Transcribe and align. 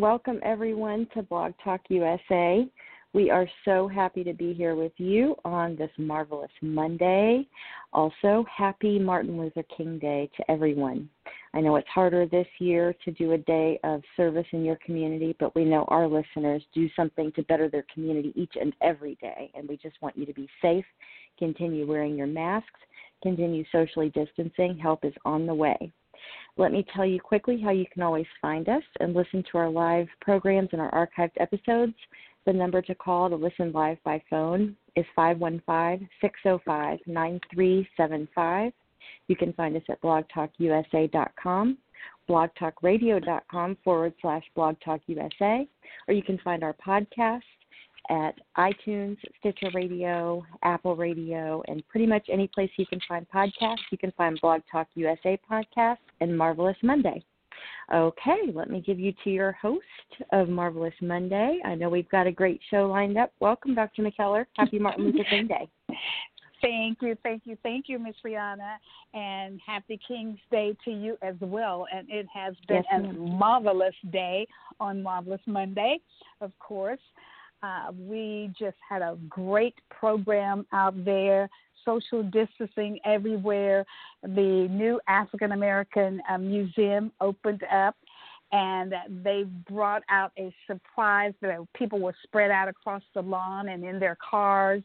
Welcome, 0.00 0.38
everyone 0.44 1.08
to 1.14 1.24
Blog 1.24 1.54
Talk 1.64 1.80
USA. 1.88 2.64
We 3.14 3.30
are 3.30 3.48
so 3.64 3.88
happy 3.88 4.22
to 4.22 4.32
be 4.32 4.54
here 4.54 4.76
with 4.76 4.92
you 4.96 5.34
on 5.44 5.74
this 5.74 5.90
marvelous 5.98 6.52
Monday. 6.62 7.48
Also, 7.92 8.46
happy 8.48 9.00
Martin 9.00 9.36
Luther 9.36 9.64
King 9.76 9.98
Day 9.98 10.30
to 10.36 10.48
everyone. 10.48 11.10
I 11.52 11.60
know 11.60 11.74
it's 11.74 11.88
harder 11.88 12.26
this 12.26 12.46
year 12.60 12.94
to 13.04 13.10
do 13.10 13.32
a 13.32 13.38
day 13.38 13.80
of 13.82 14.02
service 14.16 14.46
in 14.52 14.64
your 14.64 14.78
community, 14.86 15.34
but 15.40 15.56
we 15.56 15.64
know 15.64 15.84
our 15.88 16.06
listeners 16.06 16.62
do 16.72 16.88
something 16.94 17.32
to 17.32 17.42
better 17.42 17.68
their 17.68 17.84
community 17.92 18.32
each 18.36 18.54
and 18.60 18.72
every 18.80 19.16
day, 19.16 19.50
and 19.56 19.68
we 19.68 19.78
just 19.78 20.00
want 20.00 20.16
you 20.16 20.26
to 20.26 20.32
be 20.32 20.48
safe, 20.62 20.84
continue 21.40 21.88
wearing 21.88 22.16
your 22.16 22.28
masks, 22.28 22.80
continue 23.20 23.64
socially 23.72 24.10
distancing. 24.10 24.78
Help 24.78 25.04
is 25.04 25.14
on 25.24 25.44
the 25.44 25.54
way. 25.54 25.92
Let 26.58 26.72
me 26.72 26.84
tell 26.92 27.06
you 27.06 27.20
quickly 27.20 27.60
how 27.60 27.70
you 27.70 27.86
can 27.92 28.02
always 28.02 28.26
find 28.42 28.68
us 28.68 28.82
and 28.98 29.14
listen 29.14 29.44
to 29.52 29.58
our 29.58 29.70
live 29.70 30.08
programs 30.20 30.70
and 30.72 30.80
our 30.80 30.90
archived 30.90 31.36
episodes. 31.38 31.94
The 32.46 32.52
number 32.52 32.82
to 32.82 32.96
call 32.96 33.30
to 33.30 33.36
listen 33.36 33.70
live 33.70 33.98
by 34.04 34.20
phone 34.28 34.76
is 34.96 35.04
515 35.14 36.08
605 36.20 36.98
9375. 37.06 38.72
You 39.28 39.36
can 39.36 39.52
find 39.52 39.76
us 39.76 39.82
at 39.88 40.02
blogtalkusa.com, 40.02 41.78
blogtalkradio.com 42.28 43.76
forward 43.84 44.14
slash 44.20 44.44
blogtalkusa, 44.56 45.68
or 46.08 46.14
you 46.14 46.22
can 46.24 46.38
find 46.38 46.64
our 46.64 46.74
podcast 46.84 47.42
at 48.08 48.34
iTunes, 48.56 49.16
Stitcher 49.38 49.70
Radio, 49.74 50.44
Apple 50.62 50.96
Radio, 50.96 51.62
and 51.68 51.86
pretty 51.88 52.06
much 52.06 52.26
any 52.32 52.48
place 52.48 52.70
you 52.76 52.86
can 52.86 53.00
find 53.08 53.26
podcasts. 53.28 53.78
You 53.90 53.98
can 53.98 54.12
find 54.12 54.38
Blog 54.40 54.62
Talk 54.70 54.88
USA 54.94 55.38
podcast 55.50 55.98
and 56.20 56.36
Marvelous 56.36 56.76
Monday. 56.82 57.24
Okay, 57.92 58.38
let 58.54 58.70
me 58.70 58.80
give 58.80 58.98
you 58.98 59.12
to 59.24 59.30
your 59.30 59.52
host 59.52 59.82
of 60.32 60.48
Marvelous 60.48 60.94
Monday. 61.00 61.58
I 61.64 61.74
know 61.74 61.88
we've 61.88 62.08
got 62.10 62.26
a 62.26 62.32
great 62.32 62.60
show 62.70 62.86
lined 62.86 63.16
up. 63.16 63.32
Welcome, 63.40 63.74
Dr. 63.74 64.02
McKellar. 64.02 64.44
Happy 64.56 64.78
Martin 64.78 65.06
Luther 65.06 65.24
King 65.28 65.46
Day. 65.46 65.68
Thank 66.60 66.98
you, 67.02 67.16
thank 67.22 67.42
you, 67.44 67.56
thank 67.62 67.88
you, 67.88 68.00
Miss 68.00 68.16
Rihanna, 68.26 68.78
and 69.14 69.60
happy 69.64 69.96
King's 70.08 70.40
Day 70.50 70.76
to 70.84 70.90
you 70.90 71.16
as 71.22 71.36
well. 71.40 71.86
And 71.94 72.10
it 72.10 72.26
has 72.34 72.54
been 72.66 72.82
yes, 72.90 73.04
a 73.04 73.12
marvelous 73.12 73.94
day 74.10 74.44
on 74.80 75.00
Marvelous 75.00 75.40
Monday, 75.46 76.00
of 76.40 76.50
course. 76.58 76.98
Uh, 77.62 77.92
we 77.98 78.52
just 78.58 78.76
had 78.88 79.02
a 79.02 79.16
great 79.28 79.74
program 79.90 80.66
out 80.72 81.04
there, 81.04 81.48
social 81.84 82.22
distancing 82.22 82.98
everywhere. 83.04 83.84
The 84.22 84.68
new 84.70 85.00
African 85.08 85.52
American 85.52 86.20
uh, 86.30 86.38
Museum 86.38 87.12
opened 87.20 87.62
up. 87.72 87.96
And 88.50 88.94
they 89.22 89.44
brought 89.70 90.02
out 90.08 90.32
a 90.38 90.54
surprise 90.66 91.34
that 91.42 91.58
people 91.74 91.98
were 92.00 92.14
spread 92.22 92.50
out 92.50 92.66
across 92.66 93.02
the 93.14 93.20
lawn 93.20 93.68
and 93.68 93.84
in 93.84 93.98
their 94.00 94.16
cars. 94.30 94.82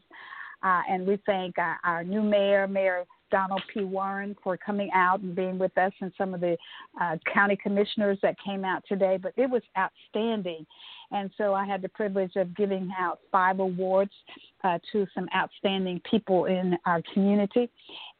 Uh, 0.62 0.82
and 0.90 1.06
we 1.06 1.18
thank 1.24 1.58
uh, 1.58 1.74
our 1.82 2.04
new 2.04 2.22
mayor, 2.22 2.66
Mayor 2.68 3.04
Donald 3.30 3.62
P. 3.72 3.82
Warren, 3.82 4.36
for 4.44 4.56
coming 4.56 4.90
out 4.94 5.20
and 5.20 5.34
being 5.34 5.58
with 5.58 5.76
us, 5.78 5.92
and 6.00 6.12
some 6.16 6.34
of 6.34 6.40
the 6.40 6.56
uh, 7.00 7.16
county 7.32 7.56
commissioners 7.56 8.18
that 8.22 8.36
came 8.44 8.64
out 8.64 8.82
today. 8.86 9.18
But 9.20 9.32
it 9.36 9.48
was 9.48 9.62
outstanding. 9.78 10.66
And 11.14 11.30
so 11.38 11.54
I 11.54 11.64
had 11.64 11.80
the 11.80 11.88
privilege 11.88 12.32
of 12.34 12.54
giving 12.56 12.90
out 12.98 13.20
five 13.30 13.60
awards 13.60 14.10
uh, 14.64 14.78
to 14.90 15.06
some 15.14 15.28
outstanding 15.34 16.02
people 16.10 16.46
in 16.46 16.76
our 16.86 17.00
community. 17.14 17.70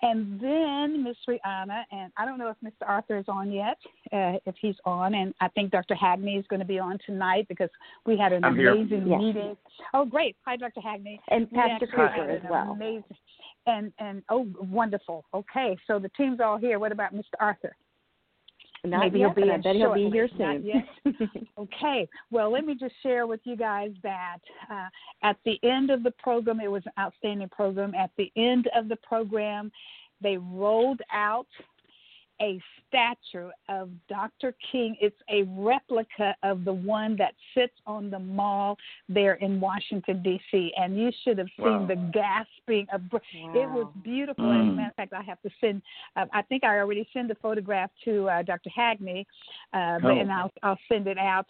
And 0.03 0.41
then 0.41 1.03
Miss 1.03 1.17
Rihanna, 1.29 1.83
and 1.91 2.13
I 2.17 2.25
don't 2.25 2.39
know 2.39 2.51
if 2.51 2.57
Mr. 2.65 2.89
Arthur 2.89 3.19
is 3.19 3.25
on 3.27 3.51
yet, 3.51 3.79
uh, 4.13 4.39
if 4.47 4.55
he's 4.61 4.77
on, 4.85 5.17
and 5.17 5.35
I 5.41 5.49
think 5.49 5.73
Dr. 5.73 5.97
Hagney 5.97 6.39
is 6.39 6.47
going 6.47 6.61
to 6.61 6.67
be 6.67 6.79
on 6.79 6.99
tonight 7.05 7.47
because 7.49 7.71
we 8.07 8.17
had 8.17 8.33
an 8.33 8.45
I'm 8.45 8.59
amazing 8.59 9.09
Yes. 9.09 9.21
meeting. 9.21 9.57
Oh, 9.93 10.05
great. 10.05 10.37
Hi, 10.45 10.57
Dr. 10.57 10.81
Hagney. 10.81 11.19
And 11.31 11.49
We 11.51 11.59
Pastor 11.59 11.73
actually 11.73 11.89
Cooper 11.91 12.31
as 12.31 12.43
well. 12.49 12.71
Amazing, 12.73 13.05
and, 13.67 13.93
and 13.99 14.23
oh, 14.29 14.47
wonderful. 14.61 15.25
Okay, 15.35 15.77
so 15.89 15.99
the 15.99 16.11
team's 16.11 16.39
all 16.39 16.59
here. 16.59 16.79
What 16.79 16.93
about 16.93 17.13
Mr. 17.13 17.35
Arthur? 17.41 17.75
Not 18.85 19.01
Maybe 19.01 19.21
yet, 19.21 19.33
he'll 19.35 19.47
be 19.47 19.51
I 19.51 19.57
bet 19.57 19.77
he'll 19.77 19.95
be 19.95 20.11
here 20.11 20.29
soon. 20.37 20.85
Okay, 21.59 22.07
well, 22.31 22.53
let 22.53 22.67
me 22.67 22.75
just 22.75 22.95
share 23.03 23.27
with 23.27 23.41
you 23.45 23.57
guys 23.57 23.91
that 24.03 24.39
uh, 24.71 24.89
at 25.23 25.37
the 25.47 25.59
end 25.63 25.91
of 25.91 26.03
the 26.03 26.11
program, 26.13 26.61
it 26.61 26.71
was 26.71 26.83
an 26.85 26.93
outstanding 26.99 27.49
program. 27.49 27.95
At 27.95 28.11
the 28.19 28.31
end 28.37 28.69
of 28.77 28.89
the 28.89 28.97
program, 28.97 29.73
they 30.21 30.37
rolled 30.37 31.01
out 31.13 31.47
a 32.41 32.61
statue 32.89 33.51
of 33.69 33.91
Dr. 34.09 34.55
King. 34.73 34.97
It's 35.01 35.17
a 35.29 35.43
replica 35.61 36.35
of 36.43 36.65
the 36.65 36.73
one 36.73 37.17
that 37.17 37.35
sits 37.55 37.75
on 37.87 38.11
the 38.11 38.19
mall 38.19 38.77
there 39.09 39.35
in 39.35 39.61
Washington, 39.61 40.23
D.C., 40.23 40.73
and 40.77 40.97
you 40.99 41.11
should 41.23 41.39
have 41.39 41.49
seen 41.57 41.65
Wow. 41.65 41.87
the 41.87 41.97
gasping 42.13 42.87
of. 42.93 43.09
br- 43.09 43.19
It 43.55 43.69
was 43.71 43.87
Wow. 43.87 43.93
beautiful. 44.03 44.51
As 44.51 44.61
a 44.61 44.71
Mm. 44.71 44.75
matter 44.77 44.89
of 44.91 44.95
fact, 44.97 45.13
I 45.13 45.23
have 45.23 45.41
to 45.43 45.51
send. 45.61 45.83
Uh, 46.17 46.27
I 46.33 46.43
think 46.43 46.65
I 46.65 46.79
already 46.79 47.09
sent 47.13 47.29
the 47.29 47.35
photograph 47.37 47.91
to 48.05 48.29
uh, 48.29 48.43
Dr. 48.43 48.71
Hagney, 48.71 49.27
uh, 49.73 50.01
Oh. 50.03 50.09
and 50.09 50.31
I'll 50.33 50.53
I'll 50.63 50.79
send 50.89 51.07
it 51.07 51.19
out 51.19 51.47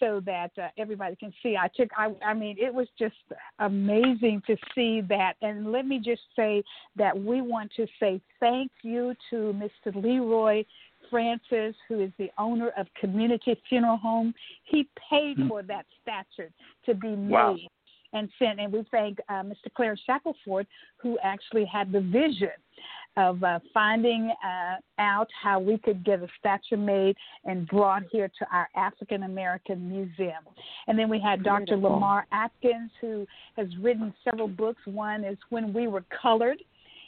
so 0.00 0.20
that 0.20 0.50
uh, 0.58 0.68
everybody 0.76 1.16
can 1.16 1.32
see. 1.42 1.56
I 1.56 1.68
took. 1.68 1.90
I 1.96 2.14
I 2.22 2.34
mean, 2.34 2.56
it 2.58 2.72
was 2.74 2.88
just 2.98 3.16
amazing 3.58 4.42
to 4.46 4.56
see 4.74 5.00
that. 5.02 5.36
And 5.42 5.70
let 5.72 5.86
me 5.86 5.98
just 5.98 6.22
say 6.34 6.62
that 6.96 7.16
we 7.18 7.40
want 7.40 7.72
to 7.74 7.86
say 8.00 8.20
thank 8.40 8.70
you 8.82 9.14
to 9.30 9.36
Mr. 9.54 9.94
Leroy. 10.24 10.64
Francis, 11.10 11.76
who 11.86 12.00
is 12.00 12.10
the 12.18 12.30
owner 12.38 12.70
of 12.78 12.86
Community 12.98 13.54
Funeral 13.68 13.98
Home, 13.98 14.34
he 14.64 14.88
paid 15.10 15.36
Hmm. 15.36 15.48
for 15.48 15.62
that 15.62 15.84
statue 16.02 16.48
to 16.86 16.94
be 16.94 17.14
made 17.14 17.30
Wow. 17.30 17.56
and 18.14 18.28
sent. 18.38 18.58
And 18.58 18.72
we 18.72 18.82
thank 18.90 19.20
uh, 19.28 19.42
Mr. 19.42 19.72
Clarence 19.74 20.00
Shackelford, 20.06 20.66
who 20.96 21.18
actually 21.22 21.66
had 21.66 21.92
the 21.92 22.00
vision 22.00 22.50
of 23.16 23.44
uh, 23.44 23.60
finding 23.72 24.32
uh, 24.44 24.76
out 24.98 25.28
how 25.40 25.60
we 25.60 25.78
could 25.78 26.02
get 26.04 26.20
a 26.20 26.28
statue 26.38 26.76
made 26.76 27.16
and 27.44 27.68
brought 27.68 28.02
here 28.10 28.28
to 28.38 28.46
our 28.50 28.68
African 28.74 29.22
American 29.24 29.88
Museum. 29.88 30.42
And 30.88 30.98
then 30.98 31.08
we 31.08 31.20
had 31.20 31.44
Dr. 31.44 31.76
Lamar 31.76 32.26
Atkins, 32.32 32.90
who 33.00 33.24
has 33.56 33.68
written 33.76 34.12
several 34.24 34.48
books. 34.48 34.80
One 34.86 35.22
is 35.22 35.38
When 35.50 35.72
We 35.72 35.86
Were 35.86 36.04
Colored 36.22 36.60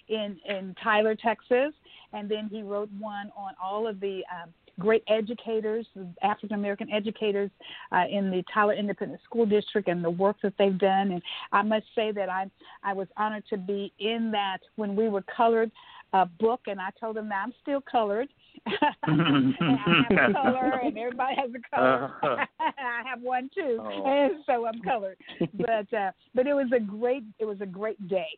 in, 0.08 0.38
in 0.48 0.74
Tyler, 0.82 1.14
Texas. 1.14 1.72
And 2.12 2.28
then 2.30 2.48
he 2.50 2.62
wrote 2.62 2.90
one 2.98 3.30
on 3.36 3.54
all 3.62 3.86
of 3.86 4.00
the 4.00 4.22
um, 4.30 4.50
great 4.78 5.02
educators, 5.08 5.86
African 6.22 6.54
American 6.54 6.90
educators 6.92 7.50
uh, 7.92 8.04
in 8.10 8.30
the 8.30 8.42
Tyler 8.52 8.74
Independent 8.74 9.20
School 9.24 9.46
District, 9.46 9.88
and 9.88 10.04
the 10.04 10.10
work 10.10 10.36
that 10.42 10.54
they've 10.58 10.78
done. 10.78 11.12
And 11.12 11.22
I 11.52 11.62
must 11.62 11.86
say 11.94 12.12
that 12.12 12.28
I 12.28 12.50
I 12.82 12.92
was 12.92 13.08
honored 13.16 13.44
to 13.50 13.56
be 13.56 13.92
in 13.98 14.30
that 14.32 14.58
when 14.76 14.94
we 14.96 15.08
were 15.08 15.22
colored 15.22 15.70
uh, 16.12 16.26
book, 16.38 16.60
and 16.66 16.80
I 16.80 16.90
told 16.98 17.16
them 17.16 17.28
that 17.28 17.42
I'm 17.44 17.52
still 17.62 17.80
colored. 17.80 18.28
and 19.02 19.54
I 19.60 19.76
have 20.08 20.30
a 20.30 20.32
color, 20.32 20.80
and 20.84 20.98
everybody 20.98 21.36
has 21.36 21.50
a 21.50 21.76
color. 21.76 22.12
I 22.60 23.02
have 23.08 23.20
one 23.20 23.50
too, 23.54 23.78
Oh. 23.80 24.04
and 24.06 24.42
so 24.46 24.66
I'm 24.66 24.80
colored. 24.82 25.16
But 25.54 25.92
uh, 25.96 26.12
but 26.34 26.46
it 26.46 26.54
was 26.54 26.70
a 26.74 26.80
great 26.80 27.24
it 27.38 27.44
was 27.44 27.60
a 27.60 27.66
great 27.66 28.08
day 28.08 28.28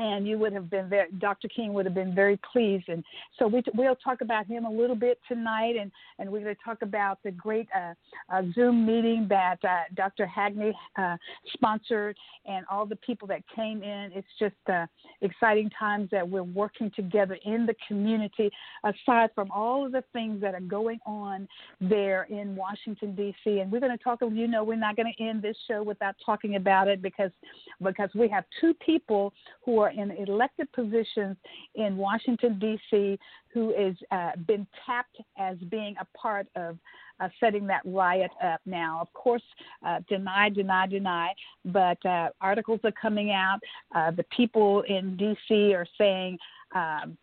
and 0.00 0.26
you 0.26 0.38
would 0.38 0.52
have 0.52 0.70
been 0.70 0.88
very 0.88 1.08
dr 1.18 1.46
king 1.48 1.74
would 1.74 1.84
have 1.84 1.94
been 1.94 2.14
very 2.14 2.38
pleased. 2.52 2.88
And 2.88 3.04
so 3.38 3.46
we 3.46 3.62
we'll 3.74 3.96
talk 3.96 4.20
about 4.20 4.46
him 4.46 4.64
a 4.64 4.70
little 4.70 4.96
bit 4.96 5.18
tonight. 5.28 5.76
And 5.80 5.90
and 6.18 6.30
we're 6.30 6.40
going 6.40 6.54
to 6.54 6.62
talk 6.62 6.82
about 6.82 7.18
the 7.22 7.30
great 7.30 7.68
uh, 7.76 7.94
uh, 8.32 8.42
zoom 8.54 8.86
meeting 8.86 9.26
that 9.28 9.58
uh, 9.64 9.82
dr 9.94 10.26
hagney 10.26 10.72
uh, 10.98 11.16
sponsored 11.52 12.16
and 12.46 12.64
all 12.70 12.86
the 12.86 12.96
people 12.96 13.28
that 13.28 13.42
came 13.54 13.82
in. 13.82 14.10
It's 14.14 14.28
just 14.38 14.54
uh, 14.72 14.86
exciting 15.20 15.70
times 15.78 16.08
that 16.10 16.28
we're 16.28 16.42
working 16.42 16.90
together 16.96 17.38
in 17.44 17.66
the 17.66 17.74
community 17.86 18.50
aside 18.84 19.30
from 19.34 19.50
all 19.50 19.84
of 19.86 19.92
the 19.92 20.04
things 20.12 20.40
that 20.40 20.54
are 20.54 20.60
going 20.60 20.98
on 21.06 21.46
there 21.80 22.24
in 22.30 22.54
washington 22.56 23.14
d.c 23.14 23.60
and 23.60 23.70
we're 23.70 23.80
going 23.80 23.96
to 23.96 24.02
talk 24.02 24.20
you 24.20 24.46
know 24.46 24.62
we're 24.64 24.74
not 24.76 24.96
going 24.96 25.12
to 25.16 25.22
end 25.22 25.42
this 25.42 25.56
show 25.68 25.82
without 25.82 26.14
talking 26.24 26.56
about 26.56 26.88
it 26.88 27.02
because 27.02 27.30
because 27.82 28.10
we 28.14 28.28
have 28.28 28.44
two 28.60 28.74
people 28.74 29.32
who 29.64 29.78
are 29.78 29.89
are 29.90 30.02
in 30.02 30.10
elected 30.12 30.70
positions 30.72 31.36
in 31.74 31.96
Washington, 31.96 32.58
D.C., 32.58 33.18
who 33.52 33.74
has 33.76 33.94
uh, 34.10 34.32
been 34.46 34.66
tapped 34.86 35.16
as 35.38 35.56
being 35.70 35.94
a 36.00 36.18
part 36.18 36.46
of 36.56 36.78
uh, 37.20 37.28
setting 37.38 37.66
that 37.66 37.82
riot 37.84 38.30
up 38.42 38.60
now. 38.64 38.98
Of 39.00 39.12
course, 39.12 39.42
uh, 39.86 40.00
deny, 40.08 40.48
deny, 40.48 40.86
deny, 40.86 41.32
but 41.64 42.04
uh, 42.06 42.30
articles 42.40 42.80
are 42.84 42.92
coming 42.92 43.32
out. 43.32 43.58
Uh, 43.94 44.10
the 44.10 44.24
people 44.34 44.82
in 44.88 45.16
D.C. 45.16 45.74
are 45.74 45.86
saying, 45.98 46.38
um, 46.74 47.16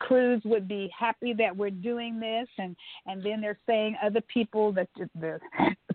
Cruz 0.00 0.42
would 0.44 0.66
be 0.66 0.90
happy 0.98 1.32
that 1.34 1.56
we're 1.56 1.70
doing 1.70 2.18
this, 2.18 2.48
and 2.58 2.74
and 3.06 3.22
then 3.22 3.40
they're 3.40 3.58
saying 3.66 3.96
other 4.04 4.20
people 4.22 4.72
that 4.72 4.88
the, 4.96 5.08
the 5.20 5.38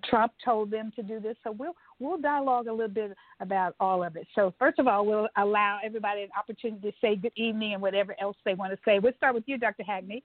Trump 0.10 0.34
told 0.44 0.72
them 0.72 0.92
to 0.96 1.04
do 1.04 1.20
this. 1.20 1.36
So 1.44 1.52
we'll 1.52 1.76
we'll 2.00 2.18
dialogue 2.18 2.68
a 2.68 2.72
little 2.72 2.94
bit 2.94 3.16
about 3.40 3.76
all 3.80 4.04
of 4.04 4.16
it. 4.16 4.28
So 4.36 4.54
first 4.60 4.80
of 4.80 4.88
all, 4.88 5.06
we'll 5.06 5.30
allow 5.38 5.80
everybody 5.84 6.24
an 6.24 6.30
opportunity 6.38 6.92
to 6.92 6.98
say 7.00 7.16
good 7.16 7.32
evening 7.36 7.74
and 7.74 7.82
whatever 7.82 8.16
else 8.20 8.38
they 8.46 8.54
want 8.54 8.74
to 8.74 8.80
say. 8.86 9.00
We'll 9.00 9.14
start 9.18 9.36
with 9.36 9.44
you, 9.48 9.58
Dr. 9.58 9.84
Hagney. 9.84 10.24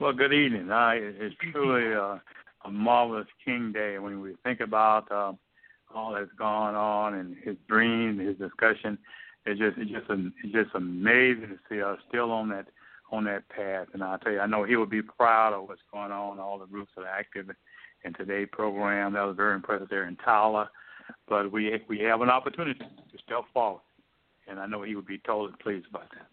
Well, 0.00 0.12
good 0.12 0.32
evening. 0.32 0.70
I, 0.70 0.94
it's 0.96 1.34
truly 1.52 1.94
uh, 1.94 2.18
a 2.64 2.70
marvelous 2.70 3.26
King 3.44 3.72
Day 3.72 3.98
when 3.98 4.20
we 4.20 4.34
think 4.44 4.60
about 4.60 5.10
uh, 5.12 5.32
all 5.94 6.12
that's 6.12 6.30
gone 6.38 6.74
on 6.74 7.14
and 7.14 7.36
his 7.44 7.56
dreams, 7.68 8.20
his 8.20 8.36
discussion 8.36 8.98
it's 9.46 9.58
just 9.58 9.78
it's 9.78 9.90
just 9.90 10.04
it's 10.10 10.52
just 10.52 10.74
amazing 10.74 11.48
to 11.48 11.58
see 11.68 11.82
us 11.82 11.98
still 12.08 12.30
on 12.30 12.48
that 12.50 12.66
on 13.10 13.24
that 13.24 13.48
path. 13.48 13.88
And 13.92 14.02
I 14.02 14.16
tell 14.18 14.32
you, 14.32 14.40
I 14.40 14.46
know 14.46 14.64
he 14.64 14.76
would 14.76 14.90
be 14.90 15.02
proud 15.02 15.52
of 15.52 15.68
what's 15.68 15.80
going 15.92 16.12
on. 16.12 16.38
All 16.38 16.58
the 16.58 16.66
groups 16.66 16.90
that 16.96 17.02
are 17.02 17.08
active 17.08 17.50
in 18.04 18.14
today's 18.14 18.48
program. 18.52 19.12
That 19.12 19.22
was 19.22 19.36
very 19.36 19.54
impressive 19.54 19.88
there 19.88 20.06
in 20.08 20.16
Tyler. 20.16 20.68
But 21.28 21.50
we 21.50 21.80
we 21.88 21.98
have 22.00 22.20
an 22.20 22.30
opportunity 22.30 22.78
to 22.78 23.18
step 23.24 23.44
forward, 23.52 23.82
and 24.48 24.58
I 24.58 24.66
know 24.66 24.82
he 24.82 24.94
would 24.94 25.06
be 25.06 25.18
totally 25.18 25.52
pleased 25.62 25.86
about 25.88 26.08
that. 26.10 26.26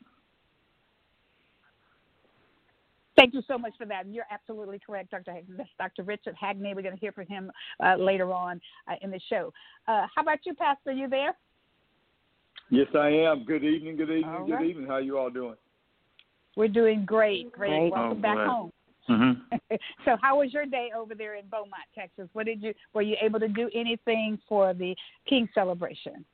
Thank 3.18 3.34
you 3.34 3.42
so 3.48 3.58
much 3.58 3.74
for 3.78 3.86
that. 3.88 4.06
And 4.06 4.14
you're 4.14 4.28
absolutely 4.30 4.80
correct, 4.86 5.10
Dr. 5.10 5.32
Hagney. 5.32 5.66
Dr. 5.80 6.04
Richard 6.04 6.36
Hagney. 6.42 6.76
We're 6.76 6.84
going 6.84 6.94
to 6.94 7.00
hear 7.00 7.12
from 7.12 7.26
him 7.26 7.52
uh, 7.84 7.96
later 7.96 8.32
on 8.32 8.62
uh, 8.88 8.94
in 9.02 9.10
the 9.10 9.20
show. 9.28 9.52
Uh, 9.88 10.06
how 10.16 10.22
about 10.22 10.40
you, 10.46 10.54
Pastor? 10.54 10.92
Are 10.92 10.94
you 10.94 11.10
there? 11.10 11.36
Yes, 12.70 12.88
I 12.94 13.08
am. 13.08 13.44
Good 13.46 13.64
evening. 13.64 13.98
Good 13.98 14.12
evening. 14.12 14.26
All 14.26 14.46
good 14.46 14.54
right. 14.54 14.66
evening. 14.68 14.88
How 14.88 14.98
you 14.98 15.18
all 15.18 15.32
doing? 15.32 15.56
We're 16.56 16.68
doing 16.68 17.06
great. 17.06 17.52
Great. 17.52 17.70
great. 17.70 17.92
Welcome 17.92 18.20
oh, 18.20 18.22
back 18.22 18.38
home. 18.38 18.72
Mm-hmm. 19.10 19.56
so, 20.06 20.18
how 20.22 20.40
was 20.40 20.54
your 20.54 20.66
day 20.66 20.92
over 20.96 21.16
there 21.16 21.36
in 21.36 21.46
Beaumont, 21.50 21.74
Texas? 21.96 22.30
What 22.34 22.46
did 22.46 22.62
you 22.62 22.74
were 22.94 23.02
you 23.02 23.16
able 23.22 23.40
to 23.40 23.48
do 23.48 23.70
anything 23.74 24.40
for 24.48 24.74
the 24.74 24.96
King 25.28 25.48
celebration? 25.54 26.26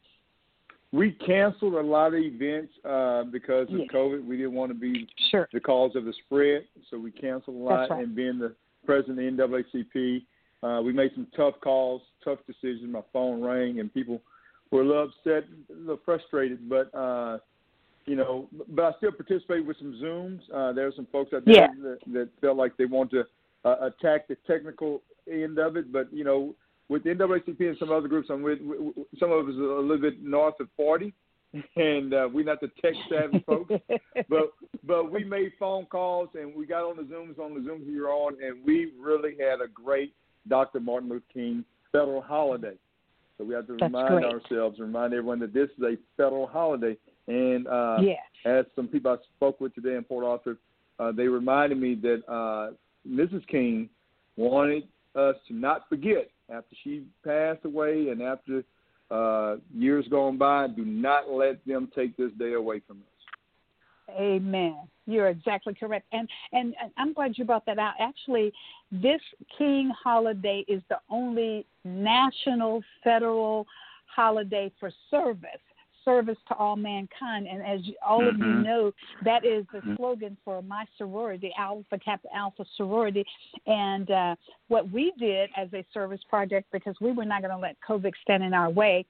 We 0.92 1.12
canceled 1.25 1.74
a 1.74 1.81
lot 1.81 2.14
of 2.14 2.20
events 2.20 2.72
uh, 2.86 3.24
because 3.24 3.68
of 3.70 3.80
yes. 3.80 3.88
COVID. 3.92 4.25
We 4.25 4.38
didn't 4.38 4.54
want 4.54 4.72
to 4.72 4.78
be 4.78 5.08
sure. 5.31 5.50
the 5.52 5.60
cause 5.60 5.96
of 5.96 6.06
the 6.06 6.14
spread, 6.25 6.66
so 6.92 7.00
we 7.00 7.10
canceled 7.10 7.56
a 7.56 7.60
lot. 7.60 7.90
Right. 7.90 8.04
And 8.04 8.16
being 8.16 8.38
the 8.38 8.54
president 8.86 9.40
of 9.40 9.50
the 9.50 9.64
NAACP, 9.74 10.24
uh, 10.62 10.81
we 10.84 10.94
made 10.94 11.12
some 11.16 11.28
tough 11.36 11.56
calls, 11.64 12.04
tough 12.24 12.40
decisions. 12.46 12.94
My 12.94 13.02
phone 13.12 13.42
rang, 13.42 13.80
and 13.80 13.92
people 13.92 14.22
were 14.70 14.81
a 14.81 14.86
little 14.86 15.04
upset, 15.04 15.50
a 15.72 15.80
little 15.80 16.00
frustrated, 16.06 16.70
but 16.70 16.94
uh, 16.94 17.40
you 18.06 18.16
know, 18.16 18.50
but 18.70 18.86
I 18.86 18.98
still 18.98 19.12
participated 19.12 19.66
with 19.66 19.78
some 19.78 20.00
Zooms. 20.02 20.42
Uh, 20.54 20.74
there 20.74 20.86
were 20.86 20.94
some 20.96 21.08
folks 21.12 21.34
out 21.34 21.46
there 21.46 21.56
yeah. 21.56 21.68
that, 21.82 22.00
that 22.14 22.30
felt 22.42 22.58
like 22.58 22.76
they 22.78 22.86
wanted 22.86 23.24
to 23.64 23.70
uh, 23.70 23.88
attack 23.88 24.28
the 24.28 24.38
technical 24.48 25.02
end 25.32 25.58
of 25.58 25.78
it, 25.78 25.92
but 25.92 26.12
you 26.12 26.24
know, 26.24 26.56
with 26.90 27.04
the 27.04 27.12
NAACP 27.12 27.60
and 27.60 27.78
some 27.80 27.92
other 27.92 28.08
groups, 28.08 28.30
I'm 28.30 28.42
with, 28.42 28.60
some 29.18 29.32
of 29.32 29.48
us 29.48 29.56
are 29.56 29.78
a 29.78 29.82
little 29.82 30.02
bit 30.02 30.22
north 30.22 30.60
of 30.60 30.68
40, 30.76 31.14
and 31.76 32.14
uh, 32.14 32.28
we're 32.32 32.44
not 32.44 32.60
the 32.60 32.72
tech 32.82 32.94
savvy 33.10 33.40
folks, 33.46 33.74
but 34.28 34.54
but 34.86 35.12
we 35.12 35.24
made 35.24 35.54
phone 35.60 35.86
calls 35.86 36.30
and 36.34 36.54
we 36.54 36.66
got 36.66 36.84
on 36.84 36.98
the 36.98 37.04
Zooms 37.04 37.40
on 37.40 37.54
the 37.54 37.62
Zooms 37.62 37.86
we 37.88 38.00
were 38.02 38.10
on, 38.10 38.34
and 38.44 38.66
we 38.66 38.92
really 39.00 39.36
had 39.40 39.62
a 39.62 39.68
great 39.68 40.14
Dr. 40.48 40.80
Martin 40.80 41.10
Luther 41.10 41.24
King 41.34 41.64
federal 41.92 42.22
holiday. 42.22 42.74
So 43.38 43.46
we 43.46 43.54
have 43.54 43.68
to 43.68 43.74
That's 43.74 43.84
remind 43.84 44.10
great. 44.10 44.26
ourselves, 44.26 44.80
remind 44.80 45.14
everyone 45.14 45.40
that 45.40 45.54
this 45.54 45.70
is 45.78 45.84
a 45.84 45.96
federal 46.18 46.48
holiday. 46.48 46.98
And 47.28 47.68
uh, 47.68 47.98
as 48.46 48.66
some 48.75 48.88
people 48.88 49.12
I 49.12 49.16
spoke 49.38 49.62
with 49.62 49.74
today 49.75 49.96
in 49.96 50.04
Port 50.04 50.25
Arthur, 50.25 50.58
uh, 51.00 51.12
they 51.12 51.28
reminded 51.28 51.80
me 51.80 51.96
that 51.96 52.22
uh, 52.28 52.72
Mrs. 53.08 53.46
King 53.48 53.90
wanted 54.36 54.84
us 55.16 55.36
to 55.48 55.54
not 55.54 55.88
forget 55.90 56.30
after 56.50 56.75
she 56.84 57.04
passed 57.24 57.64
away 57.66 58.10
and 58.10 58.22
after 58.22 58.64
uh, 59.12 59.58
years 59.74 60.06
gone 60.10 60.38
by, 60.38 60.68
do 60.68 60.84
not 60.84 61.30
let 61.30 61.66
them 61.66 61.90
take 61.96 62.18
this 62.18 62.31
day 62.40 62.54
away 62.54 62.81
from 62.86 62.98
us. 62.98 64.16
Amen. 64.20 64.78
You're 65.06 65.30
exactly 65.30 65.74
correct, 65.74 66.06
and 66.14 66.30
and 66.54 66.75
I'm 66.98 67.14
glad 67.14 67.38
you 67.38 67.44
brought 67.44 67.66
that 67.66 67.78
out. 67.78 67.94
Actually, 68.00 68.54
this 68.92 69.22
King 69.58 69.92
holiday 70.02 70.64
is 70.68 70.81
the 70.90 70.98
only 71.10 71.66
national 71.84 72.81
federal 73.04 73.66
holiday 74.06 74.72
for 74.80 74.92
service 75.10 75.60
service 76.06 76.38
to 76.50 76.56
all 76.56 76.76
mankind. 76.76 77.48
And 77.48 77.62
as 77.62 77.80
all 78.06 78.20
mm-hmm. 78.20 78.30
of 78.30 78.38
you 78.38 78.46
mm-hmm. 78.46 78.64
know, 78.64 78.92
that 79.24 79.46
is 79.46 79.66
the 79.72 79.82
slogan 79.96 80.38
for 80.44 80.62
my 80.62 80.86
sorority, 80.98 81.52
Alpha 81.58 82.00
Kappa 82.04 82.28
Alpha 82.36 82.66
sorority. 82.78 83.26
And 83.68 84.10
uh, 84.12 84.36
what 84.68 84.92
we 84.92 85.14
did 85.20 85.50
as 85.58 85.70
a 85.74 85.86
service 85.94 86.22
project, 86.30 86.68
because 86.72 86.96
we 87.02 87.12
were 87.12 87.26
not 87.26 87.42
going 87.42 87.54
to 87.54 87.58
let 87.58 87.76
COVID 87.88 88.14
stand 88.24 88.44
in 88.44 88.54
our 88.54 88.70
way, 88.70 89.06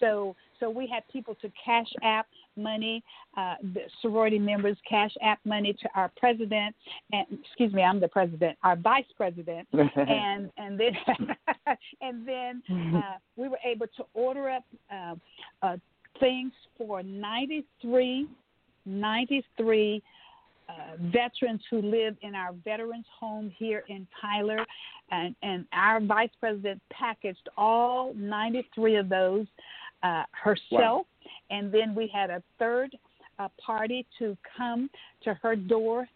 so 0.00 0.36
so 0.60 0.70
we 0.70 0.86
had 0.86 1.02
people 1.12 1.34
to 1.42 1.52
cash 1.62 1.88
app 2.02 2.26
money, 2.56 3.02
uh, 3.36 3.56
the 3.74 3.82
sorority 4.00 4.38
members 4.38 4.76
cash 4.88 5.10
app 5.22 5.38
money 5.44 5.74
to 5.74 5.88
our 5.94 6.10
president, 6.16 6.74
and 7.12 7.26
excuse 7.44 7.72
me, 7.72 7.82
I'm 7.82 8.00
the 8.00 8.08
president, 8.08 8.56
our 8.62 8.76
vice 8.76 9.04
president, 9.16 9.68
and 9.72 10.50
and 10.56 10.80
then 10.80 10.96
and 12.00 12.26
then 12.26 12.62
uh, 12.96 13.18
we 13.36 13.48
were 13.48 13.58
able 13.64 13.86
to 13.96 14.04
order 14.14 14.50
up 14.50 14.64
uh, 14.92 15.14
uh, 15.62 15.76
things 16.20 16.52
for 16.76 17.02
93, 17.02 18.26
93 18.84 20.02
uh, 20.68 20.72
veterans 21.12 21.60
who 21.70 21.80
live 21.82 22.16
in 22.22 22.34
our 22.34 22.52
veterans 22.64 23.06
home 23.18 23.52
here 23.56 23.84
in 23.88 24.06
Tyler, 24.20 24.58
and, 25.10 25.34
and 25.42 25.64
our 25.72 26.00
vice 26.00 26.30
president 26.40 26.80
packaged 26.90 27.48
all 27.56 28.14
93 28.14 28.96
of 28.96 29.08
those 29.08 29.46
uh, 30.02 30.24
herself, 30.32 30.60
wow. 30.72 31.04
and 31.50 31.72
then 31.72 31.94
we 31.94 32.10
had 32.12 32.30
a 32.30 32.42
third 32.58 32.96
uh, 33.38 33.48
party 33.64 34.06
to 34.18 34.36
come 34.56 34.90
to 35.22 35.34
her 35.34 35.54
door 35.54 36.08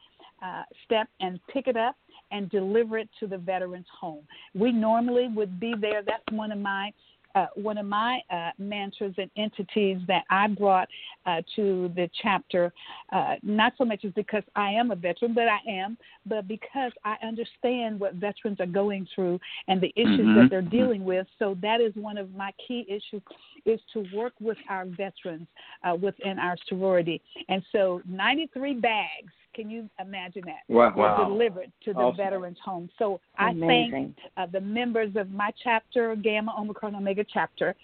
uh, 0.42 0.62
step 0.84 1.08
and 1.20 1.38
pick 1.52 1.66
it 1.66 1.76
up 1.76 1.96
and 2.32 2.50
deliver 2.50 2.98
it 2.98 3.08
to 3.18 3.26
the 3.26 3.38
veterans 3.38 3.86
home. 4.00 4.22
We 4.54 4.72
normally 4.72 5.28
would 5.28 5.60
be 5.60 5.74
there. 5.80 6.02
That's 6.02 6.22
one 6.30 6.52
of 6.52 6.58
my 6.58 6.92
uh, 7.34 7.46
one 7.54 7.78
of 7.78 7.86
my 7.86 8.20
uh, 8.30 8.50
mantras 8.58 9.14
and 9.18 9.30
entities 9.36 9.98
that 10.06 10.24
I 10.30 10.48
brought 10.48 10.88
uh, 11.26 11.42
to 11.56 11.90
the 11.94 12.08
chapter, 12.22 12.72
uh, 13.12 13.36
not 13.42 13.72
so 13.78 13.84
much 13.84 14.04
as 14.04 14.12
because 14.12 14.42
I 14.56 14.70
am 14.70 14.90
a 14.90 14.96
veteran, 14.96 15.34
but 15.34 15.44
I 15.48 15.58
am, 15.68 15.96
but 16.26 16.48
because 16.48 16.92
I 17.04 17.16
understand 17.26 18.00
what 18.00 18.14
veterans 18.14 18.60
are 18.60 18.66
going 18.66 19.06
through 19.14 19.38
and 19.68 19.80
the 19.80 19.92
issues 19.96 20.20
mm-hmm. 20.20 20.40
that 20.40 20.50
they're 20.50 20.62
dealing 20.62 21.04
with. 21.04 21.26
So 21.38 21.56
that 21.62 21.80
is 21.80 21.92
one 21.94 22.18
of 22.18 22.34
my 22.34 22.52
key 22.66 22.86
issues 22.88 23.22
is 23.66 23.80
to 23.92 24.04
work 24.14 24.32
with 24.40 24.58
our 24.68 24.86
veterans 24.86 25.46
uh, 25.84 25.94
within 25.94 26.38
our 26.38 26.56
sorority. 26.68 27.20
And 27.48 27.62
so 27.72 28.02
93 28.08 28.74
bags 28.74 29.32
can 29.54 29.68
you 29.68 29.88
imagine 30.00 30.42
that? 30.46 30.62
Wow. 30.68 30.94
Were 30.96 31.24
delivered 31.24 31.72
to 31.84 31.92
the 31.92 31.98
awesome. 31.98 32.16
veterans 32.16 32.58
home. 32.64 32.88
So 32.98 33.20
I 33.36 33.52
thank 33.58 34.14
uh, 34.36 34.46
the 34.46 34.60
members 34.60 35.16
of 35.16 35.30
my 35.30 35.50
chapter, 35.62 36.14
Gamma 36.16 36.54
Omicron 36.58 36.94
Omega 36.94 37.24
chapter, 37.32 37.74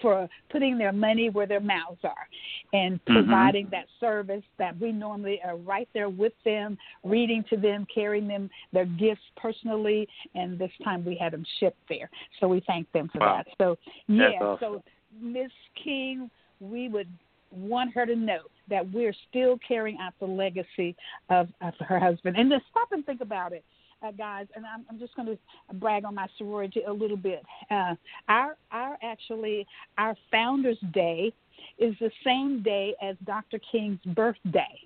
for 0.00 0.28
putting 0.50 0.78
their 0.78 0.92
money 0.92 1.30
where 1.30 1.46
their 1.46 1.60
mouths 1.60 2.00
are 2.04 2.26
and 2.72 3.00
Mm-hmm. 3.08 3.28
providing 3.28 3.68
that 3.70 3.86
service 3.98 4.44
that 4.58 4.78
we 4.80 4.92
normally 4.92 5.40
are 5.44 5.56
right 5.56 5.88
there 5.94 6.08
with 6.08 6.32
them, 6.44 6.78
reading 7.02 7.44
to 7.50 7.56
them, 7.56 7.86
carrying 7.92 8.28
them 8.28 8.48
their 8.72 8.84
gifts 8.84 9.22
personally, 9.36 10.06
and 10.34 10.58
this 10.58 10.70
time 10.84 11.04
we 11.04 11.16
had 11.16 11.32
them 11.32 11.44
shipped 11.58 11.80
there. 11.88 12.08
So 12.38 12.46
we 12.48 12.62
thank 12.66 12.90
them 12.92 13.08
for 13.12 13.18
Wow. 13.20 13.42
that. 13.44 13.46
So 13.58 13.76
yeah, 14.06 14.38
awesome. 14.40 14.58
so 14.60 14.82
Miss 15.20 15.50
King, 15.82 16.30
we 16.60 16.88
would 16.88 17.08
want 17.50 17.92
her 17.94 18.06
to 18.06 18.14
know 18.14 18.42
that 18.68 18.88
we're 18.92 19.14
still 19.28 19.58
carrying 19.66 19.98
out 20.00 20.14
the 20.20 20.26
legacy 20.26 20.94
of, 21.30 21.48
of 21.60 21.74
her 21.80 21.98
husband. 21.98 22.36
And 22.36 22.48
to 22.50 22.60
stop 22.70 22.92
and 22.92 23.04
think 23.04 23.20
about 23.20 23.52
it, 23.52 23.64
uh, 24.02 24.10
guys, 24.12 24.46
and 24.54 24.64
I'm, 24.66 24.84
I'm 24.88 24.98
just 24.98 25.14
going 25.16 25.28
to 25.28 25.38
brag 25.74 26.04
on 26.04 26.14
my 26.14 26.26
sorority 26.38 26.82
a 26.86 26.92
little 26.92 27.16
bit. 27.16 27.42
Uh, 27.70 27.94
our, 28.28 28.56
our 28.72 28.96
actually, 29.02 29.66
our 29.98 30.16
Founders 30.30 30.78
Day 30.92 31.32
is 31.78 31.94
the 32.00 32.10
same 32.24 32.62
day 32.62 32.94
as 33.02 33.16
Dr. 33.24 33.60
King's 33.70 34.00
birthday. 34.14 34.80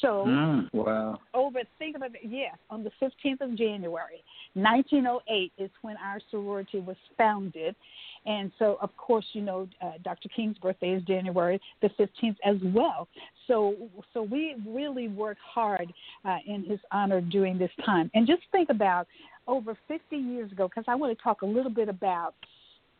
So, 0.00 0.24
Mm. 0.26 0.68
Wow. 0.72 1.18
over, 1.34 1.60
think 1.78 1.96
about 1.96 2.14
it, 2.14 2.20
yes, 2.24 2.56
on 2.70 2.84
the 2.84 2.90
15th 3.00 3.40
of 3.40 3.54
January, 3.54 4.22
1908 4.54 5.52
is 5.58 5.70
when 5.82 5.96
our 5.98 6.20
sorority 6.30 6.80
was 6.80 6.96
founded. 7.16 7.74
And 8.26 8.52
so, 8.58 8.76
of 8.82 8.94
course, 8.96 9.24
you 9.32 9.40
know, 9.40 9.68
uh, 9.80 9.92
Dr. 10.02 10.28
King's 10.28 10.58
birthday 10.58 10.90
is 10.90 11.02
January 11.04 11.60
the 11.80 11.88
15th 11.90 12.36
as 12.44 12.56
well. 12.74 13.08
So, 13.46 13.74
so 14.12 14.22
we 14.22 14.56
really 14.66 15.08
work 15.08 15.38
hard 15.42 15.92
uh, 16.24 16.36
in 16.46 16.64
his 16.64 16.78
honor 16.92 17.20
during 17.20 17.58
this 17.58 17.70
time. 17.84 18.10
And 18.14 18.26
just 18.26 18.42
think 18.52 18.68
about 18.68 19.06
over 19.48 19.76
50 19.88 20.16
years 20.16 20.52
ago, 20.52 20.68
because 20.68 20.84
I 20.86 20.94
want 20.94 21.16
to 21.16 21.22
talk 21.22 21.42
a 21.42 21.46
little 21.46 21.70
bit 21.72 21.88
about 21.88 22.34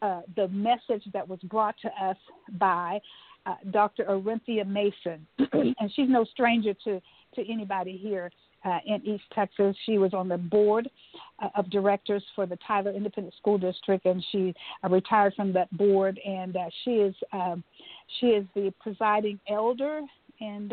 uh, 0.03 0.23
the 0.35 0.49
message 0.49 1.05
that 1.13 1.29
was 1.29 1.39
brought 1.41 1.75
to 1.83 1.89
us 2.03 2.17
by 2.59 2.99
uh, 3.47 3.55
Dr. 3.71 4.05
Orenthia 4.05 4.67
Mason, 4.67 5.27
and 5.53 5.93
she's 5.95 6.09
no 6.09 6.25
stranger 6.25 6.75
to 6.85 7.01
to 7.37 7.49
anybody 7.49 7.97
here 7.97 8.31
uh, 8.65 8.79
in 8.87 9.07
East 9.07 9.25
Texas. 9.33 9.77
She 9.87 9.99
was 9.99 10.13
on 10.15 10.29
the 10.29 10.39
board 10.39 10.91
uh, 11.41 11.49
of 11.55 11.71
directors 11.71 12.25
for 12.35 12.47
the 12.47 12.59
Tyler 12.67 12.91
Independent 12.91 13.35
School 13.37 13.59
District, 13.59 14.05
and 14.05 14.25
she 14.33 14.55
uh, 14.85 14.89
retired 14.89 15.35
from 15.35 15.53
that 15.53 15.71
board. 15.77 16.19
And 16.27 16.57
uh, 16.57 16.71
she 16.85 16.91
is 16.93 17.15
um, 17.33 17.63
she 18.19 18.29
is 18.29 18.45
the 18.55 18.73
presiding 18.81 19.39
elder. 19.49 20.01
And 20.41 20.73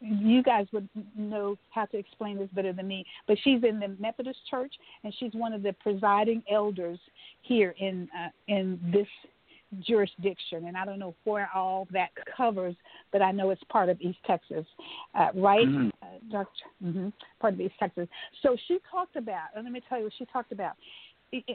you 0.00 0.42
guys 0.42 0.66
would 0.72 0.88
know 1.16 1.56
how 1.70 1.86
to 1.86 1.96
explain 1.96 2.36
this 2.38 2.48
better 2.52 2.72
than 2.72 2.88
me. 2.88 3.06
But 3.26 3.38
she's 3.42 3.62
in 3.62 3.80
the 3.80 3.96
Methodist 4.00 4.38
Church, 4.50 4.72
and 5.02 5.14
she's 5.18 5.32
one 5.34 5.52
of 5.52 5.62
the 5.62 5.72
presiding 5.74 6.42
elders 6.50 6.98
here 7.42 7.74
in 7.78 8.08
uh, 8.16 8.28
in 8.48 8.78
this 8.92 9.06
jurisdiction, 9.80 10.66
and 10.66 10.76
I 10.76 10.84
don't 10.84 10.98
know 10.98 11.14
where 11.24 11.50
all 11.54 11.86
that 11.92 12.10
covers, 12.36 12.74
but 13.12 13.22
I 13.22 13.32
know 13.32 13.50
it's 13.50 13.62
part 13.64 13.88
of 13.88 14.00
East 14.00 14.18
Texas, 14.26 14.66
uh, 15.14 15.30
right, 15.34 15.66
Mhm. 15.66 15.92
uh, 16.02 16.06
Doctor? 16.30 16.64
Mm-hmm, 16.82 17.08
part 17.40 17.54
of 17.54 17.60
East 17.60 17.78
Texas. 17.78 18.08
So 18.42 18.56
she 18.66 18.78
talked 18.90 19.16
about, 19.16 19.48
and 19.54 19.64
let 19.64 19.72
me 19.72 19.80
tell 19.80 19.98
you 19.98 20.04
what 20.04 20.14
she 20.14 20.26
talked 20.26 20.52
about, 20.52 20.76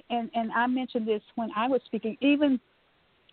and 0.10 0.30
and 0.34 0.52
I 0.52 0.68
mentioned 0.68 1.08
this 1.08 1.24
when 1.36 1.52
I 1.56 1.68
was 1.68 1.82
speaking. 1.84 2.18
Even 2.22 2.60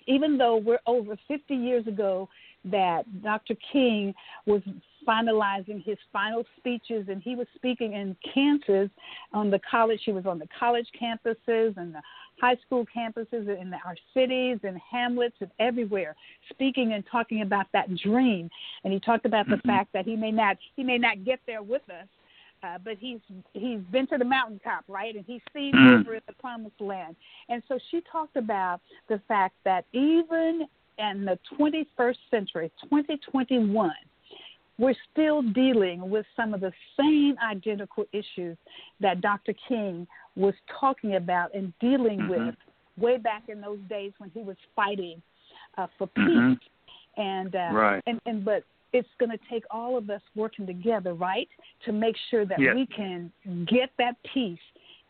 even 0.07 0.39
though 0.39 0.57
we're 0.57 0.79
over 0.87 1.17
50 1.29 1.55
years 1.55 1.87
ago 1.87 2.29
that 2.65 3.03
Dr. 3.23 3.57
King 3.73 4.15
was 4.47 4.63
finalizing 5.07 5.85
his 5.85 5.99
final 6.13 6.45
speeches 6.57 7.07
and 7.09 7.23
he 7.23 7.37
was 7.37 7.47
speaking 7.55 7.93
in 7.93 8.17
Kansas 8.33 8.91
on 9.33 9.51
the 9.51 9.61
college 9.71 10.01
he 10.05 10.13
was 10.13 10.27
on 10.27 10.39
the 10.39 10.49
college 10.59 10.87
campuses 11.01 11.77
and 11.77 11.95
the 11.95 12.03
high 12.41 12.57
school 12.67 12.85
campuses 12.95 13.49
in 13.61 13.73
our 13.85 13.97
cities 14.15 14.59
and 14.63 14.79
hamlets 14.91 15.37
and 15.41 15.51
everywhere 15.59 16.15
speaking 16.51 16.93
and 16.93 17.05
talking 17.11 17.43
about 17.43 17.67
that 17.73 17.95
dream 17.97 18.49
and 18.85 18.93
he 18.93 19.01
talked 19.01 19.27
about 19.27 19.49
the 19.49 19.59
fact 19.67 19.93
that 19.93 20.05
he 20.05 20.17
may 20.17 20.31
not 20.31 20.57
he 20.77 20.83
may 20.83 20.99
not 20.99 21.25
get 21.25 21.41
there 21.47 21.63
with 21.63 21.83
us 21.89 22.07
uh, 22.63 22.79
but 22.83 22.97
he's 22.99 23.21
he's 23.53 23.81
been 23.93 24.07
to 24.07 24.19
the 24.19 24.25
mountaintop, 24.25 24.85
right? 24.89 25.15
And 25.15 25.25
he's 25.27 25.43
seen 25.53 25.75
Mm. 25.75 26.01
over 26.01 26.15
in 26.15 26.23
the 26.27 26.33
promised 26.35 26.81
land. 26.81 27.15
And 27.49 27.63
so 27.69 27.79
she 27.91 28.01
talked 28.11 28.37
about 28.37 28.81
the 29.09 29.19
fact 29.29 29.55
that 29.65 29.85
even 29.93 30.67
in 30.99 31.25
the 31.25 31.39
21st 31.59 32.19
century, 32.31 32.73
2021, 32.85 33.93
we're 34.79 34.95
still 35.11 35.43
dealing 35.43 36.09
with 36.11 36.27
some 36.35 36.55
of 36.55 36.61
the 36.61 36.73
same 36.99 37.37
identical 37.39 38.07
issues 38.13 38.57
that 39.01 39.21
Dr. 39.21 39.55
King 39.69 40.07
was 40.37 40.55
talking 40.81 41.17
about 41.17 41.55
and 41.55 41.73
dealing 41.81 42.21
Mhm. 42.21 42.29
with 42.29 42.57
way 42.99 43.17
back 43.19 43.49
in 43.49 43.61
those 43.61 43.81
days 43.89 44.13
when 44.19 44.31
he 44.31 44.41
was 44.43 44.57
fighting 44.75 45.21
uh, 45.79 45.87
for 45.99 46.07
peace. 46.07 46.27
Mhm. 46.27 46.59
And 47.17 47.55
uh, 47.55 47.71
Right. 47.73 48.03
and 48.07 48.21
and 48.27 48.45
but 48.45 48.65
it's 48.93 49.09
going 49.19 49.31
to 49.31 49.39
take 49.51 49.65
all 49.71 49.97
of 49.97 50.09
us 50.11 50.23
working 50.35 50.67
together, 50.67 51.13
right, 51.15 51.49
to 51.85 51.93
make 51.93 52.17
sure 52.31 52.45
that 52.47 52.59
Yes. 52.59 52.75
we 52.75 52.87
can 52.87 53.31
get 53.67 53.91
that 53.99 54.17
peace 54.23 54.61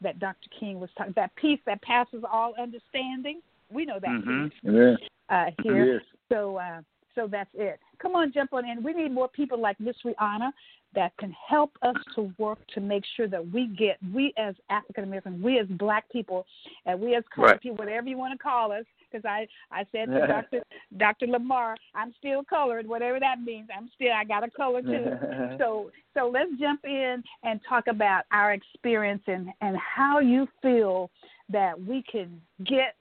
that 0.01 0.19
Dr. 0.19 0.49
King 0.51 0.81
was 0.81 0.91
talking. 0.97 1.13
That 1.15 1.35
peace 1.37 1.61
that 1.67 1.81
passes 1.83 2.25
all 2.25 2.55
understanding. 2.59 3.43
We 3.71 3.85
know 3.85 3.99
that 4.01 4.11
Mhm. 4.11 4.51
peace 4.51 4.61
Yeah. 4.63 4.97
uh, 5.29 5.51
here. 5.63 5.95
Yes. 5.95 6.03
So 6.29 6.57
uh, 6.57 6.83
so 7.17 7.27
that's 7.27 7.51
it. 7.55 7.81
Come 8.01 8.15
on, 8.15 8.33
jump 8.33 8.53
on 8.53 8.65
in. 8.65 8.83
We 8.85 8.93
need 8.93 9.11
more 9.11 9.27
people 9.27 9.61
like 9.61 9.81
Miss 9.81 9.97
Rihanna 10.05 10.51
that 10.95 11.17
can 11.19 11.35
help 11.49 11.73
us 11.83 11.97
to 12.15 12.33
work 12.39 12.59
to 12.75 12.81
make 12.81 13.05
sure 13.17 13.27
that 13.29 13.53
we 13.53 13.67
get 13.67 13.99
we 14.15 14.33
as 14.39 14.55
African 14.71 15.05
Americans, 15.05 15.43
we 15.43 15.59
as 15.59 15.67
Black 15.67 16.11
people, 16.11 16.47
and 16.85 17.01
we 17.01 17.17
as 17.17 17.25
colored 17.35 17.51
Right. 17.53 17.61
people, 17.61 17.77
whatever 17.77 18.09
you 18.09 18.17
want 18.17 18.33
to 18.33 18.39
call 18.39 18.71
us. 18.71 18.85
Because 19.11 19.25
I 19.25 19.47
I 19.73 19.85
said 19.93 20.07
to 20.07 20.27
Dr. 20.27 20.63
Dr. 20.97 21.27
Lamar, 21.27 21.77
I'm 21.95 22.15
still 22.19 22.45
colored, 22.45 22.87
whatever 22.87 23.19
that 23.19 23.41
means. 23.41 23.69
I'm 23.77 23.91
still 23.95 24.13
I 24.13 24.25
got 24.25 24.45
a 24.45 24.51
color 24.51 24.83
too. 24.83 25.57
so 25.59 25.91
so 26.15 26.31
let's 26.33 26.51
jump 26.61 26.85
in 26.85 27.23
and 27.43 27.61
talk 27.69 27.89
about 27.89 28.25
our 28.31 28.53
experience 28.53 29.23
and 29.27 29.49
and 29.61 29.77
how 29.77 30.21
you 30.21 30.47
feel 30.63 31.11
that 31.51 31.81
we 31.81 32.03
can 32.11 32.41
get 32.65 32.95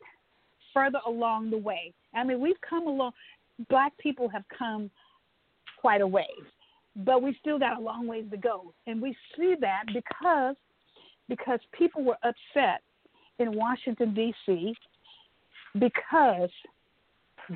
further 0.73 0.99
along 1.07 1.49
the 1.49 1.57
way. 1.57 1.93
I 2.13 2.23
mean, 2.23 2.39
we've 2.39 2.59
come 2.67 2.87
along. 2.87 3.13
Black 3.69 3.97
people 3.97 4.27
have 4.29 4.43
come 4.57 4.89
quite 5.79 6.01
a 6.01 6.07
ways, 6.07 6.25
but 6.97 7.21
we 7.21 7.35
still 7.39 7.59
got 7.59 7.77
a 7.77 7.81
long 7.81 8.07
ways 8.07 8.25
to 8.31 8.37
go, 8.37 8.73
and 8.87 9.01
we 9.01 9.15
see 9.35 9.55
that 9.61 9.83
because 9.93 10.55
because 11.27 11.59
people 11.71 12.03
were 12.03 12.17
upset 12.23 12.81
in 13.39 13.55
Washington 13.55 14.13
D.C. 14.13 14.75
because 15.79 16.49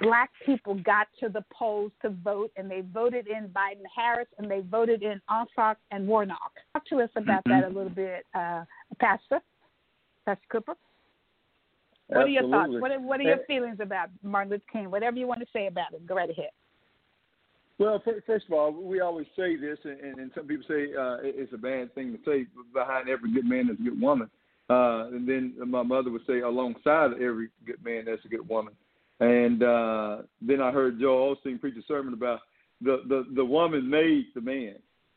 black 0.01 0.29
people 0.45 0.75
got 0.75 1.07
to 1.19 1.29
the 1.29 1.43
polls 1.51 1.91
to 2.01 2.09
vote 2.09 2.51
and 2.57 2.69
they 2.69 2.81
voted 2.93 3.27
in 3.27 3.49
Biden 3.49 3.83
Harris 3.95 4.27
and 4.37 4.49
they 4.49 4.61
voted 4.61 5.03
in 5.03 5.21
Ossoff 5.29 5.75
and 5.91 6.07
Warnock. 6.07 6.51
Talk 6.73 6.85
to 6.87 7.01
us 7.01 7.09
about 7.15 7.43
that 7.45 7.63
a 7.63 7.67
little 7.67 7.89
bit, 7.89 8.25
uh, 8.35 8.63
Pastor, 8.99 9.39
Pastor 10.25 10.45
Cooper. 10.51 10.75
What 12.09 12.25
are 12.25 12.27
your 12.27 12.49
thoughts? 12.49 12.71
What 12.73 12.91
are, 12.91 12.99
what 12.99 13.19
are 13.19 13.23
your 13.23 13.45
feelings 13.45 13.77
about 13.79 14.09
Martin 14.23 14.51
Luther 14.51 14.63
King? 14.71 14.91
Whatever 14.91 15.17
you 15.17 15.27
want 15.27 15.41
to 15.41 15.45
say 15.53 15.67
about 15.67 15.93
him, 15.93 16.01
go 16.07 16.15
right 16.15 16.29
ahead. 16.29 16.49
Well, 17.77 18.01
first 18.03 18.45
of 18.47 18.53
all, 18.53 18.71
we 18.71 18.99
always 18.99 19.27
say 19.37 19.55
this, 19.55 19.77
and, 19.85 20.19
and, 20.19 20.31
some 20.35 20.47
people 20.47 20.65
say 20.67 20.87
uh, 20.93 21.17
it's 21.21 21.53
a 21.53 21.57
bad 21.57 21.95
thing 21.95 22.11
to 22.11 22.19
say. 22.25 22.45
Behind 22.73 23.07
every 23.07 23.31
good 23.31 23.45
man, 23.45 23.69
is 23.69 23.77
a 23.79 23.83
good 23.83 24.01
woman. 24.01 24.29
Uh, 24.69 25.07
and 25.07 25.27
then 25.27 25.53
my 25.65 25.81
mother 25.81 26.11
would 26.11 26.25
say, 26.27 26.41
alongside 26.41 27.11
every 27.13 27.49
good 27.65 27.83
man, 27.83 28.05
there's 28.05 28.19
a 28.25 28.27
good 28.27 28.47
woman. 28.49 28.73
And 29.21 29.63
uh, 29.63 30.17
then 30.41 30.61
I 30.61 30.71
heard 30.71 30.99
Joel 30.99 31.35
Osteen 31.35 31.59
preach 31.59 31.75
a 31.77 31.85
sermon 31.87 32.13
about 32.13 32.41
the, 32.81 33.01
the, 33.07 33.25
the 33.35 33.45
woman 33.45 33.89
made 33.89 34.27
the 34.35 34.41
man. 34.41 34.75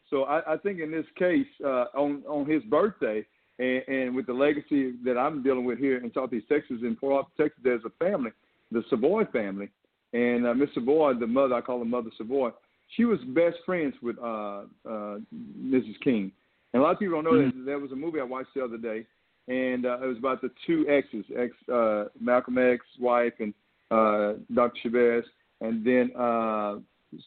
So 0.09 0.25
I, 0.25 0.55
I 0.55 0.57
think 0.59 0.79
in 0.79 0.91
this 0.91 1.07
case, 1.19 1.47
uh, 1.65 1.87
on 1.97 2.23
on 2.29 2.49
his 2.49 2.63
birthday, 2.65 3.25
and, 3.63 3.83
and 3.89 4.17
with 4.17 4.27
the 4.27 4.33
legacy 4.33 4.95
that 5.05 5.17
I'm 5.17 5.43
dealing 5.43 5.65
with 5.65 5.79
here 5.79 5.99
in 5.99 6.13
Southeast 6.13 6.47
Texas, 6.49 6.79
in 6.83 6.97
Port 6.97 7.15
Arthur, 7.15 7.45
Texas, 7.45 7.61
there's 7.63 7.85
a 7.85 8.05
family, 8.05 8.33
the 8.71 8.83
Savoy 8.91 9.25
family, 9.27 9.69
and 10.13 10.47
uh, 10.47 10.55
Miss 10.55 10.71
Savoy, 10.75 11.15
the 11.15 11.27
mother, 11.27 11.55
I 11.55 11.61
call 11.61 11.79
her 11.79 11.85
Mother 11.85 12.11
Savoy, 12.19 12.51
she 12.97 13.05
was 13.05 13.19
best 13.29 13.57
friends 13.65 13.95
with 14.03 14.19
uh, 14.19 14.63
uh, 14.87 15.19
Mrs. 15.59 15.99
King. 16.03 16.31
And 16.73 16.83
a 16.83 16.85
lot 16.85 16.93
of 16.93 16.99
people 16.99 17.23
don't 17.23 17.25
know 17.25 17.47
that 17.47 17.65
there 17.65 17.79
was 17.79 17.93
a 17.93 17.97
movie 17.97 18.21
I 18.21 18.25
watched 18.25 18.51
the 18.55 18.65
other 18.65 18.79
day, 18.79 19.07
and 19.49 19.87
uh, 19.87 19.99
it 20.03 20.07
was 20.07 20.19
about 20.19 20.41
the 20.43 20.51
two 20.67 20.87
exes, 20.89 21.25
ex 21.37 21.53
uh, 21.73 22.05
Malcolm 22.21 22.59
X 22.59 22.85
wife 22.99 23.33
and 23.41 23.55
uh, 23.91 24.35
Dr. 24.55 24.79
Shabazz, 24.85 25.23
and 25.61 25.85
then 25.85 26.11
uh, 26.19 26.77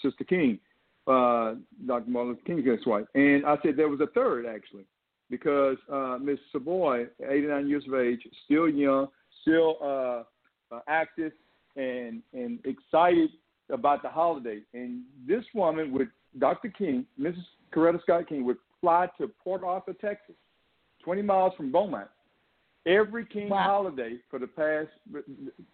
Sister 0.02 0.24
King, 0.24 0.60
uh, 1.08 1.56
Dr. 1.86 2.10
Martin 2.10 2.32
Luther 2.32 2.42
King's 2.46 2.66
ex-wife. 2.72 3.06
And 3.14 3.46
I 3.46 3.58
said 3.62 3.78
there 3.78 3.90
was 3.90 4.02
a 4.02 4.08
third 4.08 4.46
actually, 4.46 4.86
because 5.30 5.78
uh, 5.92 6.18
Miss 6.22 6.40
Savoy, 6.52 7.08
89 7.28 7.68
years 7.68 7.84
of 7.88 7.96
age, 7.96 8.22
still 8.46 8.70
young, 8.70 9.08
still 9.42 9.78
uh, 9.82 10.24
uh, 10.76 10.80
active, 10.88 11.32
and 11.76 12.22
and 12.34 12.60
excited 12.66 13.30
about 13.70 14.02
the 14.02 14.10
holiday. 14.10 14.60
And 14.74 15.02
this 15.28 15.44
woman 15.54 15.92
with 15.92 16.08
Dr. 16.40 16.70
King, 16.70 17.06
Mrs. 17.20 17.44
Coretta 17.74 18.02
Scott 18.04 18.28
King, 18.30 18.46
would 18.46 18.58
fly 18.82 19.08
to 19.20 19.28
Port 19.44 19.64
Arthur, 19.64 19.94
Texas, 19.94 20.36
20 21.04 21.22
miles 21.24 21.54
from 21.58 21.72
Beaumont, 21.72 22.08
every 22.86 23.26
King 23.26 23.50
Wow. 23.50 23.64
holiday 23.64 24.20
for 24.30 24.38
the 24.40 24.48
past 24.48 24.90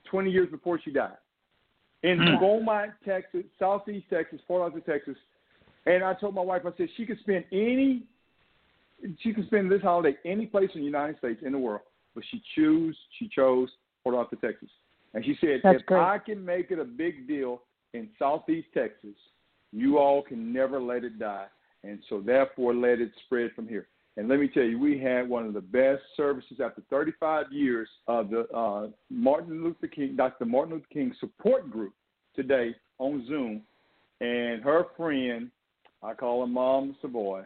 20 0.05 0.31
years 0.31 0.49
before 0.49 0.79
she 0.83 0.91
died. 0.91 1.17
In 2.03 2.17
Hmm. 2.19 2.39
Beaumont, 2.39 2.93
Texas, 3.05 3.43
Southeast 3.59 4.09
Texas, 4.09 4.41
Port 4.47 4.61
Arthur, 4.61 4.79
Texas. 4.79 5.17
And 5.85 6.03
I 6.03 6.13
told 6.13 6.35
my 6.35 6.41
wife, 6.41 6.65
I 6.65 6.71
said 6.77 6.89
she 6.95 7.05
could 7.05 7.19
spend 7.19 7.43
any, 7.51 8.03
she 9.19 9.33
could 9.33 9.45
spend 9.47 9.71
this 9.71 9.81
holiday 9.81 10.17
any 10.25 10.45
place 10.45 10.69
in 10.73 10.81
the 10.81 10.85
United 10.85 11.17
States 11.17 11.41
in 11.45 11.51
the 11.51 11.57
world, 11.57 11.81
but 12.15 12.23
she 12.31 12.41
choose, 12.55 12.97
she 13.19 13.27
chose 13.27 13.69
Port 14.03 14.15
Arthur, 14.15 14.37
Texas. 14.37 14.69
And 15.13 15.23
she 15.25 15.35
said, 15.41 15.61
That's 15.63 15.79
if 15.79 15.85
great. 15.85 15.99
I 15.99 16.17
can 16.19 16.43
make 16.43 16.71
it 16.71 16.79
a 16.79 16.85
big 16.85 17.27
deal 17.27 17.61
in 17.93 18.09
Southeast 18.17 18.67
Texas, 18.73 19.15
you 19.71 19.97
all 19.97 20.21
can 20.21 20.53
never 20.53 20.79
let 20.79 21.03
it 21.03 21.19
die. 21.19 21.47
And 21.83 21.99
so 22.09 22.21
therefore 22.21 22.73
let 22.73 22.99
it 22.99 23.11
spread 23.25 23.51
from 23.55 23.67
here. 23.67 23.87
And 24.17 24.27
let 24.27 24.39
me 24.39 24.47
tell 24.47 24.63
you, 24.63 24.77
we 24.77 24.99
had 24.99 25.27
one 25.27 25.45
of 25.45 25.53
the 25.53 25.61
best 25.61 26.03
services 26.17 26.59
after 26.63 26.81
35 26.89 27.45
years 27.51 27.87
of 28.07 28.29
the 28.29 28.41
uh, 28.55 28.87
Martin 29.09 29.63
Luther 29.63 29.87
King, 29.87 30.15
Dr. 30.15 30.45
Martin 30.45 30.75
Luther 30.75 30.85
King 30.91 31.13
support 31.19 31.71
group 31.71 31.93
today 32.35 32.75
on 32.99 33.25
Zoom. 33.27 33.61
And 34.19 34.61
her 34.63 34.85
friend 34.97 35.49
I 36.03 36.13
call 36.13 36.41
her 36.41 36.47
Mom 36.47 36.95
Savoy, 37.01 37.43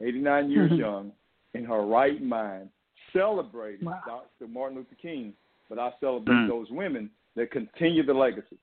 89 0.00 0.50
years 0.50 0.70
Mhm. 0.72 0.78
young, 0.78 1.12
in 1.54 1.64
her 1.64 1.82
right 1.82 2.20
mind, 2.22 2.70
celebrating 3.12 3.86
Wow. 3.86 4.02
Dr. 4.06 4.48
Martin 4.48 4.78
Luther 4.78 4.94
King, 4.96 5.34
but 5.68 5.78
I 5.78 5.92
celebrate 6.00 6.34
Mm. 6.36 6.48
those 6.48 6.70
women 6.70 7.10
that 7.34 7.50
continue 7.50 8.02
the 8.02 8.14
legacy. 8.14 8.58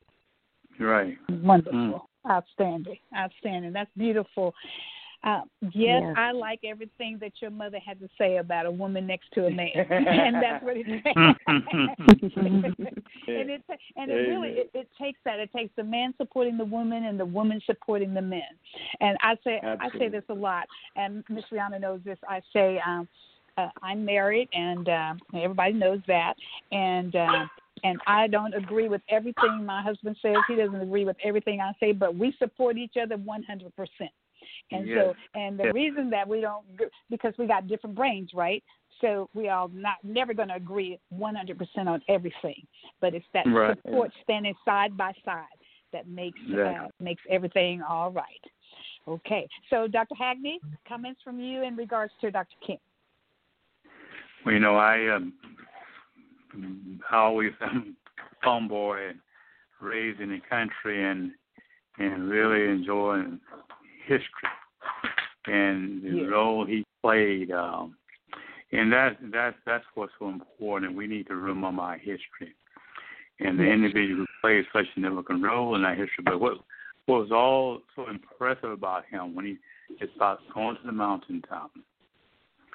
Right. 0.80 1.18
Wonderful. 1.30 2.10
Outstanding. 2.30 2.98
Outstanding. 3.16 3.74
That's 3.74 3.92
beautiful. 3.98 4.56
Uh, 5.24 5.42
yes, 5.62 6.02
Yes. 6.04 6.16
I 6.18 6.32
like 6.32 6.60
everything 6.66 7.18
that 7.22 7.32
your 7.42 7.52
mother 7.52 7.80
had 7.80 8.00
to 8.02 8.10
say 8.18 8.38
about 8.38 8.66
a 8.66 8.72
woman 8.72 9.08
next 9.08 9.32
to 9.34 9.46
a 9.46 9.50
man, 9.50 9.70
and 9.76 10.36
that's 10.36 10.64
what 10.64 10.76
it 10.76 10.84
takes. 11.04 11.06
and 12.36 13.50
it 13.50 13.62
and 13.96 14.12
it 14.12 14.16
really 14.16 14.50
it, 14.50 14.72
it 14.74 14.90
takes 15.00 15.20
that. 15.24 15.40
It 15.40 15.50
takes 15.56 15.74
the 15.78 15.84
man 15.84 16.14
supporting 16.18 16.58
the 16.58 16.66
woman 16.66 17.06
and 17.06 17.18
the 17.18 17.26
woman 17.26 17.62
supporting 17.66 18.14
the 18.14 18.22
men. 18.22 18.42
And 19.00 19.18
I 19.22 19.38
say 19.46 19.62
I 19.64 19.90
say 19.98 20.10
this 20.10 20.26
a 20.28 20.34
lot, 20.34 20.68
and 20.98 21.24
Miss 21.30 21.46
Rihanna 21.52 21.80
knows 21.80 22.02
this. 22.04 22.18
I 22.28 22.42
say 22.52 22.82
um, 22.86 23.08
uh, 23.58 23.70
I'm 23.82 24.04
married, 24.04 24.50
and 24.52 24.90
uh, 24.90 25.14
everybody 25.36 25.74
knows 25.74 26.00
that, 26.08 26.34
and. 26.72 27.16
Uh, 27.16 27.46
and 27.86 28.00
I 28.08 28.28
don't 28.28 28.54
agree 28.54 28.88
with 28.88 29.02
everything 29.10 29.66
my 29.66 29.82
husband 29.82 30.16
says. 30.22 30.36
He 30.48 30.56
doesn't 30.56 30.80
agree 30.80 31.04
with 31.04 31.18
everything 31.22 31.60
I 31.60 31.74
say, 31.82 31.92
but 31.92 32.16
we 32.16 32.34
support 32.40 32.78
each 32.78 32.94
other 33.02 33.18
100%. 33.18 33.70
And 34.72 34.88
Yes. 34.88 34.98
so, 34.98 35.16
and 35.40 35.60
the 35.60 35.66
Yes. 35.66 35.74
reason 35.74 36.10
that 36.10 36.28
we 36.28 36.42
don't, 36.42 36.66
because 37.10 37.34
we 37.38 37.48
got 37.48 37.68
different 37.68 37.96
brains, 37.96 38.32
right? 38.34 38.64
So 39.02 39.30
we 39.34 39.50
are 39.50 39.68
not 39.70 39.98
never 40.04 40.34
going 40.34 40.50
to 40.50 40.56
agree 40.56 41.00
100% 41.14 41.88
on 41.88 42.02
everything, 42.08 42.66
but 43.02 43.14
it's 43.14 43.26
that 43.34 43.46
Right. 43.48 43.78
support 43.78 44.12
standing 44.24 44.56
side 44.66 44.96
by 44.96 45.14
side 45.26 45.46
that 45.92 46.08
makes 46.08 46.40
uh, 46.42 46.56
Exactly. 46.56 46.90
makes 47.00 47.22
everything 47.30 47.82
all 47.82 48.12
right. 48.12 48.44
Okay, 49.08 49.48
so 49.70 49.88
Dr. 49.88 50.16
Hagney, 50.16 50.58
comments 50.88 51.22
from 51.24 51.40
you 51.40 51.64
in 51.64 51.76
regards 51.76 52.14
to 52.22 52.32
Dr. 52.32 52.56
King. 52.66 52.80
Well, 54.46 54.54
you 54.54 54.60
know, 54.60 54.76
I 54.76 55.08
um, 55.10 55.34
I 57.12 57.18
always 57.18 57.52
am 57.62 57.96
a 58.18 58.46
tomboy 58.46 59.10
and 59.10 59.20
raised 59.82 60.20
in 60.20 60.30
the 60.30 60.42
country 60.50 61.04
and 61.04 61.32
and 62.00 62.30
really 62.30 62.70
enjoying 62.70 63.40
history 64.06 64.50
and 65.46 66.04
the 66.04 66.26
role 66.26 66.66
he 66.66 66.86
played. 67.02 67.52
Um, 67.52 67.96
and 68.72 68.92
that 68.92 69.18
that's 69.32 69.56
that's 69.66 69.86
what's 69.96 70.14
so 70.20 70.30
important. 70.30 70.96
We 70.96 71.08
need 71.08 71.28
to 71.28 71.36
remember 71.36 71.82
our 71.82 71.98
history 71.98 72.56
and 73.40 73.60
the 73.60 73.64
individual 73.64 74.26
who 74.26 74.26
played 74.42 74.66
such 74.74 74.86
a 74.86 74.94
significant 74.94 75.44
role 75.44 75.76
in 75.76 75.84
our 75.84 75.96
history. 75.96 76.24
But 76.24 76.40
what 76.40 76.58
what 77.06 77.20
was 77.22 77.32
all 77.32 77.82
so 77.96 78.10
impressive 78.10 78.72
about 78.72 79.06
him 79.06 79.36
when 79.36 79.46
he 79.46 79.58
it's 80.00 80.12
about 80.16 80.40
going 80.54 80.76
to 80.78 80.82
the 80.86 80.92
mountaintop 80.92 81.72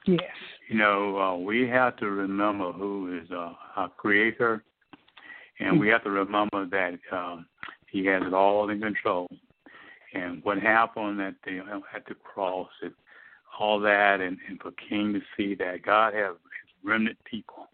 Yes. 0.06 0.23
you 0.70 0.78
know, 0.78 1.18
uh, 1.18 1.37
we 1.37 1.68
have 1.68 1.97
to 1.99 2.06
remember 2.06 2.73
who 2.73 3.20
is 3.20 3.30
uh, 3.30 3.52
our 3.76 3.90
creator, 3.90 4.64
and 5.61 5.78
we 5.78 5.88
have 5.88 6.02
to 6.04 6.11
remember 6.11 6.66
that 6.66 6.99
um, 7.12 7.47
he 7.90 8.06
has 8.06 8.23
it 8.25 8.32
all 8.32 8.70
in 8.70 8.80
control. 8.80 9.28
And 10.15 10.43
what 10.45 10.59
happened 10.59 11.21
at 11.21 11.35
the 11.45 11.61
at 11.95 12.07
the 12.07 12.15
cross, 12.15 12.69
and 12.83 12.93
all 13.59 13.81
that, 13.81 14.21
and, 14.21 14.38
and 14.49 14.61
for 14.61 14.73
King 14.88 15.12
to 15.12 15.21
see 15.37 15.55
that 15.57 15.83
God 15.83 16.15
has 16.15 16.33
his 16.33 16.75
remnant 16.85 17.19
people, 17.25 17.69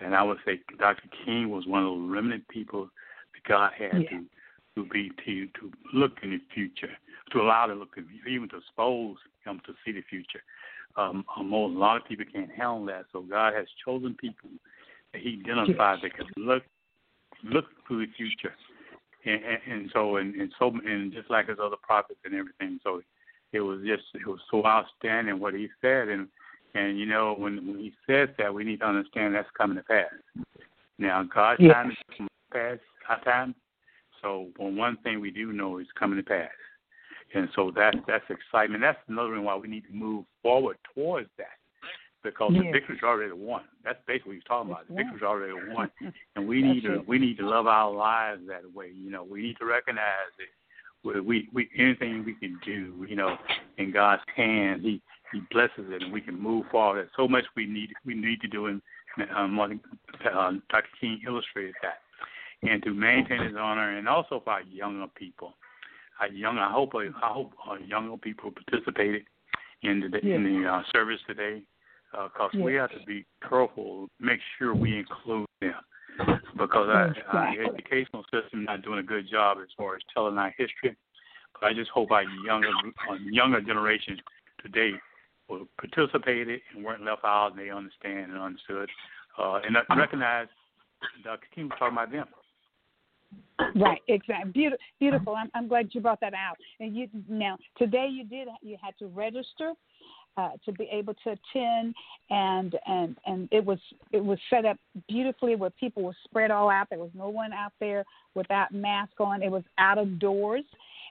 and 0.00 0.14
I 0.14 0.22
would 0.22 0.38
say 0.44 0.60
Dr. 0.78 1.08
King 1.24 1.50
was 1.50 1.66
one 1.66 1.82
of 1.82 1.88
those 1.88 2.10
remnant 2.10 2.48
people 2.48 2.88
that 3.34 3.48
God 3.48 3.72
had 3.76 4.02
Yeah. 4.02 4.08
to 4.10 4.24
to 4.74 4.88
be 4.88 5.10
to 5.24 5.46
to 5.60 5.72
look 5.92 6.12
in 6.22 6.30
the 6.30 6.40
future, 6.54 6.96
to 7.30 7.40
allow 7.40 7.66
to 7.66 7.74
look 7.74 7.96
in, 7.96 8.08
even 8.26 8.48
to 8.48 8.56
expose 8.56 9.18
him 9.44 9.60
to 9.66 9.74
see 9.84 9.92
the 9.92 10.02
future 10.02 10.42
um, 10.96 11.24
a 11.36 11.40
a 11.40 11.44
lot 11.44 11.96
of 11.96 12.04
people 12.06 12.24
can't 12.32 12.50
handle 12.50 12.84
that. 12.86 13.06
So 13.12 13.22
God 13.22 13.54
has 13.54 13.66
chosen 13.84 14.14
people 14.14 14.50
that 15.12 15.22
He 15.22 15.40
identifies 15.44 16.00
that 16.02 16.14
can 16.14 16.26
look 16.36 16.62
look 17.44 17.64
to 17.88 17.98
the 17.98 18.06
future, 18.16 18.54
and, 19.24 19.40
and, 19.44 19.60
and 19.72 19.90
so 19.92 20.16
and, 20.16 20.34
and 20.34 20.52
so 20.58 20.72
and 20.84 21.12
just 21.12 21.30
like 21.30 21.48
His 21.48 21.58
other 21.62 21.76
prophets 21.82 22.20
and 22.24 22.34
everything. 22.34 22.78
So 22.82 23.02
it 23.52 23.60
was 23.60 23.80
just 23.86 24.02
it 24.14 24.26
was 24.26 24.40
so 24.50 24.64
outstanding 24.66 25.40
what 25.40 25.54
He 25.54 25.68
said, 25.80 26.08
and 26.08 26.28
and 26.74 26.98
you 26.98 27.06
know 27.06 27.34
when 27.36 27.66
when 27.66 27.78
He 27.78 27.92
says 28.06 28.28
that, 28.38 28.52
we 28.52 28.64
need 28.64 28.80
to 28.80 28.86
understand 28.86 29.34
that's 29.34 29.48
coming 29.56 29.76
to 29.76 29.84
pass. 29.84 30.12
Now 30.98 31.22
God's 31.22 31.60
Yes. 31.60 31.74
time 31.74 31.90
is 31.90 31.96
coming 32.16 32.28
to 32.28 32.58
pass, 32.58 32.78
our 33.08 33.24
time. 33.24 33.54
So 34.20 34.48
well, 34.58 34.72
one 34.72 34.96
thing 34.98 35.20
we 35.20 35.30
do 35.30 35.52
know 35.52 35.78
is 35.78 35.86
coming 35.98 36.18
to 36.18 36.22
pass. 36.22 36.50
And 37.34 37.48
so 37.54 37.72
that's 37.74 37.96
that's 38.06 38.24
excitement. 38.28 38.82
That's 38.82 38.98
another 39.08 39.30
reason 39.30 39.44
why 39.44 39.56
we 39.56 39.68
need 39.68 39.86
to 39.86 39.92
move 39.92 40.24
forward 40.42 40.76
towards 40.94 41.28
that. 41.38 41.58
Because 42.22 42.52
the 42.52 42.70
victory's 42.70 43.02
already 43.02 43.32
won. 43.32 43.62
That's 43.84 43.98
basically 44.06 44.30
what 44.30 44.34
he's 44.34 44.44
talking 44.44 44.70
about. 44.70 44.88
The 44.88 44.94
victory's 44.94 45.22
already 45.22 45.54
won. 45.74 45.90
And 46.36 46.46
we 46.46 46.62
need 46.62 46.82
to 46.82 47.02
we 47.06 47.18
need 47.18 47.36
to 47.38 47.48
love 47.48 47.66
our 47.66 47.92
lives 47.92 48.42
that 48.48 48.62
way. 48.72 48.92
You 48.94 49.10
know, 49.10 49.24
we 49.24 49.42
need 49.42 49.56
to 49.58 49.66
recognize 49.66 50.30
that 50.38 50.46
we 51.04 51.20
we, 51.20 51.48
we 51.52 51.68
anything 51.76 52.24
we 52.24 52.34
can 52.34 52.58
do, 52.64 53.06
you 53.08 53.16
know, 53.16 53.36
in 53.78 53.92
God's 53.92 54.22
hand, 54.34 54.82
He 54.82 55.02
He 55.32 55.40
blesses 55.50 55.90
it, 55.90 56.02
and 56.02 56.12
we 56.12 56.20
can 56.20 56.40
move 56.40 56.66
forward. 56.70 56.98
There's 56.98 57.10
so 57.16 57.28
much 57.28 57.44
we 57.56 57.66
need 57.66 57.90
we 58.04 58.14
need 58.14 58.40
to 58.40 58.48
do, 58.48 58.66
and 58.66 58.80
um, 59.36 59.54
Martin, 59.54 59.80
uh, 60.24 60.52
Dr. 60.70 60.86
King 61.00 61.20
illustrated 61.26 61.74
that, 61.82 61.98
and 62.68 62.82
to 62.82 62.94
maintain 62.94 63.42
His 63.42 63.56
honor, 63.58 63.96
and 63.96 64.08
also 64.08 64.40
for 64.44 64.50
our 64.50 64.62
younger 64.62 65.06
people. 65.14 65.54
Our 66.20 66.28
young, 66.28 66.58
I 66.58 66.70
hope 66.70 66.92
I 66.94 67.08
hope 67.20 67.52
our 67.66 67.80
younger 67.80 68.16
people 68.16 68.52
participated 68.52 69.22
in 69.82 70.00
the 70.00 70.18
in 70.18 70.44
the 70.44 70.68
uh, 70.68 70.82
service 70.92 71.20
today, 71.26 71.62
because 72.12 72.52
we 72.54 72.74
Yes. 72.74 72.90
have 72.90 73.00
to 73.00 73.06
be 73.06 73.24
careful, 73.48 74.08
make 74.20 74.40
sure 74.58 74.74
we 74.74 74.98
include 74.98 75.46
them 75.60 75.74
because 76.56 76.88
our, 76.88 77.14
our 77.28 77.48
Exactly. 77.48 77.66
educational 77.66 78.24
system 78.32 78.64
not 78.64 78.82
doing 78.82 78.98
a 78.98 79.02
good 79.02 79.28
job 79.28 79.58
as 79.62 79.68
far 79.76 79.96
as 79.96 80.02
telling 80.12 80.36
our 80.38 80.50
history. 80.56 80.94
But 81.54 81.70
I 81.70 81.74
just 81.74 81.90
hope 81.90 82.10
our 82.10 82.24
younger 82.44 82.70
our 83.08 83.16
younger 83.16 83.60
generation 83.60 84.20
today 84.62 84.92
will 85.48 85.66
participate 85.78 86.48
and 86.48 86.84
weren't 86.84 87.04
left 87.04 87.24
out 87.24 87.52
and 87.52 87.58
they 87.58 87.70
understand 87.70 88.32
and 88.32 88.40
understood 88.40 88.90
uh, 89.38 89.60
and 89.64 89.76
uh, 89.76 89.82
recognize 89.96 90.48
Dr. 91.24 91.46
King 91.54 91.68
was 91.68 91.78
talking 91.78 91.96
about 91.96 92.12
them. 92.12 92.26
Right, 93.74 94.00
exactly. 94.08 94.52
Beautiful, 94.52 94.78
beautiful. 94.98 95.34
I'm, 95.34 95.50
I'm 95.54 95.68
glad 95.68 95.88
you 95.92 96.00
brought 96.00 96.20
that 96.20 96.34
out. 96.34 96.56
And 96.80 96.94
you 96.94 97.08
now 97.28 97.56
today 97.78 98.08
you 98.10 98.24
did 98.24 98.48
you 98.60 98.76
had 98.82 98.96
to 98.98 99.06
register 99.06 99.72
uh, 100.36 100.50
to 100.64 100.72
be 100.72 100.88
able 100.90 101.14
to 101.24 101.30
attend, 101.30 101.94
and 102.30 102.76
and 102.86 103.16
and 103.26 103.48
it 103.50 103.64
was 103.64 103.78
it 104.12 104.24
was 104.24 104.38
set 104.50 104.64
up 104.64 104.76
beautifully 105.08 105.56
where 105.56 105.70
people 105.70 106.02
were 106.02 106.16
spread 106.24 106.50
all 106.50 106.70
out. 106.70 106.88
There 106.90 106.98
was 106.98 107.10
no 107.14 107.28
one 107.28 107.52
out 107.52 107.72
there 107.80 108.04
without 108.34 108.72
mask 108.72 109.12
on. 109.20 109.42
It 109.42 109.50
was 109.50 109.64
out 109.78 109.98
of 109.98 110.18
doors. 110.18 110.64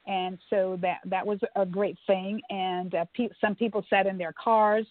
And 0.08 0.40
so 0.50 0.80
that 0.82 0.98
that 1.06 1.26
was 1.26 1.38
a 1.56 1.66
great 1.66 1.98
thing. 2.08 2.42
And 2.50 2.96
uh, 2.96 3.06
pe- 3.16 3.30
some 3.40 3.54
people 3.54 3.86
sat 3.88 4.08
in 4.08 4.18
their 4.18 4.34
cars, 4.34 4.88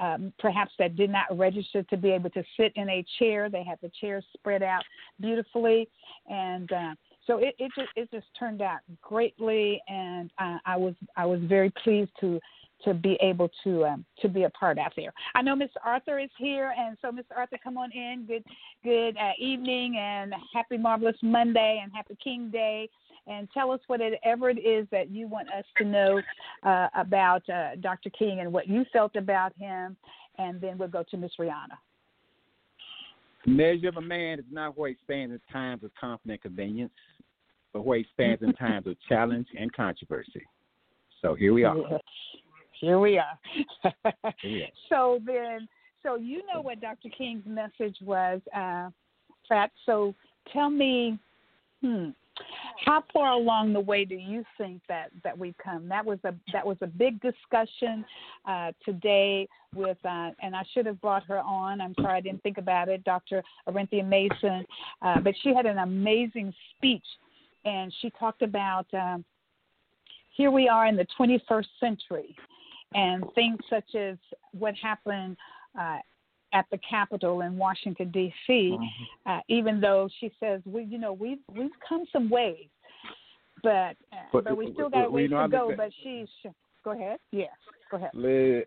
um, 0.00 0.32
perhaps 0.38 0.72
that 0.78 0.96
did 0.96 1.10
not 1.10 1.26
register 1.36 1.82
to 1.84 1.96
be 1.96 2.10
able 2.10 2.30
to 2.30 2.42
sit 2.56 2.72
in 2.76 2.88
a 2.88 3.04
chair. 3.18 3.48
They 3.48 3.64
had 3.64 3.78
the 3.82 3.90
chairs 4.00 4.24
spread 4.32 4.62
out 4.62 4.82
beautifully, 5.20 5.88
and 6.28 6.70
uh, 6.72 6.94
so 7.26 7.38
it, 7.38 7.54
it 7.58 7.70
just 7.76 7.90
it 7.96 8.10
just 8.10 8.26
turned 8.38 8.62
out 8.62 8.78
greatly. 9.02 9.80
And 9.88 10.30
uh, 10.38 10.58
I 10.66 10.76
was 10.76 10.94
I 11.16 11.26
was 11.26 11.40
very 11.42 11.72
pleased 11.82 12.10
to 12.20 12.40
to 12.84 12.94
be 12.94 13.18
able 13.20 13.50
to 13.64 13.84
um, 13.84 14.04
to 14.20 14.28
be 14.28 14.44
a 14.44 14.50
part 14.50 14.78
out 14.78 14.92
there. 14.96 15.12
I 15.34 15.42
know 15.42 15.54
Mr. 15.54 15.78
Arthur 15.84 16.18
is 16.18 16.30
here, 16.38 16.72
and 16.76 16.96
so 17.02 17.10
Mr. 17.10 17.36
Arthur, 17.36 17.58
come 17.62 17.76
on 17.76 17.90
in. 17.92 18.24
Good 18.26 18.44
good 18.84 19.16
uh, 19.16 19.32
evening, 19.38 19.96
and 19.98 20.34
happy 20.54 20.78
marvelous 20.78 21.16
Monday, 21.22 21.80
and 21.82 21.92
happy 21.92 22.16
King 22.22 22.50
Day 22.50 22.88
and 23.28 23.48
tell 23.52 23.70
us 23.70 23.80
whatever 23.86 24.50
it 24.50 24.58
is 24.58 24.86
that 24.90 25.10
you 25.10 25.28
want 25.28 25.48
us 25.48 25.64
to 25.76 25.84
know 25.84 26.20
uh, 26.62 26.88
about 26.96 27.48
uh, 27.50 27.76
Dr. 27.80 28.10
King 28.10 28.40
and 28.40 28.52
what 28.52 28.68
you 28.68 28.84
felt 28.92 29.16
about 29.16 29.52
him, 29.58 29.96
and 30.38 30.60
then 30.60 30.78
we'll 30.78 30.88
go 30.88 31.04
to 31.10 31.16
Miss 31.16 31.32
Rihanna. 31.38 31.76
The 33.44 33.50
measure 33.50 33.88
of 33.88 33.96
a 33.96 34.02
man 34.02 34.38
is 34.38 34.44
not 34.50 34.76
where 34.76 34.88
he 34.88 34.96
stands 35.04 35.32
in 35.32 35.40
times 35.52 35.84
of 35.84 35.90
comfort 36.00 36.30
and 36.30 36.40
convenience, 36.40 36.92
but 37.72 37.84
where 37.84 37.98
he 37.98 38.06
stands 38.14 38.42
in 38.42 38.52
times 38.54 38.86
of 38.86 38.96
challenge 39.08 39.46
and 39.58 39.72
controversy. 39.72 40.46
So 41.22 41.34
here 41.34 41.52
we 41.52 41.64
are. 41.64 41.76
Yes. 41.76 42.00
Here 42.80 42.98
we 42.98 43.18
are. 43.18 43.38
So 44.88 45.20
then, 45.24 45.68
so 46.02 46.16
you 46.16 46.42
know 46.52 46.60
what 46.60 46.80
Dr. 46.80 47.08
King's 47.16 47.44
message 47.46 47.96
was, 48.00 48.40
uh, 48.54 48.90
Fat. 49.48 49.70
So 49.84 50.14
tell 50.52 50.70
me, 50.70 51.18
hmm, 51.82 52.10
how 52.84 53.02
far 53.12 53.32
along 53.32 53.72
the 53.72 53.80
way 53.80 54.04
do 54.04 54.14
you 54.14 54.44
think 54.56 54.80
that 54.88 55.10
that 55.24 55.36
we've 55.36 55.56
come? 55.62 55.88
That 55.88 56.04
was 56.04 56.18
a 56.24 56.34
that 56.52 56.66
was 56.66 56.76
a 56.80 56.86
big 56.86 57.20
discussion 57.20 58.04
uh, 58.46 58.72
today 58.84 59.48
with, 59.74 59.98
uh, 60.04 60.30
and 60.42 60.54
I 60.54 60.64
should 60.72 60.86
have 60.86 61.00
brought 61.00 61.24
her 61.24 61.40
on. 61.40 61.80
I'm 61.80 61.94
sorry 62.00 62.16
I 62.16 62.20
didn't 62.20 62.42
think 62.42 62.58
about 62.58 62.88
it, 62.88 63.04
Dr. 63.04 63.42
Orenthia 63.68 64.06
Mason, 64.06 64.64
uh, 65.02 65.20
but 65.20 65.34
she 65.42 65.54
had 65.54 65.66
an 65.66 65.78
amazing 65.78 66.54
speech, 66.76 67.04
and 67.64 67.92
she 68.00 68.10
talked 68.10 68.42
about. 68.42 68.86
Um, 68.94 69.24
here 70.36 70.52
we 70.52 70.68
are 70.68 70.86
in 70.86 70.94
the 70.94 71.06
21st 71.18 71.66
century, 71.80 72.36
and 72.94 73.24
things 73.34 73.58
such 73.68 73.94
as 73.94 74.16
what 74.52 74.74
happened 74.76 75.36
uh, 75.78 75.98
at 76.52 76.64
the 76.70 76.78
Capitol 76.88 77.42
in 77.42 77.56
Washington 77.56 78.10
D.C. 78.10 78.52
Mm-hmm. 78.52 79.30
Uh, 79.30 79.40
even 79.48 79.80
though 79.80 80.08
she 80.20 80.32
says 80.40 80.60
we, 80.64 80.84
you 80.84 80.98
know, 80.98 81.12
we've 81.12 81.38
we've 81.54 81.70
come 81.86 82.04
some 82.12 82.30
ways, 82.30 82.68
but 83.62 83.96
uh, 84.12 84.16
But, 84.32 84.44
but, 84.44 84.56
we 84.56 84.72
still 84.72 84.88
got 84.88 85.06
a 85.06 85.10
ways 85.10 85.30
to 85.30 85.48
go. 85.50 85.72
But 85.76 85.90
she's 86.02 86.28
go 86.84 86.92
ahead. 86.92 87.18
Yes, 87.32 87.50
go 87.90 87.98
ahead. 87.98 88.10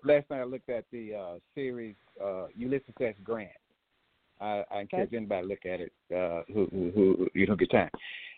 Last 0.04 0.30
night 0.30 0.42
I 0.42 0.44
looked 0.44 0.70
at 0.70 0.86
the 0.92 1.16
uh, 1.16 1.40
series 1.56 1.96
uh, 2.24 2.48
Ulysses 2.56 2.94
S. 3.02 3.16
Grant. 3.24 3.50
I, 4.40 4.64
I 4.72 4.82
encourage 4.82 5.14
anybody 5.14 5.44
to 5.44 5.48
look 5.48 5.66
at 5.66 5.80
it 5.82 5.94
uh, 6.12 6.42
who, 6.52 6.68
who, 6.72 6.92
who 6.96 7.28
you 7.36 7.46
don't 7.46 7.60
get 7.60 7.70
time. 7.70 7.92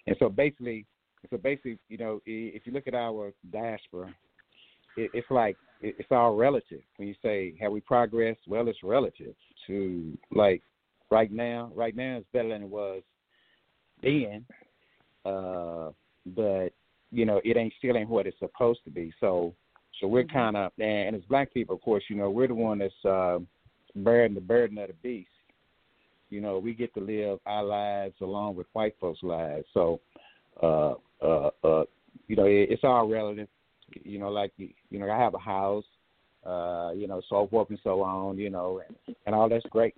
And 0.06 0.15
so 0.19 0.28
basically, 0.28 0.86
so 1.30 1.38
basically, 1.38 1.80
you 1.88 1.98
know, 1.98 2.22
if 2.26 2.67
you 2.67 2.74
look 2.74 2.88
at 2.88 2.93
our 2.93 3.34
diaspora, 3.52 4.13
it, 4.97 5.12
it's 5.13 5.29
like 5.29 5.58
it, 5.82 5.95
it's 5.99 6.12
all 6.12 6.36
relative. 6.36 6.82
When 6.97 7.08
you 7.08 7.15
say 7.21 7.53
have 7.60 7.71
we 7.71 7.82
progressed, 7.82 8.41
well, 8.47 8.67
it's 8.67 8.84
relative 8.84 9.36
to 9.67 10.17
like 10.32 10.62
right 11.12 11.32
now. 11.32 11.71
Right 11.75 11.95
now, 11.95 12.17
it's 12.17 12.27
better 12.34 12.49
than 12.49 12.63
it 12.63 12.69
was 12.69 13.01
then, 14.01 14.45
uh, 15.25 15.91
but 16.25 16.69
you 17.12 17.25
know, 17.25 17.39
it 17.43 17.58
ain't 17.58 17.73
still 17.77 17.95
ain't 17.95 18.10
what 18.10 18.27
it's 18.27 18.39
supposed 18.39 18.84
to 18.86 18.89
be. 18.89 19.13
So, 19.19 19.53
so 20.01 20.08
we're 20.08 20.23
kind 20.23 20.58
of, 20.58 20.71
and 20.79 21.15
as 21.15 21.21
black 21.29 21.53
people, 21.53 21.75
of 21.75 21.82
course, 21.82 22.03
you 22.10 22.15
know, 22.15 22.32
we're 22.32 22.47
the 22.47 22.56
one 22.56 22.79
that's 22.79 23.06
uh, 23.06 23.38
bearing 23.95 24.34
the 24.34 24.41
burden 24.41 24.79
of 24.79 24.88
the 24.88 24.95
beast. 24.95 25.29
You 26.29 26.41
know, 26.41 26.58
we 26.58 26.73
get 26.73 26.93
to 26.95 26.99
live 26.99 27.39
our 27.45 27.63
lives 27.63 28.15
along 28.21 28.56
with 28.56 28.65
white 28.73 28.95
folks' 28.99 29.21
lives. 29.21 29.65
So, 29.73 30.01
uh, 30.62 30.95
uh, 31.21 31.49
uh, 31.63 31.84
you 32.27 32.36
know, 32.36 32.45
it, 32.45 32.69
it's 32.71 32.84
all 32.84 33.08
relative. 33.08 33.47
You 34.03 34.19
know, 34.19 34.29
like 34.29 34.51
you 34.58 34.99
know, 34.99 35.10
I 35.10 35.17
have 35.17 35.34
a 35.34 35.39
house, 35.39 35.86
uh, 36.45 36.91
you 36.95 37.08
know, 37.08 37.21
so 37.29 37.47
forth 37.47 37.69
and 37.69 37.79
so 37.84 38.01
on. 38.01 38.38
You 38.38 38.49
know, 38.49 38.82
and, 38.88 39.15
and 39.25 39.36
all 39.36 39.49
that's 39.49 39.65
great. 39.69 39.95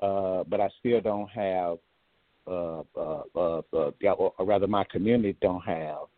Uh, 0.00 0.42
but 0.48 0.60
I 0.60 0.68
still 0.80 1.00
don't 1.00 1.28
have, 1.28 1.78
uh, 2.48 2.80
uh, 2.96 3.22
uh, 3.36 3.62
uh, 3.72 4.12
or, 4.12 4.32
rather, 4.40 4.66
my 4.66 4.82
community 4.90 5.36
don't 5.40 5.62
have 5.62 6.08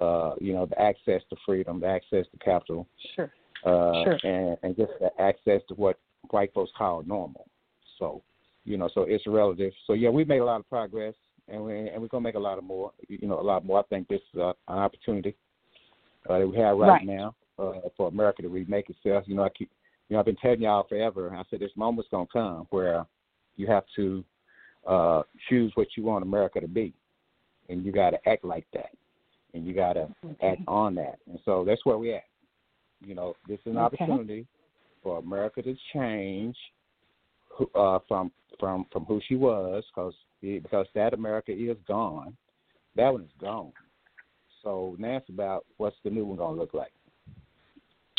uh, 0.00 0.34
you 0.40 0.52
know, 0.52 0.66
the 0.66 0.80
access 0.80 1.22
to 1.30 1.36
freedom, 1.46 1.80
the 1.80 1.86
access 1.86 2.26
to 2.32 2.38
capital, 2.44 2.86
Sure. 3.14 3.32
uh, 3.64 4.04
Sure. 4.04 4.18
and, 4.24 4.58
and 4.62 4.76
just 4.76 4.92
the 5.00 5.10
access 5.20 5.60
to 5.68 5.74
what 5.74 5.98
white 6.30 6.52
folks 6.54 6.72
call 6.76 7.02
normal. 7.04 7.46
So, 7.98 8.22
you 8.64 8.76
know, 8.76 8.88
so 8.92 9.02
it's 9.02 9.26
relative. 9.26 9.72
So 9.86 9.92
yeah, 9.92 10.08
we 10.08 10.24
made 10.24 10.38
a 10.38 10.44
lot 10.44 10.60
of 10.60 10.68
progress, 10.68 11.14
and 11.48 11.64
we 11.64 11.88
and 11.88 12.00
we're 12.00 12.08
gonna 12.08 12.22
make 12.22 12.34
a 12.34 12.40
lot 12.40 12.58
of 12.58 12.64
more. 12.64 12.92
You 13.08 13.28
know, 13.28 13.38
a 13.38 13.42
lot 13.42 13.64
more. 13.64 13.80
I 13.80 13.82
think 13.82 14.08
this 14.08 14.20
is 14.32 14.40
uh, 14.40 14.52
an 14.68 14.78
opportunity 14.78 15.36
uh, 16.28 16.38
that 16.38 16.48
we 16.48 16.56
have 16.58 16.76
right, 16.78 16.88
Right. 16.88 17.06
now 17.06 17.34
uh, 17.58 17.72
for 17.96 18.08
America 18.08 18.42
to 18.42 18.48
remake 18.48 18.90
itself. 18.90 19.24
You 19.26 19.34
know, 19.34 19.44
I 19.44 19.48
keep, 19.50 19.70
you 20.08 20.14
know, 20.14 20.20
I've 20.20 20.26
been 20.26 20.36
telling 20.36 20.62
y'all 20.62 20.86
forever. 20.88 21.34
I 21.34 21.42
said 21.50 21.60
this 21.60 21.70
moment's 21.76 22.10
gonna 22.10 22.26
come 22.32 22.66
where 22.70 23.06
you 23.56 23.66
have 23.66 23.84
to 23.96 24.24
uh, 24.86 25.22
choose 25.48 25.72
what 25.74 25.88
you 25.96 26.02
want 26.04 26.22
America 26.22 26.60
to 26.60 26.68
be, 26.68 26.92
and 27.68 27.84
you 27.84 27.92
got 27.92 28.10
to 28.10 28.28
act 28.28 28.44
like 28.44 28.66
that, 28.72 28.90
and 29.54 29.66
you 29.66 29.74
got 29.74 29.94
to 29.94 30.08
act 30.42 30.62
on 30.66 30.94
that. 30.96 31.18
And 31.28 31.38
so 31.44 31.64
that's 31.64 31.84
where 31.84 31.98
we 31.98 32.14
at. 32.14 32.24
You 33.04 33.14
know, 33.14 33.34
this 33.48 33.58
is 33.60 33.66
an 33.66 33.78
Okay. 33.78 34.04
opportunity 34.04 34.46
for 35.02 35.18
America 35.18 35.62
to 35.62 35.74
change 35.92 36.56
who- 37.48 37.70
uh, 37.74 37.98
from 38.08 38.32
from 38.58 38.86
from 38.92 39.04
who 39.04 39.20
she 39.26 39.34
was, 39.36 39.84
because 39.88 40.14
because 40.40 40.86
that 40.94 41.14
America 41.14 41.52
is 41.52 41.76
gone. 41.86 42.36
That 42.96 43.12
one 43.12 43.22
is 43.22 43.32
gone. 43.40 43.72
So 44.62 44.96
now 44.98 45.16
it's 45.16 45.28
about 45.28 45.64
what's 45.76 45.96
the 46.04 46.10
new 46.10 46.24
one 46.24 46.38
gonna 46.38 46.56
look 46.56 46.74
like. 46.74 46.92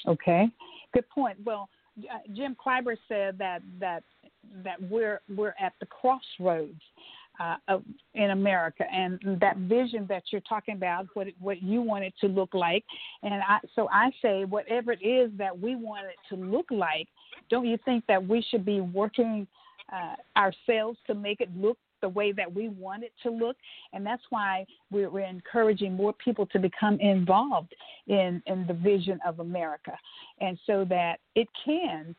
Okay, 0.08 0.50
good 0.94 1.08
point. 1.10 1.38
Well, 1.46 1.70
uh, 2.00 2.18
Jim 2.34 2.56
Clyburn 2.64 2.98
said 3.08 3.38
that 3.38 3.62
that 3.80 4.04
that 4.64 4.82
we're 4.90 5.22
we're 5.34 5.56
at 5.60 5.74
the 5.80 5.86
crossroads 5.86 6.82
uh, 7.40 7.80
in 8.14 8.32
America, 8.32 8.84
and 8.92 9.20
that 9.40 9.58
vision 9.58 10.06
that 10.08 10.24
you're 10.32 10.42
talking 10.42 10.76
about, 10.76 11.08
what 11.14 11.28
it- 11.28 11.36
what 11.40 11.64
you 11.64 11.82
want 11.82 12.04
it 12.04 12.14
to 12.22 12.28
look 12.28 12.54
like, 12.54 12.84
and 13.24 13.34
I, 13.34 13.60
so 13.76 13.90
I 13.92 14.12
say 14.22 14.46
whatever 14.46 14.92
it 14.92 15.02
is 15.04 15.32
that 15.38 15.58
we 15.58 15.76
want 15.76 16.06
it 16.06 16.18
to 16.30 16.36
look 16.36 16.70
like, 16.70 17.08
don't 17.50 17.66
you 17.66 17.78
think 17.86 18.06
that 18.08 18.26
we 18.28 18.42
should 18.42 18.66
be 18.66 18.82
working 18.82 19.48
uh, 19.92 20.16
ourselves 20.38 21.00
to 21.08 21.14
make 21.14 21.42
it 21.42 21.50
look 21.58 21.78
the 22.04 22.10
way 22.10 22.34
that 22.34 22.54
we 22.54 22.68
want 22.68 23.02
it 23.02 23.14
to 23.24 23.32
look 23.32 23.56
and 23.94 24.06
that's 24.06 24.22
why 24.30 24.66
we're, 24.92 25.10
we're 25.10 25.26
encouraging 25.26 25.94
more 25.94 26.14
people 26.14 26.46
to 26.48 26.60
become 26.60 27.00
involved 27.00 27.74
in 28.08 28.44
in 28.46 28.68
the 28.68 28.74
vision 28.74 29.18
of 29.26 29.40
america 29.40 29.98
and 30.42 30.60
so 30.68 30.86
that 30.88 31.20
it 31.34 31.48
can 31.66 32.14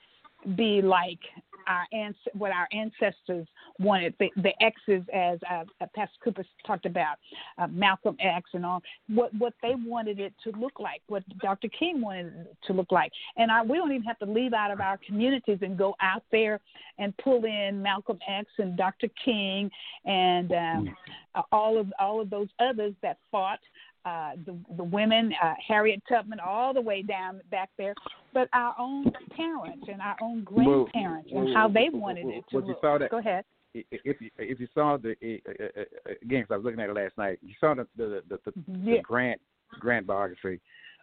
be 0.56 0.80
like 0.82 1.18
our 1.66 1.86
ans- 1.92 2.16
what 2.32 2.50
our 2.50 2.68
ancestors 2.72 3.46
wanted 3.78 4.14
the, 4.18 4.30
the 4.36 4.52
X's 4.62 5.02
as 5.12 5.38
uh, 5.50 5.64
uh, 5.80 5.86
Pastor 5.94 6.16
Cooper 6.22 6.44
talked 6.66 6.86
about 6.86 7.16
uh, 7.58 7.66
Malcolm 7.68 8.16
X 8.20 8.50
and 8.54 8.64
all 8.64 8.82
what 9.08 9.34
what 9.38 9.54
they 9.62 9.74
wanted 9.74 10.20
it 10.20 10.32
to 10.44 10.50
look 10.58 10.78
like 10.78 11.02
what 11.08 11.22
Dr. 11.38 11.68
King 11.68 12.00
wanted 12.00 12.26
it 12.26 12.56
to 12.66 12.72
look 12.72 12.90
like 12.90 13.12
and 13.36 13.50
I, 13.50 13.62
we 13.62 13.76
don't 13.76 13.92
even 13.92 14.04
have 14.04 14.18
to 14.20 14.26
leave 14.26 14.52
out 14.52 14.70
of 14.70 14.80
our 14.80 14.98
communities 15.06 15.58
and 15.62 15.76
go 15.76 15.94
out 16.00 16.22
there 16.30 16.60
and 16.98 17.16
pull 17.18 17.44
in 17.44 17.82
Malcolm 17.82 18.18
X 18.28 18.48
and 18.58 18.76
Dr. 18.76 19.08
King 19.24 19.70
and 20.04 20.52
um, 20.52 20.96
uh, 21.34 21.42
all 21.52 21.78
of 21.78 21.92
all 21.98 22.20
of 22.20 22.30
those 22.30 22.48
others 22.60 22.94
that 23.02 23.18
fought 23.30 23.60
uh, 24.04 24.32
the 24.46 24.56
the 24.76 24.84
women, 24.84 25.32
uh, 25.42 25.54
Harriet 25.66 26.02
Tubman, 26.08 26.38
all 26.40 26.74
the 26.74 26.80
way 26.80 27.02
down 27.02 27.40
back 27.50 27.70
there, 27.78 27.94
but 28.32 28.48
our 28.52 28.74
own 28.78 29.10
parents 29.34 29.86
and 29.90 30.00
our 30.02 30.16
own 30.20 30.44
grandparents 30.44 31.30
and 31.32 31.54
how 31.54 31.68
they 31.68 31.88
wanted 31.90 32.26
it 32.28 32.44
to 32.50 32.58
Well, 32.58 32.66
look. 32.68 32.80
saw 32.80 32.98
that- 32.98 33.10
Go 33.10 33.18
ahead. 33.18 33.44
If 33.74 34.20
you 34.20 34.30
if 34.38 34.60
you 34.60 34.68
saw 34.72 34.96
the 34.96 35.12
uh, 35.22 36.12
again, 36.22 36.42
'cause 36.42 36.50
I 36.52 36.56
was 36.56 36.64
looking 36.64 36.78
at 36.80 36.90
it 36.90 36.94
last 36.94 37.16
night, 37.18 37.38
you 37.42 37.54
saw 37.58 37.74
the 37.74 37.86
the 37.96 38.22
the, 38.28 38.38
the, 38.44 38.52
Yeah. 38.82 38.96
the 38.96 39.02
Grant 39.02 39.40
Grant 39.80 40.06
biography. 40.06 40.60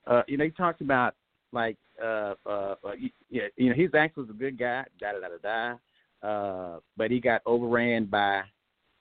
Uh, 0.08 0.24
you 0.28 0.38
know, 0.38 0.46
he 0.46 0.52
talked 0.52 0.80
about 0.82 1.16
like 1.52 1.78
uh, 2.02 2.36
uh, 2.46 2.76
uh, 2.86 2.94
you, 2.98 3.10
yeah, 3.30 3.48
you 3.58 3.70
know, 3.70 3.76
he's 3.76 3.94
actually 3.94 4.24
was 4.24 4.30
a 4.30 4.34
good 4.40 4.58
guy, 4.58 4.86
da 5.00 5.12
da 5.12 5.20
da 5.20 5.28
da 5.28 5.78
da, 6.24 6.28
uh, 6.28 6.80
but 6.96 7.12
he 7.12 7.20
got 7.20 7.42
overran 7.46 8.06
by 8.06 8.42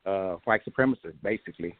uh, 0.04 0.34
white 0.44 0.62
supremacists, 0.64 1.20
basically, 1.22 1.78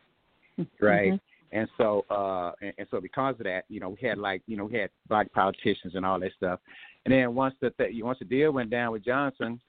right? 0.81 1.15
Mhm. 1.15 1.21
And 1.53 1.69
so, 1.77 2.05
uh, 2.11 2.53
and, 2.63 2.73
and 2.79 2.87
so 2.91 3.01
because 3.01 3.35
of 3.39 3.45
that, 3.45 3.65
you 3.69 3.81
know, 3.81 3.89
we 3.89 4.07
had 4.07 4.19
like, 4.19 4.43
you 4.47 4.57
know, 4.57 4.67
we 4.67 4.79
had 4.79 4.91
black 5.09 5.33
politicians 5.33 5.95
and 5.95 6.07
all 6.07 6.21
that 6.21 6.33
stuff. 6.37 6.61
And 7.05 7.13
then 7.13 7.35
once 7.35 7.55
the 7.61 7.71
th- 7.71 7.93
once 8.03 8.19
the 8.19 8.25
deal 8.25 8.53
went 8.53 8.71
down 8.71 8.93
with 8.93 9.05
Johnson, 9.05 9.61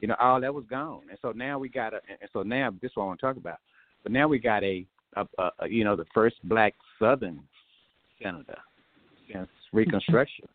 you 0.00 0.08
know, 0.08 0.16
all 0.20 0.40
that 0.40 0.52
was 0.52 0.64
gone. 0.68 1.02
And 1.08 1.18
so 1.22 1.32
now 1.32 1.58
we 1.58 1.68
got 1.68 1.94
a, 1.94 2.00
and 2.20 2.28
so 2.32 2.42
now 2.42 2.70
this 2.82 2.90
is 2.90 2.96
what 2.96 3.04
I 3.04 3.06
want 3.06 3.20
to 3.20 3.26
talk 3.26 3.36
about. 3.36 3.58
But 4.02 4.12
now 4.12 4.28
we 4.28 4.38
got 4.38 4.62
a, 4.62 4.86
a, 5.16 5.26
a, 5.38 5.50
a 5.60 5.68
you 5.68 5.84
know, 5.84 5.96
the 5.96 6.04
first 6.12 6.36
black 6.44 6.74
Southern 6.98 7.40
senator 8.22 8.58
since 9.32 9.48
Reconstruction. 9.72 10.46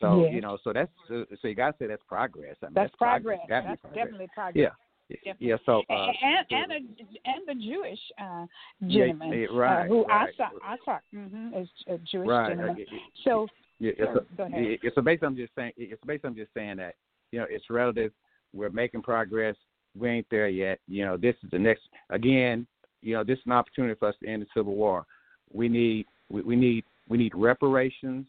So 0.00 0.24
Yes. 0.24 0.34
you 0.34 0.40
know, 0.40 0.58
so 0.64 0.72
that's 0.72 0.90
so 1.08 1.24
you 1.48 1.54
got 1.54 1.70
to 1.72 1.76
say 1.78 1.86
that's 1.86 2.02
progress. 2.08 2.56
I 2.62 2.66
mean, 2.66 2.74
That's 2.74 2.90
that's 2.90 2.96
progress. 2.96 3.38
Gotta 3.48 3.68
That's 3.68 3.80
progress. 3.80 4.04
definitely 4.04 4.28
progress. 4.34 4.62
Yeah. 4.62 4.83
Definitely. 5.10 5.46
Yeah. 5.48 5.56
So 5.66 5.82
uh, 5.90 6.06
and 6.22 6.46
and 6.50 6.72
a, 6.72 6.76
and 6.76 7.42
the 7.46 7.54
Jewish 7.54 7.98
uh, 8.18 8.46
gentleman 8.88 9.32
yeah, 9.32 9.46
right, 9.52 9.84
uh, 9.84 9.88
who 9.88 10.04
right. 10.06 10.28
I 10.28 10.36
saw 10.36 10.48
I 10.64 10.76
saw 10.84 10.98
mm-hmm, 11.14 11.54
is 11.54 11.68
a 11.88 11.98
Jewish 12.10 12.28
right. 12.28 12.46
uh, 12.46 12.48
gentleman. 12.48 12.76
it- 12.78 12.88
it- 12.90 13.00
So 13.22 13.46
Yeah, 13.78 13.92
it's 13.98 14.26
go 14.36 14.44
ahead. 14.44 14.78
yeah, 14.82 14.90
so 14.94 15.02
basically, 15.02 15.26
I'm 15.26 15.36
just 15.36 15.54
saying. 15.54 15.72
It's 15.76 16.02
basically, 16.04 16.28
I'm 16.28 16.36
just 16.36 16.54
saying 16.54 16.76
that 16.78 16.94
you 17.32 17.38
know 17.38 17.46
it's 17.50 17.68
relative. 17.68 18.12
We're 18.54 18.70
making 18.70 19.02
progress. 19.02 19.56
We 19.98 20.08
ain't 20.08 20.26
there 20.30 20.48
yet. 20.48 20.78
You 20.88 21.04
know, 21.04 21.16
this 21.16 21.34
is 21.44 21.50
the 21.50 21.58
next. 21.58 21.82
Again, 22.10 22.66
you 23.02 23.14
know, 23.14 23.24
this 23.24 23.38
is 23.38 23.46
an 23.46 23.52
opportunity 23.52 23.94
for 23.98 24.08
us 24.08 24.14
to 24.22 24.28
end 24.28 24.42
the 24.42 24.46
civil 24.54 24.74
war. 24.74 25.04
We 25.52 25.68
need, 25.68 26.06
we, 26.30 26.40
we 26.42 26.56
need, 26.56 26.84
we 27.08 27.18
need 27.18 27.32
reparations 27.34 28.26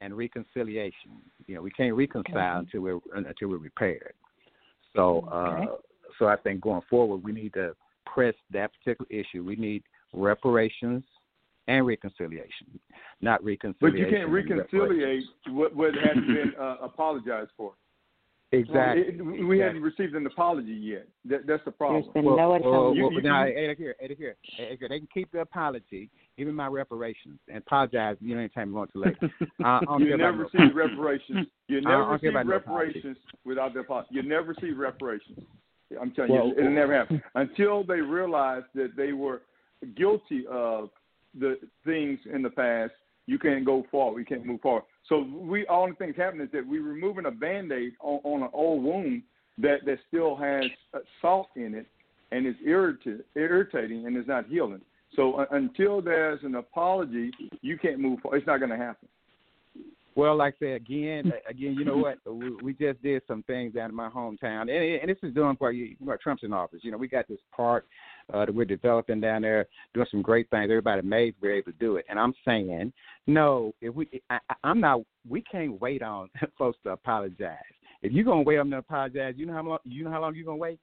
and 0.00 0.16
reconciliation. 0.16 1.22
You 1.46 1.56
know, 1.56 1.62
we 1.62 1.70
can't 1.70 1.94
reconcile 1.94 2.58
until 2.60 2.82
we're 2.82 3.00
until 3.14 3.48
we're 3.48 3.56
repaired. 3.56 4.12
So, 4.94 5.26
Okay. 5.32 5.66
uh, 5.70 5.76
so 6.18 6.26
I 6.26 6.36
think 6.36 6.60
going 6.60 6.82
forward, 6.88 7.18
we 7.18 7.32
need 7.32 7.52
to 7.54 7.74
press 8.06 8.34
that 8.52 8.70
particular 8.74 9.08
issue. 9.10 9.44
We 9.44 9.56
need 9.56 9.82
reparations 10.12 11.02
and 11.66 11.86
reconciliation, 11.86 12.78
not 13.20 13.42
reconciliation. 13.44 13.76
But 13.80 13.98
you 13.98 14.04
can't 14.04 14.24
and 14.24 14.32
reparations. 14.32 14.72
reconciliate 14.72 15.24
what 15.48 15.74
what 15.74 15.94
hadn't 15.94 16.26
been 16.26 16.52
uh, 16.60 16.76
apologized 16.82 17.50
for. 17.56 17.72
Exactly. 18.52 19.02
It- 19.08 19.46
we 19.46 19.58
haven't 19.58 19.82
received 19.82 20.14
an 20.14 20.26
apology 20.26 20.72
yet. 20.72 21.08
That, 21.24 21.46
that's 21.46 21.64
the 21.64 21.72
problem. 21.72 22.02
There's 22.02 22.12
been 22.14 22.24
well, 22.24 22.36
no 22.36 22.50
well, 22.50 22.56
atonement. 22.56 23.02
well, 23.02 23.12
You- 23.12 23.16
you 23.16 23.22
now, 23.22 23.44
can- 23.44 23.54
hey, 23.54 23.74
here, 23.76 23.94
hey, 23.98 24.08
look 24.08 24.18
here, 24.18 24.36
hey, 24.56 24.70
look 24.70 24.78
here. 24.78 24.88
They 24.88 24.98
can 24.98 25.08
keep 25.12 25.32
the 25.32 25.40
apology, 25.40 26.10
even 26.36 26.54
my 26.54 26.68
reparations, 26.68 27.40
and 27.48 27.58
apologize. 27.58 28.16
You 28.20 28.34
know, 28.34 28.40
anytime 28.40 28.68
you 28.68 28.74
want 28.76 28.92
to 28.92 28.98
later. 29.00 29.30
I 29.64 29.80
don't 29.84 30.00
you 30.00 30.06
care 30.06 30.14
about 30.14 30.52
never 30.52 30.68
no- 30.68 30.74
reparations. 30.74 31.46
You 31.68 31.80
never 31.80 32.04
care 32.04 32.12
receive 32.12 32.30
about 32.30 32.46
no 32.46 32.52
reparations 32.52 33.16
without 33.44 33.74
the 33.74 33.80
apology. 33.80 34.08
You 34.12 34.22
never 34.22 34.48
receive 34.52 34.78
reparations. 34.78 35.40
I'm 36.00 36.12
telling 36.12 36.32
Well, 36.32 36.48
you, 36.48 36.54
it'll 36.58 36.70
never 36.70 36.94
happen 36.98 37.22
until 37.34 37.84
they 37.84 38.00
realize 38.00 38.62
that 38.74 38.96
they 38.96 39.12
were 39.12 39.42
guilty 39.96 40.44
of 40.50 40.90
the 41.38 41.58
things 41.84 42.18
in 42.32 42.42
the 42.42 42.50
past 42.50 42.92
you 43.26 43.38
can't 43.38 43.64
go 43.64 43.84
forward. 43.90 44.20
You 44.20 44.26
can't 44.26 44.44
move 44.44 44.60
forward. 44.60 44.84
So 45.08 45.26
we 45.32 45.66
all 45.66 45.88
the 45.88 45.94
things 45.94 46.14
happening 46.16 46.46
is 46.46 46.52
that 46.52 46.66
we're 46.66 46.82
removing 46.82 47.26
a 47.26 47.30
band-aid 47.30 47.92
on, 48.00 48.20
on 48.22 48.42
an 48.42 48.50
old 48.52 48.82
wound 48.82 49.22
that 49.58 49.84
that 49.86 49.98
still 50.08 50.36
has 50.36 50.64
salt 51.22 51.48
in 51.56 51.74
it 51.74 51.86
and 52.32 52.46
is 52.46 52.54
irritating 52.64 54.06
and 54.06 54.16
is 54.16 54.26
not 54.26 54.46
healing. 54.46 54.80
So 55.14 55.34
uh, 55.34 55.46
until 55.52 56.02
there's 56.02 56.40
an 56.42 56.56
apology, 56.56 57.30
you 57.62 57.78
can't 57.78 58.00
move 58.00 58.20
forward. 58.20 58.38
It's 58.38 58.46
not 58.46 58.58
going 58.58 58.70
to 58.70 58.76
happen. 58.76 59.08
Well, 60.16 60.36
like 60.36 60.54
I 60.60 60.64
said 60.64 60.76
again, 60.76 61.32
again, 61.48 61.74
you 61.74 61.84
know 61.84 61.96
what? 61.96 62.18
We, 62.26 62.50
we 62.62 62.72
just 62.74 63.02
did 63.02 63.22
some 63.26 63.42
things 63.44 63.74
down 63.74 63.90
in 63.90 63.96
my 63.96 64.08
hometown, 64.08 64.62
and, 64.62 64.70
and 64.70 65.08
this 65.08 65.18
is 65.22 65.34
doing 65.34 65.56
for 65.56 65.72
you. 65.72 65.96
Trump's 66.22 66.44
in 66.44 66.52
office. 66.52 66.80
You 66.82 66.90
know, 66.90 66.98
we 66.98 67.08
got 67.08 67.28
this 67.28 67.40
park 67.54 67.86
uh, 68.32 68.46
that 68.46 68.54
we're 68.54 68.64
developing 68.64 69.20
down 69.20 69.42
there, 69.42 69.66
doing 69.92 70.06
some 70.10 70.22
great 70.22 70.48
things. 70.50 70.64
Everybody 70.64 71.00
amazed 71.00 71.36
we're 71.40 71.56
able 71.56 71.72
to 71.72 71.78
do 71.78 71.96
it. 71.96 72.04
And 72.08 72.18
I'm 72.18 72.34
saying, 72.44 72.92
no, 73.26 73.74
if 73.80 73.94
we, 73.94 74.08
I, 74.30 74.38
I'm 74.62 74.80
not. 74.80 75.00
We 75.28 75.40
can't 75.40 75.80
wait 75.80 76.02
on 76.02 76.28
folks 76.58 76.78
to 76.84 76.90
apologize. 76.90 77.58
If 78.02 78.12
you're 78.12 78.24
gonna 78.24 78.42
wait 78.42 78.58
on 78.58 78.68
them 78.68 78.82
to 78.82 78.86
apologize, 78.86 79.34
you 79.36 79.46
know 79.46 79.54
how 79.54 79.62
long? 79.62 79.78
You 79.84 80.04
know 80.04 80.10
how 80.10 80.20
long 80.20 80.34
you're 80.34 80.44
gonna 80.44 80.58
wait? 80.58 80.78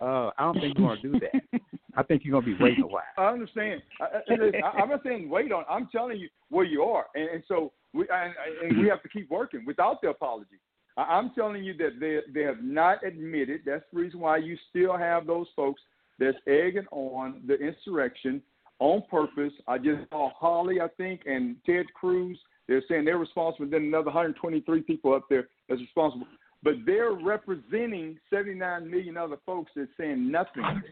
Uh, 0.00 0.30
I 0.36 0.42
don't 0.42 0.60
think 0.60 0.76
you're 0.76 0.88
gonna 0.88 1.00
do 1.00 1.18
that. 1.20 1.60
I 1.96 2.02
think 2.02 2.22
you're 2.24 2.38
gonna 2.38 2.54
be 2.54 2.62
waiting 2.62 2.84
a 2.84 2.86
while. 2.88 3.02
I 3.16 3.26
understand. 3.28 3.80
I, 4.00 4.34
I, 4.62 4.82
I'm 4.82 4.90
not 4.90 5.02
saying 5.02 5.30
wait 5.30 5.52
on. 5.52 5.64
I'm 5.70 5.88
telling 5.90 6.18
you 6.18 6.28
where 6.50 6.66
you 6.66 6.82
are, 6.82 7.06
and, 7.14 7.30
and 7.30 7.42
so 7.48 7.72
we 7.94 8.06
and, 8.12 8.34
and 8.62 8.80
we 8.80 8.88
have 8.88 9.02
to 9.02 9.08
keep 9.08 9.30
working 9.30 9.64
without 9.66 10.02
the 10.02 10.10
apology. 10.10 10.58
I'm 10.96 11.30
telling 11.34 11.64
you 11.64 11.74
that 11.78 11.98
they 12.00 12.18
they 12.32 12.44
have 12.44 12.62
not 12.62 13.04
admitted. 13.04 13.62
That's 13.64 13.84
the 13.92 14.00
reason 14.00 14.20
why 14.20 14.38
you 14.38 14.56
still 14.70 14.96
have 14.96 15.26
those 15.26 15.46
folks 15.56 15.80
that's 16.18 16.36
egging 16.46 16.86
on 16.90 17.42
the 17.46 17.54
insurrection 17.54 18.42
on 18.78 19.02
purpose. 19.10 19.52
I 19.66 19.78
just 19.78 20.08
saw 20.10 20.30
Hawley, 20.36 20.80
I 20.80 20.88
think, 20.96 21.22
and 21.26 21.56
Ted 21.66 21.86
Cruz. 21.94 22.38
They're 22.68 22.82
saying 22.88 23.04
they're 23.04 23.18
responsible. 23.18 23.68
Then 23.68 23.82
another 23.82 24.06
123 24.06 24.82
people 24.82 25.14
up 25.14 25.24
there 25.28 25.48
that's 25.68 25.80
responsible. 25.80 26.26
But 26.62 26.74
they're 26.86 27.12
representing 27.12 28.18
79 28.30 28.90
million 28.90 29.16
other 29.16 29.36
folks 29.44 29.72
that's 29.76 29.90
saying 29.98 30.30
nothing. 30.30 30.82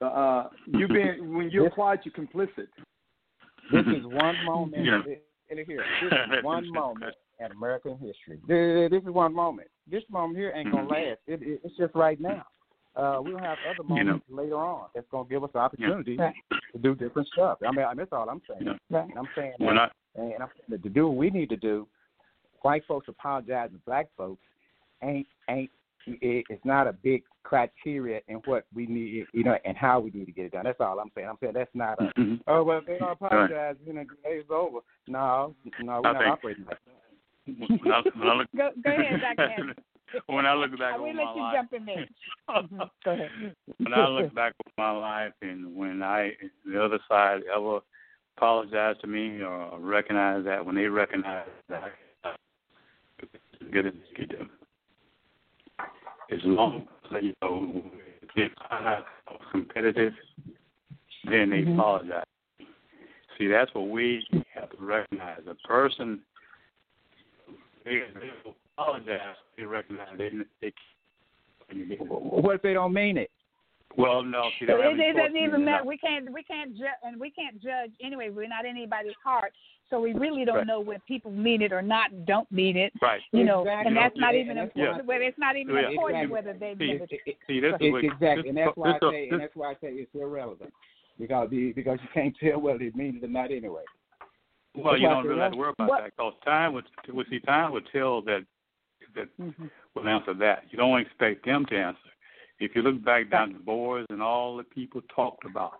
Uh, 0.00 0.04
uh 0.04 0.48
you've 0.66 0.88
been 0.88 1.36
when 1.36 1.50
you're 1.50 1.70
quiet, 1.70 2.00
you're 2.04 2.14
complicit. 2.14 2.68
This 3.70 3.86
is 3.86 4.04
one 4.04 4.36
moment. 4.44 4.84
Yeah. 4.84 5.14
This 6.02 6.38
is 6.38 6.44
one 6.44 6.70
moment 6.72 7.14
in 7.40 7.50
American 7.52 7.98
history. 7.98 8.40
This 8.46 9.02
is 9.02 9.08
one 9.08 9.34
moment. 9.34 9.68
This 9.90 10.02
moment 10.10 10.38
here 10.38 10.52
ain't 10.54 10.70
gonna 10.70 10.88
last. 10.88 11.20
It, 11.26 11.42
it, 11.42 11.60
it's 11.64 11.76
just 11.76 11.94
right 11.94 12.20
now 12.20 12.44
uh, 12.96 13.18
we'll 13.20 13.38
have 13.38 13.58
other 13.70 13.82
moments 13.88 14.24
you 14.28 14.36
know, 14.36 14.42
later 14.42 14.56
on 14.56 14.88
that's 14.94 15.06
going 15.10 15.26
to 15.26 15.30
give 15.30 15.42
us 15.42 15.50
the 15.52 15.58
opportunity 15.58 16.16
yeah. 16.18 16.30
to 16.72 16.78
do 16.78 16.94
different 16.94 17.28
stuff. 17.28 17.58
I 17.66 17.72
mean, 17.72 17.86
that's 17.96 18.12
all 18.12 18.28
I'm 18.28 18.42
saying. 18.48 18.78
right. 18.90 19.08
And 19.08 19.18
I'm 19.18 19.28
saying 19.34 19.54
that, 19.58 19.72
not, 19.72 19.92
and 20.14 20.34
I'm 20.34 20.48
saying 20.56 20.68
that 20.68 20.82
to 20.82 20.88
do 20.88 21.08
what 21.08 21.16
we 21.16 21.30
need 21.30 21.48
to 21.50 21.56
do, 21.56 21.86
white 22.60 22.82
folks 22.86 23.08
apologizing 23.08 23.78
to 23.78 23.82
black 23.86 24.08
folks 24.16 24.42
ain't 25.02 25.26
ain't 25.48 25.70
it, 25.70 25.70
it's 26.06 26.64
not 26.64 26.86
a 26.86 26.92
big 26.92 27.22
criteria 27.42 28.20
in 28.28 28.36
what 28.44 28.64
we 28.74 28.86
need, 28.86 29.26
you 29.32 29.44
know, 29.44 29.56
and 29.64 29.76
how 29.76 30.00
we 30.00 30.10
need 30.10 30.26
to 30.26 30.32
get 30.32 30.46
it 30.46 30.52
done. 30.52 30.64
That's 30.64 30.80
all 30.80 30.98
I'm 30.98 31.10
saying. 31.14 31.28
I'm 31.28 31.36
saying 31.40 31.54
that's 31.54 31.70
not 31.74 32.00
a 32.00 32.12
mm-hmm. 32.18 32.34
oh 32.46 32.62
well, 32.62 32.80
they 32.86 32.98
don't 32.98 33.12
apologize, 33.12 33.76
you 33.86 33.92
know, 33.92 34.04
it's 34.24 34.50
over. 34.50 34.78
No, 35.08 35.54
no, 35.80 36.00
we're 36.02 36.10
I 36.10 36.12
not 36.12 36.22
think, 36.22 36.32
operating 36.32 36.64
like 36.66 36.78
that. 36.86 37.80
when 37.80 37.92
I, 37.92 38.02
when 38.18 38.28
I 38.28 38.34
look, 38.34 38.48
go, 38.56 38.70
go 38.82 38.90
ahead, 38.90 39.20
Dr. 39.36 39.74
when 40.26 40.46
I 40.46 40.54
look 40.54 40.70
back 40.72 40.94
I 40.94 40.98
over 40.98 41.12
my 41.12 41.22
life, 41.22 41.36
you 41.36 41.50
jump 41.54 41.72
in 41.72 41.86
there. 41.86 42.06
Mm-hmm. 42.50 42.76
Go 43.04 43.10
ahead. 43.12 43.30
when 43.78 43.94
I 43.94 44.08
look 44.08 44.34
back 44.34 44.52
over 44.66 44.74
my 44.76 44.90
life 44.90 45.32
and 45.40 45.74
when 45.74 46.02
I 46.02 46.32
the 46.66 46.84
other 46.84 46.98
side 47.08 47.40
ever 47.54 47.80
apologize 48.36 48.96
to 49.00 49.06
me 49.06 49.40
or 49.42 49.78
recognize 49.78 50.44
that 50.44 50.64
when 50.64 50.74
they 50.74 50.86
recognize 50.86 51.46
that 51.68 51.92
get 53.72 53.86
it 53.86 53.94
get 54.16 54.30
them. 54.30 54.50
As 56.32 56.38
long 56.44 56.86
as 57.14 57.22
you 57.22 57.34
know 57.42 57.82
if 58.36 58.52
I'm 58.70 59.02
competitive, 59.50 60.12
then 61.24 61.50
they 61.50 61.58
mm-hmm. 61.58 61.78
apologize. 61.78 62.24
See, 63.38 63.48
that's 63.48 63.72
what 63.74 63.88
we 63.88 64.24
have 64.54 64.70
to 64.70 64.76
recognize. 64.78 65.40
A 65.48 65.54
person 65.66 66.20
they, 67.84 68.00
they 68.14 68.52
apologize. 68.76 69.36
They 69.56 69.64
recognize 69.64 70.08
they, 70.16 70.30
they 70.60 70.72
what 71.98 72.56
if 72.56 72.62
they 72.62 72.74
don't 72.74 72.92
mean 72.92 73.16
it? 73.16 73.30
Well, 73.96 74.22
no, 74.22 74.48
see, 74.58 74.66
it, 74.66 74.70
it 74.70 75.16
doesn't 75.16 75.36
even 75.36 75.64
matter. 75.64 75.84
We 75.84 75.98
can't, 75.98 76.32
we 76.32 76.42
can't 76.42 76.72
judge, 76.72 76.88
and 77.02 77.20
we 77.20 77.30
can't 77.30 77.60
judge 77.62 77.90
anyway. 78.02 78.30
We're 78.30 78.48
not 78.48 78.64
anybody's 78.64 79.12
heart, 79.22 79.52
so 79.90 80.00
we 80.00 80.14
really 80.14 80.44
don't 80.44 80.56
right. 80.56 80.66
know 80.66 80.80
when 80.80 81.00
people 81.06 81.30
mean 81.30 81.60
it 81.62 81.72
or 81.72 81.82
not, 81.82 82.24
don't 82.26 82.50
mean 82.50 82.76
it. 82.76 82.92
Right. 83.02 83.20
You 83.32 83.44
know, 83.44 83.60
exactly. 83.60 83.88
and 83.88 83.96
that's 83.96 84.16
not 84.16 84.34
even 84.34 84.58
important. 84.58 84.96
yeah. 84.98 85.02
whether 85.04 85.24
it's 85.24 85.38
not 85.38 85.56
even 85.56 85.74
yeah. 85.74 85.90
important 85.90 86.32
exactly. 86.32 86.32
whether 86.32 86.58
they 86.58 86.74
see, 86.78 86.92
mean 86.92 87.06
it. 87.10 87.36
See, 87.46 87.60
this 87.60 87.74
is 87.80 87.92
what, 87.92 88.04
exactly, 88.04 88.48
and 88.48 88.58
that's 88.58 88.76
why 88.76 88.92
this, 88.92 89.00
I 89.02 89.10
say, 89.10 89.24
this, 89.24 89.32
and 89.32 89.40
that's 89.40 89.56
why 89.56 89.70
I 89.70 89.74
say 89.74 89.88
it's 89.92 90.14
irrelevant 90.14 90.72
because 91.18 91.50
the, 91.50 91.72
because 91.72 91.98
you 92.02 92.08
can't 92.14 92.34
tell 92.42 92.60
whether 92.60 92.78
they 92.78 92.90
mean 92.94 93.16
it 93.16 93.24
or 93.24 93.28
not 93.28 93.50
anyway. 93.50 93.82
Well, 94.74 94.96
you 94.96 95.08
don't 95.08 95.26
really 95.26 95.40
have 95.40 95.52
to 95.52 95.58
worry 95.58 95.72
about 95.78 95.88
what? 95.88 96.00
that 96.02 96.16
because 96.16 96.32
time 96.44 96.72
would, 96.72 96.84
would 97.08 97.26
see 97.28 97.40
time 97.40 97.72
would 97.72 97.86
tell 97.92 98.22
that 98.22 98.40
that 99.14 99.28
mm-hmm. 99.38 99.66
will 99.94 100.08
answer 100.08 100.34
that. 100.34 100.64
You 100.70 100.78
don't 100.78 101.00
expect 101.00 101.44
them 101.44 101.66
to 101.66 101.76
answer. 101.76 101.98
If 102.62 102.76
you 102.76 102.82
look 102.82 103.04
back 103.04 103.30
down 103.30 103.52
the 103.52 103.58
boards 103.58 104.06
and 104.10 104.22
all 104.22 104.56
the 104.56 104.64
people 104.64 105.00
talked 105.14 105.44
about, 105.44 105.72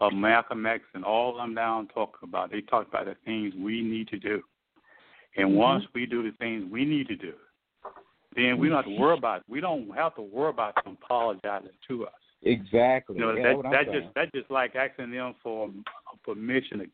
uh, 0.00 0.10
Malcolm 0.10 0.64
X 0.64 0.84
and 0.94 1.04
all 1.04 1.36
them 1.36 1.54
down 1.54 1.88
talked 1.88 2.22
about, 2.22 2.50
they 2.50 2.60
talked 2.60 2.88
about 2.88 3.06
the 3.06 3.16
things 3.24 3.52
we 3.58 3.82
need 3.82 4.08
to 4.08 4.18
do. 4.18 4.42
And 5.36 5.48
mm-hmm. 5.48 5.56
once 5.56 5.84
we 5.94 6.06
do 6.06 6.22
the 6.22 6.36
things 6.38 6.70
we 6.70 6.84
need 6.84 7.08
to 7.08 7.16
do, 7.16 7.32
then 8.36 8.58
we 8.58 8.68
don't 8.68 8.76
have 8.76 8.84
to 8.86 9.00
worry 9.00 9.18
about 9.18 9.40
it. 9.40 9.42
We 9.48 9.60
don't 9.60 9.90
have 9.94 10.14
to 10.14 10.22
worry 10.22 10.50
about 10.50 10.76
them 10.84 10.96
apologizing 11.02 11.70
to 11.88 12.06
us. 12.06 12.12
Exactly. 12.42 13.16
You 13.16 13.22
know, 13.22 13.34
yeah, 13.34 13.54
that 13.62 13.70
that 13.70 13.92
just 13.92 14.14
that 14.14 14.32
just 14.32 14.50
like 14.50 14.74
asking 14.74 15.10
them 15.10 15.34
for 15.42 15.68
permission 16.24 16.90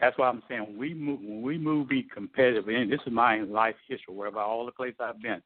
that's 0.00 0.16
why 0.16 0.28
I'm 0.28 0.42
saying 0.48 0.76
we 0.78 0.94
move 0.94 1.20
when 1.20 1.42
we 1.42 1.58
move 1.58 1.88
be 1.88 2.02
competitive. 2.02 2.68
And 2.68 2.90
this 2.90 3.00
is 3.06 3.12
my 3.12 3.40
life 3.40 3.74
history, 3.88 4.14
wherever 4.14 4.38
all 4.38 4.66
the 4.66 4.72
places 4.72 4.96
I've 5.00 5.20
been. 5.20 5.42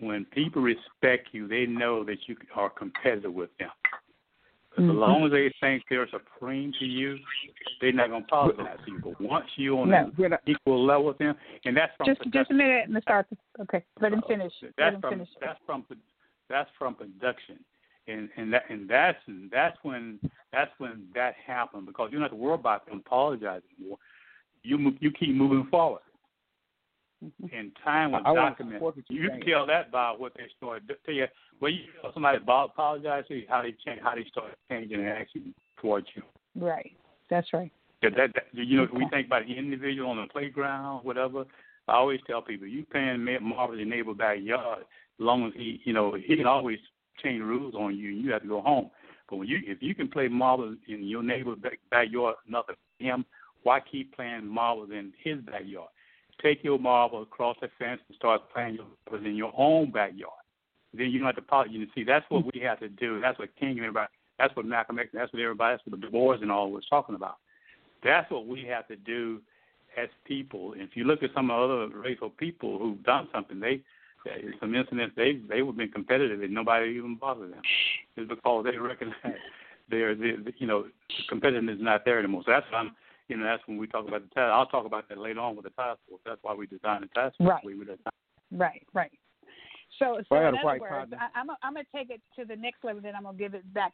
When 0.00 0.24
people 0.26 0.62
respect 0.62 1.28
you, 1.32 1.46
they 1.48 1.66
know 1.66 2.04
that 2.04 2.16
you 2.26 2.36
are 2.54 2.70
competitive 2.70 3.32
with 3.32 3.50
them. 3.58 3.70
Mm-hmm. 4.78 4.90
As 4.90 4.96
long 4.96 5.24
as 5.24 5.30
they 5.30 5.54
think 5.60 5.84
they're 5.88 6.08
supreme 6.10 6.72
to 6.80 6.84
you, 6.84 7.16
they're 7.80 7.92
not 7.92 8.08
going 8.08 8.22
to 8.22 8.26
apologize 8.26 8.78
to 8.84 8.90
you. 8.90 8.98
But 8.98 9.20
once 9.20 9.46
you're 9.54 9.78
on 9.78 9.90
no, 9.90 10.10
an 10.18 10.32
equal 10.46 10.84
level 10.84 11.06
with 11.06 11.18
them, 11.18 11.36
and 11.64 11.76
that's 11.76 11.92
from 11.96 12.06
just 12.06 12.20
just 12.32 12.50
a 12.50 12.54
minute, 12.54 12.90
Mr. 12.90 13.02
Arthur. 13.06 13.36
Okay, 13.60 13.84
let 14.00 14.12
him 14.12 14.22
finish. 14.26 14.52
That's 14.60 14.74
let 14.78 14.94
him 14.94 15.00
from 15.00 15.10
finish. 15.10 15.28
that's 15.40 15.60
from 15.64 15.84
that's 16.50 16.70
from 16.76 16.94
production 16.96 17.60
and 18.06 18.28
and 18.36 18.52
that 18.52 18.64
and 18.68 18.88
that's 18.88 19.18
that's 19.50 19.76
when 19.82 20.18
that's 20.52 20.70
when 20.78 21.04
that 21.14 21.34
happened 21.46 21.86
because 21.86 22.08
you 22.10 22.18
don't 22.18 22.22
have 22.22 22.30
to 22.30 22.36
worry 22.36 22.54
about 22.54 22.86
them 22.86 23.02
apologizing 23.04 23.68
anymore. 23.78 23.98
You 24.62 24.92
you 25.00 25.10
keep 25.10 25.34
moving 25.34 25.66
forward. 25.70 26.02
Mm-hmm. 27.24 27.56
And 27.56 27.72
time 27.82 28.12
will 28.12 28.20
I 28.24 28.34
document. 28.34 28.82
You, 29.08 29.22
you 29.22 29.30
can 29.30 29.40
tell 29.40 29.66
that 29.66 29.90
by 29.90 30.14
what 30.16 30.32
they 30.36 30.44
start 30.56 30.82
tell 31.04 31.14
you 31.14 31.26
when 31.58 31.74
you 31.74 31.80
tell 32.00 32.12
somebody 32.12 32.38
about 32.38 32.70
apologize 32.70 33.24
to 33.28 33.34
you, 33.34 33.46
how 33.48 33.62
they 33.62 33.74
change, 33.84 34.00
how 34.02 34.14
they 34.14 34.24
start 34.30 34.52
changing 34.70 34.98
their 34.98 35.16
acting 35.16 35.54
towards 35.80 36.06
you. 36.14 36.22
Right. 36.54 36.92
That's 37.30 37.52
right. 37.52 37.72
That, 38.02 38.12
that, 38.16 38.34
that 38.34 38.44
you 38.52 38.76
know, 38.76 38.86
we 38.92 39.08
think 39.10 39.26
about 39.26 39.46
the 39.46 39.54
individual 39.54 40.10
on 40.10 40.18
the 40.18 40.26
playground, 40.30 41.04
whatever. 41.04 41.44
I 41.88 41.94
always 41.94 42.20
tell 42.26 42.42
people, 42.42 42.66
you 42.66 42.84
paying 42.84 43.24
Marvin 43.42 43.78
your 43.78 43.88
neighbor 43.88 44.14
backyard, 44.14 44.80
as 44.80 44.86
long 45.18 45.46
as 45.46 45.52
he, 45.54 45.80
you 45.84 45.92
know, 45.92 46.14
he 46.14 46.36
can 46.36 46.46
always 46.46 46.78
change 47.22 47.42
rules 47.42 47.74
on 47.74 47.96
you, 47.96 48.10
and 48.10 48.24
you 48.24 48.32
have 48.32 48.42
to 48.42 48.48
go 48.48 48.60
home. 48.60 48.90
But 49.28 49.36
when 49.36 49.48
you, 49.48 49.60
if 49.64 49.78
you 49.80 49.94
can 49.94 50.08
play 50.08 50.28
marbles 50.28 50.76
in 50.88 51.04
your 51.04 51.22
neighbor's 51.22 51.58
backyard, 51.90 52.36
nothing 52.48 52.76
him, 52.98 53.24
why 53.62 53.80
keep 53.80 54.14
playing 54.14 54.46
marbles 54.46 54.90
in 54.90 55.12
his 55.22 55.38
backyard? 55.40 55.88
Take 56.42 56.62
your 56.62 56.78
marble 56.78 57.22
across 57.22 57.56
the 57.60 57.68
fence 57.78 58.00
and 58.08 58.16
start 58.16 58.42
playing 58.52 58.76
your 58.76 58.86
marbles 59.06 59.26
in 59.26 59.36
your 59.36 59.52
own 59.56 59.90
backyard. 59.90 60.32
Then 60.92 61.10
you 61.10 61.18
don't 61.18 61.26
have 61.26 61.36
to 61.36 61.42
apologize. 61.42 61.74
You 61.74 61.86
see, 61.94 62.04
that's 62.04 62.24
what 62.28 62.44
we 62.52 62.60
have 62.60 62.80
to 62.80 62.88
do. 62.88 63.20
That's 63.20 63.38
what 63.38 63.54
King 63.56 63.70
and 63.70 63.80
everybody. 63.80 64.08
That's 64.38 64.54
what 64.56 64.66
Malcolm 64.66 64.98
X. 64.98 65.10
That's 65.12 65.32
what 65.32 65.42
everybody. 65.42 65.74
That's 65.74 65.86
what 65.86 66.00
the 66.00 66.06
boys 66.10 66.40
and 66.42 66.50
all 66.50 66.70
was 66.70 66.84
talking 66.88 67.14
about. 67.14 67.36
That's 68.02 68.30
what 68.30 68.46
we 68.46 68.64
have 68.64 68.86
to 68.88 68.96
do 68.96 69.40
as 69.96 70.08
people. 70.24 70.74
If 70.76 70.90
you 70.94 71.04
look 71.04 71.22
at 71.22 71.30
some 71.34 71.50
other 71.50 71.88
racial 71.88 72.30
people 72.30 72.78
who've 72.78 73.02
done 73.02 73.28
something, 73.32 73.60
they 73.60 73.80
some 74.58 74.74
incidents 74.74 75.14
they 75.16 75.40
they 75.48 75.62
would 75.62 75.72
have 75.72 75.78
been 75.78 75.90
competitive 75.90 76.42
and 76.42 76.52
nobody 76.52 76.90
even 76.90 77.16
bothered 77.16 77.52
them. 77.52 77.62
It's 78.16 78.28
because 78.28 78.64
they 78.64 78.78
recognize 78.78 79.14
their 79.90 80.14
the, 80.14 80.52
you 80.58 80.66
know 80.66 80.86
competitiveness 81.30 81.76
is 81.76 81.82
not 81.82 82.04
there 82.04 82.18
anymore. 82.18 82.42
So 82.46 82.52
that's 82.52 82.66
why 82.70 82.78
I'm 82.78 82.92
you 83.28 83.36
know 83.36 83.44
that's 83.44 83.62
when 83.66 83.78
we 83.78 83.86
talk 83.86 84.06
about 84.06 84.22
the 84.22 84.34
task. 84.34 84.52
I'll 84.52 84.66
talk 84.66 84.86
about 84.86 85.08
that 85.08 85.18
later 85.18 85.40
on 85.40 85.56
with 85.56 85.64
the 85.64 85.70
task 85.70 85.98
force. 86.08 86.20
That's 86.24 86.40
why 86.42 86.54
we 86.54 86.66
designed 86.66 87.04
the 87.04 87.08
task 87.08 87.36
force. 87.38 87.50
Right. 87.50 87.64
We 87.64 87.74
Right. 88.52 88.86
Right. 88.92 89.12
So, 89.98 90.18
so 90.28 90.36
in 90.36 90.54
other 90.58 90.80
words. 90.80 91.12
I, 91.18 91.38
I'm, 91.38 91.46
I'm 91.62 91.74
going 91.74 91.84
to 91.84 91.96
take 91.96 92.10
it 92.10 92.20
to 92.38 92.44
the 92.44 92.56
next 92.56 92.82
level. 92.84 93.00
Then 93.02 93.14
I'm 93.16 93.22
going 93.22 93.36
to 93.36 93.42
give 93.42 93.54
it 93.54 93.74
back. 93.74 93.92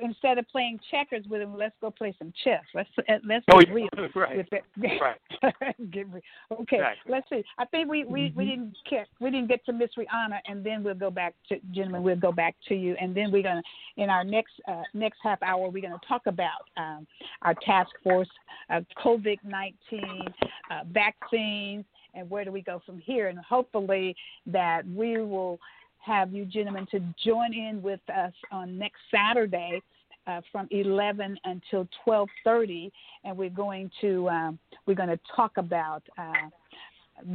Instead 0.00 0.38
of 0.38 0.46
playing 0.48 0.78
checkers 0.88 1.24
with 1.28 1.40
him, 1.40 1.56
let's 1.56 1.74
go 1.80 1.90
play 1.90 2.14
some 2.16 2.32
chess. 2.44 2.62
Let's 2.74 2.88
uh, 2.96 3.14
let's 3.26 3.44
Oh, 3.50 3.58
get 3.58 3.74
real 3.74 3.88
right. 4.14 4.46
Right. 4.78 5.90
get 5.90 6.08
real. 6.12 6.22
Okay, 6.52 6.76
Exactly. 6.76 7.10
let's 7.12 7.28
see. 7.28 7.42
I 7.58 7.64
think 7.64 7.90
we 7.90 8.04
we, 8.04 8.32
we 8.36 8.44
didn't 8.44 8.76
get 8.88 9.08
we 9.18 9.30
didn't 9.32 9.48
get 9.48 9.66
to 9.66 9.72
Miss 9.72 9.90
Rihanna, 9.98 10.38
and 10.46 10.62
then 10.62 10.84
we'll 10.84 10.94
go 10.94 11.10
back 11.10 11.34
to 11.48 11.56
gentlemen. 11.72 12.04
We'll 12.04 12.14
go 12.14 12.30
back 12.30 12.54
to 12.68 12.74
you, 12.76 12.94
and 13.00 13.16
then 13.16 13.32
we're 13.32 13.42
gonna 13.42 13.62
in 13.96 14.10
our 14.10 14.22
next 14.22 14.52
uh, 14.68 14.82
next 14.94 15.18
half 15.24 15.42
hour 15.42 15.68
we're 15.68 15.82
gonna 15.82 15.98
talk 16.06 16.22
about 16.26 16.68
um, 16.76 17.04
our 17.42 17.54
task 17.66 17.90
force, 18.04 18.30
uh, 18.70 18.80
COVID 19.04 19.38
nineteen 19.42 20.22
uh, 20.70 20.82
vaccines, 20.92 21.84
and 22.14 22.28
where 22.30 22.44
do 22.44 22.52
we 22.52 22.62
go 22.62 22.80
from 22.84 22.98
here? 22.98 23.28
And 23.28 23.38
hopefully 23.38 24.16
that 24.46 24.86
we 24.88 25.18
will 25.18 25.58
have 26.04 26.32
you 26.32 26.44
gentlemen 26.44 26.86
to 26.90 27.00
join 27.24 27.54
in 27.54 27.80
with 27.82 28.00
us 28.14 28.32
on 28.52 28.78
next 28.78 29.00
Saturday 29.10 29.80
uh, 30.26 30.40
from 30.50 30.68
11 30.70 31.38
until 31.44 31.88
12:30, 32.06 32.90
and 33.24 33.36
we're 33.36 33.50
going 33.50 33.90
to 34.00 34.28
um, 34.28 34.58
we're 34.86 34.94
going 34.94 35.08
to 35.08 35.20
talk 35.34 35.56
about 35.56 36.02
uh, 36.18 36.32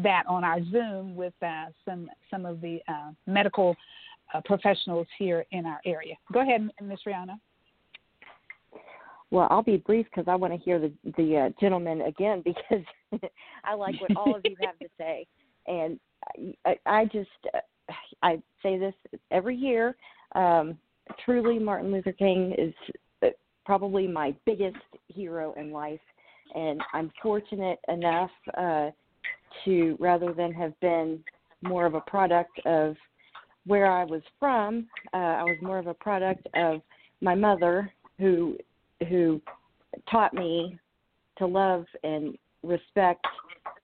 that 0.04 0.24
on 0.28 0.44
our 0.44 0.60
Zoom 0.72 1.15
with 1.15 1.34
uh, 1.42 1.65
some 1.86 2.10
some 2.32 2.46
of 2.46 2.62
the 2.62 2.80
uh, 2.88 3.12
medical 3.28 3.76
uh, 4.34 4.42
professionals 4.46 5.08
here 5.18 5.46
in 5.52 5.65
our 5.65 5.80
area. 5.86 6.15
Go 6.32 6.42
ahead, 6.42 6.70
Miss 6.82 7.00
Rihanna. 7.06 7.39
Well, 9.32 9.48
I'll 9.52 9.63
be 9.63 9.78
brief 9.78 10.08
because 10.08 10.26
I 10.28 10.36
want 10.36 10.54
to 10.54 10.60
hear 10.60 10.80
the 10.80 10.92
the 11.18 11.38
uh, 11.38 11.50
gentleman 11.60 12.02
again 12.02 12.42
because 12.46 12.86
I 13.63 13.74
like 13.74 14.00
what 14.02 14.15
all 14.15 14.36
of 14.36 14.41
you 14.43 14.56
have 14.62 14.78
to 14.80 14.88
say, 14.98 15.26
and 15.67 16.00
I, 16.65 16.76
I 16.86 17.06
just 17.06 17.30
uh, 17.54 17.93
I 18.22 18.41
say 18.63 18.78
this 18.78 18.93
every 19.32 19.56
year. 19.56 19.95
Um, 20.36 20.78
truly, 21.26 21.60
Martin 21.60 21.91
Luther 21.91 22.12
King 22.12 22.54
is 22.58 22.74
uh, 23.24 23.28
probably 23.65 24.08
my 24.08 24.36
biggest 24.45 24.78
hero 25.08 25.54
in 25.58 25.72
life, 25.72 26.00
and 26.56 26.82
I'm 26.93 27.12
fortunate 27.22 27.80
enough 27.88 28.32
uh, 28.58 28.89
to 29.65 29.98
rather 30.00 30.34
than 30.34 30.54
have 30.54 30.80
been 30.80 31.24
more 31.62 31.86
of 31.86 31.93
a 31.93 32.02
product 32.02 32.60
of 32.65 32.95
where 33.65 33.91
I 33.91 34.04
was 34.04 34.22
from, 34.39 34.88
uh, 35.13 35.17
I 35.17 35.43
was 35.43 35.58
more 35.62 35.78
of 35.78 35.88
a 35.88 35.93
product 35.93 36.48
of 36.56 36.82
my 37.22 37.36
mother 37.36 37.91
who 38.17 38.58
who 39.08 39.41
taught 40.10 40.34
me 40.34 40.78
to 41.38 41.45
love 41.45 41.86
and 42.04 42.38
respect 42.63 43.26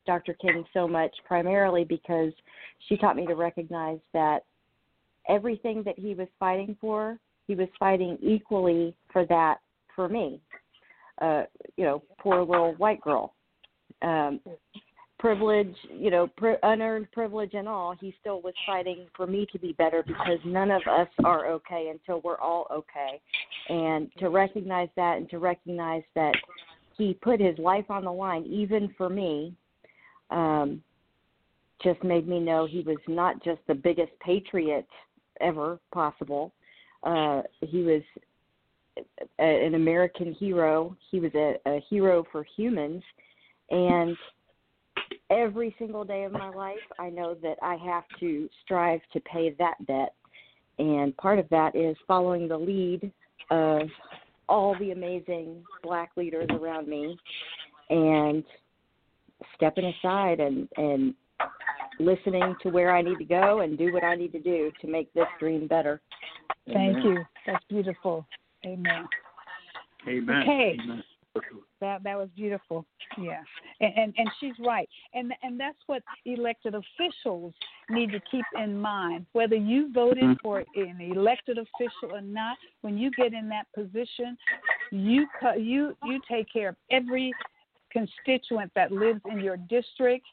Dr. 0.06 0.34
King 0.34 0.64
so 0.74 0.88
much, 0.88 1.12
primarily 1.26 1.84
because 1.84 2.32
she 2.88 2.98
taught 2.98 3.16
me 3.16 3.26
to 3.26 3.36
recognize 3.36 4.00
that 4.14 4.44
everything 5.28 5.84
that 5.84 5.98
he 5.98 6.14
was 6.14 6.28
fighting 6.40 6.78
for, 6.80 7.18
he 7.48 7.56
was 7.56 7.68
fighting 7.80 8.18
equally 8.22 8.96
for 9.12 9.26
that 9.26 9.58
for 9.96 10.08
me. 10.08 10.40
Uh, 11.22 11.44
you 11.78 11.86
know, 11.86 12.04
poor 12.20 12.44
little 12.44 12.74
white 12.74 13.02
girl. 13.02 13.34
Um, 14.02 14.40
privilege, 15.18 15.74
you 15.90 16.12
know, 16.12 16.30
unearned 16.64 17.12
privilege 17.12 17.52
and 17.54 17.68
all, 17.68 17.96
he 18.00 18.14
still 18.20 18.42
was 18.42 18.54
fighting 18.68 19.08
for 19.16 19.26
me 19.26 19.48
to 19.52 19.58
be 19.58 19.72
better 19.74 20.04
because 20.06 20.38
none 20.46 20.70
of 20.70 20.82
us 20.88 21.08
are 21.24 21.48
okay 21.48 21.92
until 21.92 22.22
we're 22.22 22.38
all 22.38 22.68
okay. 22.72 23.22
And 23.70 24.12
to 24.20 24.30
recognize 24.30 24.90
that 24.98 25.18
and 25.18 25.30
to 25.30 25.40
recognize 25.40 26.04
that 26.16 26.36
he 26.98 27.14
put 27.14 27.40
his 27.40 27.58
life 27.58 27.90
on 27.90 28.04
the 28.06 28.12
line 28.12 28.46
even 28.46 28.94
for 28.98 29.10
me 29.10 29.54
um 30.32 30.82
just 31.84 32.04
made 32.04 32.28
me 32.28 32.40
know 32.40 32.66
he 32.66 32.82
was 32.82 32.98
not 33.08 33.44
just 33.44 33.60
the 33.68 33.76
biggest 33.76 34.12
patriot 34.20 34.88
ever 35.42 35.80
possible. 35.94 36.54
Uh 37.04 37.42
he 37.62 37.84
was 37.84 38.02
a, 39.40 39.44
an 39.44 39.76
American 39.76 40.34
hero. 40.34 40.96
He 41.12 41.20
was 41.20 41.32
a, 41.36 41.56
a 41.68 41.84
hero 41.90 42.26
for 42.32 42.46
humans 42.56 43.04
and 43.70 44.16
every 45.30 45.76
single 45.78 46.04
day 46.04 46.24
of 46.24 46.32
my 46.32 46.50
life, 46.50 46.78
I 47.00 47.10
know 47.10 47.36
that 47.42 47.58
I 47.62 47.76
have 47.76 48.04
to 48.20 48.50
strive 48.64 49.02
to 49.14 49.20
pay 49.22 49.56
that 49.58 49.86
debt. 49.88 50.14
And 50.78 51.16
part 51.18 51.40
of 51.40 51.48
that 51.50 51.76
is 51.76 51.96
following 52.08 52.48
the 52.48 52.58
lead 52.58 53.12
of 53.50 53.88
all 54.48 54.76
the 54.80 54.92
amazing 54.92 55.64
black 55.84 56.12
leaders 56.16 56.48
around 56.52 56.88
me 56.88 57.18
and 57.90 58.44
stepping 59.56 59.86
aside 59.86 60.40
and, 60.40 60.68
and 60.78 61.14
listening 62.00 62.56
to 62.62 62.70
where 62.70 62.96
I 62.96 63.02
need 63.02 63.18
to 63.20 63.26
go 63.26 63.62
and 63.62 63.78
do 63.78 63.94
what 63.94 64.04
I 64.04 64.16
need 64.16 64.32
to 64.34 64.40
do 64.40 64.72
to 64.82 64.88
make 64.88 65.14
this 65.14 65.28
dream 65.40 65.68
better. 65.68 66.02
Thank 66.72 67.04
you. 67.04 67.24
That's 67.46 67.64
beautiful. 67.70 68.26
Amen. 68.66 69.08
Amen. 70.08 70.42
Okay. 70.44 70.78
Amen. 70.84 71.04
That 71.82 72.04
that 72.04 72.18
was 72.18 72.30
beautiful. 72.36 72.86
Yeah, 73.18 73.44
and, 73.82 73.94
and 73.98 74.14
and 74.18 74.30
she's 74.40 74.54
right, 74.66 74.90
and 75.14 75.34
and 75.44 75.60
that's 75.60 75.78
what 75.88 76.04
elected 76.26 76.74
officials 76.76 77.54
need 77.90 78.12
to 78.12 78.20
keep 78.32 78.46
in 78.58 78.80
mind. 78.80 79.26
Whether 79.34 79.56
you 79.56 79.92
voted 79.92 80.24
Mhm. 80.24 80.42
for 80.42 80.64
an 80.76 81.02
elected 81.02 81.58
official 81.58 82.14
or 82.14 82.22
not, 82.22 82.58
when 82.82 82.98
you 82.98 83.12
get 83.12 83.34
in 83.34 83.50
that 83.50 83.68
position, 83.74 84.38
you 84.92 85.28
you 85.58 85.98
you 86.04 86.22
take 86.28 86.52
care 86.52 86.70
of 86.70 86.76
every 86.92 87.34
constituent 87.92 88.72
that 88.76 88.92
lives 88.92 89.22
in 89.30 89.40
your 89.40 89.58
district, 89.58 90.26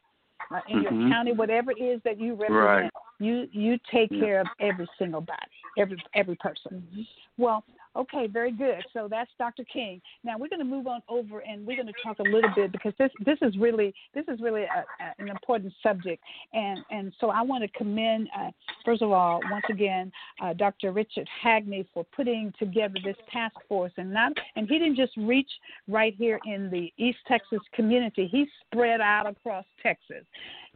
uh, 0.51 0.61
in 0.69 0.83
your 0.83 0.93
Mhm. 0.93 1.11
county, 1.11 1.33
whatever 1.33 1.73
it 1.73 1.81
is 1.81 2.03
that 2.03 2.19
you 2.19 2.35
represent. 2.35 2.93
Right. 2.93 2.93
You 3.19 3.49
you 3.53 3.79
take 3.91 4.11
Yeah. 4.11 4.21
care 4.21 4.41
of 4.41 4.49
every 4.59 4.89
single 4.99 5.21
body, 5.21 5.62
every 5.79 5.97
every 6.15 6.37
person. 6.37 7.07
Well, 7.39 7.65
okay, 7.97 8.27
very 8.27 8.53
good. 8.53 8.83
So 8.93 9.09
that's 9.11 9.31
Dr. 9.39 9.65
King. 9.65 10.01
Now 10.25 10.37
we're 10.39 10.49
going 10.49 10.61
to 10.61 10.65
move 10.65 10.87
on 10.87 11.03
over 11.09 11.41
and 11.41 11.67
we're 11.67 11.77
going 11.77 11.87
to 11.87 11.95
talk 12.03 12.19
a 12.19 12.23
little 12.23 12.51
bit 12.55 12.73
because 12.73 12.93
this 12.99 13.11
this 13.25 13.39
is 13.43 13.57
really 13.59 13.95
this 14.15 14.25
is 14.29 14.41
really 14.41 14.63
a, 14.63 14.85
a, 15.01 15.15
an 15.19 15.29
important 15.29 15.73
subject, 15.83 16.23
and 16.53 16.79
and 16.91 17.13
so 17.21 17.31
I 17.31 17.43
want 17.43 17.63
to 17.65 17.79
commend 17.79 18.29
uh, 18.39 18.51
first 18.85 19.03
of 19.03 19.11
all 19.13 19.41
once 19.51 19.65
again 19.71 20.13
uh, 20.43 20.53
Dr. 20.55 20.93
Richard 20.93 21.29
Hagney 21.45 21.87
for 21.93 22.05
putting 22.15 22.53
together 22.59 22.95
this 23.05 23.17
task 23.33 23.57
force 23.69 23.93
and 23.97 24.13
not 24.13 24.33
and 24.57 24.69
he 24.69 24.79
didn't 24.79 24.97
just 24.97 25.17
reach 25.17 25.51
right 25.89 26.15
here 26.17 26.39
in 26.47 26.71
the 26.71 26.93
East 26.97 27.19
Texas 27.27 27.61
community. 27.75 28.29
He 28.31 28.47
spread 28.67 29.01
out 29.01 29.27
across 29.29 29.65
Texas 29.83 30.25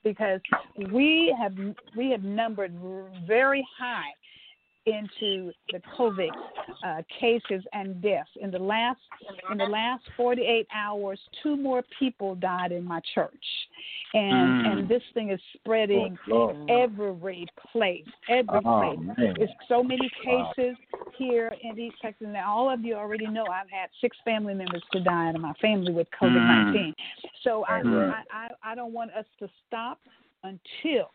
because 0.04 0.40
we 0.92 1.34
have 1.40 1.54
we 1.96 2.10
have 2.10 2.22
numbered 2.22 2.72
very 3.26 3.66
high 3.78 4.12
into 4.86 5.52
the 5.72 5.80
COVID 5.98 6.30
uh, 6.84 7.02
cases 7.20 7.64
and 7.72 8.00
deaths. 8.00 8.30
In 8.40 8.50
the 8.50 8.58
last 8.58 9.00
in 9.50 9.58
the 9.58 9.64
last 9.66 10.04
48 10.16 10.66
hours, 10.74 11.20
two 11.42 11.56
more 11.56 11.82
people 11.98 12.34
died 12.36 12.72
in 12.72 12.84
my 12.84 13.00
church, 13.14 13.44
and 14.14 14.54
Mm. 14.54 14.66
and 14.66 14.88
this 14.88 15.02
thing 15.14 15.30
is 15.30 15.40
spreading 15.54 16.18
Lord. 16.26 16.56
every 16.68 17.46
place, 17.72 18.06
every 18.28 18.60
Oh, 18.64 18.78
place. 18.78 18.98
man. 19.18 19.36
It's 19.40 19.52
so 19.68 19.82
many 19.82 20.10
Wow. 20.24 20.52
cases 20.54 20.76
here 21.16 21.52
in 21.62 21.78
East 21.78 21.96
Texas. 22.00 22.26
And 22.26 22.36
all 22.36 22.70
of 22.70 22.84
you 22.84 22.94
already 22.94 23.26
know 23.26 23.46
I've 23.46 23.70
had 23.70 23.90
six 24.00 24.16
family 24.24 24.54
members 24.54 24.82
to 24.92 25.00
die 25.00 25.30
in 25.30 25.40
my 25.40 25.52
family 25.54 25.92
with 25.92 26.08
COVID 26.10 26.42
19. 26.46 26.94
So 27.42 27.64
I, 27.66 27.80
Mhm. 27.82 28.10
I, 28.10 28.22
I, 28.30 28.50
I 28.62 28.74
don't 28.74 28.92
want 28.92 29.12
us 29.12 29.26
to 29.38 29.48
stop 29.66 30.00
until, 30.42 31.12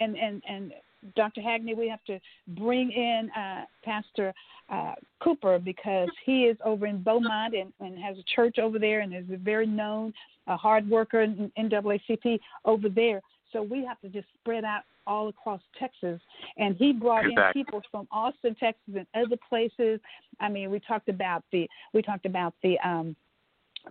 and, 0.00 0.16
and, 0.16 0.42
and 0.46 0.74
Dr. 1.16 1.40
Hagney, 1.40 1.76
we 1.76 1.88
have 1.88 2.04
to 2.04 2.18
bring 2.48 2.90
in 2.90 3.30
uh, 3.36 3.64
Pastor 3.84 4.32
uh, 4.68 4.94
Cooper 5.22 5.58
because 5.58 6.08
he 6.24 6.44
is 6.44 6.56
over 6.64 6.86
in 6.86 7.02
Beaumont 7.02 7.54
and, 7.54 7.72
and 7.80 7.98
has 7.98 8.18
a 8.18 8.24
church 8.34 8.58
over 8.58 8.78
there 8.78 9.00
and 9.00 9.14
is 9.14 9.24
a 9.32 9.36
very 9.36 9.66
known 9.66 10.12
uh, 10.46 10.56
hard 10.56 10.88
worker 10.88 11.22
in 11.22 11.50
NAACP 11.58 12.38
over 12.64 12.88
there. 12.88 13.20
So 13.52 13.62
we 13.62 13.84
have 13.84 14.00
to 14.00 14.08
just 14.08 14.26
spread 14.40 14.64
out 14.64 14.82
all 15.06 15.28
across 15.28 15.60
Texas. 15.78 16.20
And 16.58 16.76
he 16.76 16.92
brought 16.92 17.24
Exactly. 17.26 17.60
in 17.60 17.64
people 17.64 17.82
from 17.90 18.06
Austin, 18.12 18.54
Texas, 18.60 18.94
and 18.94 19.06
other 19.14 19.38
places. 19.48 20.00
I 20.38 20.48
mean, 20.48 20.70
we 20.70 20.80
talked 20.80 21.08
about 21.08 21.44
the 21.50 21.68
we 21.94 22.02
talked 22.02 22.26
about 22.26 22.54
the 22.62 22.78
um, 22.80 23.16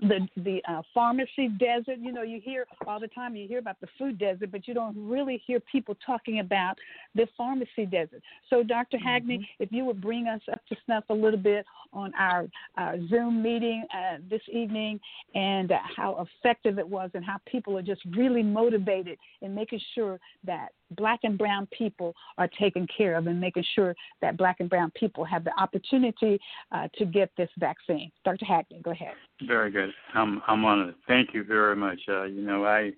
the 0.02 0.28
the 0.38 0.62
uh, 0.70 0.82
pharmacy 0.94 1.50
desert. 1.60 1.98
You 2.00 2.12
know, 2.12 2.22
you 2.22 2.40
hear 2.44 2.66
all 2.86 3.00
the 3.00 3.08
time. 3.08 3.36
You 3.36 3.48
hear 3.48 3.60
about 3.60 3.80
the 3.82 3.88
food 3.98 4.18
desert, 4.18 4.52
but 4.52 4.68
you 4.68 4.74
don't 4.74 4.96
really 4.98 5.42
hear 5.46 5.60
people 5.60 5.96
talking 6.06 6.40
about 6.40 6.76
the 7.16 7.28
pharmacy 7.38 7.86
desert. 7.86 8.22
So, 8.50 8.64
Dr. 8.64 8.98
Hagney, 8.98 9.46
if 9.60 9.72
you 9.72 9.86
would 9.86 10.02
bring 10.02 10.28
us 10.28 10.42
up 10.52 10.62
to 10.70 10.76
snuff 10.86 11.04
a 11.10 11.14
little 11.14 11.40
bit 11.40 11.66
on 11.94 12.14
our 12.16 12.48
uh, 12.78 12.94
Zoom 13.10 13.42
meeting 13.42 13.86
uh, 13.94 14.18
this 14.30 14.42
evening 14.52 15.00
and 15.36 15.72
uh, 15.72 15.78
how 15.96 16.26
effective 16.40 16.80
it 16.80 16.88
was, 16.88 17.10
and 17.14 17.24
how 17.24 17.38
people 17.46 17.78
are 17.78 17.82
just 17.82 18.02
really 18.16 18.44
motivated 18.44 19.18
in 19.42 19.54
making 19.54 19.80
sure 19.96 20.20
that 20.44 20.70
black 20.92 21.20
and 21.24 21.38
brown 21.38 21.68
people 21.78 22.14
are 22.38 22.50
taken 22.60 22.88
care 22.96 23.18
of, 23.18 23.28
and 23.28 23.40
making 23.40 23.66
sure 23.76 23.96
that 24.22 24.38
black 24.38 24.58
and 24.60 24.70
brown 24.70 24.92
people 24.92 25.24
have 25.24 25.44
the 25.44 25.52
opportunity 25.60 26.40
uh, 26.72 26.88
to 26.98 27.06
get 27.06 27.32
this 27.38 27.50
vaccine. 27.58 28.12
Dr. 28.24 28.46
Hagney, 28.46 28.82
go 28.82 28.92
ahead. 28.92 29.14
Very 29.46 29.70
good. 29.70 29.92
I'm 30.16 30.42
I'm 30.48 30.66
honored. 30.66 30.96
Thank 31.08 31.34
you 31.34 31.44
very 31.44 31.76
much. 31.76 32.00
Uh, 32.10 32.24
you 32.24 32.42
know, 32.42 32.66
I 32.66 32.92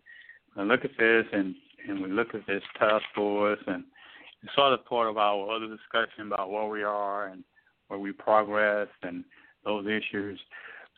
I 0.56 0.64
look 0.64 0.86
at 0.86 0.92
this 0.98 1.26
and 1.34 1.54
and 1.88 2.02
we 2.02 2.10
look 2.10 2.34
at 2.34 2.48
this 2.48 2.64
task 2.78 3.04
force 3.14 3.60
and 3.68 3.84
it's 4.42 4.56
sort 4.56 4.74
of 4.74 4.86
part 4.86 5.10
of 5.10 5.18
our 5.18 5.50
other 5.54 5.68
discussion 5.68 6.28
about 6.28 6.50
where 6.50 6.68
we 6.68 6.84
are 6.84 7.28
and 7.28 7.44
where 7.90 8.00
we 8.00 8.14
progress 8.14 8.88
and 9.04 9.26
those 9.66 9.86
issues. 9.86 10.40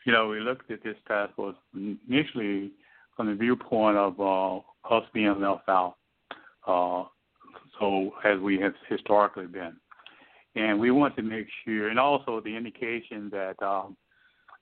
You 0.05 0.13
know, 0.13 0.27
we 0.27 0.39
looked 0.39 0.69
at 0.69 0.83
this 0.83 0.97
task 1.07 1.33
force 1.35 1.55
initially 1.73 2.71
from 3.15 3.27
the 3.27 3.35
viewpoint 3.35 3.97
of 3.97 4.19
uh, 4.19 4.57
us 4.93 5.03
being 5.13 5.41
left 5.41 5.67
out, 5.67 5.95
uh, 6.67 7.03
so 7.79 8.11
as 8.23 8.39
we 8.39 8.59
have 8.59 8.73
historically 8.89 9.47
been, 9.47 9.75
and 10.55 10.79
we 10.79 10.91
want 10.91 11.15
to 11.15 11.21
make 11.21 11.47
sure, 11.65 11.89
and 11.89 11.99
also 11.99 12.41
the 12.41 12.55
indication 12.55 13.29
that 13.31 13.61
um, 13.61 13.95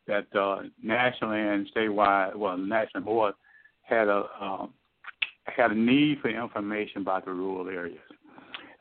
that 0.10 0.28
uh, 0.38 0.64
nationally 0.82 1.40
and 1.40 1.70
statewide, 1.74 2.36
well, 2.36 2.58
the 2.58 2.66
national 2.66 3.04
board 3.04 3.34
had 3.84 4.08
a 4.08 4.24
um, 4.42 4.74
had 5.46 5.72
a 5.72 5.76
need 5.76 6.20
for 6.22 6.30
information 6.30 7.02
about 7.02 7.26
the 7.26 7.32
rural 7.32 7.68
areas. 7.68 7.98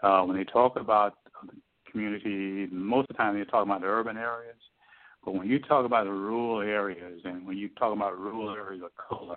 Uh, 0.03 0.22
when 0.22 0.37
they 0.37 0.45
talk 0.45 0.76
about 0.76 1.14
the 1.47 1.53
community, 1.91 2.66
most 2.72 3.09
of 3.11 3.16
the 3.16 3.22
time 3.22 3.39
they 3.39 3.45
talk 3.45 3.64
about 3.64 3.81
the 3.81 3.87
urban 3.87 4.16
areas. 4.16 4.57
But 5.24 5.35
when 5.35 5.49
you 5.49 5.59
talk 5.59 5.85
about 5.85 6.05
the 6.05 6.12
rural 6.12 6.61
areas 6.61 7.20
and 7.24 7.47
when 7.47 7.57
you 7.57 7.68
talk 7.70 7.95
about 7.95 8.18
rural 8.18 8.51
areas 8.51 8.83
of 8.83 8.91
color, 8.97 9.37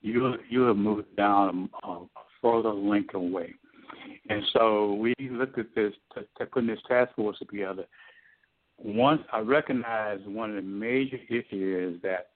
you 0.00 0.34
you 0.48 0.62
have 0.62 0.76
moved 0.76 1.14
down 1.16 1.68
a, 1.84 1.88
a 1.88 2.06
further 2.40 2.72
link 2.72 3.14
away. 3.14 3.54
And 4.28 4.42
so 4.52 4.94
we 4.94 5.14
looked 5.18 5.58
at 5.58 5.74
this, 5.74 5.94
to 6.14 6.46
putting 6.46 6.68
this 6.68 6.78
task 6.86 7.14
force 7.16 7.38
together. 7.38 7.84
Once 8.78 9.22
I 9.32 9.40
recognize 9.40 10.20
one 10.26 10.50
of 10.50 10.56
the 10.56 10.62
major 10.62 11.18
issues 11.28 11.96
is 11.96 12.02
that 12.02 12.28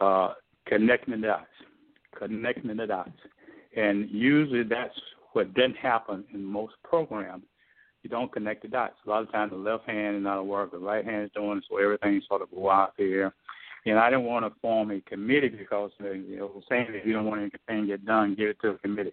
uh, 0.00 0.34
connecting 0.66 1.20
the 1.20 1.26
dots, 1.26 1.46
connecting 2.16 2.76
the 2.76 2.86
dots, 2.86 3.10
and 3.76 4.08
usually 4.10 4.62
that's 4.62 4.94
what 5.32 5.52
doesn't 5.54 5.76
happen 5.76 6.24
in 6.32 6.44
most 6.44 6.74
programs. 6.84 7.44
You 8.02 8.10
don't 8.10 8.32
connect 8.32 8.62
the 8.62 8.68
dots. 8.68 8.94
A 9.06 9.10
lot 9.10 9.22
of 9.22 9.32
times 9.32 9.50
the 9.50 9.58
left 9.58 9.88
hand 9.88 10.16
is 10.16 10.22
not 10.22 10.46
work, 10.46 10.72
the 10.72 10.78
right 10.78 11.04
hand 11.04 11.24
is 11.24 11.30
doing 11.34 11.60
so 11.68 11.76
everything 11.78 12.22
sort 12.26 12.42
of 12.42 12.50
go 12.50 12.70
out 12.70 12.94
there. 12.96 13.34
And 13.86 13.98
I 13.98 14.10
didn't 14.10 14.26
want 14.26 14.44
to 14.44 14.60
form 14.60 14.90
a 14.90 15.00
committee 15.00 15.48
because 15.48 15.90
you 16.00 16.36
know 16.38 16.62
saying 16.68 16.88
that 16.92 17.06
you 17.06 17.12
don't 17.12 17.26
want 17.26 17.40
anything 17.40 17.86
to 17.86 17.86
get 17.86 18.04
done, 18.04 18.34
give 18.34 18.48
it 18.48 18.60
to 18.62 18.70
a 18.70 18.78
committee. 18.78 19.12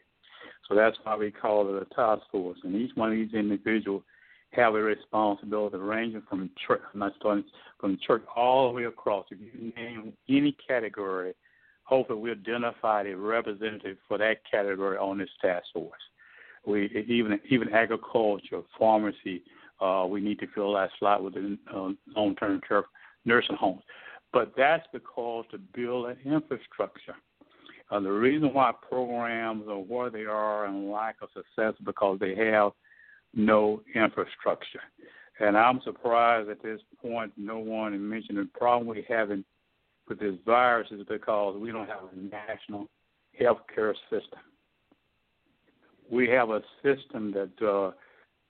So 0.67 0.75
that's 0.75 0.97
why 1.03 1.15
we 1.15 1.31
call 1.31 1.75
it 1.75 1.81
a 1.81 1.95
task 1.95 2.23
force. 2.31 2.59
And 2.63 2.75
each 2.75 2.91
one 2.95 3.11
of 3.11 3.15
these 3.15 3.33
individuals 3.33 4.03
have 4.53 4.75
a 4.75 4.81
responsibility 4.81 5.77
ranging 5.77 6.23
from 6.29 6.49
church, 6.65 6.81
not 6.93 7.13
starting 7.19 7.43
from 7.79 7.97
church 8.05 8.23
all 8.35 8.69
the 8.69 8.73
way 8.73 8.83
across. 8.85 9.25
If 9.29 9.39
you 9.39 9.73
name 9.75 10.13
any 10.29 10.55
category, 10.67 11.33
hopefully 11.83 12.19
we 12.19 12.31
identify 12.31 13.03
a 13.03 13.15
representative 13.15 13.97
for 14.07 14.17
that 14.17 14.37
category 14.49 14.97
on 14.97 15.17
this 15.17 15.29
task 15.41 15.65
force. 15.73 15.99
We 16.65 16.85
even 17.07 17.39
even 17.49 17.69
agriculture, 17.73 18.61
pharmacy, 18.77 19.43
uh, 19.79 20.05
we 20.09 20.21
need 20.21 20.39
to 20.39 20.47
fill 20.53 20.73
that 20.73 20.89
slot 20.99 21.23
within 21.23 21.57
uh, 21.73 21.89
long-term 22.15 22.61
care 22.67 22.85
nursing 23.25 23.55
homes. 23.55 23.83
But 24.33 24.53
that's 24.57 24.85
because 24.91 25.45
to 25.51 25.57
build 25.57 26.07
an 26.07 26.17
infrastructure. 26.25 27.15
Uh, 27.89 28.01
the 28.01 28.11
reason 28.11 28.53
why 28.53 28.73
programs 28.89 29.67
are 29.69 29.77
where 29.77 30.09
they 30.09 30.25
are 30.25 30.65
and 30.65 30.91
lack 30.91 31.15
of 31.21 31.29
success 31.33 31.73
because 31.85 32.19
they 32.19 32.35
have 32.35 32.73
no 33.33 33.81
infrastructure. 33.95 34.81
And 35.39 35.57
I'm 35.57 35.81
surprised 35.83 36.49
at 36.49 36.63
this 36.63 36.81
point 37.01 37.31
no 37.37 37.59
one 37.59 38.09
mentioned 38.09 38.37
the 38.39 38.49
problem 38.57 38.87
we 38.87 39.05
have 39.07 39.31
in 39.31 39.45
with 40.07 40.19
this 40.19 40.35
virus 40.45 40.87
is 40.91 41.01
because 41.07 41.57
we 41.59 41.71
don't 41.71 41.87
have 41.87 42.03
a 42.13 42.17
national 42.17 42.87
health 43.37 43.59
care 43.73 43.93
system. 44.09 44.39
We 46.09 46.29
have 46.29 46.49
a 46.49 46.61
system 46.83 47.33
that 47.33 47.67
uh, 47.67 47.91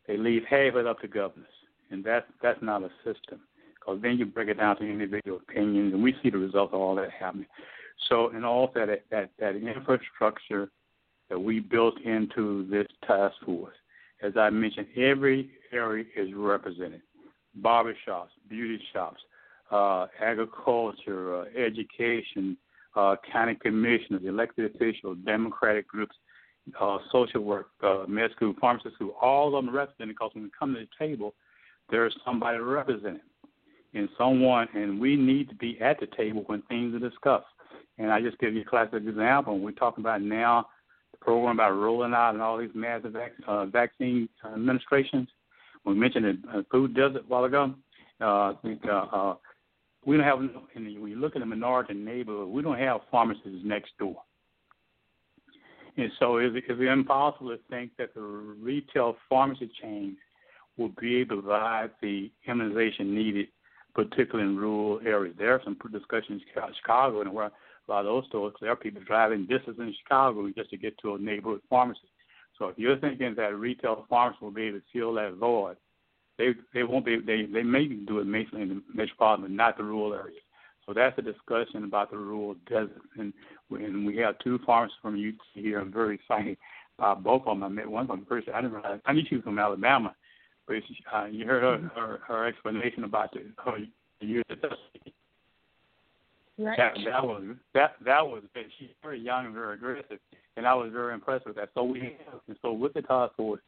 they 0.07 0.17
leave 0.17 0.43
half 0.43 0.75
it 0.75 0.85
up 0.85 0.99
to 1.01 1.07
governors, 1.07 1.47
and 1.89 2.03
that's 2.03 2.25
that's 2.41 2.61
not 2.61 2.83
a 2.83 2.89
system. 3.03 3.41
Because 3.73 4.01
then 4.01 4.17
you 4.17 4.25
break 4.25 4.49
it 4.49 4.59
down 4.59 4.77
to 4.77 4.83
individual 4.83 5.39
opinions, 5.49 5.93
and 5.93 6.03
we 6.03 6.15
see 6.21 6.29
the 6.29 6.37
results 6.37 6.73
of 6.73 6.79
all 6.79 6.95
that 6.95 7.09
happening. 7.11 7.47
So, 8.09 8.29
and 8.29 8.45
all 8.45 8.71
that 8.75 9.03
that 9.09 9.31
that 9.39 9.55
infrastructure 9.55 10.69
that 11.29 11.39
we 11.39 11.59
built 11.59 11.99
into 12.01 12.67
this 12.69 12.87
task 13.05 13.35
force, 13.43 13.75
as 14.21 14.33
I 14.37 14.49
mentioned, 14.49 14.87
every 14.95 15.49
area 15.71 16.05
is 16.15 16.33
represented: 16.33 17.01
barbershops, 17.61 18.29
beauty 18.49 18.81
shops, 18.93 19.21
uh, 19.71 20.07
agriculture, 20.21 21.41
uh, 21.41 21.45
education, 21.55 22.57
uh, 22.95 23.15
county 23.31 23.55
commissioners, 23.55 24.23
elected 24.25 24.73
officials, 24.73 25.17
democratic 25.25 25.87
groups, 25.87 26.15
uh, 26.79 26.97
social 27.11 27.41
work, 27.41 27.67
uh, 27.83 28.03
med 28.07 28.31
school, 28.35 28.53
pharmacy 28.59 28.89
school, 28.95 29.15
all 29.21 29.55
of 29.55 29.65
them 29.65 29.73
represented 29.73 30.09
because 30.09 30.31
when 30.33 30.45
we 30.45 30.51
come 30.57 30.73
to 30.73 30.79
the 30.79 30.87
table, 30.97 31.33
there's 31.89 32.15
somebody 32.25 32.57
represented 32.57 33.21
and 33.93 34.09
someone, 34.17 34.67
and 34.73 34.99
we 34.99 35.15
need 35.15 35.49
to 35.49 35.55
be 35.55 35.79
at 35.81 35.99
the 35.99 36.07
table 36.17 36.43
when 36.47 36.61
things 36.63 36.93
are 36.93 37.09
discussed. 37.09 37.45
And 37.97 38.11
I 38.11 38.21
just 38.21 38.37
give 38.39 38.53
you 38.53 38.61
a 38.61 38.65
classic 38.65 39.01
example. 39.07 39.59
We're 39.59 39.71
talking 39.71 40.03
about 40.03 40.21
now 40.21 40.67
program 41.21 41.55
about 41.57 41.71
rolling 41.71 42.13
out 42.13 42.33
and 42.33 42.41
all 42.41 42.57
these 42.57 42.69
massive 42.73 43.13
vac- 43.13 43.33
uh, 43.47 43.65
vaccine 43.65 44.29
administrations. 44.45 45.27
We 45.85 45.93
mentioned 45.93 46.43
the 46.43 46.59
uh, 46.59 46.61
food 46.71 46.95
desert 46.95 47.21
a 47.21 47.27
while 47.27 47.45
ago. 47.45 47.73
Uh, 48.19 48.53
think 48.63 48.81
uh, 48.85 49.05
uh, 49.11 49.35
we 50.05 50.17
don't 50.17 50.25
have, 50.25 50.39
and 50.39 50.51
when 50.75 51.11
you 51.11 51.19
look 51.19 51.35
at 51.35 51.39
the 51.39 51.45
minority 51.45 51.93
neighborhood, 51.93 52.49
we 52.49 52.61
don't 52.61 52.79
have 52.79 53.01
pharmacies 53.11 53.61
next 53.63 53.91
door. 53.99 54.15
And 55.97 56.11
so 56.19 56.37
it's, 56.37 56.55
it's 56.55 56.81
impossible 56.81 57.49
to 57.49 57.59
think 57.69 57.91
that 57.97 58.13
the 58.13 58.21
retail 58.21 59.17
pharmacy 59.29 59.69
chain 59.81 60.15
will 60.77 60.91
be 60.99 61.17
able 61.17 61.37
to 61.37 61.41
provide 61.41 61.91
the 62.01 62.31
immunization 62.47 63.15
needed, 63.15 63.47
particularly 63.95 64.49
in 64.49 64.57
rural 64.57 64.99
areas. 65.05 65.35
There 65.37 65.53
are 65.53 65.61
some 65.63 65.77
discussions 65.91 66.41
in 66.55 66.61
Chicago 66.75 67.21
and 67.21 67.33
where 67.33 67.51
lot 67.91 67.99
of 68.01 68.05
those 68.05 68.25
stores, 68.27 68.53
there 68.61 68.71
are 68.71 68.75
people 68.75 69.01
driving 69.05 69.45
distance 69.45 69.77
in 69.79 69.93
Chicago 70.03 70.49
just 70.55 70.69
to 70.71 70.77
get 70.77 70.97
to 70.99 71.15
a 71.15 71.19
neighborhood 71.19 71.61
pharmacy. 71.69 71.99
So 72.57 72.69
if 72.69 72.77
you're 72.77 72.97
thinking 72.97 73.35
that 73.35 73.55
retail 73.55 74.05
pharmacy 74.09 74.39
will 74.41 74.51
be 74.51 74.63
able 74.63 74.79
to 74.79 74.85
fill 74.91 75.13
that 75.13 75.35
void, 75.35 75.77
they 76.37 76.49
they 76.73 76.83
won't 76.83 77.05
be 77.05 77.19
they 77.19 77.45
they 77.45 77.63
may 77.63 77.87
do 77.87 78.19
it 78.19 78.25
mainly 78.25 78.61
in 78.61 78.69
the 78.69 78.81
metropolitan, 78.93 79.43
but 79.43 79.51
not 79.51 79.77
the 79.77 79.83
rural 79.83 80.13
areas. 80.13 80.41
So 80.85 80.93
that's 80.93 81.17
a 81.17 81.21
discussion 81.21 81.83
about 81.83 82.11
the 82.11 82.17
rural 82.17 82.55
desert, 82.69 83.01
and 83.17 83.33
when 83.67 84.05
we 84.05 84.17
have 84.17 84.39
two 84.39 84.59
farmers 84.65 84.93
from 85.01 85.15
UT 85.15 85.35
here, 85.53 85.79
I'm 85.79 85.91
very 85.91 86.15
excited 86.15 86.57
about 86.97 87.23
both 87.23 87.41
of 87.45 87.59
them. 87.59 87.63
I 87.63 87.67
met 87.67 87.89
one 87.89 88.07
from 88.07 88.25
first. 88.25 88.47
I 88.49 88.61
didn't 88.61 88.73
realize 88.73 89.01
I 89.05 89.13
knew 89.13 89.23
she 89.27 89.35
was 89.35 89.43
from 89.43 89.59
Alabama, 89.59 90.15
but 90.65 90.77
uh, 91.13 91.25
you 91.25 91.45
heard 91.45 91.63
her, 91.63 91.89
her 91.95 92.19
her 92.27 92.47
explanation 92.47 93.03
about 93.03 93.33
the 93.33 93.41
her 93.57 93.77
of 93.77 94.69
Right. 96.59 96.77
That, 96.77 96.93
that 97.05 97.23
was 97.23 97.43
that 97.75 97.95
that 98.03 98.25
was 98.25 98.41
she's 98.79 98.89
very 99.03 99.19
young 99.19 99.45
and 99.45 99.53
very 99.53 99.75
aggressive, 99.75 100.19
and 100.55 100.65
I 100.65 100.73
was 100.73 100.91
very 100.91 101.13
impressed 101.13 101.45
with 101.45 101.55
that. 101.57 101.69
So 101.75 101.83
we 101.83 102.17
and 102.47 102.57
so 102.63 102.71
with 102.71 102.93
the 102.93 103.03
task 103.03 103.35
force, 103.35 103.61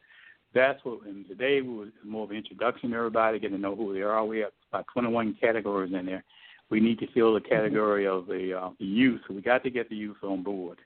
that's 0.56 0.84
what. 0.84 1.06
And 1.06 1.28
today 1.28 1.62
was 1.62 1.90
more 2.04 2.24
of 2.24 2.32
an 2.32 2.38
introduction 2.38 2.90
to 2.90 2.98
everybody, 2.98 3.40
getting 3.40 3.58
to 3.58 3.62
know 3.62 3.76
who 3.76 3.94
they 3.94 4.02
are. 4.02 4.26
We 4.26 4.40
have 4.40 4.52
about 4.72 4.86
21 4.92 5.38
categories 5.40 5.94
in 5.94 6.06
there. 6.08 6.24
We 6.72 6.80
need 6.80 7.00
to 7.00 7.08
fill 7.14 7.34
the 7.34 7.42
category 7.42 8.08
of 8.08 8.28
the, 8.28 8.54
uh, 8.60 8.70
the 8.80 8.86
youth. 8.86 9.22
We 9.30 9.42
got 9.42 9.64
to 9.64 9.70
get 9.70 9.90
the 9.90 9.96
youth 9.96 10.18
on 10.24 10.44
board, 10.44 10.80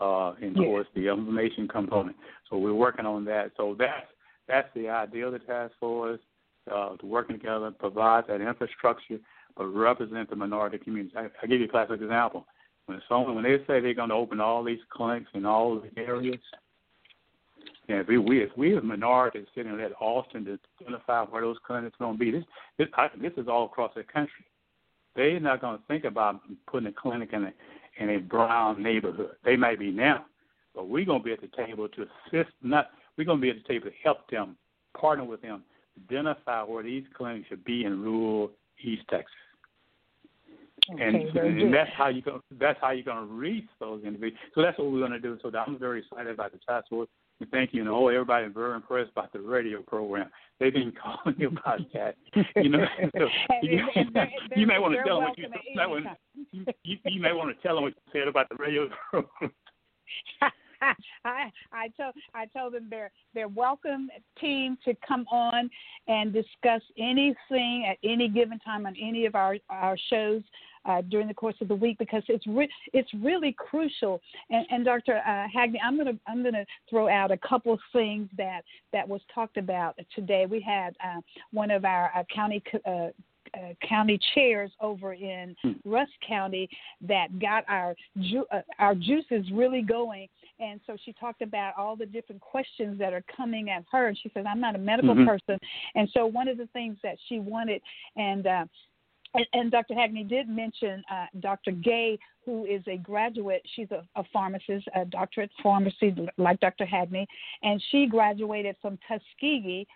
uh, 0.00 0.34
and 0.40 0.56
of 0.56 0.64
course 0.64 0.86
the 0.94 1.08
information 1.08 1.66
component. 1.66 2.16
So 2.50 2.58
we're 2.58 2.74
working 2.74 3.06
on 3.06 3.24
that. 3.24 3.50
So 3.56 3.74
that's 3.76 4.06
that's 4.46 4.68
the 4.76 4.88
idea 4.88 5.26
of 5.26 5.32
the 5.32 5.40
task 5.40 5.74
force. 5.80 6.20
Uh, 6.72 6.96
to 6.98 7.06
working 7.06 7.38
together, 7.38 7.70
provide 7.70 8.24
that 8.28 8.42
infrastructure, 8.42 9.16
but 9.56 9.66
represent 9.66 10.30
the 10.30 10.36
minority 10.36 10.78
communities. 10.78 11.14
I, 11.16 11.28
I 11.42 11.46
give 11.46 11.60
you 11.60 11.66
a 11.66 11.70
classic 11.70 12.00
example. 12.00 12.46
When 12.86 13.02
someone 13.08 13.34
when 13.34 13.44
they 13.44 13.58
say 13.66 13.80
they're 13.80 13.94
going 13.94 14.08
to 14.08 14.14
open 14.14 14.40
all 14.40 14.64
these 14.64 14.78
clinics 14.90 15.28
in 15.34 15.44
all 15.44 15.78
the 15.78 16.00
areas, 16.00 16.40
and 17.88 17.98
if 17.98 18.08
we, 18.08 18.18
we 18.18 18.42
if 18.42 18.50
we 18.56 18.76
as 18.76 18.82
minorities 18.82 19.46
sitting 19.54 19.76
let 19.76 19.92
Austin 20.00 20.44
to 20.46 20.58
identify 20.80 21.22
where 21.24 21.42
those 21.42 21.56
clinics 21.66 21.96
are 22.00 22.06
going 22.06 22.18
to 22.18 22.24
be, 22.24 22.30
this 22.30 22.44
this, 22.78 22.88
I, 22.94 23.08
this 23.20 23.32
is 23.36 23.48
all 23.48 23.66
across 23.66 23.92
the 23.94 24.04
country. 24.04 24.44
They're 25.16 25.40
not 25.40 25.60
going 25.60 25.78
to 25.78 25.84
think 25.86 26.04
about 26.04 26.40
putting 26.66 26.88
a 26.88 26.92
clinic 26.92 27.30
in 27.32 27.44
a 27.44 27.52
in 27.98 28.10
a 28.10 28.18
brown 28.18 28.82
neighborhood. 28.82 29.32
They 29.44 29.56
may 29.56 29.74
be 29.76 29.90
now, 29.90 30.24
but 30.74 30.88
we're 30.88 31.04
going 31.04 31.20
to 31.20 31.24
be 31.24 31.32
at 31.32 31.40
the 31.40 31.48
table 31.48 31.88
to 31.88 32.02
assist. 32.02 32.50
Not 32.62 32.90
we're 33.16 33.24
going 33.24 33.38
to 33.38 33.42
be 33.42 33.50
at 33.50 33.56
the 33.56 33.68
table 33.68 33.86
to 33.86 33.94
help 34.02 34.30
them, 34.30 34.56
partner 34.98 35.24
with 35.24 35.42
them, 35.42 35.62
identify 36.10 36.62
where 36.62 36.82
these 36.82 37.04
clinics 37.14 37.48
should 37.48 37.64
be 37.64 37.84
in 37.84 38.00
rural 38.00 38.50
East 38.82 39.02
Texas. 39.10 39.32
Okay, 40.94 41.02
and, 41.04 41.36
and 41.36 41.74
that's 41.74 41.90
how 41.96 42.08
you 42.08 42.22
go. 42.22 42.40
That's 42.58 42.78
how 42.80 42.92
you're 42.92 43.04
going 43.04 43.26
to 43.28 43.32
reach 43.34 43.66
those 43.78 44.02
individuals. 44.04 44.40
So 44.54 44.62
that's 44.62 44.78
what 44.78 44.90
we're 44.90 45.00
going 45.00 45.12
to 45.12 45.20
do. 45.20 45.38
So 45.42 45.50
I'm 45.58 45.78
very 45.78 45.98
excited 46.00 46.32
about 46.32 46.52
the 46.52 46.58
task 46.66 46.88
force. 46.88 47.08
And 47.40 47.50
thank 47.50 47.74
you. 47.74 47.82
And 47.82 47.90
oh, 47.90 48.08
everybody's 48.08 48.52
very 48.54 48.74
impressed 48.74 49.10
about 49.12 49.32
the 49.32 49.40
radio 49.40 49.82
program. 49.82 50.30
They've 50.58 50.72
been 50.72 50.92
calling 51.02 51.36
you 51.38 51.48
about 51.48 51.80
that. 51.92 52.16
You 52.56 52.70
know, 52.70 52.84
so 53.18 53.28
you, 53.62 53.80
And- 53.94 54.06
and 54.06 54.14
they're- 54.14 54.30
you 54.56 54.66
may 54.66 54.78
want 54.78 54.94
to 54.94 55.02
tell 55.04 55.16
them 55.20 55.24
what 55.28 55.38
you, 55.38 55.44
welcome 55.44 55.58
at 55.58 55.64
you, 55.68 55.76
might 55.76 55.82
any 55.84 55.92
want- 55.92 56.04
time. 56.06 56.16
you, 56.52 56.64
you, 56.84 56.96
you 57.04 57.20
may 57.20 57.32
want 57.32 57.54
to 57.54 57.62
tell 57.62 57.74
them 57.74 57.84
what 57.84 57.92
you 57.94 58.20
said 58.20 58.26
about 58.28 58.48
the 58.48 58.56
radio 58.56 58.88
program. 59.10 59.52
I 61.24 61.50
I 61.72 61.88
told 61.96 62.14
I 62.34 62.46
told 62.46 62.74
them 62.74 62.86
they're 62.90 63.10
they're 63.34 63.48
welcome 63.48 64.10
team 64.40 64.78
to 64.84 64.94
come 65.06 65.26
on 65.30 65.70
and 66.06 66.32
discuss 66.32 66.82
anything 66.98 67.86
at 67.88 67.98
any 68.08 68.28
given 68.28 68.58
time 68.60 68.86
on 68.86 68.94
any 69.00 69.26
of 69.26 69.34
our 69.34 69.56
our 69.70 69.96
shows 70.10 70.42
uh, 70.84 71.02
during 71.02 71.28
the 71.28 71.34
course 71.34 71.56
of 71.60 71.68
the 71.68 71.74
week 71.74 71.98
because 71.98 72.22
it's 72.28 72.46
re- 72.46 72.70
it's 72.92 73.12
really 73.14 73.54
crucial. 73.56 74.20
And, 74.50 74.66
and 74.70 74.84
Dr. 74.84 75.18
Uh, 75.18 75.46
Hagney, 75.54 75.76
I'm 75.84 75.96
gonna 75.96 76.18
I'm 76.26 76.42
gonna 76.42 76.64
throw 76.88 77.08
out 77.08 77.30
a 77.30 77.38
couple 77.38 77.72
of 77.72 77.80
things 77.92 78.28
that 78.36 78.62
that 78.92 79.06
was 79.06 79.20
talked 79.34 79.56
about 79.56 79.98
today. 80.14 80.46
We 80.46 80.60
had 80.60 80.96
uh, 81.04 81.20
one 81.52 81.70
of 81.70 81.84
our 81.84 82.10
uh, 82.16 82.24
county. 82.34 82.62
Uh, 82.86 83.08
uh, 83.54 83.74
county 83.86 84.18
chairs 84.34 84.70
over 84.80 85.14
in 85.14 85.54
hmm. 85.62 85.72
Rusk 85.84 86.12
County 86.26 86.68
that 87.06 87.38
got 87.38 87.64
our 87.68 87.94
ju- 88.20 88.46
uh, 88.52 88.60
our 88.78 88.94
juices 88.94 89.46
really 89.52 89.82
going. 89.82 90.28
And 90.60 90.80
so 90.86 90.96
she 91.04 91.12
talked 91.12 91.42
about 91.42 91.74
all 91.78 91.94
the 91.94 92.06
different 92.06 92.40
questions 92.40 92.98
that 92.98 93.12
are 93.12 93.22
coming 93.36 93.70
at 93.70 93.84
her. 93.92 94.08
And 94.08 94.18
she 94.22 94.30
said, 94.34 94.46
"I'm 94.46 94.60
not 94.60 94.74
a 94.74 94.78
medical 94.78 95.14
mm-hmm. 95.14 95.26
person." 95.26 95.58
And 95.94 96.08
so 96.12 96.26
one 96.26 96.48
of 96.48 96.58
the 96.58 96.66
things 96.72 96.96
that 97.02 97.16
she 97.28 97.38
wanted, 97.38 97.80
and 98.16 98.46
uh, 98.46 98.64
and, 99.34 99.46
and, 99.52 99.70
Dr. 99.70 99.94
Hagney 99.94 100.26
did 100.28 100.48
mention 100.48 101.02
uh, 101.12 101.26
Dr. 101.40 101.72
Gay, 101.72 102.18
who 102.44 102.64
is 102.64 102.82
a 102.86 102.96
graduate. 102.96 103.62
She's 103.76 103.90
a, 103.90 104.02
a, 104.16 104.24
pharmacist, 104.32 104.88
a 104.94 105.04
doctorate 105.04 105.50
pharmacy, 105.62 106.14
like 106.38 106.60
Dr. 106.60 106.86
Hagney, 106.86 107.26
and 107.62 107.82
she 107.90 108.06
graduated 108.06 108.76
from 108.80 108.98
Tuskegee, 109.06 109.86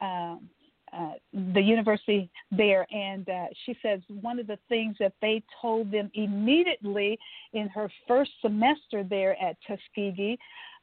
um, 0.00 0.48
uh, 0.96 1.12
the 1.54 1.60
university 1.60 2.30
there. 2.50 2.86
And 2.92 3.28
uh, 3.28 3.46
she 3.64 3.76
says 3.82 4.00
one 4.20 4.38
of 4.38 4.46
the 4.46 4.58
things 4.68 4.96
that 5.00 5.14
they 5.20 5.42
told 5.60 5.90
them 5.90 6.10
immediately 6.14 7.18
in 7.52 7.68
her 7.68 7.90
first 8.06 8.30
semester 8.42 9.02
there 9.02 9.40
at 9.42 9.56
Tuskegee 9.66 10.38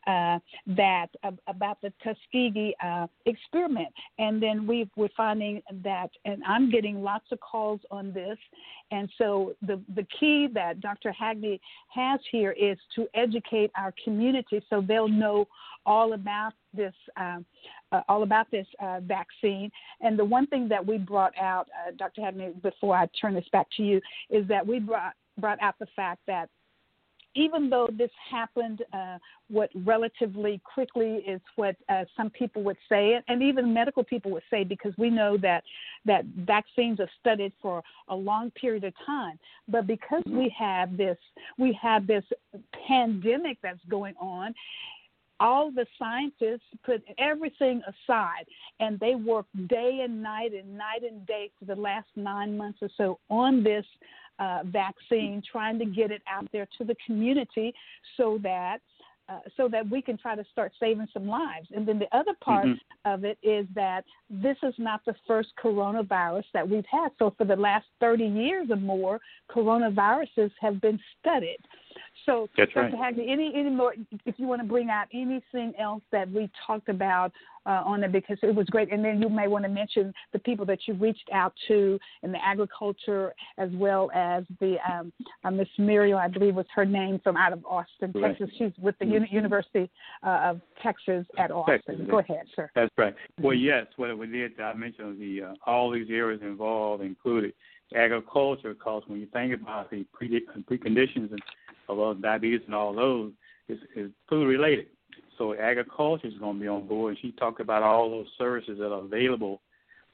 uh, 0.07 0.39
that 0.65 1.07
about 1.47 1.79
the 1.81 1.91
Tuskegee 2.03 2.73
uh, 2.83 3.07
experiment, 3.25 3.89
and 4.17 4.41
then 4.41 4.65
we 4.65 4.89
we're 4.95 5.09
finding 5.15 5.61
that, 5.83 6.09
and 6.25 6.41
I'm 6.47 6.71
getting 6.71 7.03
lots 7.03 7.25
of 7.31 7.39
calls 7.41 7.81
on 7.91 8.13
this, 8.13 8.37
and 8.91 9.09
so 9.17 9.53
the 9.61 9.79
the 9.95 10.07
key 10.19 10.47
that 10.53 10.79
Dr. 10.79 11.13
Hagney 11.13 11.59
has 11.93 12.19
here 12.31 12.51
is 12.53 12.77
to 12.95 13.07
educate 13.13 13.71
our 13.77 13.93
community 14.03 14.63
so 14.69 14.81
they'll 14.81 15.07
know 15.07 15.47
all 15.85 16.13
about 16.13 16.53
this 16.73 16.93
uh, 17.17 17.39
uh, 17.91 18.01
all 18.07 18.23
about 18.23 18.49
this 18.51 18.67
uh, 18.81 18.99
vaccine. 19.01 19.71
And 20.01 20.17
the 20.17 20.25
one 20.25 20.47
thing 20.47 20.67
that 20.69 20.85
we 20.85 20.97
brought 20.97 21.37
out, 21.37 21.67
uh, 21.87 21.91
Dr. 21.97 22.21
Hagney, 22.21 22.61
before 22.61 22.95
I 22.95 23.07
turn 23.19 23.33
this 23.33 23.47
back 23.51 23.67
to 23.77 23.83
you, 23.83 24.01
is 24.29 24.47
that 24.47 24.65
we 24.65 24.79
brought 24.79 25.13
brought 25.37 25.61
out 25.61 25.75
the 25.79 25.87
fact 25.95 26.19
that 26.27 26.49
even 27.35 27.69
though 27.69 27.87
this 27.97 28.09
happened 28.29 28.83
uh, 28.93 29.17
what 29.49 29.69
relatively 29.85 30.59
quickly 30.63 31.23
is 31.27 31.39
what 31.55 31.75
uh, 31.87 32.03
some 32.17 32.29
people 32.29 32.63
would 32.63 32.77
say 32.89 33.19
and 33.27 33.41
even 33.41 33.73
medical 33.73 34.03
people 34.03 34.31
would 34.31 34.43
say 34.49 34.63
because 34.63 34.93
we 34.97 35.09
know 35.09 35.37
that 35.37 35.63
that 36.05 36.25
vaccines 36.25 36.99
are 36.99 37.09
studied 37.19 37.53
for 37.61 37.83
a 38.09 38.15
long 38.15 38.51
period 38.51 38.83
of 38.83 38.93
time 39.05 39.37
but 39.67 39.85
because 39.87 40.23
we 40.27 40.53
have 40.57 40.97
this 40.97 41.17
we 41.57 41.77
have 41.79 42.07
this 42.07 42.23
pandemic 42.87 43.57
that's 43.61 43.83
going 43.89 44.15
on 44.19 44.53
all 45.39 45.71
the 45.71 45.85
scientists 45.97 46.67
put 46.85 47.03
everything 47.17 47.81
aside 47.87 48.45
and 48.79 48.99
they 48.99 49.15
worked 49.15 49.55
day 49.67 50.01
and 50.03 50.21
night 50.21 50.53
and 50.53 50.77
night 50.77 51.03
and 51.03 51.25
day 51.25 51.49
for 51.57 51.65
the 51.65 51.79
last 51.79 52.07
nine 52.15 52.57
months 52.57 52.79
or 52.81 52.89
so 52.97 53.19
on 53.29 53.63
this 53.63 53.85
uh, 54.39 54.59
vaccine, 54.65 55.41
trying 55.51 55.77
to 55.79 55.85
get 55.85 56.11
it 56.11 56.21
out 56.31 56.47
there 56.51 56.67
to 56.77 56.83
the 56.83 56.95
community 57.05 57.73
so 58.17 58.39
that 58.41 58.79
uh, 59.29 59.39
so 59.55 59.67
that 59.67 59.87
we 59.91 60.01
can 60.01 60.17
try 60.17 60.35
to 60.35 60.43
start 60.51 60.71
saving 60.79 61.07
some 61.13 61.27
lives. 61.27 61.67
And 61.75 61.87
then 61.87 61.99
the 61.99 62.17
other 62.17 62.33
part 62.41 62.65
mm-hmm. 62.65 63.13
of 63.13 63.23
it 63.23 63.37
is 63.43 63.67
that 63.75 64.03
this 64.27 64.57
is 64.63 64.73
not 64.79 65.01
the 65.05 65.13
first 65.27 65.49
coronavirus 65.63 66.45
that 66.55 66.67
we've 66.67 66.85
had. 66.91 67.09
So 67.19 67.35
for 67.37 67.45
the 67.45 67.55
last 67.55 67.85
30 67.99 68.25
years 68.25 68.67
or 68.71 68.77
more, 68.77 69.19
coronaviruses 69.51 70.49
have 70.59 70.81
been 70.81 70.99
studied. 71.19 71.59
So, 72.25 72.49
That's 72.57 72.71
Dr. 72.73 72.95
Right. 72.97 73.15
Hagney, 73.15 73.31
any 73.31 73.51
any 73.55 73.69
more? 73.69 73.93
If 74.25 74.35
you 74.37 74.47
want 74.47 74.61
to 74.61 74.67
bring 74.67 74.89
out 74.89 75.07
anything 75.13 75.73
else 75.79 76.01
that 76.11 76.29
we 76.31 76.49
talked 76.65 76.89
about 76.89 77.31
uh, 77.65 77.81
on 77.85 78.03
it, 78.03 78.11
because 78.11 78.37
it 78.41 78.53
was 78.53 78.65
great, 78.67 78.91
and 78.91 79.03
then 79.03 79.21
you 79.21 79.29
may 79.29 79.47
want 79.47 79.63
to 79.65 79.69
mention 79.69 80.13
the 80.33 80.39
people 80.39 80.65
that 80.65 80.79
you 80.87 80.93
reached 80.95 81.29
out 81.33 81.53
to 81.67 81.99
in 82.23 82.31
the 82.31 82.43
agriculture, 82.43 83.33
as 83.57 83.69
well 83.73 84.09
as 84.13 84.43
the 84.59 84.77
um, 84.89 85.11
uh, 85.43 85.51
Miss 85.51 85.67
Muriel, 85.77 86.17
I 86.17 86.27
believe 86.27 86.55
was 86.55 86.65
her 86.73 86.85
name, 86.85 87.19
from 87.23 87.37
out 87.37 87.53
of 87.53 87.65
Austin, 87.65 88.11
right. 88.15 88.37
Texas. 88.37 88.49
She's 88.57 88.71
with 88.79 88.97
the 88.99 89.05
mm-hmm. 89.05 89.35
University 89.35 89.89
uh, 90.23 90.39
of 90.43 90.61
Texas 90.81 91.25
at 91.37 91.51
Austin. 91.51 91.81
Texas, 91.85 92.07
Go 92.09 92.19
ahead, 92.19 92.45
sir. 92.55 92.69
That's 92.75 92.91
right. 92.97 93.15
Well, 93.41 93.55
yes, 93.55 93.85
what 93.97 94.17
we 94.17 94.27
did, 94.27 94.59
I 94.59 94.73
mentioned 94.73 95.19
the 95.19 95.43
uh, 95.43 95.53
all 95.65 95.91
these 95.91 96.09
areas 96.09 96.41
involved 96.41 97.03
included 97.03 97.53
agriculture, 97.95 98.73
because 98.73 99.03
when 99.07 99.19
you 99.19 99.27
think 99.33 99.53
about 99.53 99.89
the 99.89 100.05
pre- 100.13 100.45
preconditions 100.69 101.31
and 101.31 101.41
although 101.89 102.13
diabetes 102.13 102.61
and 102.65 102.75
all 102.75 102.93
those 102.93 103.31
is, 103.67 103.79
is 103.95 104.11
food 104.29 104.45
related. 104.45 104.87
So 105.37 105.55
agriculture 105.55 106.27
is 106.27 106.37
going 106.39 106.57
to 106.57 106.61
be 106.61 106.67
on 106.67 106.87
board. 106.87 107.11
And 107.11 107.19
she 107.21 107.31
talked 107.33 107.59
about 107.59 107.83
all 107.83 108.09
those 108.09 108.27
services 108.37 108.77
that 108.79 108.91
are 108.91 109.03
available 109.03 109.61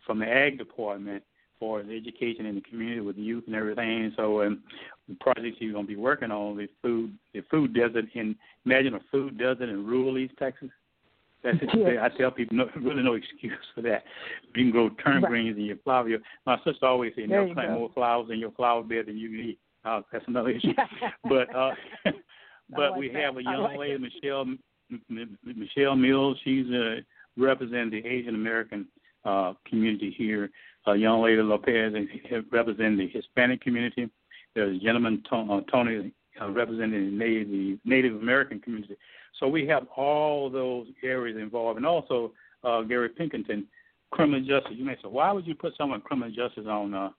from 0.05 0.19
the 0.19 0.27
ag 0.27 0.57
department 0.57 1.23
for 1.59 1.79
education 1.79 2.45
in 2.45 2.55
the 2.55 2.61
community 2.61 3.01
with 3.01 3.17
youth 3.17 3.43
and 3.47 3.55
everything. 3.55 4.13
So 4.17 4.43
um, 4.43 4.63
the 5.07 5.15
project 5.15 5.57
she's 5.59 5.71
going 5.71 5.85
to 5.85 5.87
be 5.87 5.95
working 5.95 6.31
on 6.31 6.57
the 6.57 6.67
food 6.81 7.17
the 7.33 7.41
food 7.49 7.73
desert 7.73 8.05
in 8.13 8.35
imagine 8.65 8.93
a 8.95 8.99
food 9.11 9.37
desert 9.37 9.69
in 9.69 9.85
rural 9.85 10.17
East 10.17 10.33
Texas. 10.37 10.69
That's 11.43 11.57
it. 11.61 11.69
Yeah. 11.75 12.03
I 12.03 12.09
tell 12.17 12.31
people, 12.31 12.57
no, 12.57 12.67
really 12.81 13.03
no 13.03 13.13
excuse 13.13 13.53
for 13.73 13.81
that. 13.81 14.03
You 14.55 14.63
can 14.63 14.71
grow 14.71 14.89
turnip 14.89 15.23
right. 15.23 15.29
greens 15.29 15.57
in 15.57 15.65
your 15.65 15.77
flower. 15.77 16.09
Your, 16.09 16.19
my 16.45 16.57
sister 16.65 16.85
always 16.85 17.13
said, 17.15 17.29
"Never 17.29 17.53
plant 17.53 17.69
go. 17.69 17.79
more 17.79 17.91
flowers 17.93 18.29
in 18.31 18.39
your 18.39 18.51
flower 18.51 18.83
bed 18.83 19.05
than 19.07 19.17
you 19.17 19.29
can 19.29 19.39
eat." 19.39 19.59
Uh, 19.85 20.01
that's 20.11 20.25
another 20.27 20.49
issue. 20.49 20.73
but 21.23 21.53
uh, 21.55 21.71
but 22.69 22.91
like 22.91 22.99
we 22.99 23.09
that. 23.09 23.21
have 23.21 23.37
a 23.37 23.43
young 23.43 23.63
like 23.63 23.77
lady. 23.77 23.97
Michelle 23.97 24.41
M- 24.41 24.59
M- 25.09 25.37
Michelle 25.43 25.95
Mills. 25.95 26.37
She's 26.43 26.65
uh, 26.71 26.95
representing 27.37 27.91
the 27.91 28.07
Asian 28.07 28.35
American 28.35 28.87
uh, 29.23 29.53
community 29.67 30.13
here. 30.17 30.49
A 30.87 30.95
young 30.95 31.21
lady 31.21 31.41
Lopez 31.41 31.93
uh, 31.95 32.41
representing 32.51 32.97
the 32.97 33.07
Hispanic 33.07 33.61
community. 33.61 34.09
There's 34.53 34.77
a 34.77 34.79
gentleman 34.79 35.23
Tony, 35.29 35.51
uh, 35.51 35.71
Tony 35.71 36.11
uh, 36.41 36.49
representing 36.51 37.05
the 37.05 37.11
Native, 37.11 37.49
the 37.49 37.79
Native 37.85 38.15
American 38.15 38.59
community. 38.59 38.95
So 39.39 39.47
we 39.47 39.67
have 39.67 39.87
all 39.95 40.49
those 40.49 40.87
areas 41.03 41.37
involved, 41.37 41.77
and 41.77 41.85
also 41.85 42.33
uh, 42.63 42.81
Gary 42.81 43.09
Pinkerton, 43.09 43.67
criminal 44.11 44.39
justice. 44.41 44.77
You 44.77 44.85
may 44.85 44.95
say, 44.95 45.09
why 45.09 45.31
would 45.31 45.45
you 45.45 45.55
put 45.55 45.73
someone 45.77 46.01
criminal 46.01 46.29
justice 46.29 46.65
on 46.67 46.93
uh, 46.93 47.09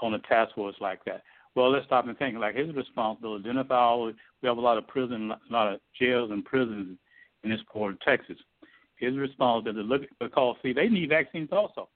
on 0.00 0.14
a 0.14 0.18
task 0.20 0.54
force 0.54 0.76
like 0.80 1.04
that? 1.04 1.22
Well, 1.58 1.72
let's 1.72 1.86
stop 1.86 2.06
and 2.06 2.16
think. 2.16 2.38
Like 2.38 2.54
his 2.54 2.72
responsibility, 2.72 3.48
identify 3.48 3.74
all. 3.74 4.06
We 4.06 4.48
have 4.48 4.58
a 4.58 4.60
lot 4.60 4.78
of 4.78 4.86
prison, 4.86 5.32
a 5.32 5.52
lot 5.52 5.72
of 5.72 5.80
jails 5.98 6.30
and 6.30 6.44
prisons 6.44 6.96
in 7.42 7.50
this 7.50 7.58
part 7.72 7.94
of 7.94 8.00
Texas. 8.02 8.36
His 8.94 9.16
responsibility 9.16 9.82
to 9.82 9.88
look 9.88 10.02
because 10.20 10.54
see 10.62 10.72
they 10.72 10.86
need 10.86 11.08
vaccines 11.08 11.48
also. 11.50 11.88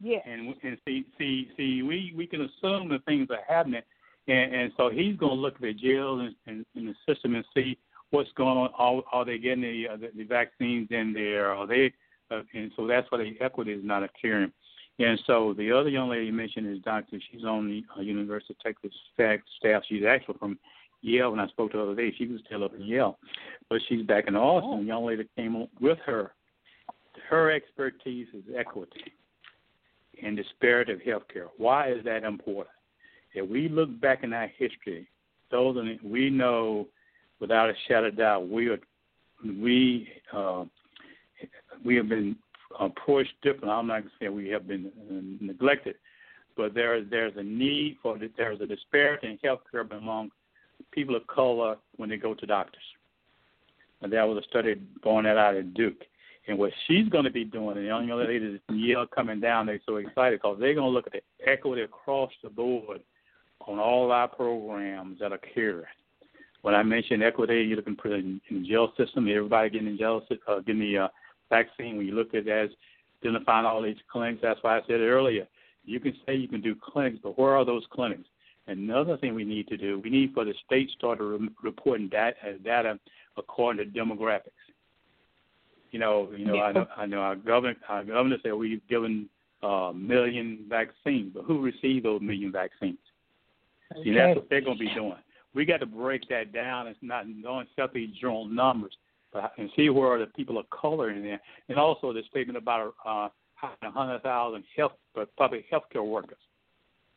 Yeah. 0.00 0.18
And 0.24 0.54
and 0.62 0.78
see 0.86 1.04
see 1.18 1.50
see 1.56 1.82
we 1.82 2.14
we 2.16 2.28
can 2.28 2.42
assume 2.42 2.90
that 2.90 3.04
things 3.06 3.26
are 3.30 3.42
happening, 3.52 3.82
and 4.28 4.54
and 4.54 4.72
so 4.76 4.88
he's 4.88 5.16
going 5.16 5.34
to 5.34 5.40
look 5.40 5.56
at 5.56 5.60
the 5.60 5.74
jails 5.74 6.20
and, 6.20 6.34
and, 6.46 6.64
and 6.76 6.94
the 6.94 7.12
system 7.12 7.34
and 7.34 7.44
see 7.56 7.76
what's 8.10 8.30
going 8.36 8.56
on. 8.56 8.70
Are, 8.78 9.02
are 9.12 9.24
they 9.24 9.38
getting 9.38 9.62
the, 9.62 9.88
uh, 9.88 9.96
the 9.96 10.10
the 10.16 10.22
vaccines 10.22 10.86
in 10.92 11.12
there? 11.12 11.50
Are 11.52 11.66
they? 11.66 11.92
Uh, 12.30 12.42
and 12.54 12.70
so 12.76 12.86
that's 12.86 13.10
why 13.10 13.18
the 13.18 13.34
equity 13.40 13.72
is 13.72 13.84
not 13.84 14.04
occurring. 14.04 14.52
And 14.98 15.20
so 15.26 15.54
the 15.56 15.72
other 15.72 15.88
young 15.88 16.08
lady 16.08 16.26
you 16.26 16.32
mentioned 16.32 16.72
is 16.72 16.82
Doctor. 16.82 17.18
She's 17.30 17.44
on 17.44 17.68
the 17.68 17.84
uh, 17.96 18.02
University 18.02 18.54
of 18.54 18.60
Texas 18.60 18.92
staff. 19.12 19.82
She's 19.88 20.04
actually 20.04 20.38
from 20.38 20.58
Yale. 21.02 21.30
When 21.30 21.40
I 21.40 21.48
spoke 21.48 21.72
to 21.72 21.78
her 21.78 21.86
the 21.86 21.92
other 21.92 22.02
day, 22.02 22.14
she 22.16 22.26
was 22.26 22.40
still 22.46 22.64
up 22.64 22.74
in 22.74 22.82
Yale, 22.82 23.18
but 23.68 23.80
she's 23.88 24.06
back 24.06 24.28
in 24.28 24.36
Austin. 24.36 24.70
Oh. 24.72 24.78
The 24.78 24.84
young 24.84 25.04
lady 25.04 25.28
came 25.36 25.66
with 25.80 25.98
her. 26.06 26.32
Her 27.28 27.50
expertise 27.50 28.28
is 28.32 28.44
equity 28.56 29.12
and 30.22 30.36
disparity 30.36 30.92
of 30.92 31.00
healthcare. 31.00 31.48
Why 31.56 31.90
is 31.90 32.04
that 32.04 32.22
important? 32.22 32.68
If 33.34 33.48
we 33.48 33.68
look 33.68 34.00
back 34.00 34.22
in 34.22 34.32
our 34.32 34.48
history, 34.56 35.08
those 35.50 35.76
we 36.04 36.30
know 36.30 36.86
without 37.40 37.68
a 37.68 37.74
shadow 37.88 38.08
of 38.08 38.16
doubt 38.16 38.48
we 38.48 38.68
are 38.68 38.78
we 39.44 40.08
uh, 40.32 40.64
we 41.84 41.96
have 41.96 42.08
been 42.08 42.36
approached 42.80 43.32
different. 43.42 43.70
I'm 43.70 43.86
not 43.86 44.00
going 44.00 44.04
to 44.04 44.24
say 44.24 44.28
we 44.28 44.48
have 44.48 44.66
been 44.66 44.86
uh, 44.86 45.44
neglected, 45.44 45.96
but 46.56 46.74
there 46.74 47.02
there's 47.02 47.34
a 47.36 47.42
need 47.42 47.98
for 48.02 48.18
there's 48.36 48.60
a 48.60 48.66
disparity 48.66 49.28
in 49.28 49.38
health 49.42 49.60
care 49.70 49.82
among 49.82 50.30
people 50.92 51.16
of 51.16 51.26
color 51.26 51.76
when 51.96 52.08
they 52.08 52.16
go 52.16 52.34
to 52.34 52.46
doctors. 52.46 52.82
And 54.02 54.12
that 54.12 54.28
was 54.28 54.44
a 54.44 54.48
study 54.48 54.74
born 55.02 55.24
that 55.24 55.38
out 55.38 55.56
at 55.56 55.74
Duke. 55.74 56.02
And 56.46 56.58
what 56.58 56.72
she's 56.86 57.08
going 57.08 57.24
to 57.24 57.30
be 57.30 57.44
doing, 57.44 57.76
and 57.76 57.78
the 57.78 57.88
young 57.88 58.06
ladies 58.08 58.60
from 58.66 58.78
Yale 58.78 59.06
coming 59.06 59.40
down, 59.40 59.66
they're 59.66 59.80
so 59.86 59.96
excited 59.96 60.40
because 60.40 60.58
they're 60.60 60.74
going 60.74 60.86
to 60.86 60.90
look 60.90 61.06
at 61.06 61.14
the 61.14 61.50
equity 61.50 61.82
across 61.82 62.30
the 62.42 62.50
board 62.50 63.00
on 63.66 63.78
all 63.78 64.12
our 64.12 64.28
programs 64.28 65.18
that 65.20 65.32
are 65.32 65.38
carried. 65.38 65.86
when 66.60 66.74
I 66.74 66.82
mentioned 66.82 67.22
equity, 67.22 67.62
you 67.62 67.76
look 67.76 67.86
in 67.86 67.96
prison, 67.96 68.42
in 68.50 68.62
the 68.62 68.68
jail 68.68 68.92
system, 68.98 69.26
everybody 69.26 69.70
getting 69.70 69.92
the 69.92 69.98
jail, 69.98 70.20
uh, 70.46 70.60
getting 70.60 70.80
the 70.80 70.98
uh, 70.98 71.08
vaccine. 71.54 71.96
When 71.96 72.06
you 72.06 72.14
look 72.14 72.34
at 72.34 72.46
it 72.46 72.48
as 72.48 72.70
identifying 73.22 73.66
all 73.66 73.82
these 73.82 73.96
clinics, 74.10 74.40
that's 74.42 74.62
why 74.62 74.78
I 74.78 74.80
said 74.86 75.00
earlier, 75.00 75.46
you 75.84 76.00
can 76.00 76.14
say 76.24 76.34
you 76.34 76.48
can 76.48 76.60
do 76.60 76.74
clinics, 76.74 77.18
but 77.22 77.38
where 77.38 77.56
are 77.56 77.64
those 77.64 77.84
clinics? 77.90 78.28
Another 78.66 79.16
thing 79.18 79.34
we 79.34 79.44
need 79.44 79.68
to 79.68 79.76
do, 79.76 80.00
we 80.02 80.10
need 80.10 80.32
for 80.32 80.44
the 80.44 80.54
state 80.64 80.88
to 80.88 80.94
start 80.94 81.18
re- 81.20 81.48
reporting 81.62 82.08
data, 82.08 82.36
uh, 82.42 82.52
data 82.64 82.98
according 83.36 83.84
to 83.84 83.98
demographics. 83.98 84.64
You 85.90 85.98
know, 86.00 86.30
you 86.36 86.46
know, 86.46 86.60
I 86.60 86.72
know, 86.72 86.86
I 86.96 87.06
know 87.06 87.20
our 87.20 87.36
governor, 87.36 87.76
our 87.88 88.04
governor 88.04 88.36
said 88.42 88.54
we've 88.54 88.86
given 88.88 89.28
a 89.62 89.66
uh, 89.66 89.92
million 89.92 90.64
vaccines, 90.68 91.32
but 91.34 91.44
who 91.44 91.60
received 91.60 92.04
those 92.04 92.20
million 92.20 92.50
vaccines? 92.50 92.98
Okay. 93.92 94.04
See, 94.04 94.14
that's 94.14 94.36
what 94.36 94.48
they're 94.48 94.60
going 94.60 94.78
to 94.78 94.84
be 94.84 94.94
doing. 94.94 95.14
We 95.54 95.64
got 95.64 95.80
to 95.80 95.86
break 95.86 96.28
that 96.30 96.52
down. 96.52 96.88
It's 96.88 96.98
not 97.00 97.26
don't 97.42 97.62
accept 97.62 97.94
these 97.94 98.10
general 98.20 98.46
numbers, 98.46 98.96
but 99.34 99.52
and 99.58 99.68
see 99.76 99.90
where 99.90 100.08
are 100.08 100.18
the 100.18 100.26
people 100.26 100.56
of 100.56 100.70
color 100.70 101.10
in 101.10 101.22
there, 101.22 101.40
and 101.68 101.76
also 101.76 102.12
the 102.12 102.22
statement 102.30 102.56
about 102.56 102.94
uh, 103.04 103.28
100,000 103.80 104.64
health 104.76 104.92
public 105.36 105.66
health 105.70 105.84
care 105.92 106.02
workers. 106.02 106.38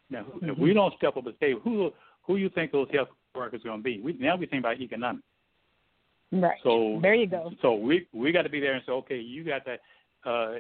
Now, 0.09 0.23
mm-hmm. 0.23 0.49
if 0.49 0.57
we 0.57 0.73
don't 0.73 0.93
step 0.97 1.15
up 1.15 1.27
and 1.27 1.35
say 1.39 1.53
who 1.63 1.91
who 2.23 2.35
you 2.35 2.49
think 2.49 2.71
those 2.71 2.89
health 2.91 3.09
workers 3.35 3.61
are 3.61 3.69
going 3.69 3.79
to 3.79 3.83
be, 3.83 4.01
we, 4.01 4.13
now 4.13 4.35
we 4.35 4.47
think 4.47 4.61
about 4.61 4.81
economics. 4.81 5.23
Right. 6.31 6.57
So 6.63 6.99
there 7.01 7.13
you 7.13 7.27
go. 7.27 7.51
So 7.61 7.75
we 7.75 8.07
we 8.13 8.31
got 8.31 8.41
to 8.41 8.49
be 8.49 8.59
there 8.59 8.73
and 8.73 8.83
say, 8.85 8.91
okay, 8.91 9.19
you 9.19 9.43
got 9.43 9.61
that. 9.65 9.79
Uh, 10.25 10.55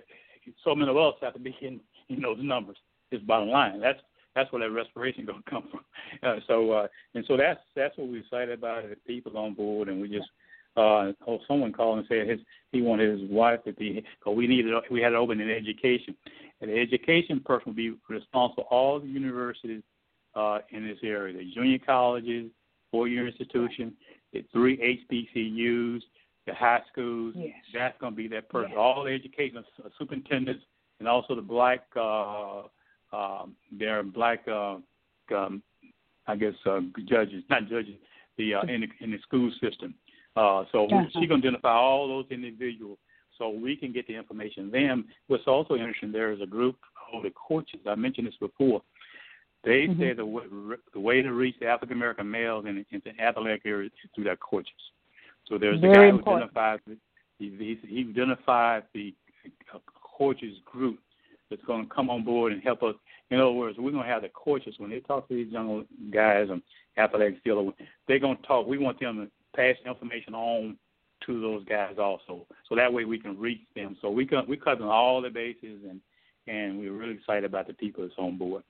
so 0.63 0.73
many 0.73 0.89
of 0.89 0.95
us 0.95 1.15
have 1.21 1.33
to 1.33 1.39
be 1.39 1.57
in 1.61 1.79
in 2.09 2.21
those 2.21 2.37
numbers. 2.39 2.77
It's 3.11 3.23
bottom 3.23 3.49
line. 3.49 3.81
That's 3.81 3.99
that's 4.35 4.51
where 4.51 4.61
that 4.61 4.71
respiration 4.71 5.25
going 5.25 5.41
to 5.45 5.49
come 5.49 5.63
from. 5.71 5.81
Uh, 6.23 6.39
so 6.47 6.71
uh, 6.71 6.87
and 7.15 7.25
so 7.27 7.35
that's 7.35 7.59
that's 7.75 7.97
what 7.97 8.07
we're 8.07 8.21
excited 8.21 8.57
about. 8.57 8.83
The 8.87 8.95
people 9.07 9.37
on 9.37 9.55
board, 9.55 9.89
and 9.89 9.99
we 10.01 10.07
just. 10.07 10.29
Uh, 10.77 11.11
oh, 11.27 11.39
someone 11.47 11.73
called 11.73 11.97
and 11.97 12.07
said 12.07 12.29
his 12.29 12.39
he 12.71 12.81
wanted 12.81 13.19
his 13.19 13.29
wife 13.31 13.63
to 13.63 13.73
be 13.73 14.05
because 14.19 14.37
we 14.37 14.45
needed 14.45 14.73
we 14.91 15.01
had 15.01 15.09
to 15.09 15.15
open 15.15 15.41
an 15.41 15.49
education, 15.49 16.15
and 16.61 16.69
the 16.69 16.79
education 16.79 17.39
person 17.39 17.63
would 17.67 17.75
be 17.75 17.95
responsible 18.07 18.63
for 18.63 18.73
all 18.73 18.99
the 18.99 19.07
universities 19.07 19.81
uh, 20.35 20.59
in 20.69 20.87
this 20.87 20.99
area, 21.03 21.35
the 21.35 21.51
junior 21.53 21.79
colleges, 21.79 22.51
four-year 22.91 23.27
institution, 23.27 23.93
the 24.33 24.45
three 24.53 24.77
HBCUs, 25.11 26.01
the 26.45 26.53
high 26.53 26.81
schools. 26.91 27.33
Yes. 27.35 27.55
That's 27.73 27.99
going 27.99 28.13
to 28.13 28.17
be 28.17 28.27
that 28.29 28.49
person. 28.49 28.71
Yes. 28.71 28.79
All 28.79 29.03
the 29.03 29.11
education 29.11 29.63
superintendents 29.97 30.63
and 30.99 31.07
also 31.07 31.35
the 31.35 31.41
black, 31.41 31.85
uh, 31.95 32.63
um, 33.13 33.55
there 33.71 33.99
are 33.99 34.03
black, 34.03 34.47
uh, 34.47 34.77
um, 35.35 35.63
I 36.27 36.35
guess, 36.35 36.53
uh, 36.65 36.81
judges, 37.05 37.43
not 37.49 37.67
judges, 37.67 37.95
the 38.37 38.55
uh, 38.55 38.61
in 38.61 38.81
the 38.81 38.87
in 38.99 39.11
the 39.11 39.19
school 39.19 39.51
system. 39.61 39.95
Uh, 40.37 40.63
so 40.71 40.85
uh-huh. 40.85 41.05
she's 41.13 41.27
going 41.27 41.41
to 41.41 41.47
identify 41.47 41.73
all 41.73 42.07
those 42.07 42.25
individuals 42.29 42.97
so 43.37 43.49
we 43.49 43.75
can 43.75 43.91
get 43.91 44.07
the 44.07 44.15
information. 44.15 44.71
Them. 44.71 45.05
What's 45.27 45.47
also 45.47 45.75
interesting, 45.75 46.11
there 46.11 46.31
is 46.31 46.41
a 46.41 46.45
group 46.45 46.75
called 46.93 47.25
the 47.25 47.33
coaches. 47.47 47.79
I 47.87 47.95
mentioned 47.95 48.27
this 48.27 48.35
before. 48.39 48.81
They 49.63 49.87
mm-hmm. 49.87 49.99
say 49.99 50.13
the, 50.13 50.77
the 50.93 50.99
way 50.99 51.21
to 51.21 51.31
reach 51.33 51.55
the 51.59 51.67
African 51.67 51.97
American 51.97 52.29
males 52.29 52.65
in, 52.65 52.85
in 52.91 53.01
the 53.03 53.19
athletic 53.21 53.63
area 53.65 53.87
is 53.87 54.09
through 54.13 54.25
their 54.25 54.37
coaches. 54.37 54.71
So 55.47 55.57
there's 55.57 55.79
Very 55.79 55.91
a 55.91 55.95
guy 55.95 56.07
important. 56.07 56.51
who 56.53 56.59
identifies 56.59 56.79
he, 57.39 57.49
he, 57.57 57.87
he 57.87 58.09
identifies 58.09 58.83
the 58.93 59.13
coaches 60.17 60.57
group 60.65 60.99
that's 61.49 61.63
going 61.63 61.87
to 61.87 61.93
come 61.93 62.09
on 62.09 62.23
board 62.23 62.51
and 62.51 62.61
help 62.63 62.83
us. 62.83 62.95
In 63.29 63.39
other 63.39 63.51
words, 63.51 63.77
we're 63.77 63.91
going 63.91 64.03
to 64.03 64.09
have 64.09 64.21
the 64.21 64.29
coaches 64.29 64.75
when 64.77 64.89
they 64.89 64.99
talk 64.99 65.27
to 65.27 65.35
these 65.35 65.51
young 65.51 65.85
guys 66.11 66.47
and 66.49 66.61
athletic 66.97 67.41
field. 67.43 67.73
They're 68.07 68.19
going 68.19 68.37
to 68.37 68.43
talk. 68.43 68.67
We 68.67 68.77
want 68.77 68.99
them 68.99 69.17
to 69.17 69.31
pass 69.57 69.75
information 69.85 70.33
on 70.33 70.77
to 71.25 71.41
those 71.41 71.65
guys 71.65 71.95
also, 71.97 72.45
so 72.69 72.75
that 72.75 72.93
way 72.93 73.03
we 73.03 73.19
can 73.19 73.37
reach 73.37 73.61
them. 73.75 73.97
So 74.01 74.09
we 74.09 74.25
can 74.25 74.47
we 74.47 74.55
covering 74.55 74.89
all 74.89 75.21
the 75.21 75.29
bases 75.29 75.81
and 75.89 75.99
and 76.47 76.79
we're 76.79 76.93
really 76.93 77.15
excited 77.15 77.43
about 77.43 77.67
the 77.67 77.73
people 77.73 78.03
that's 78.03 78.17
on 78.17 78.37
board. 78.37 78.63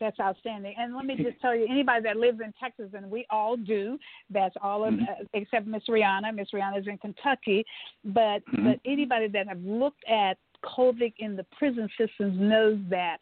That's 0.00 0.18
outstanding. 0.18 0.74
And 0.78 0.96
let 0.96 1.04
me 1.04 1.14
just 1.22 1.40
tell 1.40 1.54
you, 1.54 1.66
anybody 1.68 2.02
that 2.04 2.16
lives 2.16 2.40
in 2.42 2.54
Texas, 2.58 2.90
and 2.94 3.10
we 3.10 3.26
all 3.28 3.56
do, 3.56 3.98
that's 4.30 4.54
all 4.62 4.84
of, 4.84 4.94
mm-hmm. 4.94 5.02
uh, 5.02 5.26
except 5.34 5.66
Miss 5.66 5.82
Rihanna. 5.88 6.34
Miss 6.34 6.48
Rihanna's 6.54 6.86
in 6.86 6.96
Kentucky. 6.96 7.64
But, 8.04 8.40
mm-hmm. 8.46 8.66
but 8.66 8.80
anybody 8.86 9.28
that 9.28 9.46
have 9.46 9.60
looked 9.60 10.02
at 10.08 10.38
COVID 10.64 11.12
in 11.18 11.36
the 11.36 11.44
prison 11.58 11.88
systems 11.98 12.38
knows 12.38 12.78
that 12.88 13.18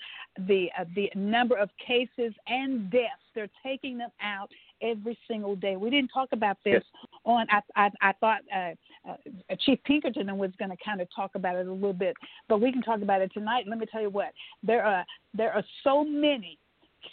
the 0.46 0.68
uh, 0.78 0.84
the 0.94 1.10
number 1.14 1.56
of 1.56 1.70
cases 1.84 2.34
and 2.46 2.90
deaths 2.90 3.22
they're 3.34 3.48
taking 3.64 3.98
them 3.98 4.10
out 4.20 4.50
every 4.82 5.18
single 5.28 5.56
day. 5.56 5.76
We 5.76 5.90
didn't 5.90 6.10
talk 6.10 6.28
about 6.32 6.56
this 6.64 6.82
yes. 6.82 7.10
on. 7.24 7.46
I 7.50 7.60
I, 7.76 7.90
I 8.00 8.12
thought 8.20 8.40
uh, 8.54 8.72
uh, 9.08 9.56
Chief 9.60 9.78
Pinkerton 9.84 10.36
was 10.36 10.50
going 10.58 10.70
to 10.70 10.76
kind 10.84 11.00
of 11.00 11.08
talk 11.14 11.32
about 11.34 11.56
it 11.56 11.66
a 11.66 11.72
little 11.72 11.92
bit, 11.92 12.14
but 12.48 12.60
we 12.60 12.72
can 12.72 12.82
talk 12.82 13.02
about 13.02 13.22
it 13.22 13.32
tonight. 13.32 13.64
Let 13.68 13.78
me 13.78 13.86
tell 13.86 14.02
you 14.02 14.10
what 14.10 14.32
there 14.62 14.84
are 14.84 15.04
there 15.34 15.52
are 15.52 15.64
so 15.84 16.04
many 16.04 16.58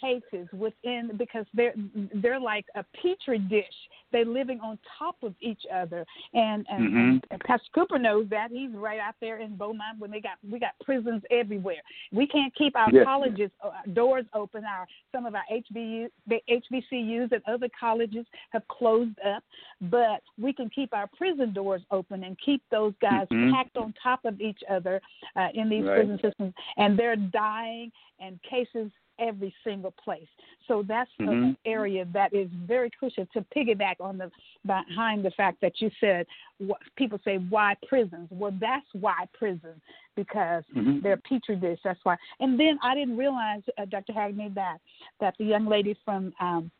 cases 0.01 0.47
within 0.53 1.11
because 1.17 1.45
they're 1.53 1.73
they're 2.15 2.39
like 2.39 2.65
a 2.75 2.83
petri 3.01 3.39
dish. 3.39 3.65
They're 4.11 4.25
living 4.25 4.59
on 4.61 4.77
top 4.97 5.15
of 5.23 5.33
each 5.41 5.63
other, 5.73 6.05
and 6.33 6.65
and, 6.69 6.87
mm-hmm. 6.87 7.17
and 7.31 7.41
Pastor 7.41 7.67
Cooper 7.73 7.99
knows 7.99 8.27
that. 8.29 8.51
He's 8.51 8.71
right 8.71 8.99
out 8.99 9.15
there 9.21 9.39
in 9.39 9.55
Beaumont 9.55 9.99
when 9.99 10.11
they 10.11 10.21
got 10.21 10.37
we 10.49 10.59
got 10.59 10.71
prisons 10.83 11.23
everywhere. 11.31 11.81
We 12.11 12.27
can't 12.27 12.53
keep 12.55 12.75
our 12.75 12.89
Yes. 12.91 13.05
colleges 13.05 13.51
uh, 13.63 13.71
doors 13.93 14.25
open. 14.33 14.63
Our 14.63 14.87
some 15.11 15.25
of 15.25 15.35
our 15.35 15.43
HBU 15.51 16.09
the 16.27 16.41
HBCUs 16.49 17.31
and 17.31 17.41
other 17.47 17.69
colleges 17.77 18.25
have 18.51 18.67
closed 18.67 19.17
up, 19.25 19.43
but 19.81 20.21
we 20.39 20.53
can 20.53 20.69
keep 20.69 20.93
our 20.93 21.07
prison 21.17 21.53
doors 21.53 21.81
open 21.91 22.23
and 22.23 22.37
keep 22.39 22.61
those 22.69 22.93
guys 23.01 23.27
Mhm. 23.29 23.51
packed 23.51 23.77
on 23.77 23.93
top 24.01 24.23
of 24.25 24.39
each 24.39 24.63
other 24.69 25.01
uh, 25.35 25.49
in 25.53 25.69
these 25.69 25.83
Right. 25.85 25.95
prison 25.95 26.19
systems, 26.19 26.53
and 26.77 26.97
they're 26.97 27.15
dying 27.15 27.91
and 28.19 28.41
cases 28.43 28.91
every 29.19 29.53
single 29.63 29.91
place. 29.91 30.27
So 30.67 30.83
that's 30.83 31.11
Mhm. 31.19 31.27
an 31.29 31.57
area 31.65 32.05
that 32.05 32.33
is 32.33 32.49
very 32.51 32.89
crucial 32.89 33.25
to 33.27 33.41
piggyback 33.55 33.94
on 33.99 34.17
the 34.17 34.31
behind 34.65 35.23
the 35.25 35.31
fact 35.31 35.61
that 35.61 35.81
you 35.81 35.89
said 35.99 36.25
what 36.57 36.79
people 36.95 37.19
say 37.23 37.37
why 37.49 37.75
prisons. 37.87 38.27
Well, 38.31 38.53
that's 38.59 38.85
why 38.93 39.27
prisons 39.33 39.81
because 40.15 40.63
Mhm. 40.75 41.01
they're 41.01 41.17
petri 41.17 41.55
dish. 41.55 41.79
That's 41.83 42.03
why. 42.03 42.17
And 42.39 42.59
then 42.59 42.79
I 42.81 42.95
didn't 42.95 43.17
realize, 43.17 43.63
uh, 43.77 43.85
Dr. 43.85 44.13
Hagney, 44.13 44.53
that 44.53 44.79
that 45.19 45.35
the 45.37 45.45
young 45.45 45.65
lady 45.65 45.93
from 46.05 46.33
um, 46.39 46.71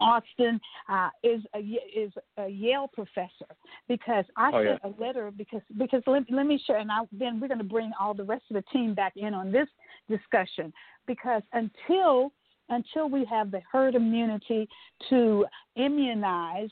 Austin 0.00 0.60
uh, 0.88 1.10
is 1.22 1.42
a 1.54 1.58
is 1.58 2.12
a 2.38 2.48
Yale 2.48 2.88
professor 2.88 3.46
because 3.88 4.24
I 4.36 4.50
Oh, 4.52 4.64
sent 4.64 4.80
a 4.84 5.02
letter 5.02 5.30
because 5.30 5.62
because 5.76 6.02
let, 6.06 6.30
let 6.30 6.46
me 6.46 6.58
share 6.66 6.78
and 6.78 6.90
I, 6.92 7.00
then 7.12 7.40
we're 7.40 7.48
going 7.48 7.58
to 7.58 7.64
bring 7.64 7.92
all 7.98 8.14
the 8.14 8.24
rest 8.24 8.44
of 8.50 8.54
the 8.54 8.62
team 8.72 8.94
back 8.94 9.14
in 9.16 9.34
on 9.34 9.50
this 9.50 9.68
discussion 10.08 10.72
because 11.06 11.42
until 11.52 12.32
until 12.70 13.08
we 13.08 13.24
have 13.26 13.50
the 13.50 13.60
herd 13.70 13.94
immunity 13.94 14.68
to 15.10 15.44
immunize 15.76 16.70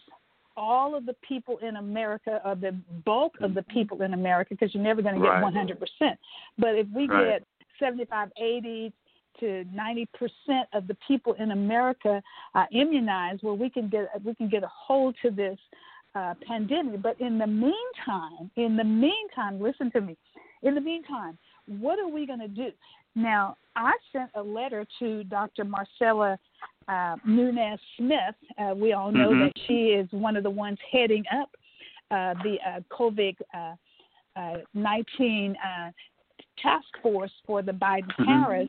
all 0.56 0.96
of 0.96 1.06
the 1.06 1.14
people 1.26 1.58
in 1.58 1.76
America 1.76 2.40
or 2.44 2.56
the 2.56 2.72
bulk 3.04 3.34
of 3.40 3.54
the 3.54 3.62
people 3.64 4.02
in 4.02 4.14
America 4.14 4.54
because 4.54 4.74
you're 4.74 4.82
never 4.82 5.02
going 5.02 5.14
to 5.14 5.20
get 5.20 5.28
Right. 5.28 5.54
100%. 5.54 6.18
But 6.58 6.74
if 6.74 6.88
we 6.88 7.06
Right. 7.06 7.40
get 7.40 7.46
75, 7.78 8.32
80 8.36 8.92
to 9.38 9.64
90% 9.72 10.66
of 10.72 10.88
the 10.88 10.96
people 11.06 11.34
in 11.34 11.52
America 11.52 12.20
uh, 12.54 12.66
immunized, 12.72 13.42
well, 13.44 13.56
we 13.56 13.70
can 13.70 13.88
get 13.88 14.08
we 14.24 14.34
can 14.34 14.48
get 14.48 14.64
a 14.64 14.68
hold 14.68 15.14
to 15.22 15.30
this 15.30 15.58
uh, 16.16 16.34
pandemic. 16.46 17.02
But 17.02 17.20
in 17.20 17.38
the 17.38 17.46
meantime, 17.46 18.50
in 18.56 18.76
the 18.76 18.84
meantime, 18.84 19.60
listen 19.60 19.90
to 19.92 20.00
me. 20.00 20.16
In 20.62 20.74
the 20.74 20.80
meantime, 20.80 21.38
what 21.66 21.98
are 21.98 22.08
we 22.08 22.26
going 22.26 22.40
to 22.40 22.48
do? 22.48 22.70
Now, 23.14 23.56
I 23.76 23.92
sent 24.12 24.30
a 24.34 24.42
letter 24.42 24.84
to 24.98 25.24
Dr. 25.24 25.64
Marcella 25.64 26.38
uh, 26.88 27.16
Nunez 27.26 27.78
Smith. 27.96 28.34
Uh, 28.58 28.74
we 28.74 28.92
all 28.92 29.10
know 29.12 29.30
Mhm. 29.30 29.40
that 29.46 29.52
she 29.66 29.90
is 29.90 30.10
one 30.12 30.36
of 30.36 30.42
the 30.42 30.50
ones 30.50 30.78
heading 30.90 31.24
up 31.32 31.50
uh, 32.10 32.34
the 32.42 32.58
uh, 32.66 32.80
COVID 32.90 33.36
uh, 33.54 33.74
uh, 34.36 34.58
19 34.74 35.56
uh, 35.56 35.90
task 36.62 36.86
force 37.02 37.32
for 37.46 37.60
the 37.62 37.72
Biden 37.72 38.10
Harris 38.26 38.68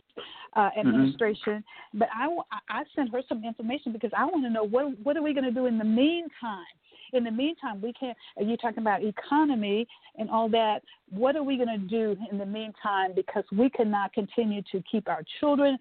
uh, 0.55 0.69
administration. 0.77 1.63
But 1.93 2.09
I, 2.13 2.27
I 2.69 2.83
sent 2.95 3.11
her 3.11 3.21
some 3.29 3.43
information 3.45 3.93
because 3.93 4.11
I 4.15 4.25
want 4.25 4.43
to 4.43 4.49
know 4.49 4.63
what 4.63 4.99
what 5.03 5.15
are 5.15 5.21
we 5.23 5.33
going 5.33 5.45
to 5.45 5.51
do 5.51 5.65
in 5.67 5.77
the 5.77 5.85
meantime. 5.85 6.65
In 7.13 7.23
the 7.23 7.31
meantime, 7.31 7.81
we 7.81 7.93
can't. 7.93 8.17
You're 8.39 8.57
talking 8.57 8.79
about 8.79 9.03
economy 9.03 9.87
and 10.17 10.29
all 10.29 10.49
that. 10.49 10.83
What 11.11 11.35
are 11.35 11.43
we 11.43 11.57
going 11.57 11.67
to 11.67 11.77
do 11.77 12.15
in 12.31 12.37
the 12.37 12.45
meantime? 12.45 13.11
Because 13.15 13.43
we 13.51 13.69
cannot 13.69 14.13
continue 14.13 14.61
to 14.71 14.81
keep 14.89 15.07
our 15.07 15.23
children 15.39 15.77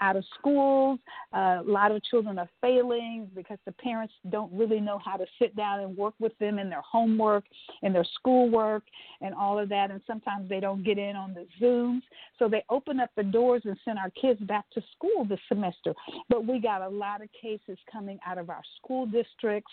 out 0.00 0.16
of 0.16 0.24
schools. 0.38 0.98
Uh, 1.34 1.60
a 1.60 1.64
lot 1.64 1.90
of 1.90 2.02
children 2.04 2.38
are 2.38 2.48
failing 2.60 3.28
because 3.34 3.58
the 3.66 3.72
parents 3.72 4.12
don't 4.30 4.52
really 4.52 4.80
know 4.80 4.98
how 5.04 5.16
to 5.16 5.24
sit 5.38 5.56
down 5.56 5.80
and 5.80 5.96
work 5.96 6.14
with 6.18 6.36
them 6.38 6.58
in 6.58 6.68
their 6.68 6.82
homework 6.82 7.44
and 7.82 7.94
their 7.94 8.06
schoolwork 8.14 8.82
and 9.20 9.34
all 9.34 9.58
of 9.58 9.68
that. 9.68 9.90
And 9.90 10.00
sometimes 10.06 10.48
they 10.48 10.60
don't 10.60 10.84
get 10.84 10.98
in 10.98 11.16
on 11.16 11.34
the 11.34 11.46
Zooms. 11.60 12.02
So 12.38 12.48
they 12.48 12.64
open 12.70 13.00
up 13.00 13.10
the 13.16 13.24
doors 13.24 13.62
and 13.64 13.76
send 13.84 13.98
our 13.98 14.10
kids 14.10 14.40
back 14.40 14.64
to 14.74 14.82
school 14.94 15.24
this 15.24 15.40
semester. 15.48 15.94
But 16.28 16.46
we 16.46 16.60
got 16.60 16.82
a 16.82 16.88
lot 16.88 17.22
of 17.22 17.28
cases 17.40 17.78
coming 17.90 18.18
out 18.26 18.38
of 18.38 18.50
our 18.50 18.62
school 18.76 19.06
districts. 19.06 19.72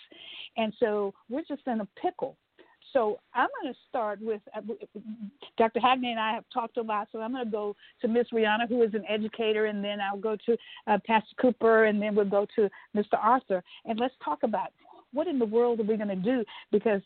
And 0.56 0.72
so 0.80 1.14
we're 1.28 1.44
just 1.48 1.62
in 1.66 1.80
a 1.80 1.88
pickle 2.00 2.36
so 2.92 3.18
I'm 3.34 3.48
going 3.60 3.72
to 3.72 3.78
start 3.88 4.20
with 4.20 4.40
uh, 4.56 4.60
Dr. 5.56 5.80
Hagney 5.80 6.06
and 6.06 6.20
I 6.20 6.32
have 6.32 6.44
talked 6.52 6.76
a 6.76 6.82
lot, 6.82 7.08
so 7.12 7.20
I'm 7.20 7.32
going 7.32 7.44
to 7.44 7.50
go 7.50 7.76
to 8.02 8.08
Miss 8.08 8.26
Rihanna, 8.32 8.68
who 8.68 8.82
is 8.82 8.94
an 8.94 9.04
educator, 9.08 9.66
and 9.66 9.84
then 9.84 9.98
I'll 10.00 10.18
go 10.18 10.36
to 10.46 10.56
uh, 10.86 10.98
Pastor 11.06 11.34
Cooper, 11.40 11.84
and 11.84 12.00
then 12.00 12.14
we'll 12.14 12.24
go 12.24 12.46
to 12.56 12.68
Mr. 12.96 13.18
Arthur, 13.20 13.62
and 13.84 13.98
let's 13.98 14.14
talk 14.24 14.42
about 14.42 14.68
what 15.12 15.26
in 15.26 15.38
the 15.38 15.46
world 15.46 15.80
are 15.80 15.84
we 15.84 15.96
going 15.96 16.08
to 16.08 16.16
do 16.16 16.44
because 16.70 17.00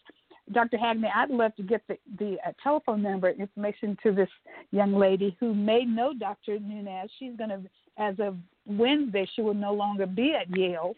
Dr. 0.50 0.76
Hagney, 0.76 1.08
I'd 1.14 1.30
love 1.30 1.54
to 1.56 1.62
get 1.62 1.82
the, 1.88 1.96
the 2.18 2.36
uh, 2.46 2.52
telephone 2.62 3.02
number 3.02 3.30
information 3.30 3.96
to 4.02 4.12
this 4.12 4.28
young 4.72 4.94
lady 4.94 5.36
who 5.38 5.54
may 5.54 5.84
know 5.84 6.12
Dr. 6.18 6.58
Nunez. 6.58 7.10
She's 7.18 7.36
going 7.36 7.50
to, 7.50 7.60
as 7.96 8.16
of 8.18 8.36
Wednesday, 8.66 9.28
she 9.34 9.42
will 9.42 9.54
no 9.54 9.72
longer 9.72 10.06
be 10.06 10.34
at 10.34 10.54
Yale. 10.56 10.94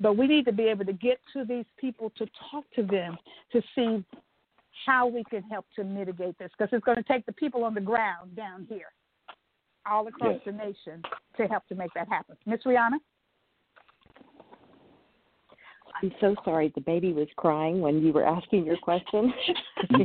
But 0.00 0.16
we 0.16 0.26
need 0.26 0.44
to 0.44 0.52
be 0.52 0.64
able 0.64 0.84
to 0.84 0.92
get 0.92 1.20
to 1.32 1.44
these 1.44 1.64
people 1.78 2.12
to 2.18 2.26
talk 2.50 2.64
to 2.76 2.82
them 2.82 3.16
to 3.52 3.62
see 3.74 4.04
how 4.86 5.06
we 5.06 5.24
can 5.24 5.42
help 5.42 5.66
to 5.76 5.84
mitigate 5.84 6.38
this 6.38 6.50
because 6.56 6.72
it's 6.72 6.84
going 6.84 6.96
to 6.96 7.02
take 7.02 7.26
the 7.26 7.32
people 7.32 7.64
on 7.64 7.74
the 7.74 7.80
ground 7.80 8.36
down 8.36 8.66
here, 8.68 8.92
all 9.90 10.06
across 10.06 10.34
yes. 10.34 10.42
the 10.46 10.52
nation, 10.52 11.02
to 11.36 11.46
help 11.46 11.66
to 11.66 11.74
make 11.74 11.92
that 11.94 12.08
happen. 12.08 12.36
Miss 12.46 12.60
Rihanna? 12.64 12.98
I'm 16.02 16.12
so 16.20 16.34
sorry. 16.44 16.72
The 16.74 16.80
baby 16.80 17.12
was 17.12 17.28
crying 17.36 17.80
when 17.80 18.02
you 18.02 18.12
were 18.12 18.24
asking 18.24 18.64
your 18.64 18.76
question. 18.76 19.32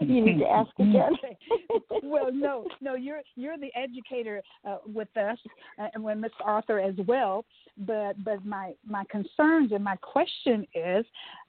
you 0.00 0.24
need 0.24 0.38
to 0.38 0.46
ask 0.46 0.70
again. 0.78 1.12
well, 2.02 2.32
no, 2.32 2.66
no. 2.80 2.94
You're 2.94 3.20
you're 3.36 3.58
the 3.58 3.70
educator 3.76 4.42
uh, 4.66 4.78
with 4.86 5.14
us, 5.16 5.38
uh, 5.78 5.88
and 5.94 6.02
with 6.02 6.18
Mr. 6.18 6.44
Arthur 6.44 6.80
as 6.80 6.94
well. 7.06 7.44
But 7.78 8.22
but 8.24 8.44
my 8.44 8.72
my 8.86 9.04
concerns 9.10 9.72
and 9.72 9.82
my 9.82 9.96
question 9.96 10.66
is, 10.74 11.04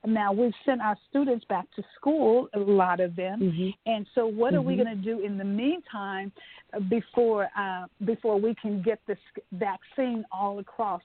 now 0.05 0.33
we've 0.33 0.53
sent 0.65 0.81
our 0.81 0.97
students 1.09 1.45
back 1.45 1.65
to 1.75 1.83
school, 1.95 2.49
a 2.55 2.59
lot 2.59 2.99
of 2.99 3.15
them, 3.15 3.39
mm-hmm. 3.39 3.69
and 3.89 4.05
so 4.15 4.25
what 4.25 4.49
mm-hmm. 4.49 4.57
are 4.57 4.61
we 4.61 4.73
mm-hmm. 4.73 4.83
going 4.83 4.97
to 4.97 5.03
do 5.03 5.25
in 5.25 5.37
the 5.37 5.45
meantime 5.45 6.31
uh, 6.73 6.79
before 6.79 7.47
uh, 7.57 7.85
before 8.05 8.39
we 8.39 8.55
can 8.55 8.81
get 8.81 8.99
this 9.07 9.19
vaccine 9.53 10.25
all 10.31 10.59
across? 10.59 11.01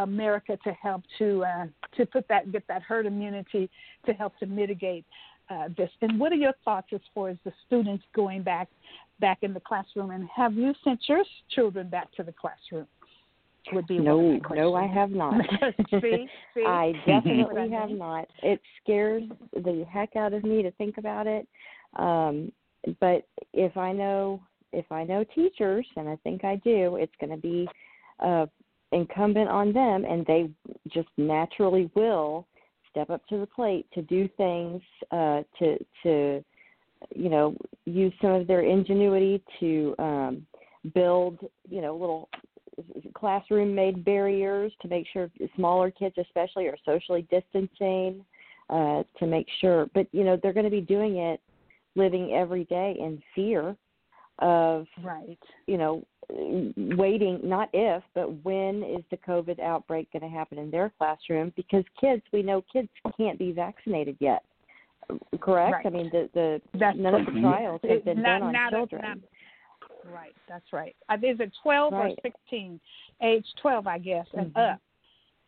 America 0.00 0.58
to 0.64 0.72
help 0.72 1.02
to 1.18 1.44
uh, 1.44 1.66
to 1.96 2.06
put 2.06 2.26
that 2.28 2.50
get 2.52 2.66
that 2.68 2.82
herd 2.82 3.06
immunity 3.06 3.70
to 4.06 4.12
help 4.12 4.36
to 4.38 4.46
mitigate 4.46 5.04
uh, 5.50 5.68
this. 5.76 5.90
And 6.00 6.18
what 6.18 6.32
are 6.32 6.36
your 6.36 6.54
thoughts 6.64 6.88
as 6.92 7.00
far 7.14 7.28
as 7.28 7.36
the 7.44 7.52
students 7.66 8.04
going 8.14 8.42
back 8.42 8.68
back 9.20 9.38
in 9.42 9.52
the 9.52 9.60
classroom? 9.60 10.10
And 10.10 10.28
have 10.34 10.54
you 10.54 10.72
sent 10.84 11.00
your 11.08 11.22
children 11.54 11.88
back 11.88 12.12
to 12.12 12.22
the 12.22 12.32
classroom? 12.32 12.86
Would 13.72 13.86
be 13.86 13.98
no, 13.98 14.40
no, 14.54 14.74
I 14.74 14.86
have 14.86 15.10
not. 15.10 15.34
see, 15.90 16.26
see? 16.54 16.64
I 16.66 16.92
definitely 17.06 17.70
have 17.70 17.90
not. 17.90 18.26
It 18.42 18.58
scares 18.82 19.22
the 19.52 19.84
heck 19.92 20.16
out 20.16 20.32
of 20.32 20.44
me 20.44 20.62
to 20.62 20.70
think 20.72 20.96
about 20.96 21.26
it. 21.26 21.46
Um, 21.96 22.52
but 23.00 23.28
if 23.52 23.76
I 23.76 23.92
know 23.92 24.40
if 24.72 24.90
I 24.90 25.04
know 25.04 25.24
teachers, 25.34 25.86
and 25.96 26.08
I 26.08 26.16
think 26.22 26.44
I 26.44 26.56
do, 26.56 26.96
it's 26.96 27.12
going 27.20 27.30
to 27.30 27.36
be 27.36 27.68
uh, 28.20 28.46
incumbent 28.92 29.48
on 29.48 29.72
them, 29.72 30.04
and 30.04 30.26
they 30.26 30.50
just 30.88 31.08
naturally 31.16 31.90
will 31.94 32.46
step 32.90 33.10
up 33.10 33.26
to 33.28 33.38
the 33.38 33.46
plate 33.46 33.86
to 33.94 34.02
do 34.02 34.28
things 34.36 34.82
uh, 35.10 35.42
to 35.58 35.78
to 36.02 36.44
you 37.14 37.28
know 37.28 37.54
use 37.86 38.12
some 38.20 38.32
of 38.32 38.46
their 38.46 38.62
ingenuity 38.62 39.42
to 39.58 39.94
um, 39.98 40.46
build 40.94 41.38
you 41.68 41.80
know 41.80 41.96
little 41.96 42.28
classroom 43.14 43.74
made 43.74 44.04
barriers 44.04 44.72
to 44.80 44.88
make 44.88 45.06
sure 45.12 45.30
smaller 45.56 45.90
kids 45.90 46.16
especially 46.18 46.66
are 46.66 46.76
socially 46.84 47.26
distancing 47.30 48.24
uh, 48.70 49.02
to 49.18 49.26
make 49.26 49.46
sure. 49.60 49.88
But 49.94 50.06
you 50.12 50.24
know 50.24 50.38
they're 50.42 50.52
going 50.52 50.64
to 50.64 50.70
be 50.70 50.80
doing 50.80 51.16
it 51.16 51.40
living 51.96 52.32
every 52.32 52.64
day 52.64 52.96
in 52.98 53.20
fear 53.34 53.76
of 54.38 54.86
right. 55.02 55.38
you 55.66 55.76
know 55.76 56.04
waiting 56.96 57.40
not 57.42 57.68
if 57.72 58.02
but 58.14 58.28
when 58.44 58.82
is 58.82 59.04
the 59.10 59.16
covid 59.16 59.60
outbreak 59.60 60.10
going 60.12 60.22
to 60.22 60.28
happen 60.28 60.58
in 60.58 60.70
their 60.70 60.92
classroom? 60.98 61.52
Because 61.56 61.84
kids 62.00 62.22
we 62.32 62.42
know 62.42 62.62
kids 62.72 62.88
can't 63.16 63.38
be 63.38 63.52
vaccinated 63.52 64.16
yet 64.20 64.42
correct? 65.40 65.72
Right. 65.72 65.86
i 65.86 65.90
mean 65.90 66.10
the 66.12 66.28
the 66.34 66.60
that's 66.78 66.98
none 66.98 67.14
of 67.14 67.26
the 67.26 67.40
trials 67.40 67.80
have 67.88 68.04
been 68.04 68.22
not, 68.22 68.40
done 68.40 68.42
on 68.42 68.52
not 68.52 68.70
children. 68.70 69.04
a, 69.04 69.08
not, 69.08 69.18
right 70.12 70.34
that's 70.48 70.72
right. 70.72 70.94
Uh, 71.08 71.14
is 71.14 71.40
it 71.40 71.52
12 71.62 71.92
right. 71.92 72.18
or 72.24 72.30
16 72.48 72.80
age 73.22 73.46
12 73.60 73.86
i 73.86 73.98
guess 73.98 74.26
and 74.34 74.48
mm-hmm. 74.48 74.74
up 74.74 74.80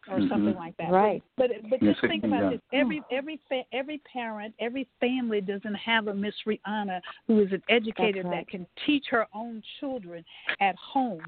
or 0.08 0.18
mm-hmm. 0.18 0.28
something 0.28 0.54
like 0.54 0.76
that. 0.78 0.90
Right. 0.90 1.22
But 1.36 1.50
but 1.70 1.80
just 1.80 2.00
think 2.00 2.24
about 2.24 2.50
this: 2.50 2.60
every 2.72 3.02
every 3.10 3.40
fa- 3.48 3.64
every 3.72 4.00
parent, 4.10 4.54
every 4.60 4.88
family 5.00 5.40
doesn't 5.40 5.74
have 5.74 6.08
a 6.08 6.14
Miss 6.14 6.34
Rihanna 6.46 7.00
who 7.26 7.40
is 7.40 7.52
an 7.52 7.62
educator 7.68 8.22
right. 8.22 8.44
that 8.44 8.48
can 8.48 8.66
teach 8.86 9.06
her 9.10 9.26
own 9.34 9.62
children 9.80 10.24
at 10.60 10.74
home. 10.76 11.22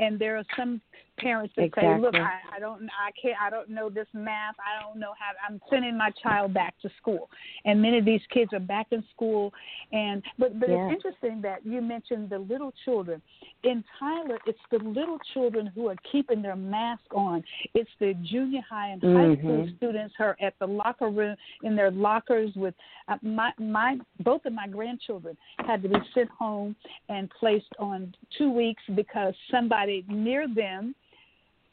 And 0.00 0.18
there 0.18 0.36
are 0.36 0.44
some 0.56 0.80
parents 1.18 1.52
that 1.56 1.64
exactly. 1.64 1.94
say, 1.94 2.00
"Look, 2.00 2.14
I, 2.14 2.56
I 2.56 2.60
don't, 2.60 2.82
I 2.84 3.10
can't, 3.20 3.36
I 3.40 3.50
don't 3.50 3.70
know 3.70 3.90
this 3.90 4.06
math. 4.12 4.54
I 4.58 4.82
don't 4.82 4.98
know 4.98 5.12
how. 5.18 5.32
I'm 5.48 5.60
sending 5.70 5.96
my 5.96 6.10
child 6.22 6.54
back 6.54 6.74
to 6.82 6.90
school." 7.00 7.28
And 7.64 7.80
many 7.80 7.98
of 7.98 8.04
these 8.04 8.20
kids 8.32 8.52
are 8.52 8.60
back 8.60 8.88
in 8.90 9.04
school. 9.14 9.52
And 9.92 10.22
but 10.38 10.58
but 10.58 10.68
yeah. 10.68 10.86
it's 10.86 10.94
interesting 11.04 11.40
that 11.42 11.64
you 11.64 11.80
mentioned 11.80 12.30
the 12.30 12.38
little 12.38 12.72
children. 12.84 13.20
In 13.64 13.82
Tyler, 13.98 14.38
it's 14.46 14.58
the 14.70 14.78
little 14.78 15.18
children 15.34 15.70
who 15.74 15.88
are 15.88 15.96
keeping 16.10 16.42
their 16.42 16.56
mask 16.56 17.04
on. 17.12 17.42
It's 17.74 17.90
the 17.98 18.14
junior 18.22 18.60
high 18.68 18.90
and 18.90 19.02
high 19.02 19.08
mm-hmm. 19.08 19.40
school 19.40 19.68
students 19.76 20.14
who 20.18 20.24
are 20.24 20.36
at 20.40 20.54
the 20.58 20.66
locker 20.66 21.08
room 21.08 21.36
in 21.62 21.76
their 21.76 21.90
lockers 21.90 22.50
with 22.56 22.74
uh, 23.08 23.16
my 23.22 23.50
my 23.58 23.96
both 24.20 24.44
of 24.44 24.52
my 24.52 24.68
grandchildren 24.68 25.36
had 25.66 25.82
to 25.82 25.88
be 25.88 25.96
sent 26.14 26.28
home 26.30 26.76
and 27.08 27.30
placed 27.38 27.72
on 27.78 28.14
two 28.36 28.50
weeks 28.50 28.82
because 28.94 29.34
somebody 29.50 30.04
near 30.08 30.46
them 30.52 30.94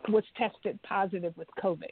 was 0.09 0.23
tested 0.37 0.79
positive 0.83 1.33
with 1.37 1.47
COVID. 1.63 1.91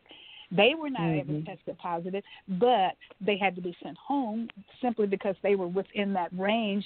They 0.53 0.73
were 0.77 0.89
not 0.89 1.01
mm-hmm. 1.01 1.31
ever 1.31 1.45
tested 1.45 1.77
positive, 1.77 2.23
but 2.59 2.97
they 3.25 3.37
had 3.37 3.55
to 3.55 3.61
be 3.61 3.75
sent 3.81 3.97
home 3.97 4.49
simply 4.81 5.07
because 5.07 5.35
they 5.43 5.55
were 5.55 5.67
within 5.67 6.11
that 6.13 6.29
range 6.37 6.85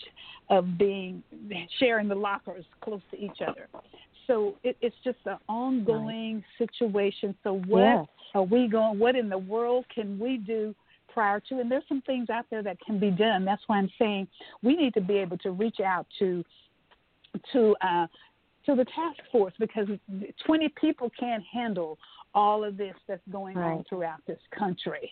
of 0.49 0.77
being 0.77 1.23
sharing 1.79 2.07
the 2.07 2.15
lockers 2.15 2.65
close 2.81 3.01
to 3.11 3.17
each 3.17 3.41
other 3.41 3.67
so 4.27 4.55
it, 4.63 4.77
it's 4.81 4.95
just 5.03 5.17
an 5.25 5.37
ongoing 5.47 6.35
right. 6.35 6.69
situation. 6.69 7.35
So 7.43 7.61
what 7.67 7.79
yes. 7.79 8.05
are 8.33 8.43
we 8.43 8.67
going? 8.67 8.99
What 8.99 9.15
in 9.15 9.29
the 9.29 9.37
world 9.37 9.85
can 9.93 10.19
we 10.19 10.37
do 10.37 10.75
prior 11.13 11.39
to? 11.49 11.59
And 11.59 11.69
there's 11.69 11.83
some 11.87 12.01
things 12.01 12.29
out 12.29 12.45
there 12.49 12.63
that 12.63 12.77
can 12.85 12.99
be 12.99 13.11
done. 13.11 13.45
That's 13.45 13.61
why 13.67 13.77
I'm 13.77 13.91
saying 13.99 14.27
we 14.63 14.75
need 14.75 14.93
to 14.95 15.01
be 15.01 15.15
able 15.17 15.37
to 15.39 15.51
reach 15.51 15.79
out 15.79 16.07
to 16.19 16.43
to 17.51 17.75
uh, 17.81 18.07
to 18.65 18.75
the 18.75 18.85
task 18.85 19.19
force 19.31 19.53
because 19.59 19.87
20 20.45 20.73
people 20.79 21.11
can't 21.19 21.43
handle 21.51 21.97
all 22.33 22.63
of 22.63 22.77
this 22.77 22.95
that's 23.07 23.21
going 23.31 23.55
right. 23.57 23.71
on 23.71 23.83
throughout 23.87 24.19
this 24.27 24.39
country. 24.57 25.11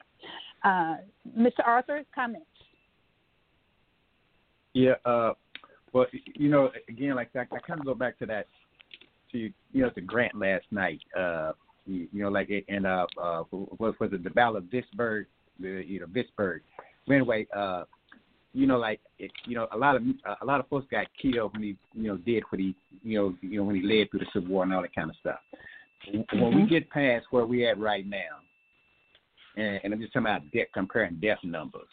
Uh, 0.64 0.98
Mr. 1.38 1.66
Arthur, 1.66 2.04
comments? 2.14 2.46
Yeah. 4.74 4.94
Uh, 5.06 5.34
well, 5.94 6.08
you 6.36 6.50
know, 6.50 6.72
again, 6.90 7.16
like 7.16 7.32
that, 7.34 7.48
I 7.52 7.60
kind 7.60 7.80
of 7.80 7.86
go 7.86 7.94
back 7.94 8.18
to 8.20 8.26
that 8.26 8.48
to 9.32 9.38
you 9.38 9.82
know 9.82 9.90
to 9.92 10.02
Grant 10.02 10.36
last 10.36 10.66
night. 10.72 11.00
Uh, 11.18 11.52
you, 11.86 12.08
you 12.12 12.24
know, 12.24 12.30
like 12.30 12.50
in 12.50 12.86
uh, 12.86 13.06
uh, 13.22 13.44
what 13.52 14.00
was 14.00 14.10
it 14.12 14.24
the 14.24 14.30
Battle 14.32 14.58
of 14.58 14.66
Vicksburg, 14.66 15.28
the 15.60 15.84
you 15.86 16.00
know 16.00 16.08
Vicksburg. 16.12 16.62
But 17.06 17.14
anyway, 17.14 17.48
uh, 17.56 17.84
you 18.54 18.68
know, 18.68 18.78
like 18.78 19.00
it, 19.20 19.32
you 19.46 19.56
know, 19.56 19.68
a 19.72 19.78
lot 19.78 19.96
of 19.96 20.04
a 20.42 20.46
lot 20.46 20.60
of 20.60 20.68
folks 20.68 20.88
got 20.92 21.08
killed 21.20 21.54
when 21.54 21.64
he 21.64 21.76
you 21.94 22.08
know 22.08 22.18
did 22.18 22.44
what 22.50 22.60
he 22.60 22.76
you 23.04 23.20
know 23.20 23.36
you 23.42 23.58
know 23.58 23.64
when 23.64 23.76
he 23.76 23.82
led 23.82 24.10
through 24.10 24.20
the 24.20 24.26
Civil 24.34 24.50
War 24.50 24.64
and 24.64 24.74
all 24.74 24.82
that 24.82 24.96
kind 24.96 25.10
of 25.10 25.16
stuff. 25.18 25.40
Mm-hmm. 26.08 26.42
When 26.42 26.56
we 26.56 26.62
mm-hmm. 26.62 26.70
get 26.70 26.90
past 26.90 27.26
where 27.32 27.46
we 27.46 27.68
at 27.68 27.80
right 27.80 28.08
now, 28.08 28.42
and, 29.56 29.80
and 29.84 29.94
I'm 29.94 30.00
just 30.00 30.14
talking 30.14 30.28
about 30.28 30.52
death, 30.52 30.68
comparing 30.74 31.16
death 31.16 31.40
numbers. 31.44 31.88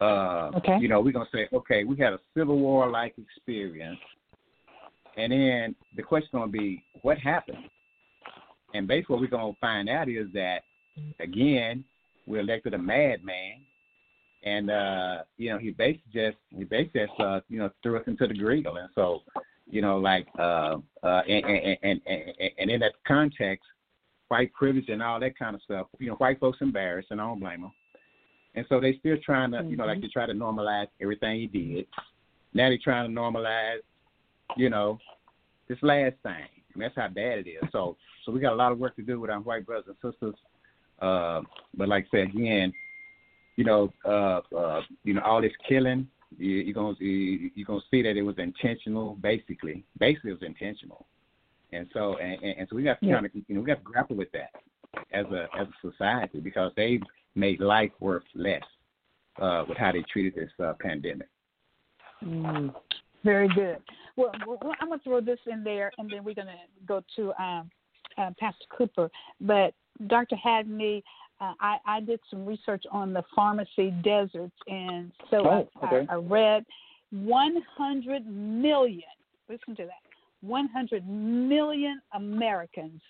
Uh, 0.00 0.50
okay. 0.56 0.78
You 0.80 0.88
know, 0.88 1.00
we're 1.00 1.12
gonna 1.12 1.26
say, 1.32 1.48
okay, 1.52 1.84
we 1.84 1.96
had 1.96 2.12
a 2.12 2.18
Civil 2.34 2.58
War 2.58 2.88
like 2.88 3.14
experience 3.18 3.98
and 5.18 5.32
then 5.32 5.74
the 5.96 6.02
question 6.02 6.28
going 6.32 6.52
to 6.52 6.58
be, 6.58 6.84
what 7.02 7.18
happened? 7.18 7.68
And 8.72 8.86
basically, 8.86 9.14
what 9.14 9.20
we're 9.22 9.26
going 9.28 9.52
to 9.52 9.60
find 9.60 9.88
out 9.88 10.08
is 10.08 10.28
that, 10.32 10.60
again, 11.18 11.84
we 12.26 12.38
elected 12.38 12.74
a 12.74 12.78
madman, 12.78 13.62
and 14.44 14.70
uh, 14.70 15.18
you 15.36 15.50
know 15.50 15.58
he 15.58 15.70
basically 15.70 16.12
just 16.12 16.36
he 16.50 16.64
basically 16.64 17.06
just 17.06 17.20
uh, 17.20 17.40
you 17.48 17.58
know 17.58 17.70
threw 17.82 17.96
us 17.96 18.04
into 18.06 18.26
the 18.26 18.34
grill, 18.34 18.76
and 18.76 18.88
so 18.94 19.22
you 19.68 19.82
know 19.82 19.98
like 19.98 20.26
uh, 20.38 20.76
uh, 21.02 21.22
and, 21.28 21.44
and, 21.44 21.78
and, 21.82 22.00
and, 22.06 22.50
and 22.58 22.70
in 22.70 22.80
that 22.80 22.92
context, 23.06 23.64
white 24.28 24.52
privilege 24.52 24.88
and 24.88 25.02
all 25.02 25.20
that 25.20 25.38
kind 25.38 25.54
of 25.54 25.62
stuff. 25.62 25.86
You 25.98 26.08
know, 26.08 26.14
white 26.14 26.40
folks 26.40 26.58
embarrassed, 26.60 27.08
and 27.10 27.20
I 27.20 27.24
don't 27.24 27.40
blame 27.40 27.62
them. 27.62 27.72
And 28.54 28.66
so 28.68 28.80
they 28.80 28.96
still 28.98 29.16
trying 29.24 29.52
to, 29.52 29.58
mm-hmm. 29.58 29.70
you 29.70 29.76
know, 29.76 29.84
like 29.84 29.98
mm-hmm. 29.98 30.06
they 30.06 30.12
try 30.12 30.26
to 30.26 30.32
normalize 30.32 30.88
everything 31.00 31.40
he 31.40 31.46
did. 31.46 31.86
Now 32.54 32.68
they're 32.68 32.78
trying 32.82 33.08
to 33.08 33.20
normalize, 33.20 33.78
you 34.56 34.70
know, 34.70 34.98
this 35.68 35.78
last 35.82 36.16
thing. 36.22 36.48
And 36.74 36.82
that's 36.82 36.96
how 36.96 37.08
bad 37.08 37.38
it 37.38 37.48
is. 37.48 37.68
So, 37.72 37.96
so 38.24 38.32
we 38.32 38.40
got 38.40 38.54
a 38.54 38.56
lot 38.56 38.72
of 38.72 38.78
work 38.78 38.96
to 38.96 39.02
do 39.02 39.20
with 39.20 39.30
our 39.30 39.40
white 39.40 39.66
brothers 39.66 39.86
and 39.88 40.12
sisters. 40.12 40.34
Uh, 41.00 41.42
but 41.76 41.88
like 41.88 42.06
I 42.12 42.16
said 42.16 42.28
again, 42.34 42.72
you 43.58 43.64
know, 43.64 43.92
uh, 44.04 44.40
uh, 44.56 44.82
you 45.02 45.14
know, 45.14 45.20
all 45.22 45.42
this 45.42 45.52
killing, 45.68 46.06
you, 46.38 46.48
you're 46.48 46.74
gonna 46.74 46.94
you, 47.00 47.50
you're 47.56 47.66
gonna 47.66 47.80
see 47.90 48.02
that 48.02 48.16
it 48.16 48.22
was 48.22 48.36
intentional. 48.38 49.16
Basically, 49.20 49.84
basically, 49.98 50.30
it 50.30 50.40
was 50.40 50.46
intentional. 50.46 51.06
And 51.72 51.88
so, 51.92 52.16
and, 52.18 52.40
and 52.40 52.68
so 52.70 52.76
we 52.76 52.84
got 52.84 53.00
to 53.00 53.06
yeah. 53.06 53.14
kind 53.14 53.26
of, 53.26 53.32
you 53.34 53.42
know, 53.48 53.60
we 53.60 53.66
got 53.66 53.78
to 53.78 53.82
grapple 53.82 54.14
with 54.14 54.30
that 54.30 54.50
as 55.12 55.26
a 55.26 55.48
as 55.58 55.66
a 55.66 55.90
society 55.90 56.38
because 56.38 56.70
they've 56.76 57.02
made 57.34 57.58
life 57.58 57.90
worth 57.98 58.22
less 58.36 58.62
uh, 59.42 59.64
with 59.68 59.76
how 59.76 59.90
they 59.90 60.04
treated 60.10 60.36
this 60.36 60.52
uh, 60.64 60.74
pandemic. 60.80 61.28
Mm, 62.24 62.72
very 63.24 63.48
good. 63.48 63.78
Well, 64.16 64.30
well, 64.46 64.72
I'm 64.80 64.86
going 64.88 65.00
to 65.00 65.04
throw 65.04 65.20
this 65.20 65.40
in 65.50 65.64
there, 65.64 65.90
and 65.98 66.08
then 66.08 66.22
we're 66.22 66.34
going 66.36 66.46
to 66.46 66.54
go 66.86 67.02
to 67.16 67.42
um, 67.42 67.70
uh, 68.16 68.30
Pastor 68.38 68.64
Cooper. 68.76 69.10
But 69.40 69.74
Dr. 70.06 70.36
Hagney, 70.36 71.02
uh, 71.40 71.52
I, 71.60 71.76
I 71.86 72.00
did 72.00 72.20
some 72.30 72.44
research 72.44 72.84
on 72.90 73.12
the 73.12 73.22
pharmacy 73.34 73.92
deserts, 74.02 74.56
and 74.66 75.12
so 75.30 75.46
oh, 75.46 75.68
I, 75.82 75.86
okay. 75.86 76.06
I, 76.10 76.14
I 76.14 76.16
read 76.16 76.64
100 77.10 78.26
million. 78.26 79.02
Listen 79.48 79.76
to 79.76 79.84
that. 79.84 80.02
100 80.40 81.08
million 81.08 82.00
Americans 82.14 83.00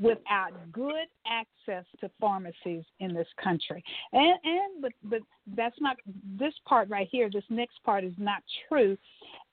without 0.00 0.50
good 0.72 1.06
access 1.26 1.84
to 2.00 2.10
pharmacies 2.20 2.84
in 2.98 3.14
this 3.14 3.28
country. 3.42 3.82
And 4.12 4.38
and 4.44 4.82
but 4.82 4.92
but 5.04 5.20
that's 5.56 5.80
not 5.80 5.96
this 6.38 6.52
part 6.66 6.88
right 6.88 7.08
here, 7.10 7.30
this 7.32 7.44
next 7.48 7.82
part 7.84 8.04
is 8.04 8.12
not 8.18 8.42
true. 8.68 8.96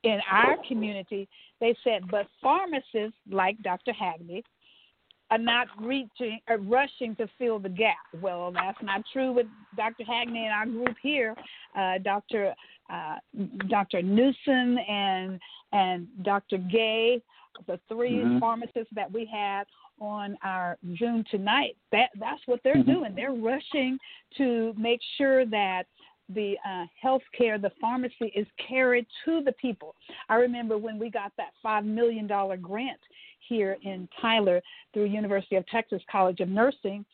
In 0.04 0.20
our 0.30 0.58
community, 0.68 1.30
they 1.60 1.76
said, 1.84 2.10
but 2.10 2.26
pharmacists 2.42 3.18
like 3.30 3.62
Dr. 3.62 3.94
Hagney 3.94 4.42
are 5.32 5.38
not 5.38 5.68
reaching 5.80 6.40
or 6.50 6.58
rushing 6.58 7.16
to 7.16 7.28
fill 7.40 7.58
the 7.58 7.70
gap. 7.70 7.96
Well, 8.22 8.52
that's 8.52 8.78
not 8.84 9.02
true 9.12 9.32
with 9.32 9.48
Dr. 9.78 10.04
Hagney 10.04 10.46
and 10.46 10.54
our 10.54 10.66
group 10.66 10.98
here. 11.02 11.36
Uh, 11.76 11.98
Dr. 12.04 12.54
Uh, 12.92 13.16
Dr. 13.70 14.02
Newsom 14.02 14.78
and 14.78 15.40
and 15.72 16.08
Dr. 16.24 16.58
Gay, 16.58 17.22
the 17.66 17.80
3 17.88 18.12
mm-hmm. 18.12 18.40
pharmacists 18.40 18.94
that 18.94 19.10
we 19.10 19.26
had 19.26 19.64
on 20.02 20.38
our 20.44 20.78
Zoom 21.00 21.24
tonight. 21.32 21.78
That 21.94 22.10
that's 22.20 22.42
what 22.46 22.60
they're 22.64 22.76
mm-hmm. 22.76 22.92
doing. 22.92 23.16
They're 23.16 23.32
rushing 23.32 23.98
to 24.38 24.74
make 24.78 25.00
sure 25.18 25.46
that 25.46 25.84
the 26.34 26.56
uh, 26.68 26.86
health 27.02 27.24
care, 27.38 27.58
the 27.58 27.72
pharmacy 27.80 28.32
is 28.36 28.48
carried 28.68 29.06
to 29.26 29.42
the 29.44 29.52
people. 29.54 29.96
I 30.30 30.36
remember 30.36 30.78
when 30.78 30.98
we 30.98 31.10
got 31.10 31.32
that 31.38 31.52
$5 31.66 31.86
million 31.86 32.28
grant 32.28 33.00
here 33.52 33.78
in 33.84 34.08
Tyler 34.22 34.62
through 34.94 35.06
University 35.06 35.58
of 35.58 35.68
Texas 35.68 36.02
College 36.10 36.40
of 36.40 36.48
Nursing 36.48 37.06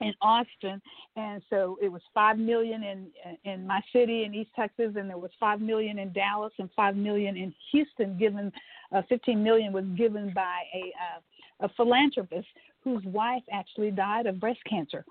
in 0.00 0.12
Austin, 0.22 0.80
and 1.16 1.42
so 1.50 1.76
it 1.82 1.88
was 1.88 2.02
five 2.12 2.38
million 2.38 2.82
in 2.82 3.06
in 3.44 3.66
my 3.66 3.80
city 3.92 4.24
in 4.24 4.34
East 4.34 4.50
Texas, 4.56 4.92
and 4.96 5.10
there 5.10 5.18
was 5.18 5.30
five 5.38 5.60
million 5.60 5.98
in 5.98 6.12
Dallas 6.12 6.52
and 6.58 6.68
five 6.76 6.96
million 6.96 7.36
in 7.36 7.52
Houston. 7.72 8.16
Given 8.18 8.52
uh, 8.94 9.02
15 9.08 9.42
million 9.42 9.72
was 9.72 9.84
given 9.96 10.32
by 10.34 10.62
a 10.74 10.92
uh, 11.06 11.66
a 11.66 11.68
philanthropist 11.76 12.48
whose 12.82 13.04
wife 13.04 13.42
actually 13.52 13.90
died 13.90 14.26
of 14.26 14.40
breast 14.40 14.60
cancer. 14.68 15.04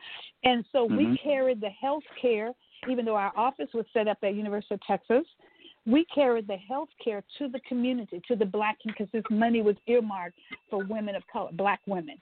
And 0.43 0.63
so 0.71 0.87
mm-hmm. 0.87 0.97
we 0.97 1.19
carried 1.23 1.61
the 1.61 1.69
health 1.69 2.03
care, 2.21 2.51
even 2.89 3.05
though 3.05 3.15
our 3.15 3.31
office 3.35 3.69
was 3.73 3.85
set 3.93 4.07
up 4.07 4.17
at 4.23 4.35
University 4.35 4.75
of 4.75 4.81
Texas, 4.85 5.25
we 5.85 6.05
carried 6.13 6.47
the 6.47 6.57
health 6.57 6.89
care 7.03 7.23
to 7.37 7.47
the 7.47 7.59
community, 7.61 8.21
to 8.27 8.35
the 8.35 8.45
black, 8.45 8.79
community, 8.79 9.03
because 9.03 9.11
this 9.11 9.37
money 9.37 9.61
was 9.61 9.75
earmarked 9.87 10.37
for 10.69 10.83
women 10.85 11.15
of 11.15 11.23
color, 11.31 11.49
black 11.53 11.81
women. 11.85 12.17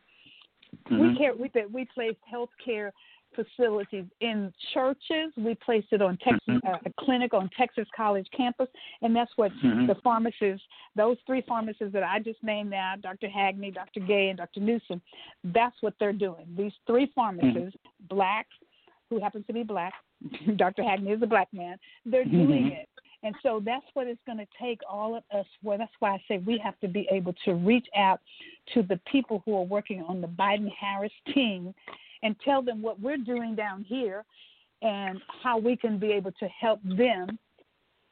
Mm-hmm. 0.89 1.01
We, 1.01 1.17
care, 1.17 1.33
we, 1.35 1.51
we 1.71 1.87
placed 1.93 2.19
health 2.29 2.49
care 2.63 2.93
facilities 3.35 4.05
in 4.19 4.51
churches. 4.73 5.31
We 5.37 5.55
placed 5.55 5.87
it 5.91 6.01
on 6.01 6.17
Texas, 6.17 6.41
mm-hmm. 6.49 6.67
uh, 6.67 6.77
a 6.85 7.03
clinic 7.03 7.33
on 7.33 7.49
Texas 7.57 7.87
College 7.95 8.27
campus, 8.35 8.67
and 9.01 9.15
that's 9.15 9.31
what 9.35 9.51
mm-hmm. 9.63 9.87
the 9.87 9.95
pharmacists, 10.03 10.65
those 10.95 11.17
three 11.25 11.43
pharmacists 11.47 11.93
that 11.93 12.03
I 12.03 12.19
just 12.19 12.43
named 12.43 12.71
now, 12.71 12.95
Dr. 13.01 13.27
Hagney, 13.27 13.73
Dr. 13.73 14.01
Gay, 14.01 14.29
and 14.29 14.37
Dr. 14.37 14.59
Newsom, 14.59 15.01
that's 15.43 15.75
what 15.81 15.93
they're 15.99 16.13
doing. 16.13 16.45
These 16.57 16.73
three 16.87 17.11
pharmacists, 17.15 17.77
mm-hmm. 17.77 18.15
black, 18.15 18.47
who 19.09 19.19
happens 19.19 19.45
to 19.47 19.53
be 19.53 19.63
black, 19.63 19.93
Dr. 20.55 20.83
Hagney 20.83 21.15
is 21.15 21.21
a 21.21 21.27
black 21.27 21.47
man, 21.53 21.77
they're 22.05 22.25
doing 22.25 22.47
mm-hmm. 22.47 22.67
it. 22.67 22.89
And 23.23 23.35
so 23.43 23.61
that's 23.63 23.85
what 23.93 24.07
it's 24.07 24.21
going 24.25 24.39
to 24.39 24.47
take 24.59 24.79
all 24.89 25.15
of 25.15 25.23
us. 25.33 25.45
Well, 25.63 25.77
that's 25.77 25.91
why 25.99 26.13
I 26.13 26.23
say 26.27 26.39
we 26.39 26.57
have 26.63 26.79
to 26.79 26.87
be 26.87 27.07
able 27.11 27.33
to 27.45 27.53
reach 27.53 27.87
out 27.95 28.19
to 28.73 28.81
the 28.83 28.99
people 29.11 29.43
who 29.45 29.55
are 29.55 29.63
working 29.63 30.03
on 30.07 30.21
the 30.21 30.27
Biden 30.27 30.69
Harris 30.71 31.11
team 31.33 31.73
and 32.23 32.35
tell 32.43 32.61
them 32.61 32.81
what 32.81 32.99
we're 32.99 33.17
doing 33.17 33.55
down 33.55 33.83
here 33.87 34.23
and 34.81 35.19
how 35.43 35.57
we 35.57 35.75
can 35.75 35.99
be 35.99 36.11
able 36.11 36.31
to 36.33 36.47
help 36.47 36.79
them 36.83 37.37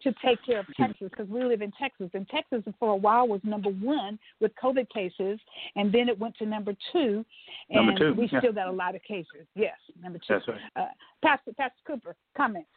to 0.02 0.14
take 0.24 0.44
care 0.46 0.60
of 0.60 0.66
Texas 0.78 1.10
because 1.10 1.28
we 1.28 1.44
live 1.44 1.62
in 1.62 1.72
Texas. 1.72 2.10
And 2.14 2.28
Texas, 2.30 2.64
for 2.80 2.92
a 2.92 2.96
while, 2.96 3.28
was 3.28 3.42
number 3.44 3.70
one 3.70 4.18
with 4.40 4.52
COVID 4.62 4.90
cases, 4.90 5.40
and 5.76 5.92
then 5.92 6.08
it 6.08 6.18
went 6.18 6.38
to 6.38 6.46
number 6.46 6.74
two. 6.94 7.26
And 7.70 7.88
number 7.88 8.00
two, 8.00 8.14
we 8.14 8.30
yeah. 8.32 8.40
still 8.40 8.54
got 8.54 8.68
a 8.68 8.72
lot 8.72 8.96
of 8.96 9.04
cases. 9.04 9.46
Yes, 9.56 9.76
number 10.02 10.20
two. 10.20 10.36
That's 10.36 10.48
right. 10.48 10.58
Uh, 10.76 10.86
Pastor, 11.24 11.52
Pastor 11.58 11.80
Cooper, 11.86 12.16
comments. 12.38 12.70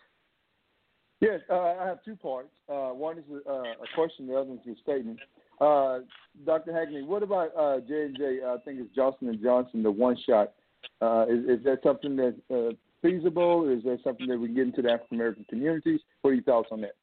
Yes, 1.23 1.41
uh, 1.49 1.75
I 1.81 1.87
have 1.87 2.03
two 2.05 2.17
parts. 2.17 2.49
Uh, 2.69 2.89
one 2.89 3.17
is 3.17 3.25
a, 3.31 3.49
uh, 3.49 3.63
a 3.63 3.95
question, 3.95 4.27
the 4.27 4.35
other 4.35 4.55
is 4.55 4.77
a 4.77 4.81
statement. 4.83 5.21
Uh, 5.61 6.01
Dr. 6.45 6.73
Hagney, 6.73 7.07
what 7.07 7.23
about 7.23 7.57
uh, 7.57 7.79
J 7.87 8.07
and 8.07 8.17
J? 8.17 8.41
I 8.45 8.57
think 8.65 8.81
it's 8.81 8.93
Johnson 8.93 9.29
and 9.29 9.41
Johnson, 9.41 9.85
the 9.85 9.91
one 9.91 10.17
shot. 10.27 10.51
Uh, 11.01 11.27
is, 11.31 11.61
is 11.61 11.65
that 11.65 11.79
something 11.85 12.17
that's 12.17 12.75
feasible? 13.03 13.71
Is 13.71 13.85
that 13.85 14.01
something 14.03 14.27
that 14.27 14.37
we 14.37 14.49
can 14.49 14.57
get 14.57 14.67
into 14.67 14.83
the 14.83 14.91
African 14.91 15.19
American 15.19 15.47
communities? 15.49 16.01
What 16.23 16.33
are 16.33 16.35
your 16.35 16.43
thoughts 16.43 16.71
on 16.73 16.81
that? 16.81 16.97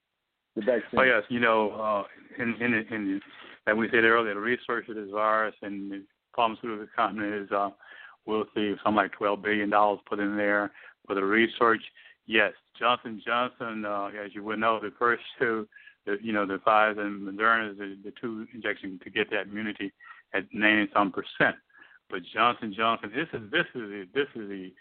The 0.57 0.63
vaccine. 0.63 0.99
Oh 0.99 1.03
yes, 1.03 1.23
you 1.29 1.39
know, 1.39 2.03
in 2.37 2.55
in 2.59 2.73
in 2.91 3.21
like 3.67 3.77
we 3.77 3.87
said 3.87 4.03
earlier, 4.03 4.33
the 4.33 4.39
research 4.41 4.89
of 4.89 4.95
this 4.95 5.11
virus 5.13 5.55
and 5.61 5.89
the 5.89 6.03
pharmaceutical 6.35 6.87
will 8.25 8.45
see 8.53 8.73
something 8.83 8.95
like 8.95 9.13
twelve 9.13 9.41
billion 9.41 9.69
dollars 9.69 10.01
put 10.09 10.19
in 10.19 10.35
there 10.35 10.71
for 11.07 11.15
the 11.15 11.23
research. 11.23 11.81
Yes, 12.29 12.53
Johnson 12.77 13.19
Johnson, 13.25 13.85
uh, 13.85 14.11
as 14.23 14.35
you 14.35 14.43
would 14.43 14.59
know, 14.59 14.79
the 14.79 14.93
first 14.99 15.23
two, 15.39 15.67
the, 16.05 16.17
you 16.21 16.31
know, 16.31 16.45
the 16.45 16.59
Pfizer 16.59 16.99
and 16.99 17.27
Moderna, 17.27 17.75
the, 17.75 17.97
the 18.03 18.13
two 18.21 18.45
injections 18.53 19.01
to 19.03 19.09
get 19.09 19.31
that 19.31 19.47
immunity 19.47 19.91
at 20.35 20.43
90 20.53 20.91
some 20.93 21.11
percent. 21.11 21.55
But 22.07 22.21
Johnson 22.31 22.71
Johnson, 22.77 23.11
this 23.15 23.27
is 23.33 23.49
this 23.49 23.65
is 23.73 23.81
the, 23.81 24.07
this 24.13 24.27
is 24.35 24.47
the 24.47 24.71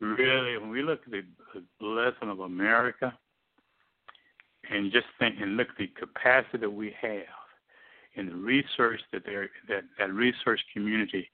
really 0.00 0.58
when 0.58 0.70
we 0.70 0.82
look 0.82 1.02
at 1.06 1.12
the, 1.12 1.84
lesson 1.86 2.30
of 2.30 2.40
America 2.40 3.16
and 4.68 4.90
just 4.90 5.06
think 5.20 5.36
and 5.40 5.56
look 5.56 5.68
at 5.68 5.76
the 5.78 5.86
capacity 5.86 6.58
that 6.58 6.70
we 6.70 6.92
have 7.00 7.22
in 8.16 8.26
the 8.26 8.34
research 8.34 9.00
that 9.12 9.22
they're 9.24 9.50
that 9.68 9.84
that 10.00 10.12
research 10.12 10.60
community, 10.72 11.30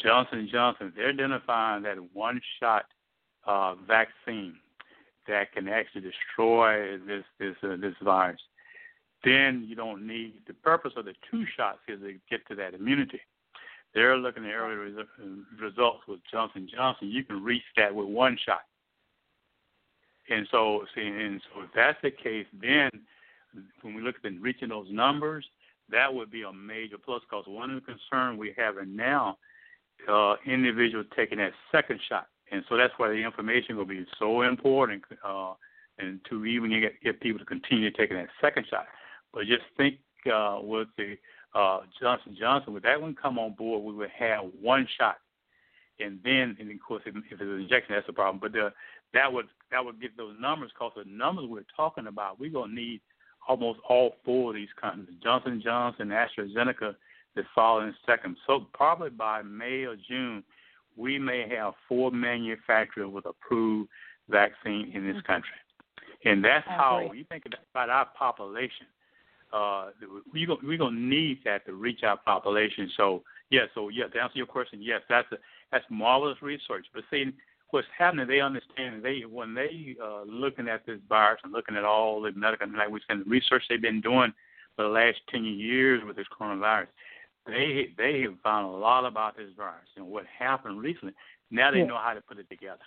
Johnson 0.00 0.48
Johnson, 0.48 0.92
they're 0.94 1.08
identifying 1.08 1.82
that 1.82 1.96
one 2.12 2.40
shot 2.60 2.84
uh, 3.46 3.74
vaccine 3.86 4.56
that 5.28 5.52
can 5.52 5.68
actually 5.68 6.02
destroy 6.02 6.98
this 6.98 7.24
this 7.38 7.56
uh, 7.62 7.76
this 7.80 7.94
virus. 8.02 8.40
Then 9.24 9.64
you 9.68 9.76
don't 9.76 10.06
need 10.06 10.34
the 10.46 10.54
purpose 10.54 10.92
of 10.96 11.04
the 11.04 11.14
two 11.30 11.44
shots 11.56 11.78
is 11.88 12.00
to 12.00 12.14
get 12.30 12.46
to 12.48 12.54
that 12.56 12.74
immunity. 12.74 13.20
They're 13.94 14.16
looking 14.16 14.46
at 14.46 14.52
early 14.52 14.76
res- 14.76 15.06
results 15.60 16.00
with 16.08 16.20
Johnson 16.30 16.68
Johnson. 16.72 17.08
You 17.08 17.24
can 17.24 17.42
reach 17.42 17.62
that 17.76 17.94
with 17.94 18.06
one 18.06 18.38
shot. 18.46 18.62
And 20.30 20.46
so, 20.50 20.84
see, 20.94 21.06
and 21.06 21.42
so 21.52 21.62
if 21.62 21.70
that's 21.74 21.98
the 22.02 22.10
case, 22.10 22.46
then 22.60 22.88
when 23.82 23.94
we 23.94 24.02
look 24.02 24.14
at 24.24 24.40
reaching 24.40 24.68
those 24.68 24.86
numbers, 24.90 25.44
that 25.90 26.12
would 26.12 26.30
be 26.30 26.42
a 26.42 26.52
major 26.52 26.98
plus. 26.98 27.20
Because 27.28 27.44
one 27.48 27.70
of 27.70 27.82
the 27.84 27.92
concerns 27.92 28.38
we 28.38 28.54
have 28.56 28.76
now, 28.86 29.38
uh, 30.08 30.36
individuals 30.46 31.06
taking 31.16 31.38
that 31.38 31.52
second 31.72 32.00
shot, 32.08 32.28
and 32.50 32.64
so 32.68 32.76
that's 32.76 32.92
why 32.96 33.08
the 33.08 33.14
information 33.14 33.76
will 33.76 33.84
be 33.84 34.06
so 34.18 34.42
important, 34.42 35.02
uh, 35.24 35.54
and 35.98 36.20
to 36.28 36.44
even 36.44 36.70
get, 36.80 37.00
get 37.02 37.20
people 37.20 37.38
to 37.38 37.44
continue 37.44 37.90
taking 37.90 38.16
that 38.16 38.28
second 38.40 38.66
shot. 38.68 38.86
But 39.32 39.46
just 39.46 39.62
think 39.76 39.96
uh, 40.32 40.58
with 40.62 40.88
the 40.96 41.16
uh, 41.54 41.80
Johnson 42.00 42.36
Johnson, 42.38 42.72
would 42.74 42.82
that 42.84 43.00
one 43.00 43.16
come 43.20 43.38
on 43.38 43.54
board, 43.54 43.84
we 43.84 43.92
would 43.92 44.10
have 44.10 44.44
one 44.60 44.86
shot, 44.98 45.16
and 45.98 46.18
then, 46.24 46.56
and 46.58 46.70
of 46.70 46.76
course, 46.86 47.02
if, 47.06 47.14
if 47.16 47.32
it's 47.32 47.40
an 47.40 47.60
injection, 47.60 47.94
that's 47.94 48.08
a 48.08 48.12
problem. 48.12 48.38
But 48.40 48.52
the 48.52 48.72
that 49.12 49.32
would 49.32 49.46
that 49.70 49.84
would 49.84 50.00
get 50.00 50.16
those 50.16 50.36
numbers 50.40 50.70
because 50.72 50.92
the 50.96 51.04
numbers 51.10 51.46
we're 51.48 51.64
talking 51.76 52.06
about, 52.06 52.40
we're 52.40 52.50
gonna 52.50 52.72
need 52.72 53.00
almost 53.48 53.80
all 53.88 54.16
four 54.24 54.50
of 54.50 54.56
these 54.56 54.68
companies, 54.80 55.08
Johnson 55.22 55.60
Johnson, 55.62 56.08
AstraZeneca, 56.08 56.94
that 57.36 57.44
fall 57.54 57.80
in 57.80 57.94
second. 58.06 58.36
So 58.46 58.66
probably 58.72 59.10
by 59.10 59.42
May 59.42 59.84
or 59.84 59.96
June, 59.96 60.42
we 60.96 61.18
may 61.18 61.48
have 61.48 61.74
four 61.88 62.10
manufacturers 62.10 63.10
with 63.10 63.26
approved 63.26 63.88
vaccine 64.28 64.90
in 64.94 65.06
this 65.06 65.16
mm-hmm. 65.16 65.32
country, 65.32 65.50
and 66.24 66.44
that's 66.44 66.66
how 66.66 67.10
you 67.14 67.24
think 67.24 67.44
about 67.46 67.88
our 67.90 68.06
population. 68.18 68.86
Uh, 69.52 69.90
we're 70.32 70.46
gonna, 70.46 70.60
we're 70.62 70.78
gonna 70.78 70.96
need 70.96 71.38
that 71.44 71.66
to 71.66 71.72
reach 71.72 72.02
our 72.04 72.16
population. 72.16 72.90
So 72.96 73.22
yeah, 73.50 73.66
so 73.74 73.88
yeah, 73.88 74.06
to 74.06 74.20
answer 74.20 74.38
your 74.38 74.46
question, 74.46 74.80
yes, 74.80 75.00
that's 75.08 75.30
a, 75.32 75.36
that's 75.72 75.84
marvelous 75.90 76.40
research. 76.40 76.86
But 76.94 77.02
see, 77.10 77.32
what's 77.70 77.86
happening, 77.96 78.28
they 78.28 78.40
understand 78.40 79.02
they 79.02 79.22
when 79.28 79.54
they 79.54 79.96
uh, 80.02 80.22
looking 80.22 80.68
at 80.68 80.86
this 80.86 81.00
virus 81.08 81.40
and 81.42 81.52
looking 81.52 81.76
at 81.76 81.84
all 81.84 82.20
the 82.20 82.32
medical, 82.32 82.68
like 82.76 82.90
we 82.90 83.00
said, 83.08 83.20
the 83.20 83.30
research 83.30 83.64
they've 83.68 83.82
been 83.82 84.00
doing 84.00 84.32
for 84.76 84.84
the 84.84 84.88
last 84.88 85.18
ten 85.28 85.44
years 85.44 86.00
with 86.06 86.16
this 86.16 86.26
coronavirus, 86.38 86.86
they 87.46 87.88
they 87.96 88.22
have 88.22 88.38
found 88.42 88.66
a 88.66 88.76
lot 88.76 89.04
about 89.04 89.36
this 89.36 89.50
virus 89.56 89.88
and 89.96 90.06
what 90.06 90.24
happened 90.26 90.80
recently. 90.80 91.14
Now 91.50 91.70
they 91.70 91.78
yeah. 91.78 91.86
know 91.86 91.98
how 91.98 92.14
to 92.14 92.20
put 92.20 92.38
it 92.38 92.48
together. 92.48 92.78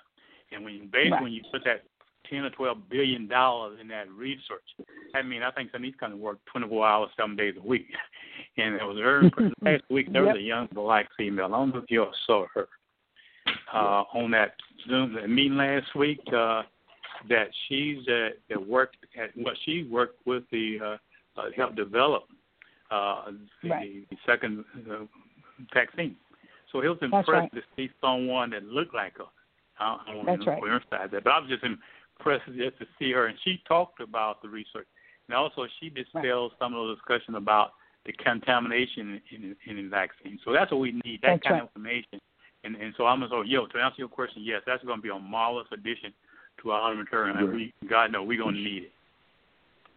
And 0.52 0.64
when 0.64 0.74
you 0.74 0.82
basically 0.84 1.12
right. 1.12 1.24
when 1.24 1.34
you 1.34 1.42
put 1.52 1.64
that 1.66 1.84
ten 2.30 2.40
or 2.40 2.50
twelve 2.52 2.90
billion 2.90 3.28
dollars 3.28 3.80
in 3.82 3.88
that 3.90 4.10
research, 4.12 4.64
I 5.16 5.22
mean 5.22 5.44
I 5.44 5.52
think 5.52 5.72
some 5.72 5.82
of 5.82 5.84
these 5.84 5.96
kind 6.00 6.14
of 6.14 6.20
work 6.20 6.40
twenty 6.46 6.68
four 6.68 6.88
hours, 6.88 7.10
seven 7.18 7.36
days 7.36 7.56
a 7.58 7.66
week. 7.66 7.88
And 8.56 8.76
it 8.76 8.84
was 8.84 8.98
very 9.02 9.32
last 9.64 9.84
week 9.90 10.14
there 10.14 10.26
yep. 10.26 10.36
was 10.36 10.40
a 10.40 10.46
young 10.46 10.68
black 10.74 11.08
female. 11.18 11.46
I 11.46 11.50
don't 11.50 11.74
know 11.74 11.80
if 11.80 11.90
you 11.90 12.04
all 12.04 12.14
saw 12.28 12.46
her 12.54 12.68
uh, 13.74 14.04
on 14.14 14.30
that 14.30 14.54
Zoom 14.88 15.16
that 15.16 15.28
meeting 15.28 15.58
last 15.58 15.96
week. 15.96 16.20
Uh, 16.32 16.62
that 17.30 17.48
she's 17.68 18.08
uh, 18.08 18.30
that 18.50 18.68
worked 18.68 18.98
at 19.18 19.36
what 19.36 19.46
well, 19.46 19.54
she 19.66 19.88
worked 19.90 20.20
with 20.26 20.44
the 20.52 20.78
uh, 20.84 21.40
uh, 21.40 21.46
help 21.56 21.76
develop 21.76 22.26
uh, 22.94 23.32
the, 23.64 23.70
right. 23.70 24.10
the 24.10 24.18
second 24.26 24.64
uh, 24.90 25.06
vaccine. 25.74 26.16
So 26.72 26.82
he 26.82 26.88
was 26.88 26.98
impressed 27.02 27.28
right. 27.28 27.54
to 27.54 27.62
see 27.76 27.90
someone 28.02 28.52
that 28.52 28.64
looked 28.64 28.94
like 28.94 29.18
her. 29.18 29.26
I 29.80 29.98
don't 30.08 30.26
want 30.26 30.42
to 30.42 30.50
right. 30.50 30.62
emphasize 30.64 31.10
that, 31.12 31.24
but 31.24 31.32
I 31.32 31.40
was 31.40 31.50
just 31.50 31.64
impressed 31.64 32.46
just 32.56 32.78
to 32.80 32.86
see 33.00 33.12
her, 33.12 33.28
and 33.28 33.38
she 33.44 33.62
talked 33.68 34.00
about 34.00 34.42
the 34.42 34.50
research, 34.50 34.88
and 35.28 35.36
also 35.36 35.66
she 35.80 35.90
dispelled 35.90 36.52
right. 36.52 36.60
some 36.60 36.76
of 36.76 36.88
the 36.88 36.96
discussion 36.96 37.36
about 37.36 37.74
the 38.06 38.14
contamination 38.14 39.22
in, 39.32 39.56
in, 39.68 39.78
in 39.78 39.84
the 39.84 39.90
vaccine. 39.90 40.40
So 40.46 40.54
that's 40.54 40.72
what 40.72 40.82
we 40.82 40.92
need, 41.04 41.20
that 41.22 41.42
that's 41.42 41.44
kind 41.44 41.54
right. 41.56 41.64
of 41.64 41.70
information. 41.70 42.20
And 42.64 42.76
and 42.76 42.94
so 42.98 43.06
I'm 43.06 43.20
gonna 43.20 43.44
say, 43.44 43.50
yo, 43.50 43.66
to 43.66 43.78
answer 43.80 43.98
your 44.00 44.08
question, 44.08 44.44
yes, 44.44 44.62
that's 44.66 44.84
gonna 44.84 45.02
be 45.02 45.10
a 45.10 45.20
marvelous 45.20 45.68
addition 45.74 46.14
to 46.62 46.72
our 46.72 46.94
armamentarium, 46.94 47.38
and 47.38 47.54
we, 47.54 47.74
God 47.90 48.12
know, 48.12 48.24
we're 48.24 48.42
gonna 48.42 48.58
need 48.58 48.84
it. 48.84 48.92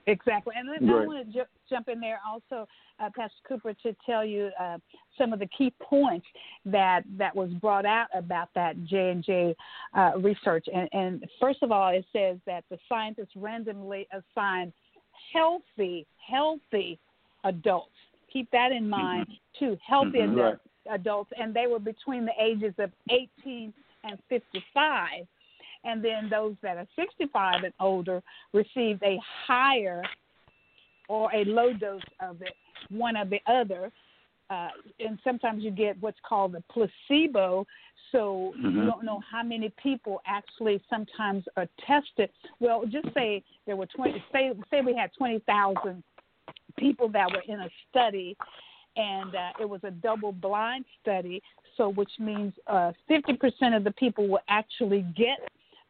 Exactly, 0.09 0.55
and 0.57 0.69
then 0.69 0.89
right. 0.89 1.03
I 1.03 1.07
want 1.07 1.27
to 1.27 1.33
ju- 1.33 1.51
jump 1.69 1.89
in 1.89 1.99
there 1.99 2.21
also, 2.25 2.69
uh, 3.01 3.11
Pastor 3.17 3.35
Cooper, 3.49 3.75
to 3.83 3.97
tell 4.07 4.25
you 4.25 4.51
uh, 4.59 4.79
some 5.19 5.33
of 5.33 5.41
the 5.41 5.49
key 5.49 5.73
points 5.81 6.27
that 6.65 7.03
that 7.19 7.35
was 7.35 7.51
brought 7.55 7.85
out 7.85 8.07
about 8.15 8.49
that 8.55 8.85
J 8.85 9.11
and 9.11 9.25
J 9.25 9.57
uh, 9.97 10.13
research. 10.19 10.67
And, 10.73 10.89
and 10.93 11.25
first 11.41 11.63
of 11.63 11.73
all, 11.73 11.89
it 11.89 12.05
says 12.13 12.39
that 12.47 12.63
the 12.71 12.79
scientists 12.89 13.33
randomly 13.35 14.07
assigned 14.13 14.73
healthy, 15.33 16.07
healthy 16.25 17.01
adults. 17.43 17.91
Keep 18.33 18.51
that 18.53 18.71
in 18.71 18.89
mind 18.89 19.27
mm-hmm. 19.27 19.65
too. 19.65 19.79
Healthy 19.85 20.19
mm-hmm. 20.19 20.39
adults, 20.39 20.61
right. 20.87 21.01
adults, 21.01 21.31
and 21.37 21.53
they 21.53 21.67
were 21.67 21.81
between 21.81 22.25
the 22.25 22.33
ages 22.41 22.75
of 22.79 22.91
18 23.11 23.73
and 24.05 24.19
55 24.29 25.27
and 25.87 26.05
then 26.05 26.28
those 26.28 26.57
that 26.62 26.76
are 26.76 26.87
65 26.97 27.62
and 27.64 27.72
older 27.80 28.22
received 28.53 29.03
a 29.03 29.18
higher 29.47 30.03
or 31.09 31.32
a 31.32 31.45
low 31.45 31.72
dose 31.72 32.03
of 32.20 32.43
it, 32.43 32.55
one 32.91 33.16
or 33.16 33.24
the 33.24 33.41
other. 33.47 33.93
Uh, 34.49 34.68
and 35.01 35.18
sometimes 35.24 35.62
you 35.62 35.70
get 35.70 35.97
what's 36.01 36.18
called 36.28 36.53
the 36.53 36.62
placebo. 36.70 37.66
So 38.12 38.53
mm-hmm. 38.59 38.78
you 38.78 38.87
don't 38.87 39.05
know 39.05 39.20
how 39.30 39.43
many 39.43 39.72
people 39.82 40.20
actually 40.26 40.80
sometimes 40.89 41.45
are 41.57 41.68
tested. 41.87 42.30
Well, 42.61 42.84
just 42.87 43.12
say 43.14 43.43
there 43.66 43.76
were 43.76 43.87
20. 43.87 44.22
Say 44.32 44.53
say 44.70 44.80
we 44.82 44.95
had 44.95 45.11
20,000 45.18 46.03
people 46.78 47.09
that 47.09 47.28
were 47.30 47.43
in 47.53 47.61
a 47.61 47.68
study, 47.91 48.37
and 48.97 49.34
uh, 49.34 49.51
it 49.61 49.68
was 49.68 49.80
a 49.82 49.91
double-blind 49.91 50.84
study. 51.03 51.43
So 51.76 51.89
which 51.89 52.12
means 52.20 52.53
uh, 52.68 52.93
50% 53.11 53.76
of 53.76 53.82
the 53.82 53.91
people 53.93 54.28
will 54.28 54.41
actually 54.49 55.05
get 55.16 55.39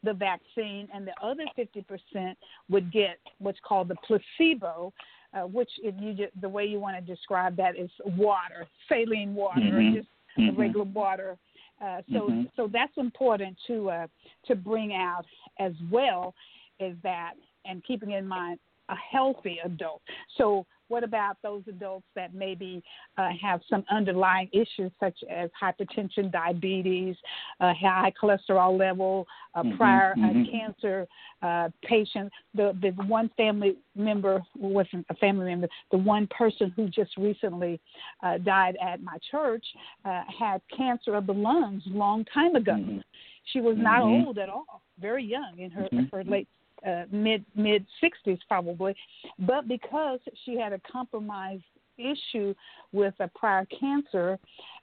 the 0.06 0.14
vaccine, 0.14 0.88
and 0.94 1.06
the 1.06 1.12
other 1.22 1.44
50% 1.58 2.34
would 2.70 2.92
get 2.92 3.18
what's 3.38 3.58
called 3.66 3.88
the 3.88 3.96
placebo, 4.06 4.92
uh, 5.34 5.40
which 5.40 5.70
if 5.82 5.94
you 6.00 6.14
just, 6.14 6.40
the 6.40 6.48
way 6.48 6.64
you 6.64 6.80
want 6.80 6.96
to 6.96 7.14
describe 7.14 7.56
that 7.56 7.76
is 7.76 7.90
water, 8.16 8.66
saline 8.88 9.34
water, 9.34 9.60
mm-hmm. 9.60 9.96
just 9.96 10.08
mm-hmm. 10.38 10.58
regular 10.58 10.84
water. 10.84 11.36
Uh, 11.82 12.00
so 12.10 12.20
mm-hmm. 12.20 12.42
so 12.56 12.70
that's 12.72 12.96
important 12.96 13.54
to 13.66 13.90
uh, 13.90 14.06
to 14.46 14.54
bring 14.54 14.94
out 14.94 15.26
as 15.58 15.72
well, 15.90 16.34
is 16.80 16.96
that 17.02 17.34
and 17.66 17.84
keeping 17.84 18.12
in 18.12 18.26
mind 18.26 18.58
a 18.88 18.94
healthy 18.94 19.58
adult. 19.64 20.00
So 20.38 20.64
what 20.88 21.04
about 21.04 21.36
those 21.42 21.62
adults 21.68 22.06
that 22.14 22.34
maybe 22.34 22.82
uh, 23.18 23.28
have 23.40 23.60
some 23.68 23.84
underlying 23.90 24.48
issues 24.52 24.92
such 25.00 25.16
as 25.30 25.50
hypertension, 25.60 26.30
diabetes, 26.30 27.16
uh, 27.60 27.72
high 27.74 28.12
cholesterol 28.20 28.78
level, 28.78 29.26
uh, 29.54 29.62
mm-hmm, 29.62 29.76
prior 29.76 30.12
uh, 30.12 30.20
mm-hmm. 30.20 30.44
cancer 30.50 31.06
uh, 31.42 31.68
patient? 31.82 32.32
The 32.54 32.76
the 32.80 32.90
one 33.04 33.30
family 33.36 33.76
member 33.94 34.42
wasn't 34.56 35.06
a 35.10 35.14
family 35.14 35.46
member. 35.46 35.68
The 35.90 35.98
one 35.98 36.28
person 36.28 36.72
who 36.76 36.88
just 36.88 37.16
recently 37.16 37.80
uh, 38.22 38.38
died 38.38 38.76
at 38.82 39.02
my 39.02 39.18
church 39.30 39.64
had 40.04 40.60
cancer 40.76 41.14
of 41.14 41.26
the 41.26 41.32
lungs 41.32 41.82
long 41.86 42.24
time 42.32 42.54
ago. 42.54 42.72
Mm-hmm. 42.72 42.98
She 43.52 43.60
was 43.60 43.76
not 43.78 44.02
mm-hmm. 44.02 44.26
old 44.26 44.38
at 44.38 44.48
all, 44.48 44.82
very 45.00 45.24
young 45.24 45.58
in 45.58 45.70
her 45.70 45.84
mm-hmm. 45.84 46.14
her 46.14 46.24
late 46.24 46.48
uh, 46.86 47.04
mid 47.10 47.44
mid 47.54 47.86
60s 48.02 48.38
probably, 48.48 48.94
but 49.40 49.68
because 49.68 50.20
she 50.44 50.58
had 50.58 50.72
a 50.72 50.80
compromised 50.90 51.62
issue 51.98 52.54
with 52.92 53.14
a 53.20 53.28
prior 53.28 53.66
cancer, 53.66 54.38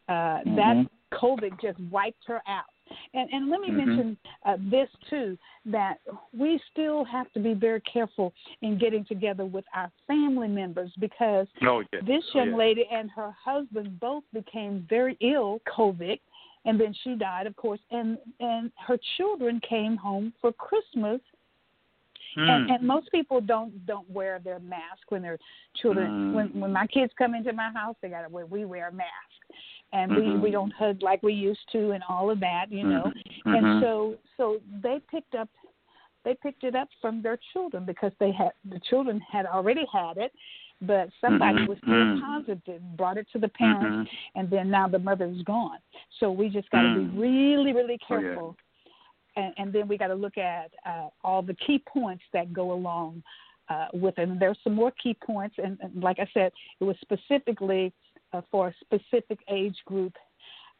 uh, 0.10 0.12
mm-hmm. 0.12 0.56
that 0.56 0.86
COVID 1.14 1.60
just 1.62 1.80
wiped 1.92 2.24
her 2.28 2.42
out. 2.48 2.66
And, 3.14 3.30
and 3.32 3.50
let 3.50 3.62
me 3.62 3.70
mm-hmm. 3.70 3.78
mention 3.78 4.18
uh, 4.46 4.58
this 4.70 4.90
too 5.10 5.38
that 5.66 6.00
we 6.38 6.60
still 6.72 7.06
have 7.06 7.32
to 7.34 7.40
be 7.40 7.54
very 7.54 7.82
careful 7.82 8.34
in 8.62 8.78
getting 8.78 9.06
together 9.06 9.46
with 9.46 9.66
our 9.74 9.92
family 10.06 10.48
members 10.48 10.92
because 11.00 11.48
oh, 11.66 11.84
yeah. 11.94 12.00
this 12.06 12.24
oh, 12.34 12.40
young 12.40 12.52
yeah. 12.52 12.58
lady 12.58 12.86
and 12.92 13.10
her 13.12 13.34
husband 13.44 14.00
both 14.00 14.24
became 14.34 14.86
very 14.90 15.18
ill 15.22 15.60
COVID 15.76 16.20
and 16.66 16.80
then 16.80 16.94
she 17.04 17.16
died 17.16 17.48
of 17.48 17.56
course 17.56 17.80
and 17.92 18.18
and 18.40 18.72
her 18.86 18.98
children 19.18 19.62
came 19.68 19.96
home 19.96 20.34
for 20.42 20.52
Christmas 20.52 21.22
Mm. 22.38 22.50
And, 22.50 22.72
and 22.72 22.88
most 22.88 23.12
people 23.12 23.42
don't 23.42 23.86
don't 23.86 24.10
wear 24.10 24.40
their 24.44 24.60
mask 24.60 25.10
when 25.10 25.22
their 25.22 25.38
children 25.82 26.10
mm. 26.10 26.34
when 26.34 26.60
when 26.60 26.72
my 26.72 26.88
kids 26.88 27.12
come 27.18 27.36
into 27.36 27.54
my 27.54 27.72
house 27.72 27.96
they 28.02 28.10
gotta 28.10 28.30
wear 28.30 28.46
we 28.46 28.66
wear 28.66 28.88
a 28.90 28.92
mask 28.92 29.10
and 29.94 30.12
mm-hmm. 30.12 30.34
we 30.34 30.40
we 30.40 30.52
don't 30.52 30.74
hug 30.74 31.02
like 31.02 31.22
we 31.24 31.34
used 31.34 31.62
to 31.72 31.92
and 31.92 32.04
all 32.10 32.30
of 32.30 32.40
that 32.40 32.66
you 32.70 32.84
know 32.84 33.04
mm-hmm. 33.06 33.54
and 33.54 33.82
so 33.82 34.16
so 34.38 34.58
they 34.82 35.00
picked 35.10 35.36
up 35.36 35.50
they 36.26 36.36
picked 36.42 36.64
it 36.64 36.76
up 36.76 36.88
from 37.02 37.22
their 37.22 37.38
children 37.54 37.86
because 37.86 38.12
they 38.20 38.32
had 38.32 38.52
the 38.70 38.80
children 38.90 39.22
had 39.32 39.46
already 39.46 39.86
had 39.92 40.18
it 40.18 40.32
but 40.82 41.10
somebody 41.22 41.60
mm-hmm. 41.60 41.70
was 41.70 41.78
still 41.78 41.94
mm-hmm. 41.94 42.26
positive 42.26 42.82
brought 42.98 43.18
it 43.18 43.28
to 43.32 43.40
the 43.40 43.50
parents 43.50 44.10
mm-hmm. 44.10 44.40
and 44.40 44.50
then 44.50 44.70
now 44.70 44.88
the 44.88 45.00
mother 45.00 45.26
is 45.26 45.42
gone 45.44 45.78
so 46.20 46.32
we 46.32 46.50
just 46.50 46.70
got 46.72 46.82
to 46.82 46.88
mm. 46.88 47.12
be 47.12 47.20
really 47.20 47.74
really 47.74 47.98
careful 48.08 48.50
oh, 48.50 48.56
yeah 48.58 48.63
and, 49.36 49.54
and 49.58 49.74
then 49.74 49.88
we 49.88 49.98
got 49.98 50.08
to 50.08 50.16
look 50.16 50.38
at 50.38 50.72
uh, 50.86 51.10
all 51.24 51.42
the 51.42 51.56
key 51.56 51.84
points 51.88 52.24
that 52.34 52.54
go 52.54 52.72
along 52.72 53.24
uh, 53.70 53.88
with 53.94 54.18
it. 54.18 54.30
And 54.30 54.40
there's 54.40 54.58
some 54.64 54.74
more 54.74 54.92
key 54.92 55.16
points, 55.26 55.56
and, 55.64 55.78
and 55.82 56.04
like 56.04 56.20
I 56.20 56.28
said, 56.34 56.52
it 56.80 56.84
was 56.84 56.96
specifically 57.02 57.94
uh, 58.34 58.42
for 58.52 58.70
a 58.70 58.74
specific 58.82 59.40
age 59.50 59.78
group 59.86 60.14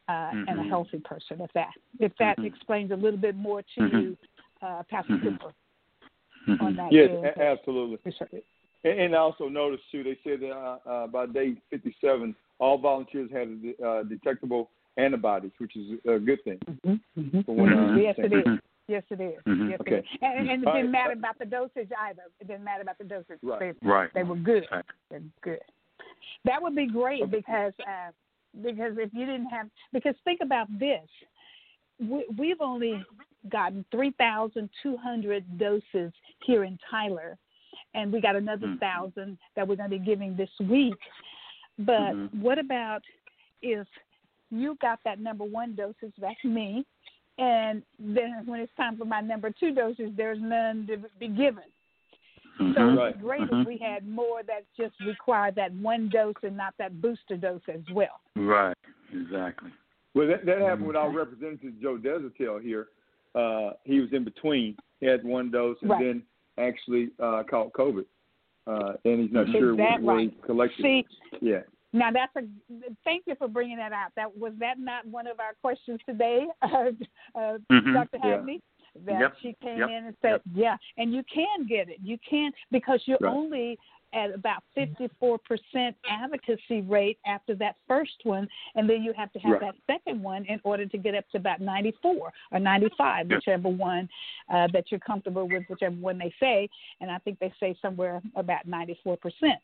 uh, 0.08 0.12
mm-hmm. 0.12 0.38
and 0.38 0.48
a 0.48 0.52
mm-hmm. 0.52 0.68
healthy 0.68 0.98
person. 0.98 1.40
If 1.40 1.52
that 1.54 1.70
if 1.98 2.12
that 2.18 2.36
mm-hmm. 2.36 2.46
explains 2.46 2.90
a 2.90 2.96
little 2.96 3.18
bit 3.18 3.36
more 3.36 3.62
to 3.62 3.80
mm-hmm. 3.80 3.96
you, 3.96 4.16
uh, 4.62 4.82
Pastor 4.90 5.14
mm-hmm. 5.14 5.28
Cooper, 5.28 5.54
mm-hmm. 6.48 6.64
on 6.64 6.76
that. 6.76 6.92
Yes, 6.92 7.08
too. 7.08 7.40
absolutely. 7.40 7.98
And, 8.84 9.00
and 9.00 9.14
I 9.14 9.18
also 9.18 9.48
noticed 9.48 9.84
too, 9.90 10.02
they 10.02 10.18
said 10.24 10.40
that 10.40 10.52
uh, 10.52 10.78
uh, 10.88 11.06
by 11.06 11.26
day 11.26 11.54
57, 11.70 12.34
all 12.58 12.78
volunteers 12.78 13.30
had 13.32 13.48
a 13.80 13.86
uh, 13.86 14.02
detectable 14.04 14.70
antibodies, 14.96 15.52
which 15.58 15.76
is 15.76 15.98
a 16.06 16.18
good 16.18 16.42
thing. 16.44 16.58
Mm-hmm. 16.86 17.20
Mm-hmm. 17.20 17.98
yes, 17.98 18.14
it 18.18 18.32
is. 18.32 18.58
Yes, 18.86 19.02
it 19.10 19.20
is. 19.20 19.34
Mm-hmm. 19.46 19.70
Yes, 19.70 19.80
okay. 19.80 19.94
it 19.96 19.98
is. 19.98 20.04
And, 20.20 20.50
and 20.50 20.62
it 20.62 20.72
didn't 20.72 20.92
matter 20.92 21.12
about 21.12 21.38
the 21.38 21.46
dosage 21.46 21.88
either. 22.02 22.22
It 22.40 22.48
didn't 22.48 22.64
matter 22.64 22.82
about 22.82 22.98
the 22.98 23.04
dosage. 23.04 23.38
Right. 23.42 23.74
They, 23.80 23.88
right. 23.88 24.10
they 24.14 24.22
were 24.22 24.36
good. 24.36 24.66
Right. 24.70 24.84
They're 25.10 25.22
good. 25.42 25.60
That 26.44 26.62
would 26.62 26.76
be 26.76 26.86
great 26.86 27.30
because 27.30 27.72
uh, 27.80 28.10
because 28.62 28.92
if 28.98 29.10
you 29.12 29.26
didn't 29.26 29.46
have 29.46 29.68
because 29.92 30.14
think 30.24 30.40
about 30.42 30.68
this, 30.78 31.00
we, 31.98 32.26
we've 32.38 32.60
only 32.60 33.02
gotten 33.50 33.84
3,200 33.90 35.58
doses 35.58 36.12
here 36.46 36.64
in 36.64 36.78
Tyler, 36.90 37.36
and 37.94 38.12
we 38.12 38.20
got 38.20 38.36
another 38.36 38.66
Mm-hmm. 38.66 38.78
thousand 38.78 39.38
that 39.56 39.66
we're 39.66 39.76
going 39.76 39.90
to 39.90 39.98
be 39.98 40.04
giving 40.04 40.36
this 40.36 40.50
week. 40.68 40.94
But 41.78 42.12
Mhm. 42.14 42.34
what 42.40 42.58
about 42.58 43.02
if 43.62 43.86
you 44.58 44.76
got 44.80 45.00
that 45.04 45.20
number 45.20 45.44
one 45.44 45.74
dosage? 45.74 46.14
That's 46.18 46.42
me. 46.44 46.84
And 47.38 47.82
then 47.98 48.42
when 48.46 48.60
it's 48.60 48.72
time 48.76 48.96
for 48.96 49.04
my 49.04 49.20
number 49.20 49.50
two 49.50 49.74
doses, 49.74 50.12
there's 50.16 50.38
none 50.40 50.86
to 50.88 50.98
be 51.18 51.28
given. 51.28 51.64
So 52.58 52.64
Mhm. 52.64 52.70
it'd 52.70 52.76
be 52.76 52.96
Right. 52.96 53.20
great 53.20 53.40
Mhm. 53.50 53.62
if 53.62 53.66
we 53.66 53.76
had 53.78 54.06
more 54.06 54.42
that 54.44 54.64
just 54.76 54.98
require 55.00 55.50
that 55.52 55.72
one 55.72 56.08
dose 56.08 56.36
and 56.44 56.56
not 56.56 56.76
that 56.78 57.00
booster 57.00 57.36
dose 57.36 57.68
as 57.68 57.88
well. 57.90 58.20
Right. 58.36 58.76
Exactly. 59.12 59.70
Well, 60.14 60.28
that, 60.28 60.46
that 60.46 60.60
happened 60.60 60.86
with 60.86 60.96
our 60.96 61.10
representative 61.10 61.80
Joe 61.80 61.98
Deshotel 61.98 62.62
here. 62.62 62.88
Uh, 63.34 63.72
he 63.84 63.98
was 63.98 64.12
in 64.12 64.22
between. 64.22 64.76
He 65.00 65.06
had 65.06 65.24
one 65.24 65.50
dose 65.50 65.76
and 65.82 65.90
Right. 65.90 66.00
then 66.04 66.22
actually 66.56 67.10
uh, 67.18 67.42
caught 67.42 67.72
COVID, 67.72 68.06
uh, 68.68 68.94
and 69.04 69.20
he's 69.22 69.32
not 69.32 69.48
Is 69.48 69.52
sure 69.56 69.76
that 69.76 70.00
where 70.00 70.20
he 70.20 70.28
collected. 70.42 70.82
See, 70.82 71.04
it. 71.32 71.42
Yeah. 71.42 71.62
Now 71.94 72.10
that's 72.10 72.34
a 72.36 72.42
thank 73.04 73.22
you 73.26 73.34
for 73.36 73.48
bringing 73.48 73.76
that 73.78 73.92
out. 73.92 74.10
That 74.16 74.36
was 74.36 74.52
that 74.58 74.78
not 74.78 75.06
one 75.06 75.26
of 75.26 75.38
our 75.40 75.54
questions 75.62 76.00
today, 76.06 76.46
uh, 76.62 76.90
uh, 77.38 77.58
Mhm. 77.72 77.94
Dr. 77.94 78.18
Yeah. 78.22 78.58
That 79.06 79.20
Yep. 79.20 79.34
she 79.40 79.56
came 79.60 79.78
Yep. 79.78 79.88
in 79.88 80.04
and 80.06 80.16
said, 80.22 80.40
yeah, 80.54 80.76
and 80.98 81.12
you 81.12 81.24
can 81.24 81.66
get 81.66 81.88
it. 81.88 81.98
You 82.02 82.16
can 82.28 82.52
because 82.70 83.00
you're 83.06 83.18
Right. 83.20 83.32
only 83.32 83.78
at 84.14 84.32
about 84.34 84.62
54% 84.76 85.94
advocacy 86.08 86.80
rate 86.82 87.18
after 87.26 87.54
that 87.56 87.76
first 87.88 88.12
one, 88.22 88.48
and 88.76 88.88
then 88.88 89.02
you 89.02 89.12
have 89.14 89.32
to 89.32 89.38
have 89.40 89.52
Right. 89.52 89.60
that 89.60 89.74
second 89.86 90.22
one 90.22 90.44
in 90.46 90.60
order 90.64 90.86
to 90.86 90.98
get 90.98 91.14
up 91.14 91.28
to 91.30 91.38
about 91.38 91.60
94 91.60 92.32
or 92.52 92.58
95, 92.58 93.28
Yep. 93.30 93.36
whichever 93.38 93.68
one 93.68 94.08
uh, 94.50 94.66
that 94.68 94.90
you're 94.90 95.00
comfortable 95.00 95.48
with, 95.48 95.64
whichever 95.68 95.94
one 95.96 96.18
they 96.18 96.32
say. 96.38 96.68
And 97.00 97.10
I 97.10 97.18
think 97.18 97.38
they 97.38 97.52
say 97.58 97.74
somewhere 97.82 98.22
about 98.36 98.66
94%. 98.66 99.58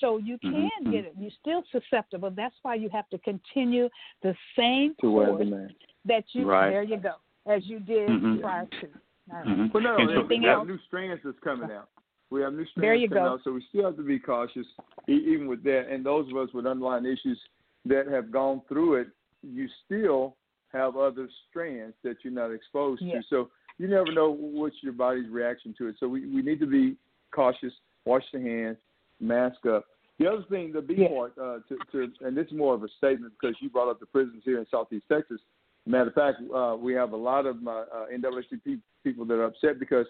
So 0.00 0.16
you 0.18 0.38
Mhm, 0.38 0.70
can 0.82 0.90
get 0.90 1.04
it. 1.04 1.14
You're 1.18 1.30
still 1.30 1.62
susceptible. 1.70 2.30
That's 2.30 2.56
why 2.62 2.74
you 2.76 2.88
have 2.90 3.08
to 3.10 3.18
continue 3.18 3.88
the 4.22 4.36
same 4.56 4.94
To 5.00 5.10
wear 5.10 5.26
the 5.36 5.44
course 5.50 5.72
that 6.06 6.24
you. 6.34 6.44
Right. 6.44 6.70
There 6.70 6.82
you 6.82 6.96
go, 6.96 7.14
as 7.46 7.66
you 7.68 7.78
did 7.78 8.08
Mhm. 8.08 8.40
prior 8.40 8.66
to. 8.66 8.88
All 9.30 9.36
right. 9.38 9.46
Mhm. 9.46 9.72
But 9.72 9.82
no, 9.82 9.96
And 9.96 10.08
we 10.08 10.14
so- 10.14 10.20
Anything 10.20 10.42
have 10.42 10.58
else? 10.58 10.68
new 10.68 10.78
strands 10.78 11.22
that's 11.22 11.38
coming 11.40 11.70
out. 11.70 11.88
We 12.32 12.40
have 12.40 12.54
new 12.54 12.66
strands 12.68 13.08
coming 13.10 13.24
go. 13.24 13.32
out, 13.34 13.40
so 13.44 13.52
we 13.52 13.62
still 13.68 13.84
have 13.84 13.96
to 13.96 14.02
be 14.02 14.18
cautious, 14.18 14.66
even 15.06 15.46
with 15.46 15.62
that. 15.64 15.88
And 15.90 16.04
those 16.04 16.30
of 16.30 16.36
us 16.38 16.48
with 16.54 16.66
underlying 16.66 17.04
issues 17.04 17.38
that 17.84 18.06
have 18.08 18.32
gone 18.32 18.62
through 18.68 18.94
it, 18.94 19.08
you 19.42 19.68
still 19.84 20.36
have 20.72 20.96
other 20.96 21.28
strands 21.50 21.94
that 22.02 22.16
you're 22.24 22.32
not 22.32 22.50
exposed 22.50 23.02
Yes. 23.02 23.24
to. 23.28 23.28
So 23.28 23.50
you 23.78 23.86
never 23.86 24.12
know 24.12 24.30
what's 24.30 24.76
your 24.82 24.94
body's 24.94 25.28
reaction 25.28 25.74
to 25.78 25.88
it. 25.88 25.96
So 26.00 26.08
we, 26.08 26.26
we 26.26 26.40
need 26.40 26.60
to 26.60 26.66
be 26.66 26.96
cautious, 27.34 27.72
wash 28.06 28.24
the 28.32 28.40
hands, 28.40 28.78
mask 29.20 29.66
up. 29.66 29.84
The 30.18 30.26
other 30.26 30.44
thing, 30.48 30.72
the 30.72 30.80
B 30.80 30.94
Yes. 30.98 31.10
part, 31.10 31.32
uh, 31.38 31.58
to, 31.68 31.78
to, 31.92 32.12
and 32.26 32.34
this 32.34 32.46
is 32.46 32.52
more 32.52 32.74
of 32.74 32.82
a 32.82 32.88
statement 32.96 33.34
because 33.38 33.56
you 33.60 33.68
brought 33.68 33.90
up 33.90 34.00
the 34.00 34.06
prisons 34.06 34.42
here 34.44 34.58
in 34.58 34.66
Southeast 34.70 35.04
Texas. 35.10 35.40
Matter 35.84 36.08
of 36.08 36.14
fact, 36.14 36.40
uh, 36.54 36.76
we 36.78 36.94
have 36.94 37.12
a 37.12 37.16
lot 37.16 37.44
of 37.44 37.60
my 37.60 37.80
uh, 37.80 38.06
NAACP 38.14 38.78
people 39.04 39.26
that 39.26 39.34
are 39.34 39.44
upset 39.44 39.78
because 39.80 40.06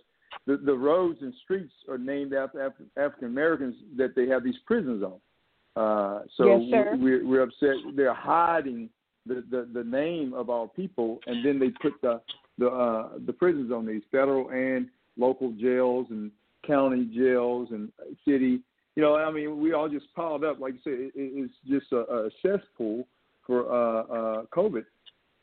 the, 0.47 0.57
the 0.57 0.75
roads 0.75 1.19
and 1.23 1.33
streets 1.45 1.73
are 1.89 1.99
named 1.99 2.35
after 2.35 2.65
Af- 2.67 2.73
African 2.97 3.29
Americans 3.29 3.75
that 3.97 4.15
they 4.15 4.27
have 4.29 4.43
these 4.45 4.59
prisons 4.67 5.03
on. 5.03 5.21
Uh, 5.75 6.23
so 6.37 6.47
Yes, 6.47 6.71
sir. 6.71 6.97
we're, 7.01 7.27
we're 7.27 7.43
upset. 7.43 7.77
They're 7.97 8.13
hiding 8.15 8.91
the, 9.27 9.45
the, 9.51 9.69
the 9.73 9.85
name 9.85 10.35
of 10.35 10.51
our 10.51 10.67
people, 10.69 11.21
and 11.27 11.45
then 11.45 11.59
they 11.59 11.71
put 11.71 11.95
the 12.03 12.21
the 12.59 12.69
uh, 12.69 13.09
the 13.25 13.33
prisons 13.33 13.73
on 13.73 13.87
these 13.87 14.03
federal 14.11 14.51
and 14.51 14.89
local 15.17 15.53
jails 15.53 16.07
and 16.11 16.31
county 16.67 17.11
jails 17.17 17.69
and 17.71 17.91
city. 18.27 18.61
You 18.95 19.03
know, 19.03 19.15
I 19.17 19.31
mean, 19.31 19.59
we 19.61 19.73
all 19.73 19.89
just 19.89 20.13
piled 20.15 20.45
up. 20.45 20.61
Like 20.61 20.75
you 20.75 20.81
said, 20.85 20.93
it, 20.99 21.13
it's 21.15 21.55
just 21.67 21.91
a, 21.93 22.01
a 22.01 22.31
cesspool 22.43 23.07
for 23.47 23.65
uh, 23.73 24.03
uh, 24.03 24.43
COVID. 24.55 24.85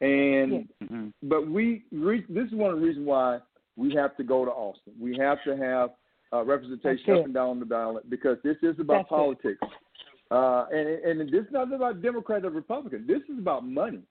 And 0.02 0.68
Mhm. 0.84 1.12
but 1.24 1.48
we 1.50 1.84
re- 1.92 2.26
this 2.30 2.48
is 2.48 2.54
one 2.54 2.72
of 2.72 2.80
the 2.80 2.86
reasons 2.86 3.06
why 3.08 3.40
we 3.80 3.96
have 3.96 4.16
to 4.18 4.24
go 4.24 4.46
to 4.46 4.52
Austin. 4.52 4.94
We 5.00 5.18
have 5.18 5.38
to 5.46 5.56
have 5.58 5.90
uh, 6.34 6.44
representation 6.44 7.14
up 7.16 7.26
and 7.26 7.34
down 7.34 7.60
the 7.60 7.66
ballot 7.66 8.10
because 8.10 8.38
this 8.44 8.58
is 8.62 8.76
about 8.80 9.04
That's 9.04 9.10
politics. 9.10 9.66
Uh, 10.30 10.66
and 10.72 11.20
and 11.20 11.30
this 11.34 11.46
is 11.46 11.52
not 11.52 11.74
about 11.74 12.02
Democrat 12.02 12.46
or 12.46 12.52
Republican. 12.52 13.06
This 13.08 13.24
is 13.32 13.40
about 13.40 13.66
money. 13.66 14.04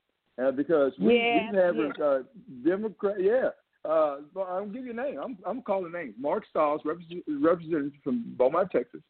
Uh, 0.42 0.52
because 0.52 0.92
we, 1.00 1.16
Yeah, 1.16 1.50
we 1.50 1.56
have 1.58 1.76
yeah. 1.76 2.04
uh, 2.04 2.18
Democrat, 2.64 3.16
yeah. 3.20 3.48
Uh, 3.84 4.18
I'll 4.36 4.66
give 4.66 4.84
you 4.84 4.92
a 4.92 4.94
name. 4.94 5.18
I'm 5.24 5.36
I'm 5.44 5.62
calling 5.62 5.92
names. 5.92 6.14
Mark 6.18 6.44
Stiles, 6.50 6.80
represent, 6.84 7.24
representative 7.28 7.92
from 8.04 8.24
Beaumont, 8.38 8.70
Texas, 8.70 9.00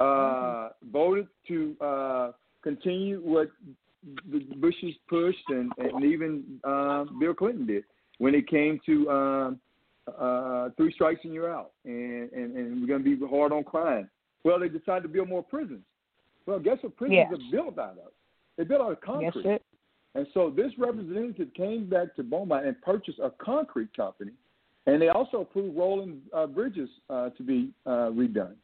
uh, 0.00 0.04
Mm-hmm. 0.04 0.90
voted 0.90 1.28
to 1.48 1.76
uh, 1.80 2.32
continue 2.62 3.20
what 3.20 3.50
the 4.30 4.40
Bushes 4.56 4.94
pushed 5.08 5.48
and, 5.48 5.72
and 5.78 6.04
even 6.04 6.60
uh, 6.64 7.04
Bill 7.20 7.34
Clinton 7.34 7.66
did 7.66 7.84
when 8.18 8.34
it 8.34 8.48
came 8.48 8.80
to 8.86 9.10
um, 9.10 9.60
uh, 10.18 10.70
three 10.76 10.92
strikes 10.92 11.20
and 11.24 11.32
you're 11.32 11.52
out, 11.52 11.72
and, 11.84 12.30
and, 12.32 12.56
and 12.56 12.80
we're 12.80 12.88
going 12.88 13.04
to 13.04 13.16
be 13.16 13.26
hard 13.26 13.52
on 13.52 13.64
crime. 13.64 14.08
Well, 14.44 14.58
they 14.58 14.68
decided 14.68 15.02
to 15.02 15.08
build 15.08 15.28
more 15.28 15.42
prisons. 15.42 15.82
Well, 16.46 16.58
guess 16.58 16.78
what 16.80 16.96
prisons 16.96 17.18
Yeah. 17.30 17.36
are 17.36 17.50
built 17.50 17.78
out 17.78 17.92
of? 17.92 18.12
They're 18.56 18.66
built 18.66 18.80
out 18.82 18.92
of 18.92 19.00
concrete. 19.00 19.42
sir. 19.42 19.58
And 20.14 20.26
so 20.34 20.50
this 20.50 20.72
representative 20.76 21.54
came 21.54 21.88
back 21.88 22.14
to 22.16 22.22
Beaumont 22.22 22.66
and 22.66 22.80
purchased 22.82 23.18
a 23.18 23.30
concrete 23.30 23.96
company, 23.96 24.32
and 24.86 25.00
they 25.00 25.08
also 25.08 25.40
approved 25.40 25.76
rolling 25.76 26.20
uh, 26.34 26.46
bridges 26.46 26.90
uh, 27.08 27.30
to 27.30 27.42
be 27.42 27.70
uh, 27.86 28.10
redone. 28.10 28.56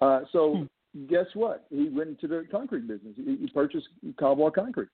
Uh, 0.00 0.20
so 0.32 0.66
guess 1.10 1.26
what? 1.34 1.66
He 1.70 1.88
went 1.88 2.10
into 2.10 2.28
the 2.28 2.46
concrete 2.50 2.86
business. 2.86 3.14
He, 3.16 3.36
he 3.36 3.48
purchased 3.52 3.88
Cowboy 4.18 4.50
Concrete, 4.50 4.88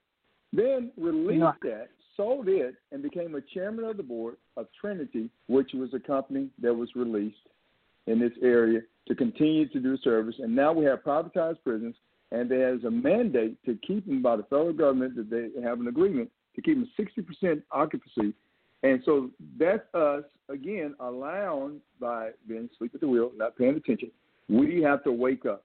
then 0.53 0.91
released 0.97 1.45
that, 1.63 1.91
sold 2.17 2.49
it, 2.49 2.75
and 2.93 3.03
became 3.03 3.35
a 3.35 3.41
chairman 3.41 3.85
of 3.85 3.97
the 3.97 4.03
board 4.03 4.37
of 4.57 4.67
Trinity, 4.81 5.31
which 5.49 5.73
was 5.75 5.93
a 5.95 5.99
company 5.99 6.49
that 6.61 6.75
was 6.75 6.89
released 6.95 7.37
in 8.07 8.19
this 8.21 8.33
area 8.43 8.81
to 9.09 9.15
continue 9.15 9.69
to 9.69 9.81
do 9.81 9.97
service. 9.99 10.35
And 10.39 10.55
now 10.55 10.73
we 10.73 10.85
have 10.85 11.03
privatized 11.03 11.63
prisons, 11.65 11.97
and 12.33 12.51
there's 12.51 12.85
a 12.85 12.91
mandate 12.91 13.63
to 13.65 13.79
keep 13.87 14.07
them 14.07 14.23
by 14.23 14.37
the 14.37 14.43
federal 14.45 14.73
government 14.73 15.17
that 15.17 15.31
they 15.31 15.61
have 15.63 15.81
an 15.81 15.89
agreement 15.89 16.31
to 16.55 16.63
keep 16.63 16.77
them 16.77 16.91
60% 16.99 17.63
occupancy. 17.71 18.35
And 18.83 19.03
so 19.05 19.31
that's 19.59 19.83
us, 19.95 20.25
again, 20.49 20.95
allowing 21.01 21.81
by 21.99 22.31
being 22.47 22.69
asleep 22.75 22.93
at 22.95 23.01
the 23.01 23.09
wheel, 23.09 23.33
not 23.37 23.57
paying 23.57 23.77
attention. 23.77 24.11
We 24.49 24.83
have 24.83 25.03
to 25.05 25.13
wake 25.13 25.47
up. 25.47 25.65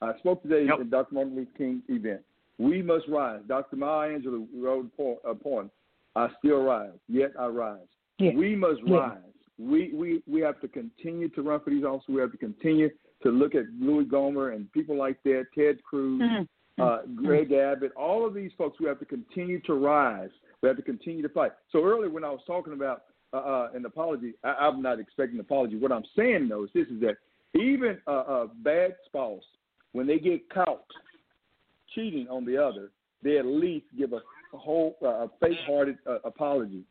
I 0.00 0.16
spoke 0.18 0.42
today 0.42 0.66
Yep. 0.66 0.80
at 0.80 0.90
Dr. 0.90 1.14
Martin 1.14 1.36
Luther 1.36 1.50
King 1.56 1.82
event. 1.88 2.22
We 2.58 2.82
must 2.82 3.06
rise. 3.08 3.42
Dr. 3.46 3.76
Maya 3.76 4.18
Angelou 4.18 4.46
wrote 4.54 4.90
a 5.24 5.34
poem, 5.34 5.70
I 6.16 6.28
still 6.38 6.62
rise, 6.62 6.92
yet 7.08 7.32
I 7.38 7.46
rise. 7.46 7.78
Yeah. 8.18 8.32
We 8.34 8.54
must 8.54 8.80
Yeah. 8.86 8.96
rise. 8.96 9.18
We, 9.58 9.92
we 9.94 10.22
we 10.26 10.40
have 10.40 10.60
to 10.62 10.68
continue 10.68 11.28
to 11.30 11.42
run 11.42 11.60
for 11.60 11.70
these 11.70 11.84
offices. 11.84 12.08
We 12.08 12.20
have 12.20 12.32
to 12.32 12.38
continue 12.38 12.90
to 13.22 13.30
look 13.30 13.54
at 13.54 13.66
Louis 13.78 14.04
Gohmert 14.04 14.54
and 14.54 14.70
people 14.72 14.96
like 14.96 15.22
that, 15.22 15.46
Ted 15.54 15.82
Cruz, 15.84 16.20
Mhm. 16.20 16.48
uh, 16.78 17.02
Greg 17.14 17.52
Abbott, 17.52 17.92
all 17.92 18.26
of 18.26 18.34
these 18.34 18.52
folks. 18.54 18.80
We 18.80 18.86
have 18.86 18.98
to 18.98 19.04
continue 19.04 19.60
to 19.60 19.74
rise. 19.74 20.30
We 20.60 20.68
have 20.68 20.76
to 20.76 20.82
continue 20.82 21.22
to 21.22 21.28
fight. 21.28 21.52
So 21.70 21.84
earlier 21.84 22.10
when 22.10 22.24
I 22.24 22.30
was 22.30 22.44
talking 22.46 22.72
about 22.72 23.04
uh, 23.32 23.36
uh, 23.38 23.70
an 23.74 23.84
apology, 23.84 24.34
I, 24.44 24.54
I'm 24.54 24.80
not 24.82 25.00
expecting 25.00 25.36
an 25.36 25.40
apology. 25.40 25.76
What 25.76 25.92
I'm 25.92 26.04
saying 26.16 26.48
though 26.48 26.64
is 26.64 26.70
this: 26.72 26.88
is 26.88 27.00
that 27.00 27.16
even 27.54 28.00
a, 28.06 28.12
a 28.12 28.48
bad 28.62 28.96
spouse, 29.06 29.44
when 29.92 30.06
they 30.06 30.18
get 30.18 30.48
caught 30.50 30.84
cheating 31.94 32.28
on 32.28 32.44
the 32.44 32.56
other, 32.56 32.90
they 33.22 33.38
at 33.38 33.46
least 33.46 33.86
give 33.96 34.12
a 34.12 34.20
whole 34.58 34.96
uh, 35.02 35.26
a 35.26 35.30
faint-hearted 35.40 35.98
uh, 36.06 36.18
apology, 36.24 36.82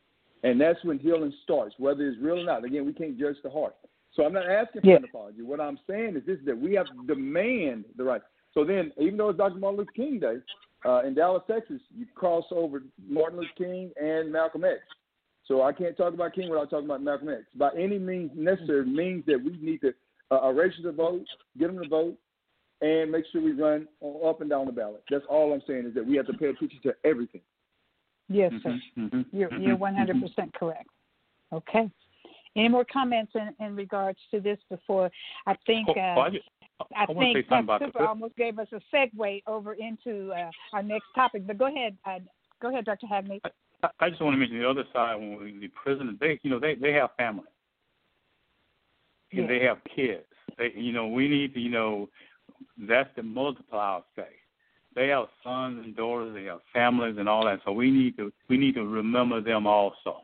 and 0.43 0.59
that's 0.59 0.83
when 0.83 0.99
healing 0.99 1.33
starts, 1.43 1.75
whether 1.77 2.07
it's 2.07 2.19
real 2.21 2.39
or 2.39 2.43
not. 2.43 2.63
Again, 2.63 2.85
we 2.85 2.93
can't 2.93 3.17
judge 3.17 3.37
the 3.43 3.49
heart. 3.49 3.75
So 4.15 4.23
I'm 4.23 4.33
not 4.33 4.47
asking 4.47 4.81
for 4.81 4.87
Yeah. 4.87 4.97
an 4.97 5.03
apology. 5.05 5.41
What 5.41 5.59
I'm 5.59 5.79
saying 5.87 6.15
is 6.15 6.25
this: 6.25 6.39
is 6.39 6.45
that 6.45 6.57
we 6.57 6.73
have 6.75 6.87
to 6.87 7.07
demand 7.07 7.85
the 7.97 8.03
right. 8.03 8.21
So 8.53 8.63
then, 8.63 8.91
even 8.99 9.17
though 9.17 9.29
it's 9.29 9.37
Dr. 9.37 9.55
Martin 9.55 9.79
Luther 9.79 9.91
King 9.93 10.19
Day 10.19 10.37
uh, 10.85 11.01
in 11.03 11.15
Dallas, 11.15 11.43
Texas, 11.47 11.81
you 11.95 12.05
cross 12.13 12.45
over 12.51 12.83
Martin 13.07 13.39
Luther 13.39 13.51
King 13.57 13.91
and 13.99 14.31
Malcolm 14.31 14.63
X. 14.63 14.81
So 15.45 15.61
I 15.63 15.73
can't 15.73 15.97
talk 15.97 16.13
about 16.13 16.33
King 16.33 16.49
without 16.49 16.69
talking 16.69 16.85
about 16.85 17.01
Malcolm 17.01 17.29
X. 17.29 17.43
By 17.55 17.71
any 17.77 17.97
means 17.97 18.31
necessary 18.35 18.85
means 18.85 19.25
that 19.25 19.43
we 19.43 19.57
need 19.57 19.81
to 19.81 19.93
uh, 20.31 20.51
register 20.53 20.83
the 20.83 20.91
vote, 20.91 21.25
get 21.57 21.67
them 21.67 21.81
to 21.81 21.89
vote, 21.89 22.15
and 22.81 23.11
make 23.11 23.25
sure 23.31 23.41
we 23.41 23.51
run 23.51 23.87
up 24.25 24.41
and 24.41 24.49
down 24.49 24.65
the 24.65 24.71
ballot. 24.71 25.03
That's 25.09 25.25
all 25.29 25.53
I'm 25.53 25.61
saying 25.67 25.85
is 25.87 25.93
that 25.95 26.05
we 26.05 26.15
have 26.17 26.27
to 26.27 26.33
pay 26.33 26.47
attention 26.47 26.79
to 26.83 26.93
everything. 27.03 27.41
Yes, 28.33 28.51
sir. 28.63 28.69
Mhm. 28.97 29.11
Mhm. 29.11 29.25
You're 29.31 29.49
Mhm. 29.49 29.63
you're 29.63 29.75
100 29.75 30.19
percent 30.21 30.53
correct. 30.53 30.89
Okay. 31.51 31.89
Any 32.55 32.69
more 32.69 32.85
comments 32.85 33.33
in, 33.35 33.53
in 33.59 33.75
regards 33.75 34.19
to 34.31 34.39
this 34.39 34.59
before 34.69 35.11
I 35.47 35.55
think 35.65 35.89
Oh, 35.89 35.93
uh, 35.99 36.19
I, 36.21 36.29
just- 36.29 36.49
I, 36.95 37.03
I 37.03 37.05
think 37.05 37.37
say 37.37 37.43
something 37.49 37.59
about 37.65 37.81
Super 37.81 38.05
almost 38.05 38.35
gave 38.35 38.59
us 38.59 38.67
a 38.73 38.81
segue 38.93 39.43
over 39.47 39.73
into 39.73 40.31
uh, 40.33 40.49
our 40.73 40.83
next 40.83 41.05
topic. 41.15 41.45
But 41.47 41.57
go 41.57 41.67
ahead, 41.67 41.97
uh, 42.05 42.19
go 42.61 42.69
ahead, 42.69 42.85
Dr. 42.85 43.07
Hagney. 43.07 43.39
I 43.99 44.09
just 44.09 44.21
want 44.21 44.33
to 44.33 44.37
mention 44.37 44.59
the 44.59 44.69
other 44.69 44.85
side. 44.93 45.15
When 45.15 45.37
we, 45.37 45.59
the 45.59 45.67
prisoners, 45.69 46.15
they 46.19 46.39
you 46.43 46.49
know 46.49 46.59
they 46.59 46.75
they 46.75 46.93
have 46.93 47.09
family, 47.17 47.49
and 49.31 49.49
they 49.49 49.59
have 49.59 49.77
kids. 49.95 50.25
They 50.57 50.71
you 50.75 50.93
know 50.93 51.07
we 51.07 51.27
need 51.27 51.53
to 51.53 51.59
you 51.59 51.69
know 51.69 52.09
that's 52.77 53.09
the 53.15 53.23
multiplier 53.23 53.99
effect. 53.99 54.35
They 54.95 55.07
have 55.07 55.25
sons 55.43 55.83
and 55.83 55.95
daughters. 55.95 56.33
They 56.33 56.45
have 56.45 56.59
families 56.71 57.15
and 57.17 57.27
all 57.27 57.45
that. 57.45 57.59
So 57.65 57.71
we 57.71 57.89
need 57.89 58.17
to 58.17 58.31
we 58.49 58.57
need 58.57 58.75
to 58.75 58.85
remember 58.85 59.41
them 59.41 59.65
also. 59.65 60.21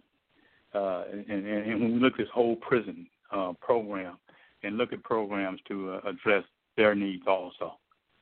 Uh, 0.73 1.03
and, 1.11 1.25
and, 1.29 1.47
and 1.47 1.81
when 1.81 1.93
we 1.93 1.99
look 1.99 2.13
at 2.13 2.19
this 2.19 2.27
whole 2.31 2.55
prison 2.55 3.07
uh, 3.31 3.53
program, 3.59 4.17
and 4.63 4.77
look 4.77 4.93
at 4.93 5.03
programs 5.03 5.59
to 5.67 5.93
uh, 5.93 6.09
address 6.09 6.43
their 6.77 6.95
needs 6.95 7.23
also. 7.27 7.73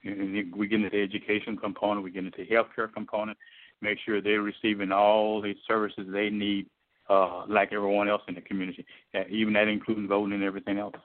And 0.03 0.53
we 0.55 0.67
get 0.67 0.77
into 0.77 0.89
the 0.89 1.01
education 1.01 1.57
component, 1.57 2.03
we 2.03 2.11
get 2.11 2.25
into 2.25 2.37
the 2.37 2.47
healthcare 2.47 2.91
component, 2.91 3.37
make 3.81 3.97
sure 4.05 4.21
they're 4.21 4.41
receiving 4.41 4.91
all 4.91 5.41
the 5.41 5.55
services 5.67 6.07
they 6.11 6.29
need, 6.29 6.67
uh, 7.09 7.45
like 7.47 7.73
everyone 7.73 8.07
else 8.07 8.21
in 8.27 8.35
the 8.35 8.41
community. 8.41 8.85
Uh, 9.13 9.23
even 9.29 9.53
that 9.53 9.67
includes 9.67 10.07
voting 10.07 10.33
and 10.33 10.43
everything 10.43 10.77
else. 10.77 10.95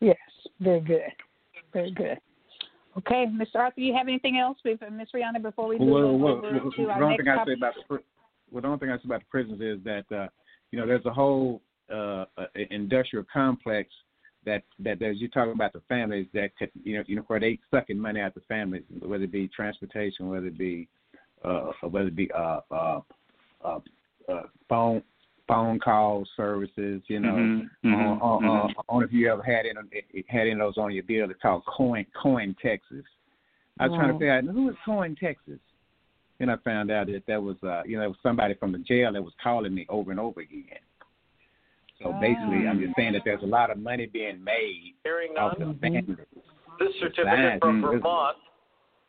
Yes, 0.00 0.16
very 0.60 0.80
good, 0.80 1.02
very 1.72 1.90
good. 1.90 2.18
Okay, 2.98 3.26
Mr. 3.26 3.56
Arthur, 3.56 3.80
you 3.80 3.94
have 3.94 4.08
anything 4.08 4.38
else, 4.38 4.58
Miss 4.64 4.78
Rihanna, 5.14 5.42
before 5.42 5.68
we 5.68 5.78
move 5.78 5.88
well, 5.88 6.18
well, 6.18 6.32
over 6.34 6.52
well, 6.52 6.70
to 6.76 6.90
our 6.90 7.08
next 7.08 7.22
thing 7.22 7.28
I 7.28 7.36
topic? 7.36 7.56
about 7.56 7.74
the 7.88 7.98
well, 8.50 8.60
the 8.60 8.68
only 8.68 8.78
thing 8.80 8.90
I 8.90 8.96
say 8.96 9.02
about 9.06 9.20
the 9.20 9.26
prisons 9.30 9.60
is 9.62 9.82
that 9.84 10.04
uh, 10.14 10.28
you 10.70 10.78
know 10.78 10.86
there's 10.86 11.06
a 11.06 11.12
whole 11.12 11.62
uh, 11.92 12.24
industrial 12.70 13.24
complex 13.32 13.88
that 14.44 14.62
that 14.80 15.00
as 15.02 15.20
you 15.20 15.28
talk 15.28 15.48
about 15.52 15.72
the 15.72 15.80
families 15.88 16.26
that 16.34 16.50
you 16.84 16.98
know 16.98 17.04
you 17.06 17.16
know 17.16 17.22
where 17.28 17.40
they 17.40 17.58
sucking 17.70 17.98
money 17.98 18.20
out 18.20 18.34
the 18.34 18.40
families, 18.42 18.82
whether 19.00 19.24
it 19.24 19.32
be 19.32 19.48
transportation, 19.48 20.28
whether 20.28 20.46
it 20.46 20.58
be 20.58 20.88
uh, 21.44 21.72
whether 21.88 22.08
it 22.08 22.16
be 22.16 22.30
uh, 22.32 22.60
uh, 22.70 23.00
uh, 23.64 23.78
uh, 24.28 24.42
phone 24.68 25.02
phone 25.48 25.78
call 25.78 26.24
services, 26.36 27.02
you 27.06 27.20
know. 27.20 27.32
Mm-hmm, 27.32 27.88
mm-hmm, 27.88 27.94
on, 27.94 28.18
on, 28.20 28.42
mm-hmm. 28.42 28.48
on, 28.48 28.70
I 28.70 28.92
don't 28.92 29.00
know 29.00 29.06
if 29.06 29.12
you 29.12 29.32
ever 29.32 29.42
had 29.42 29.66
in 29.66 29.76
had 30.28 30.46
in 30.46 30.58
those 30.58 30.76
on 30.76 30.92
your 30.92 31.04
bill. 31.04 31.30
It's 31.30 31.40
called 31.40 31.64
Coin 31.66 32.06
Coin 32.20 32.56
Texas. 32.62 33.04
I 33.80 33.88
was 33.88 33.96
trying 33.96 34.08
to 34.08 34.14
figure 34.14 34.32
out 34.32 34.44
who 34.44 34.68
is 34.68 34.76
Coin 34.84 35.16
Texas. 35.20 35.58
Then 36.38 36.50
I 36.50 36.56
found 36.58 36.90
out 36.90 37.06
that 37.06 37.22
that 37.26 37.42
was 37.42 37.56
uh, 37.62 37.82
you 37.84 37.96
know 37.96 38.04
it 38.04 38.08
was 38.08 38.16
somebody 38.22 38.54
from 38.54 38.72
the 38.72 38.78
jail 38.78 39.12
that 39.12 39.22
was 39.22 39.32
calling 39.42 39.74
me 39.74 39.86
over 39.88 40.10
and 40.10 40.20
over 40.20 40.40
again. 40.40 40.80
So 42.02 42.12
basically, 42.20 42.66
I'm 42.66 42.80
just 42.80 42.94
saying 42.96 43.12
that 43.12 43.22
there's 43.24 43.42
a 43.42 43.46
lot 43.46 43.70
of 43.70 43.78
money 43.78 44.06
being 44.06 44.42
made 44.42 44.94
Hearing 45.04 45.36
off 45.38 45.58
none. 45.58 45.74
the 45.74 45.78
families. 45.78 46.16
This 46.78 46.88
certificate 47.00 47.60
from 47.60 47.80
Vermont, 47.80 48.36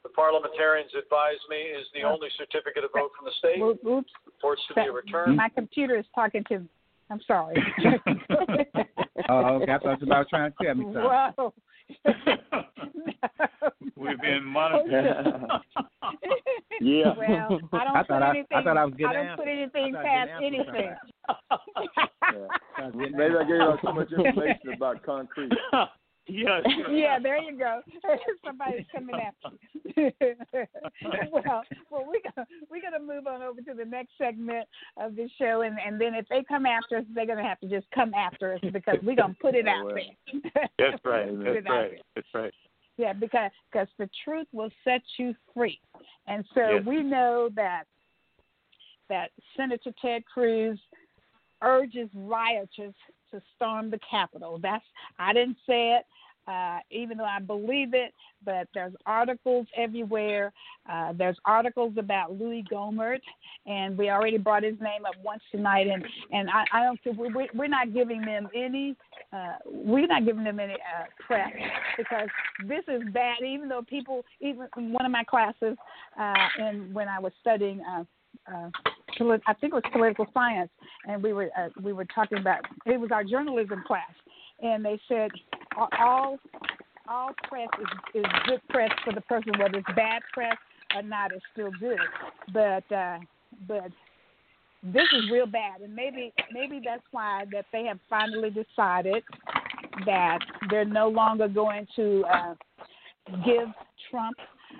the 0.03 0.09
parliamentarians 0.09 0.91
advise 0.97 1.39
me, 1.49 1.57
is 1.57 1.87
the 1.93 2.03
only 2.03 2.27
certificate 2.37 2.83
of 2.83 2.91
vote 2.93 3.11
from 3.17 3.25
the 3.25 3.31
state. 3.39 3.59
Whoop, 3.59 3.79
Oops, 3.85 4.11
Reports 4.25 4.61
to 4.69 4.73
be 4.75 4.89
returned. 4.89 5.35
my 5.37 5.49
computer 5.49 5.95
is 5.97 6.05
talking 6.13 6.43
to. 6.49 6.61
I'm 7.09 7.21
sorry. 7.27 7.55
Oh, 9.29 9.61
okay. 9.61 9.71
I 9.71 9.77
thought 9.77 10.01
you 10.01 10.07
about 10.07 10.27
trying 10.27 10.51
to 10.51 10.57
tell 10.65 10.75
me 10.75 10.83
something. 10.83 11.01
Whoa. 11.01 11.53
We've 13.95 14.19
been 14.19 14.43
monitored. 14.43 15.15
Yeah. 16.81 17.13
Well, 17.15 17.59
I 17.71 17.83
don't 17.85 17.95
I 17.95 18.01
put 18.01 18.07
thought 18.07 18.23
I- 18.23 18.25
I 18.25 18.29
anything. 18.31 18.63
thought 18.63 18.77
I 18.77 18.83
was 18.85 18.93
getting 18.95 19.13
don't 19.13 19.25
answers. 19.27 19.45
put 19.45 19.47
anything 19.47 19.95
I 19.95 20.01
thought 20.01 20.05
I 20.05 20.25
past 20.25 20.31
anything. 20.43 20.95
Yeah. 22.33 22.89
Maybe 22.93 23.35
I 23.35 23.43
gave 23.43 23.49
you 23.49 23.77
too 23.81 23.93
much 23.93 24.11
information 24.11 24.73
about 24.75 25.03
concrete. 25.05 25.51
Yes. 26.27 26.61
yeah, 26.91 27.19
there 27.19 27.41
you 27.41 27.57
go. 27.57 27.81
Somebody's 28.45 28.85
coming 28.93 29.15
after 29.15 29.57
you. 29.95 30.11
well, 31.31 31.63
well, 31.89 32.05
we're 32.07 32.21
gonna 32.35 32.47
we're 32.69 32.81
gonna 32.81 33.03
move 33.03 33.27
on 33.27 33.41
over 33.41 33.61
to 33.61 33.73
the 33.73 33.85
next 33.85 34.11
segment 34.17 34.67
of 34.97 35.15
the 35.15 35.29
show, 35.37 35.61
and 35.61 35.77
and 35.85 35.99
then 35.99 36.13
if 36.13 36.27
they 36.29 36.43
come 36.47 36.65
after 36.65 36.97
us, 36.97 37.05
they're 37.13 37.25
gonna 37.25 37.43
have 37.43 37.59
to 37.61 37.67
just 37.67 37.87
come 37.93 38.13
after 38.13 38.53
us 38.53 38.59
because 38.71 38.97
we're 39.03 39.15
gonna 39.15 39.35
put 39.41 39.55
it 39.55 39.67
out 39.67 39.87
there. 39.93 40.69
That's 40.77 41.03
right. 41.05 41.43
That's 41.43 41.69
right. 41.69 42.01
That's 42.15 42.27
right. 42.33 42.53
Yeah, 42.97 43.13
because 43.13 43.51
because 43.71 43.87
the 43.97 44.09
truth 44.23 44.47
will 44.51 44.69
set 44.83 45.01
you 45.17 45.35
free, 45.53 45.79
and 46.27 46.45
so 46.53 46.75
Yes. 46.75 46.85
we 46.85 47.01
know 47.01 47.49
that 47.55 47.85
that 49.09 49.31
Senator 49.57 49.93
Ted 50.01 50.23
Cruz 50.25 50.79
urges 51.61 52.09
rioters 52.13 52.93
to 53.33 53.41
storm 53.55 53.91
the 53.91 53.99
Capitol. 54.09 54.59
That's 54.61 54.85
I 55.19 55.33
didn't 55.33 55.57
say 55.67 55.97
it, 55.97 56.05
uh, 56.47 56.79
even 56.91 57.17
though 57.17 57.25
I 57.25 57.39
believe 57.39 57.93
it. 57.93 58.13
But 58.45 58.67
there's 58.73 58.93
articles 59.05 59.67
everywhere. 59.75 60.51
Uh, 60.91 61.13
there's 61.13 61.37
articles 61.45 61.93
about 61.97 62.37
Louis 62.37 62.63
Gohmert, 62.71 63.21
and 63.65 63.97
we 63.97 64.09
already 64.09 64.37
brought 64.37 64.63
his 64.63 64.79
name 64.81 65.05
up 65.05 65.15
once 65.23 65.41
tonight. 65.51 65.87
And 65.87 66.05
and 66.31 66.49
I, 66.49 66.65
I 66.73 66.83
don't 66.83 66.99
think 67.03 67.17
we, 67.17 67.29
we, 67.33 67.49
we're 67.53 67.67
not 67.67 67.93
giving 67.93 68.21
them 68.21 68.47
any. 68.55 68.95
Uh, 69.31 69.55
we're 69.65 70.07
not 70.07 70.25
giving 70.25 70.43
them 70.43 70.59
any 70.59 70.73
uh, 70.73 71.05
prep 71.25 71.51
because 71.97 72.27
this 72.67 72.83
is 72.87 73.01
bad. 73.13 73.37
Even 73.45 73.69
though 73.69 73.81
people, 73.81 74.23
even 74.41 74.67
in 74.77 74.91
one 74.91 75.05
of 75.05 75.11
my 75.11 75.23
classes, 75.23 75.77
uh, 76.19 76.47
and 76.59 76.93
when 76.93 77.07
I 77.07 77.19
was 77.19 77.31
studying. 77.41 77.81
I 79.19 79.53
think 79.53 79.73
it 79.73 79.75
was 79.75 79.83
political 79.91 80.25
science, 80.33 80.71
and 81.07 81.21
we 81.21 81.33
were 81.33 81.49
uh, 81.57 81.69
we 81.81 81.93
were 81.93 82.05
talking 82.05 82.37
about 82.37 82.61
it 82.85 82.99
was 82.99 83.11
our 83.11 83.23
journalism 83.23 83.83
class, 83.85 84.11
and 84.61 84.83
they 84.83 84.99
said 85.07 85.31
all 85.99 86.37
all 87.07 87.31
press 87.49 87.67
is, 87.79 88.23
is 88.23 88.25
good 88.47 88.61
press 88.69 88.91
for 89.03 89.13
the 89.13 89.21
person, 89.21 89.51
whether 89.59 89.77
it's 89.77 89.95
bad 89.95 90.21
press 90.33 90.57
or 90.95 91.01
not, 91.01 91.31
it's 91.31 91.43
still 91.51 91.71
good. 91.79 91.99
But 92.53 92.89
uh, 92.95 93.19
but 93.67 93.91
this 94.83 95.07
is 95.13 95.31
real 95.31 95.45
bad, 95.45 95.81
and 95.81 95.95
maybe 95.95 96.33
maybe 96.51 96.81
that's 96.83 97.03
why 97.11 97.45
that 97.51 97.65
they 97.71 97.85
have 97.85 97.99
finally 98.09 98.49
decided 98.49 99.23
that 100.05 100.39
they're 100.69 100.85
no 100.85 101.07
longer 101.07 101.47
going 101.47 101.87
to 101.95 102.23
uh, 102.33 102.53
give 103.45 103.67
Trump 104.09 104.37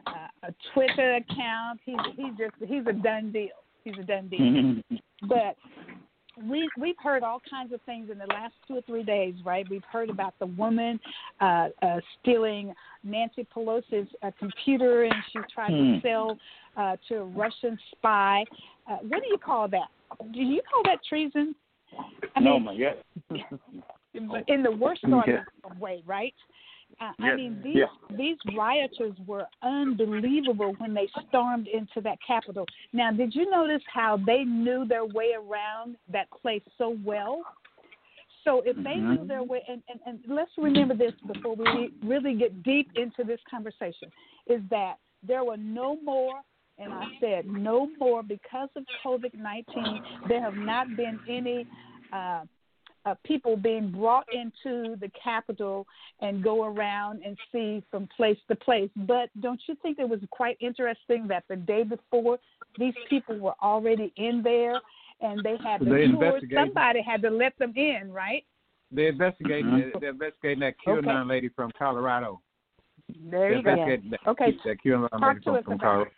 uh, 0.08 0.48
a 0.48 0.54
Twitter 0.74 1.16
account. 1.16 1.80
He's 1.86 1.98
he's 2.16 2.34
just 2.38 2.56
he's 2.60 2.86
a 2.88 2.94
done 2.94 3.32
deal. 3.32 3.50
He's 3.84 3.94
a 4.00 4.04
done 4.04 4.28
deal. 4.30 5.00
but 5.28 5.56
we 6.50 6.68
we've 6.80 6.96
heard 7.02 7.24
all 7.24 7.40
kinds 7.50 7.74
of 7.74 7.82
things 7.82 8.10
in 8.10 8.18
the 8.18 8.26
last 8.28 8.54
two 8.68 8.78
or 8.78 8.82
three 8.82 9.04
days, 9.04 9.36
right? 9.46 9.66
We've 9.70 9.84
heard 9.92 10.10
about 10.10 10.34
the 10.40 10.48
woman 10.48 11.00
uh, 11.40 11.70
uh, 11.82 12.00
stealing 12.20 12.74
Nancy 13.04 13.46
Pelosi's 13.56 14.10
uh, 14.24 14.32
computer, 14.40 15.04
and 15.04 15.14
she 15.32 15.40
tried 15.54 15.70
to 15.70 16.00
sell 16.02 16.38
uh, 16.76 16.98
to 17.10 17.18
a 17.18 17.24
Russian 17.24 17.78
spy. 17.92 18.44
Uh, 18.90 18.98
what 19.08 19.22
do 19.22 19.30
you 19.30 19.38
call 19.38 19.68
that? 19.70 19.90
Do 20.34 20.42
you 20.42 20.62
call 20.72 20.84
that 20.86 21.00
treason? 21.08 21.56
I 22.36 22.40
no, 22.40 22.60
mean, 22.60 22.66
my 22.66 22.78
God. 22.78 23.40
in 24.48 24.64
the 24.64 24.72
worst 24.72 25.02
sort 25.02 25.28
Yeah. 25.28 25.44
of 25.64 25.80
way, 25.80 26.04
right? 26.06 26.34
I 26.99 27.14
Yes. 27.20 27.36
mean, 27.36 27.61
these 27.64 27.78
Yeah. 27.78 27.88
these 28.10 28.38
rioters 28.53 29.18
were 29.26 29.48
unbelievable 29.61 30.74
when 30.78 30.94
they 30.94 31.07
stormed 31.28 31.68
into 31.68 32.02
that 32.02 32.22
Capitol. 32.26 32.65
Now, 32.91 33.11
did 33.11 33.34
you 33.34 33.49
notice 33.49 33.84
how 33.91 34.18
they 34.18 34.44
knew 34.44 34.86
their 34.86 35.06
way 35.06 35.34
around 35.34 35.98
that 36.10 36.30
place 36.32 36.64
so 36.78 36.98
well? 37.03 37.44
So 38.44 38.61
if 38.65 38.76
they 38.78 38.95
Mm-hmm. 38.95 39.15
knew 39.15 39.26
their 39.26 39.44
way, 39.44 39.64
and, 39.68 39.82
and, 39.88 39.99
and 40.06 40.20
let's 40.28 40.52
remember 40.57 40.94
this 40.94 41.14
before 41.26 41.56
we 41.56 41.94
really 42.03 42.36
get 42.36 42.61
deep 42.64 42.91
into 42.95 43.24
this 43.24 43.40
conversation, 43.49 44.11
is 44.48 44.61
that 44.70 44.98
there 45.26 45.44
were 45.44 45.57
no 45.57 45.98
more, 46.03 46.41
and 46.78 46.94
I 46.94 47.06
said 47.20 47.45
no 47.48 47.88
more 47.99 48.22
because 48.22 48.70
of 48.76 48.84
COVID 49.03 49.34
19, 49.36 50.02
there 50.28 50.41
have 50.41 50.57
not 50.57 50.95
been 50.95 51.20
any 51.28 51.65
uh, 52.11 52.44
uh, 53.06 53.16
people 53.24 53.56
being 53.58 53.92
brought 53.92 54.26
into 54.34 54.96
the 54.98 55.12
capital 55.22 55.86
and 56.22 56.44
go 56.44 56.66
around 56.66 57.22
and 57.26 57.38
see 57.52 57.84
from 57.92 58.08
place 58.16 58.38
to 58.48 58.56
place. 58.56 58.90
But 58.96 59.30
don't 59.42 59.62
you 59.68 59.76
think 59.82 60.00
it 60.00 60.08
was 60.08 60.20
quite 60.32 60.58
interesting 60.60 61.28
that 61.28 61.44
the 61.50 61.56
day 61.56 61.84
before 61.84 62.40
these 62.78 62.94
people 63.10 63.38
were 63.38 63.56
already 63.62 64.14
in 64.16 64.42
there 64.42 64.80
and 65.22 65.44
they 65.44 65.58
had 65.64 65.82
the 65.82 65.86
They 65.86 66.08
tours? 66.12 66.44
Somebody 66.54 67.02
had 67.02 67.22
to 67.24 67.30
let 67.30 67.58
them 67.58 67.74
in, 67.76 68.12
right? 68.12 68.46
They're 68.92 69.10
investigating. 69.10 69.72
Mhm. 69.72 70.00
They're 70.00 70.10
investigating 70.12 70.60
that 70.60 70.76
QAnon 70.86 71.22
Okay. 71.24 71.30
lady 71.30 71.50
from 71.50 71.72
Colorado. 71.72 72.42
There 73.10 73.40
They're 73.40 73.58
you 73.58 73.64
go. 73.64 73.70
investigating 73.72 74.10
that, 74.12 74.28
Okay. 74.28 74.52
that 74.64 74.78
QAnon 74.84 75.10
Talk 75.10 75.22
lady 75.22 75.40
to 75.40 75.44
from, 75.44 75.56
us 75.56 75.66
from 75.66 75.80
Colorado. 75.80 76.12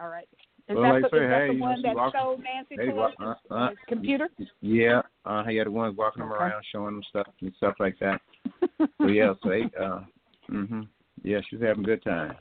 All 0.00 0.08
right. 0.08 0.28
Is 0.68 0.76
Well, 0.76 0.82
that, 0.84 0.92
like 0.92 1.02
the, 1.02 1.08
say, 1.10 1.24
is 1.24 1.30
that 1.30 1.40
hey, 1.40 1.54
the 1.54 1.60
one 1.60 1.82
that 1.82 1.94
walking- 1.96 2.20
stole 2.20 2.38
Nancy 2.38 2.76
They 2.76 2.88
walk- 2.90 3.16
Pelosi's 3.18 3.40
uh, 3.50 3.54
uh, 3.54 3.70
computer? 3.88 4.28
Yeah, 4.60 5.02
uh, 5.24 5.44
he 5.44 5.56
had 5.56 5.66
the 5.66 5.70
ones 5.72 5.96
walking 5.96 6.22
them 6.22 6.32
Okay. 6.32 6.44
around, 6.44 6.64
showing 6.70 6.94
them 6.94 7.02
stuff 7.08 7.26
and 7.40 7.52
stuff 7.56 7.74
like 7.80 7.98
that. 7.98 8.20
So 8.98 9.08
yeah, 9.08 9.32
so 9.42 9.48
they, 9.48 9.62
uh, 9.80 10.00
mhm, 10.50 10.86
yeah, 11.24 11.40
she's 11.48 11.60
having 11.60 11.82
a 11.84 11.86
good 11.86 12.02
time. 12.04 12.36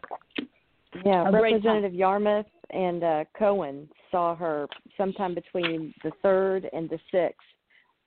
Yeah, 1.05 1.27
A 1.27 1.31
great 1.31 1.53
Representative 1.53 1.93
Yarmuth 1.93 2.45
and 2.71 3.03
uh, 3.03 3.23
Cohen 3.37 3.89
saw 4.11 4.35
her 4.35 4.67
sometime 4.97 5.33
between 5.33 5.93
the 6.03 6.11
third 6.21 6.69
and 6.73 6.89
the 6.89 6.99
sixth, 7.11 7.39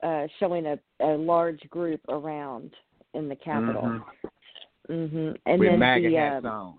uh, 0.03 0.27
showing 0.39 0.65
a, 0.67 0.79
a 1.01 1.17
large 1.17 1.59
group 1.69 1.99
around 2.09 2.71
in 3.13 3.27
the 3.27 3.35
Capitol. 3.35 3.81
Mhm. 4.89 5.09
hmm 5.09 5.31
And 5.45 5.59
With 5.59 5.69
then 5.71 5.79
MAGA 5.79 6.09
the 6.09 6.15
hats 6.15 6.45
uh, 6.45 6.49
on. 6.49 6.75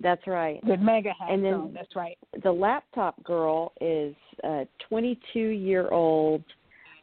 That's 0.00 0.26
right. 0.26 0.62
With 0.64 0.80
MAGA 0.80 1.10
hats 1.18 1.30
And 1.32 1.44
then- 1.44 1.54
on. 1.54 1.72
That's 1.72 1.96
right. 1.96 2.16
The 2.42 2.52
laptop 2.52 3.22
girl 3.24 3.72
is 3.80 4.14
a 4.44 4.66
22 4.88 5.38
year 5.38 5.88
old 5.88 6.42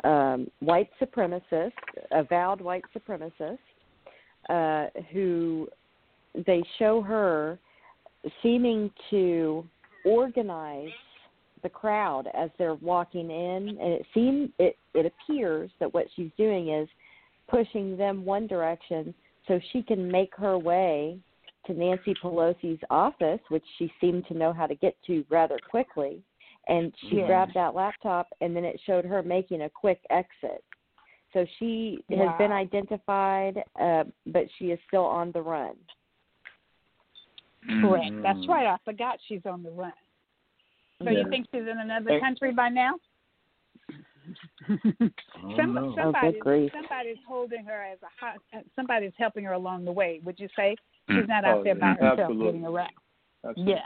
um, 0.04 0.50
white 0.60 0.90
supremacist, 1.02 1.72
avowed 2.12 2.62
white 2.62 2.84
supremacist, 2.96 3.58
uh, 4.50 4.88
who 5.12 5.68
they 6.46 6.64
show 6.78 7.02
her 7.02 7.58
seeming 8.44 8.92
to 9.10 9.66
organize 10.06 10.92
the 11.64 11.70
crowd 11.70 12.28
as 12.36 12.52
they're 12.60 12.76
walking 12.76 13.32
in, 13.32 13.70
and 13.70 13.80
it 13.94 14.06
seems 14.14 14.50
it 14.60 14.78
it 14.94 15.06
appears 15.08 15.72
that 15.80 15.92
what 15.94 16.06
she's 16.16 16.30
doing 16.38 16.70
is 16.70 16.88
pushing 17.50 17.98
them 17.98 18.24
one 18.24 18.46
direction 18.46 19.14
so 19.48 19.60
she 19.72 19.82
can 19.82 20.12
make 20.12 20.36
her 20.36 20.58
way 20.60 21.18
to 21.68 21.74
Nancy 21.74 22.14
Pelosi's 22.16 22.82
office, 22.90 23.40
which 23.50 23.66
she 23.78 23.92
seemed 24.00 24.28
to 24.28 24.34
know 24.34 24.54
how 24.54 24.68
to 24.68 24.76
get 24.76 24.96
to 25.08 25.26
rather 25.30 25.60
quickly. 25.60 26.22
And 26.68 26.94
she 27.10 27.18
Yeah. 27.18 27.28
grabbed 27.28 27.54
that 27.54 27.76
laptop, 27.76 28.28
and 28.42 28.56
then 28.56 28.66
it 28.66 28.80
showed 28.82 29.06
her 29.06 29.22
making 29.22 29.62
a 29.62 29.70
quick 29.70 30.02
exit. 30.10 30.64
So 31.34 31.46
she 31.60 32.04
has 32.10 32.30
been 32.38 32.52
identified, 32.52 33.64
uh, 33.76 34.06
but 34.28 34.50
she 34.58 34.72
is 34.72 34.80
still 34.88 35.06
on 35.06 35.32
the 35.32 35.42
run. 35.42 35.76
Correct. 37.82 38.12
Mm. 38.12 38.22
That's 38.24 38.48
right. 38.48 38.66
I 38.68 38.78
forgot 38.86 39.20
she's 39.28 39.46
on 39.46 39.64
the 39.64 39.72
run. 39.72 39.94
So 41.04 41.10
Yeah. 41.10 41.24
you 41.24 41.30
think 41.30 41.48
she's 41.52 41.68
in 41.68 41.80
another 41.80 42.12
Hey. 42.12 42.20
country 42.20 42.52
by 42.52 42.70
now? 42.70 43.00
Some, 45.58 45.76
know. 45.76 45.90
Oh, 45.90 45.96
somebody's, 45.96 46.34
good 46.34 46.40
grief. 46.40 46.72
somebody's 46.72 47.24
holding 47.28 47.66
her 47.66 47.84
as 47.84 48.02
a 48.02 48.08
hot, 48.20 48.38
uh, 48.54 48.62
somebody's 48.76 49.14
helping 49.18 49.44
her 49.44 49.54
along 49.54 49.86
the 49.86 49.92
way. 49.92 50.20
Would 50.24 50.40
you 50.40 50.48
say 50.56 50.76
she's 51.10 51.28
not 51.28 51.46
out 51.46 51.58
Oh, 51.60 51.64
there 51.64 51.76
by 51.76 51.88
yeah, 51.88 51.94
herself 51.96 52.20
absolutely. 52.20 52.46
getting 52.46 52.66
around? 52.66 52.92
That's 53.44 53.58
Yeah. 53.58 53.82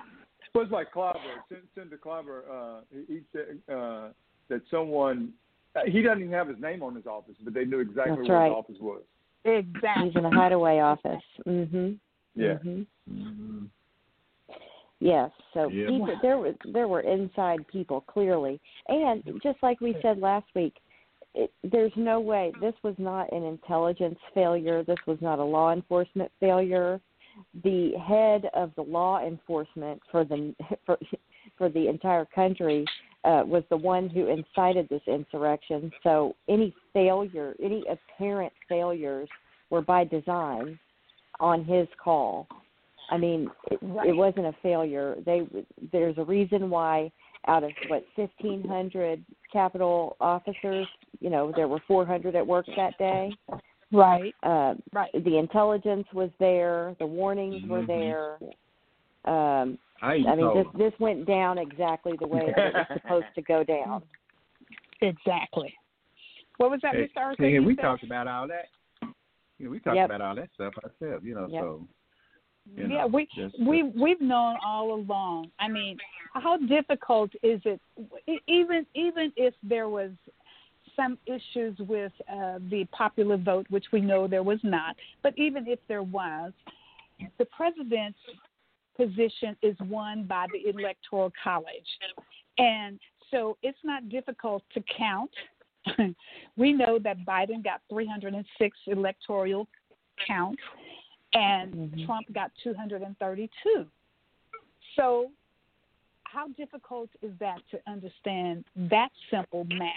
Well, 0.53 0.63
it's 0.63 0.73
like 0.73 0.91
Clobber. 0.91 1.19
Sen- 1.47 1.67
Senator 1.75 1.97
Clobber, 1.97 2.43
uh, 2.51 2.81
he, 2.91 3.13
he 3.13 3.21
said 3.31 3.59
uh, 3.73 4.09
that 4.49 4.61
someone, 4.71 5.33
uh, 5.75 5.81
he 5.85 6.01
doesn't 6.01 6.19
even 6.19 6.33
have 6.33 6.47
his 6.47 6.59
name 6.59 6.81
on 6.81 6.95
his 6.95 7.05
office, 7.05 7.35
but 7.43 7.53
they 7.53 7.65
knew 7.65 7.79
exactly 7.79 8.15
That's 8.15 8.29
where 8.29 8.37
right. 8.39 8.47
his 8.47 8.55
office 8.55 8.77
was. 8.79 9.01
Exactly. 9.45 10.07
He's 10.07 10.15
in 10.15 10.25
a 10.25 10.31
hideaway 10.31 10.79
office. 10.79 11.23
Mm 11.47 11.67
Mhm. 11.69 11.99
Yeah. 12.35 12.57
Mhm. 12.57 12.87
Mhm. 13.09 13.69
Yes. 14.99 15.31
So 15.53 15.69
Yeah. 15.69 15.87
people, 15.87 16.17
there 16.21 16.37
were 16.37 16.55
there 16.65 16.87
were 16.87 17.01
inside 17.01 17.65
people 17.67 18.01
clearly, 18.01 18.59
and 18.87 19.23
just 19.41 19.61
like 19.63 19.79
we 19.79 19.95
said 20.01 20.19
last 20.19 20.47
week, 20.55 20.77
it, 21.35 21.53
there's 21.63 21.95
no 21.95 22.19
way 22.19 22.51
this 22.59 22.75
was 22.83 22.95
not 22.97 23.31
an 23.31 23.43
intelligence 23.43 24.19
failure. 24.33 24.83
This 24.83 24.99
was 25.05 25.21
not 25.21 25.39
a 25.39 25.43
law 25.43 25.71
enforcement 25.71 26.31
failure. 26.39 26.99
The 27.63 27.93
head 27.97 28.49
of 28.53 28.71
the 28.75 28.81
law 28.81 29.25
enforcement 29.25 30.01
for 30.11 30.23
the 30.23 30.53
for 30.85 30.97
for 31.57 31.69
the 31.69 31.87
entire 31.87 32.25
country 32.25 32.85
uh, 33.23 33.43
was 33.45 33.63
the 33.69 33.77
one 33.77 34.09
who 34.09 34.27
incited 34.27 34.87
this 34.89 35.01
insurrection. 35.07 35.91
So 36.03 36.35
any 36.47 36.73
failure, 36.93 37.53
any 37.61 37.83
apparent 37.89 38.53
failures, 38.67 39.27
were 39.69 39.81
by 39.81 40.05
design 40.05 40.79
on 41.39 41.63
his 41.65 41.87
call. 42.01 42.47
I 43.11 43.17
mean, 43.17 43.49
it, 43.71 43.79
Right. 43.81 44.09
it 44.09 44.15
wasn't 44.15 44.45
a 44.45 44.53
failure. 44.61 45.17
They 45.25 45.47
there's 45.91 46.17
a 46.17 46.23
reason 46.23 46.69
why 46.69 47.11
out 47.47 47.63
of 47.63 47.71
what 47.87 48.05
1500 48.15 49.23
Capitol 49.51 50.15
officers, 50.19 50.87
you 51.19 51.29
know, 51.29 51.51
there 51.55 51.67
were 51.67 51.79
400 51.87 52.35
at 52.35 52.45
work 52.45 52.65
that 52.75 52.97
day. 52.97 53.31
Right. 53.91 54.35
Uh, 54.43 54.75
Right. 54.93 55.11
the 55.13 55.37
intelligence 55.37 56.05
was 56.13 56.29
there, 56.39 56.95
the 56.99 57.05
warnings 57.05 57.63
were 57.67 57.81
Mhm. 57.81 57.87
there. 57.87 58.37
Um, 59.25 59.79
I, 60.01 60.13
I 60.13 60.17
mean, 60.17 60.37
know. 60.37 60.53
this 60.63 60.67
this 60.91 60.99
went 60.99 61.25
down 61.25 61.57
exactly 61.57 62.15
the 62.17 62.27
way 62.27 62.53
it 62.55 62.55
was 62.73 62.87
supposed 63.03 63.25
to 63.35 63.41
go 63.41 63.63
down. 63.63 64.03
Exactly. 65.01 65.73
What 66.57 66.71
was 66.71 66.79
that, 66.81 66.95
Hey, 66.95 67.07
Mr. 67.07 67.17
Arthur? 67.21 67.43
hey, 67.43 67.59
we 67.59 67.75
said? 67.75 67.81
talked 67.81 68.03
about 68.03 68.27
all 68.27 68.47
that. 68.47 68.65
You 69.57 69.65
know, 69.65 69.71
we 69.71 69.79
talked 69.79 69.95
Yep. 69.97 70.05
about 70.05 70.21
all 70.21 70.35
that 70.35 70.49
stuff 70.53 70.73
ourselves. 70.77 71.25
You 71.25 71.35
know, 71.35 71.47
Yep. 71.47 71.61
so 71.63 71.87
you 72.75 72.87
yeah, 72.87 73.05
we 73.05 73.25
just- 73.35 73.59
we 73.59 73.83
we've 73.83 74.21
known 74.21 74.57
all 74.63 74.93
along. 74.93 75.51
I 75.59 75.67
mean, 75.67 75.97
how 76.33 76.57
difficult 76.57 77.31
is 77.43 77.61
it? 77.65 77.81
Even 78.47 78.85
even 78.93 79.33
if 79.35 79.53
there 79.63 79.89
was 79.89 80.11
some 80.99 81.17
issues 81.25 81.77
with 81.79 82.11
uh, 82.31 82.59
the 82.69 82.85
popular 82.91 83.37
vote, 83.37 83.65
which 83.69 83.85
we 83.93 84.01
know 84.01 84.27
there 84.27 84.43
was 84.43 84.59
not, 84.63 84.95
but 85.23 85.33
even 85.37 85.67
if 85.67 85.79
there 85.87 86.03
was, 86.03 86.51
the 87.37 87.45
president's 87.45 88.19
position 88.97 89.55
is 89.61 89.75
won 89.87 90.23
by 90.23 90.45
the 90.51 90.69
electoral 90.69 91.31
college, 91.41 91.87
and 92.57 92.99
so 93.31 93.57
it's 93.61 93.77
not 93.83 94.09
difficult 94.09 94.63
to 94.73 94.83
count. 94.97 95.31
we 96.57 96.73
know 96.73 96.99
that 96.99 97.25
Biden 97.25 97.63
got 97.63 97.81
306 97.89 98.77
electoral 98.87 99.67
counts 100.27 100.61
and 101.33 101.73
Mhm. 101.73 102.05
Trump 102.05 102.31
got 102.33 102.51
232. 102.63 103.89
So, 104.95 105.31
how 106.23 106.47
difficult 106.49 107.09
is 107.21 107.31
that 107.39 107.61
to 107.69 107.81
understand 107.87 108.65
that 108.75 109.11
simple 109.29 109.63
math? 109.65 109.93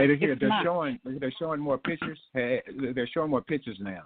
Hey, 0.00 0.06
they're, 0.06 0.16
here, 0.16 0.36
they're 0.38 0.48
not. 0.48 0.64
showing 0.64 0.98
they're 1.04 1.34
showing 1.38 1.60
more 1.60 1.76
pictures. 1.76 2.18
Hey, 2.32 2.62
they're 2.94 3.08
showing 3.12 3.30
more 3.30 3.42
pictures 3.42 3.76
now, 3.80 4.04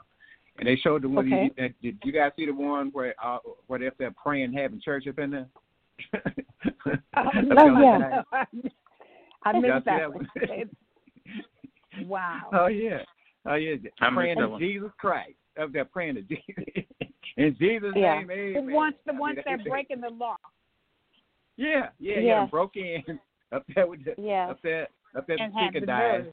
and 0.59 0.67
they 0.67 0.75
showed 0.75 1.03
the 1.03 1.09
one. 1.09 1.33
Okay. 1.33 1.51
You, 1.57 1.71
did 1.83 1.99
you 2.03 2.13
guys 2.13 2.33
see 2.37 2.47
the 2.47 2.53
one 2.53 2.91
where 2.93 3.15
uh, 3.25 3.39
where 3.69 3.79
they're, 3.79 3.93
they're 3.97 4.15
praying, 4.21 4.53
having 4.53 4.81
church 4.81 5.07
up 5.09 5.19
in 5.19 5.31
there? 5.31 5.49
Oh, 7.17 7.31
Oh, 7.57 7.81
yeah. 7.81 8.23
I 9.45 9.53
Y'all 9.53 9.61
missed 9.61 9.85
that 9.85 9.85
that 9.85 10.13
one. 10.13 10.29
one? 10.49 12.09
wow. 12.09 12.49
Oh 12.53 12.67
yeah, 12.67 12.99
oh 13.47 13.55
yeah. 13.55 13.77
I 14.01 14.11
missed 14.11 14.17
praying 14.17 14.39
that 14.39 14.43
to 14.43 14.49
one. 14.49 14.61
Jesus 14.61 14.91
Christ. 14.99 15.35
Up 15.61 15.73
there 15.73 15.85
praying 15.85 16.17
to 16.17 16.23
Jesus. 16.23 16.65
In 17.37 17.57
Jesus' 17.57 17.93
Yeah. 17.95 18.19
name, 18.19 18.27
The 18.27 18.59
amen. 18.59 18.75
ones, 18.75 18.95
the 19.07 19.11
I 19.11 19.13
mean, 19.13 19.21
ones 19.21 19.39
that 19.45 19.61
are 19.61 19.65
breaking 19.65 20.01
the 20.01 20.11
law. 20.11 20.37
Yeah, 21.57 21.91
yeah, 22.01 22.15
yeah. 22.17 22.21
Yeah. 22.23 22.47
Broke 22.47 22.77
in 22.77 23.21
up 23.53 23.65
there 23.73 23.87
with 23.87 24.05
the 24.05 24.15
Yeah. 24.21 24.51
up 24.51 24.61
there 24.63 24.89
up 25.17 25.27
there 25.27 25.37
And 25.41 25.53
the 25.55 25.59
have 25.59 25.67
chicken 25.73 25.81
the 25.83 25.87
died. 25.87 26.33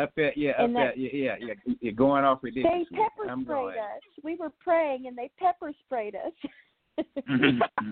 Up 0.00 0.10
there, 0.16 0.32
yeah, 0.36 0.50
up 0.52 0.58
And 0.60 0.74
there, 0.76 0.96
yeah, 0.96 1.10
yeah, 1.12 1.54
yeah. 1.66 1.74
You're 1.80 1.92
going 1.92 2.24
off 2.24 2.40
They 2.42 2.50
pepper 2.62 3.30
I'm 3.30 3.44
sprayed 3.44 3.68
us. 3.78 4.00
We 4.24 4.34
were 4.36 4.50
praying, 4.60 5.06
and 5.06 5.16
they 5.16 5.30
pepper 5.38 5.72
sprayed 5.84 6.14
us. 6.16 6.32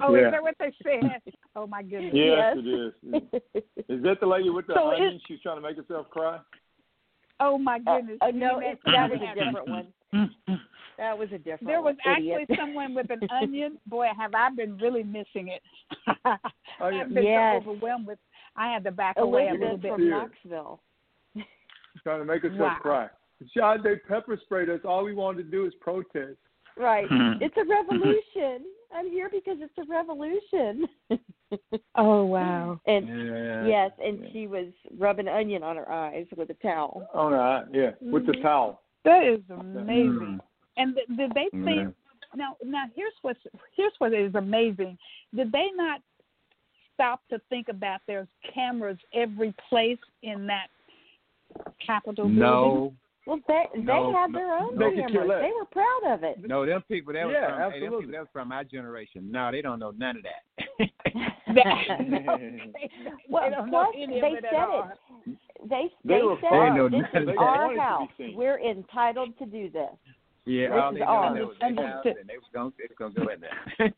Oh, 0.00 0.14
Yeah. 0.14 0.26
is 0.28 0.32
that 0.32 0.42
what 0.42 0.54
they 0.60 0.72
said? 0.82 1.20
Oh 1.56 1.66
my 1.66 1.82
goodness. 1.82 2.12
Yes, 2.14 2.56
Yes. 2.56 2.56
it 2.56 2.68
is. 2.68 3.32
Is 3.88 4.02
that 4.04 4.20
the 4.20 4.26
lady 4.26 4.48
with 4.50 4.66
the 4.68 4.74
So 4.74 4.92
onion? 4.92 5.20
She's 5.26 5.40
trying 5.40 5.56
to 5.56 5.60
make 5.60 5.76
herself 5.76 6.08
cry. 6.10 6.38
Oh 7.40 7.58
my 7.58 7.80
Uh, 7.86 7.96
goodness. 7.98 8.18
uh, 8.22 8.26
You 8.28 8.32
no, 8.38 8.58
mean 8.60 8.70
it, 8.70 8.78
that- 8.84 8.92
that 8.92 9.10
was 9.10 9.20
a 9.20 9.34
different 9.34 9.68
one. 9.68 9.88
That 10.98 11.18
was 11.18 11.28
a 11.32 11.38
different. 11.38 11.66
There 11.66 11.80
was 11.82 11.96
one, 12.04 12.14
actually 12.14 12.42
idiot. 12.42 12.58
someone 12.60 12.94
with 12.94 13.10
an 13.10 13.20
onion. 13.30 13.78
Boy, 13.86 14.08
have 14.16 14.34
I 14.34 14.50
been 14.50 14.76
really 14.76 15.02
missing 15.02 15.48
it. 15.48 15.62
Oh, 16.26 16.88
yeah. 16.88 17.00
I've 17.00 17.14
been 17.14 17.24
Yes. 17.24 17.62
so 17.64 17.70
overwhelmed 17.70 18.06
with. 18.06 18.18
I 18.56 18.70
had 18.72 18.84
to 18.84 18.90
back 18.92 19.16
away 19.18 19.48
a 19.48 19.54
little 19.54 19.76
bit. 19.78 19.92
from 19.92 20.02
Yeah. 20.02 20.10
Knoxville. 20.10 20.80
Trying 22.02 22.20
to 22.20 22.24
make 22.24 22.44
us 22.44 22.52
Wow. 22.58 22.76
cry. 22.80 23.08
John, 23.54 23.82
they 23.82 23.96
pepper 23.96 24.36
sprayed 24.44 24.68
us. 24.70 24.80
All 24.84 25.04
we 25.04 25.14
wanted 25.14 25.44
to 25.44 25.50
do 25.50 25.66
is 25.66 25.74
protest. 25.76 26.38
Right. 26.76 27.06
it's 27.40 27.56
a 27.56 27.64
revolution. 27.64 28.64
I'm 28.94 29.10
here 29.10 29.28
because 29.30 29.58
it's 29.60 29.76
a 29.78 29.84
revolution. 29.90 30.88
Oh 31.96 32.24
wow. 32.24 32.80
and 32.86 33.06
Yeah. 33.06 33.66
yes, 33.66 33.90
and 34.02 34.26
she 34.32 34.46
was 34.46 34.68
rubbing 34.96 35.28
onion 35.28 35.62
on 35.62 35.76
her 35.76 35.90
eyes 35.92 36.26
with 36.34 36.48
a 36.48 36.54
towel. 36.54 37.06
Oh 37.12 37.28
no, 37.28 37.66
yeah, 37.72 37.90
with 38.00 38.24
the 38.24 38.32
Mhm. 38.32 38.42
towel. 38.42 38.80
That 39.04 39.22
is 39.24 39.40
amazing. 39.50 40.38
Mm. 40.38 40.40
And 40.78 40.94
th- 40.94 41.06
did 41.14 41.30
they 41.34 41.50
Yeah. 41.52 41.64
think 41.64 41.94
now? 42.34 42.56
Now 42.64 42.84
here's 42.94 43.12
what's 43.20 43.40
here's 43.76 43.92
what 43.98 44.14
is 44.14 44.34
amazing. 44.34 44.96
Did 45.34 45.52
they 45.52 45.70
not 45.72 46.00
stop 47.02 47.20
to 47.30 47.40
think 47.48 47.68
about 47.68 48.00
there's 48.06 48.28
cameras 48.54 48.98
every 49.12 49.52
place 49.68 49.98
in 50.22 50.46
that 50.46 50.68
Capitol 51.84 52.26
building? 52.26 52.38
No, 52.38 52.94
Well, 53.26 53.40
they 53.48 53.64
they 53.74 53.80
No, 53.82 54.12
had 54.12 54.30
no, 54.30 54.38
their 54.38 54.52
own 54.56 54.78
they 54.78 54.94
cameras. 55.00 55.42
They 55.42 55.50
were 55.58 55.66
proud 55.70 56.14
of 56.14 56.22
it. 56.22 56.38
no, 56.48 56.64
them 56.64 56.82
people 56.88 57.12
that 57.14 57.26
was 57.26 57.34
Yeah, 57.34 57.48
from 57.50 57.58
hey, 57.58 57.64
absolutely. 57.76 57.98
people 58.06 58.12
that 58.12 58.20
was 58.20 58.28
from 58.32 58.48
my 58.48 58.62
generation. 58.64 59.30
No, 59.30 59.50
they 59.50 59.62
don't 59.62 59.78
know 59.80 59.90
none 59.96 60.16
of 60.18 60.22
that. 60.22 60.42
That- 60.78 61.98
no, 62.08 62.38
they, 62.38 62.90
Well, 63.28 63.44
they 63.50 63.50
don't 63.56 63.70
know 63.70 63.90
plus 63.92 63.94
any 63.96 64.20
they 64.20 64.26
of 64.28 64.34
it 64.34 64.44
said 64.50 64.68
it. 64.70 65.38
They 65.68 65.90
They 66.04 66.14
they 66.14 66.20
said 66.40 66.50
fine. 66.50 66.72
They 66.72 66.78
know 66.78 66.88
this 66.88 67.00
is 67.14 67.28
our 67.38 67.66
wanted 67.66 67.68
to 67.68 67.74
be 67.74 67.80
house. 67.80 68.36
We're 68.36 68.60
entitled 68.60 69.38
to 69.38 69.46
do 69.46 69.70
this. 69.70 69.90
yeah, 70.46 70.68
This 70.68 70.78
all 70.80 70.90
is 70.90 70.94
they 70.94 71.00
know 71.00 71.06
ours. 71.06 71.48
was 71.48 71.56
their 71.60 71.68
and 71.68 72.28
they 72.28 72.38
was 72.38 72.48
gonna, 72.54 72.70
they 72.78 72.86
was 72.88 72.96
gonna 72.98 73.14
go 73.14 73.32
in 73.32 73.40
there. 73.40 73.92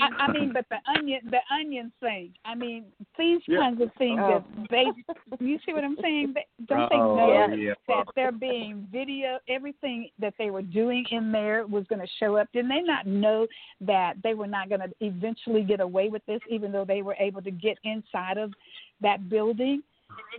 I, 0.00 0.08
I 0.24 0.32
mean, 0.32 0.52
but 0.54 0.66
the 0.70 0.78
onion, 0.90 1.20
the 1.30 1.40
onion 1.54 1.92
thing. 2.00 2.32
I 2.44 2.54
mean, 2.54 2.84
these 3.18 3.40
Yeah. 3.46 3.58
kinds 3.58 3.80
of 3.80 3.90
things 3.98 4.20
Oh. 4.22 4.44
that 4.58 4.68
they. 4.70 4.92
You 5.40 5.58
see 5.64 5.72
what 5.72 5.84
I'm 5.84 5.96
saying? 6.00 6.34
They, 6.34 6.46
don't 6.66 6.88
they 6.90 6.96
Oh, 6.96 7.16
know 7.16 7.54
yeah. 7.54 7.74
that 7.88 8.06
they're 8.14 8.32
being 8.32 8.86
video? 8.90 9.38
Everything 9.48 10.08
that 10.18 10.34
they 10.38 10.50
were 10.50 10.62
doing 10.62 11.04
in 11.10 11.32
there 11.32 11.66
was 11.66 11.84
going 11.88 12.00
to 12.00 12.12
show 12.18 12.36
up. 12.36 12.48
Didn't 12.52 12.70
they 12.70 12.82
not 12.82 13.06
know 13.06 13.46
that 13.80 14.14
they 14.22 14.34
were 14.34 14.46
not 14.46 14.68
going 14.68 14.80
to 14.80 14.90
eventually 15.00 15.62
get 15.62 15.80
away 15.80 16.08
with 16.08 16.24
this, 16.26 16.40
even 16.48 16.72
though 16.72 16.84
they 16.84 17.02
were 17.02 17.16
able 17.18 17.42
to 17.42 17.50
get 17.50 17.78
inside 17.84 18.38
of 18.38 18.52
that 19.00 19.28
building, 19.28 19.82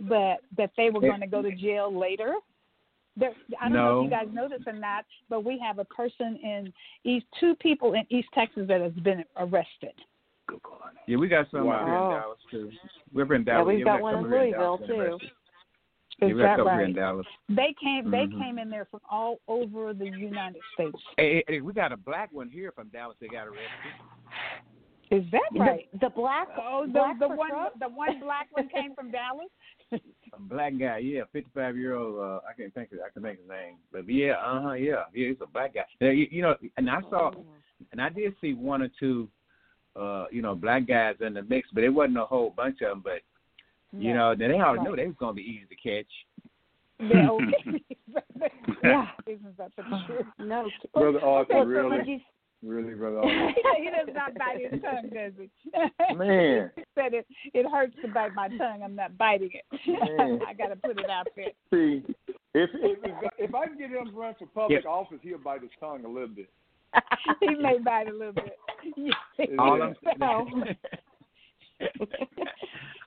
but 0.02 0.38
that 0.56 0.70
they 0.76 0.90
were 0.90 1.00
going 1.00 1.20
to 1.20 1.26
go 1.26 1.42
to 1.42 1.52
jail 1.54 1.96
later? 1.96 2.34
There, 3.16 3.32
I 3.60 3.68
don't 3.68 3.72
know 3.74 4.00
if 4.00 4.04
you 4.04 4.10
guys 4.10 4.26
know 4.32 4.48
this 4.48 4.62
or 4.66 4.72
not, 4.72 5.04
but 5.28 5.44
we 5.44 5.58
have 5.64 5.78
a 5.78 5.84
person 5.84 6.36
in 6.42 6.72
East, 7.04 7.26
two 7.38 7.54
people 7.56 7.94
in 7.94 8.04
East 8.10 8.28
Texas 8.34 8.66
that 8.66 8.80
has 8.80 8.92
been 9.04 9.24
arrested. 9.36 9.92
Yeah, 11.06 11.16
we 11.16 11.28
got 11.28 11.50
some 11.50 11.68
up 11.68 11.84
here 11.84 11.94
in 11.94 12.10
Dallas 12.10 12.38
too. 12.50 12.70
We're 13.12 13.34
in 13.34 13.42
Yeah, 13.42 13.54
Dallas. 13.54 13.66
we've 13.66 13.78
we 13.78 13.84
got 13.84 13.98
a 14.00 14.02
one 14.02 14.14
in 14.16 14.22
Louisville 14.22 14.50
Dallas 14.50 14.80
too. 14.86 14.92
University. 14.94 15.26
Is 15.26 15.32
Yeah, 16.20 16.26
we 16.26 16.32
got 16.34 16.38
a 16.38 16.42
that 16.42 16.56
couple 16.56 16.72
here 16.72 16.80
in? 16.82 16.92
Dallas. 16.94 17.26
They 17.48 17.74
came. 17.74 18.10
They 18.10 18.26
Mhm. 18.26 18.38
came 18.38 18.58
in 18.58 18.70
there 18.70 18.84
from 18.86 19.00
all 19.10 19.40
over 19.48 19.92
the 19.94 20.08
United 20.08 20.62
States. 20.74 20.96
Hey, 21.16 21.34
hey, 21.34 21.44
hey, 21.48 21.60
we 21.60 21.72
got 21.72 21.92
a 21.92 21.96
black 21.96 22.32
one 22.32 22.48
here 22.48 22.72
from 22.72 22.88
Dallas. 22.88 23.16
They 23.18 23.28
got 23.28 23.46
arrested. 23.46 23.92
Is 25.10 25.24
that 25.32 25.40
right? 25.58 25.88
The, 25.92 25.98
the 26.00 26.10
black, 26.10 26.48
Oh, 26.60 26.84
the 26.86 26.92
black 26.92 27.18
the 27.18 27.28
for 27.28 27.36
one 27.36 27.50
Trump? 27.50 27.74
The 27.78 27.88
one 27.88 28.20
black 28.20 28.48
one 28.52 28.68
came 28.68 28.94
from 28.94 29.10
Dallas. 29.10 29.48
A 29.92 30.40
black 30.40 30.72
guy, 30.78 30.98
yeah, 30.98 31.22
fifty-five 31.32 31.76
year 31.76 31.94
old. 31.94 32.18
Uh, 32.18 32.40
I 32.48 32.54
can't 32.56 32.74
think. 32.74 32.90
Of, 32.92 32.98
I 33.06 33.10
can 33.12 33.22
think 33.22 33.38
of 33.38 33.44
his 33.44 33.48
name, 33.48 33.76
but 33.92 34.08
yeah, 34.08 34.32
uh 34.44 34.62
huh, 34.62 34.72
yeah, 34.72 35.04
yeah, 35.14 35.28
he's 35.28 35.36
a 35.40 35.46
black 35.46 35.74
guy. 35.74 35.82
Yeah, 36.00 36.10
you, 36.10 36.26
you 36.30 36.42
know, 36.42 36.56
and 36.76 36.90
I 36.90 37.00
saw, 37.02 37.30
and 37.92 38.00
I 38.00 38.08
did 38.08 38.34
see 38.40 38.54
one 38.54 38.82
or 38.82 38.88
two, 38.98 39.28
uh, 39.94 40.24
you 40.32 40.42
know, 40.42 40.56
black 40.56 40.88
guys 40.88 41.14
in 41.20 41.34
the 41.34 41.42
mix, 41.42 41.68
but 41.72 41.84
it 41.84 41.90
wasn't 41.90 42.18
a 42.18 42.24
whole 42.24 42.50
bunch 42.56 42.80
of 42.80 42.88
them. 42.88 43.02
But 43.04 43.20
you 43.96 44.12
know, 44.14 44.34
then 44.36 44.50
they 44.50 44.56
already 44.56 44.82
knew 44.82 44.96
they 44.96 45.06
was 45.06 45.14
gonna 45.20 45.34
be 45.34 45.42
easy 45.42 45.66
to 45.68 45.76
catch. 45.76 46.10
Yeah, 46.98 47.30
okay. 47.30 47.84
Yeah. 48.82 49.06
Isn't 49.26 49.56
that 49.56 49.70
the 49.76 49.82
truth? 50.06 50.26
No, 50.38 50.68
Brother 50.92 51.20
Arthur, 51.20 51.58
okay, 51.58 51.66
really? 51.66 52.24
Did 52.64 52.68
you- 52.68 52.74
Really, 52.74 52.94
brother 52.94 53.22
he 53.78 53.90
does 53.90 54.14
not 54.14 54.34
bite 54.34 54.60
his 54.70 54.80
tongue, 54.82 55.10
does 55.12 55.32
he? 55.38 56.14
Man. 56.16 56.70
he 56.76 56.82
said 56.94 57.14
it. 57.14 57.26
It 57.52 57.66
hurts 57.70 57.94
to 58.02 58.08
bite 58.08 58.34
my 58.34 58.48
tongue. 58.48 58.82
I'm 58.82 58.94
not 58.96 59.16
biting 59.18 59.50
it. 59.52 59.64
I 60.48 60.54
got 60.54 60.68
to 60.68 60.76
put 60.76 60.98
it 60.98 61.10
out 61.10 61.28
there. 61.36 61.46
See, 61.72 62.02
if 62.54 62.70
if 62.74 62.98
if, 63.04 63.30
if 63.38 63.54
I 63.54 63.66
can 63.66 63.78
get 63.78 63.90
him 63.90 64.06
to 64.06 64.12
run 64.12 64.34
for 64.38 64.46
public 64.46 64.84
office, 64.86 65.18
he'll 65.22 65.38
bite 65.38 65.62
his 65.62 65.70
tongue 65.80 66.04
a 66.04 66.08
little 66.08 66.28
bit. 66.28 66.48
he 67.40 67.54
may 67.56 67.78
bite 67.84 68.08
a 68.08 68.12
little 68.12 68.32
bit. 68.32 68.56
All 69.58 69.82
I'm 69.82 69.94
So- 70.02 70.46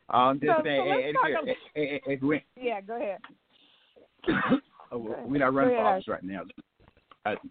I'm 0.09 0.39
just 0.39 0.51
So- 0.51 0.57
so 0.57 0.63
saying, 0.63 0.89
let's 0.89 1.01
hey, 1.03 1.11
talk 1.13 1.45
hey, 1.45 1.55
hey, 1.75 1.87
hey, 1.87 2.01
hey, 2.05 2.19
we, 2.21 2.43
yeah, 2.55 2.81
go 2.81 2.95
ahead. 2.95 3.17
oh, 4.91 4.97
we're 5.25 5.37
not 5.39 5.53
running 5.53 5.75
for 5.75 5.81
office 5.85 6.07
right 6.07 6.23
now. 6.23 6.41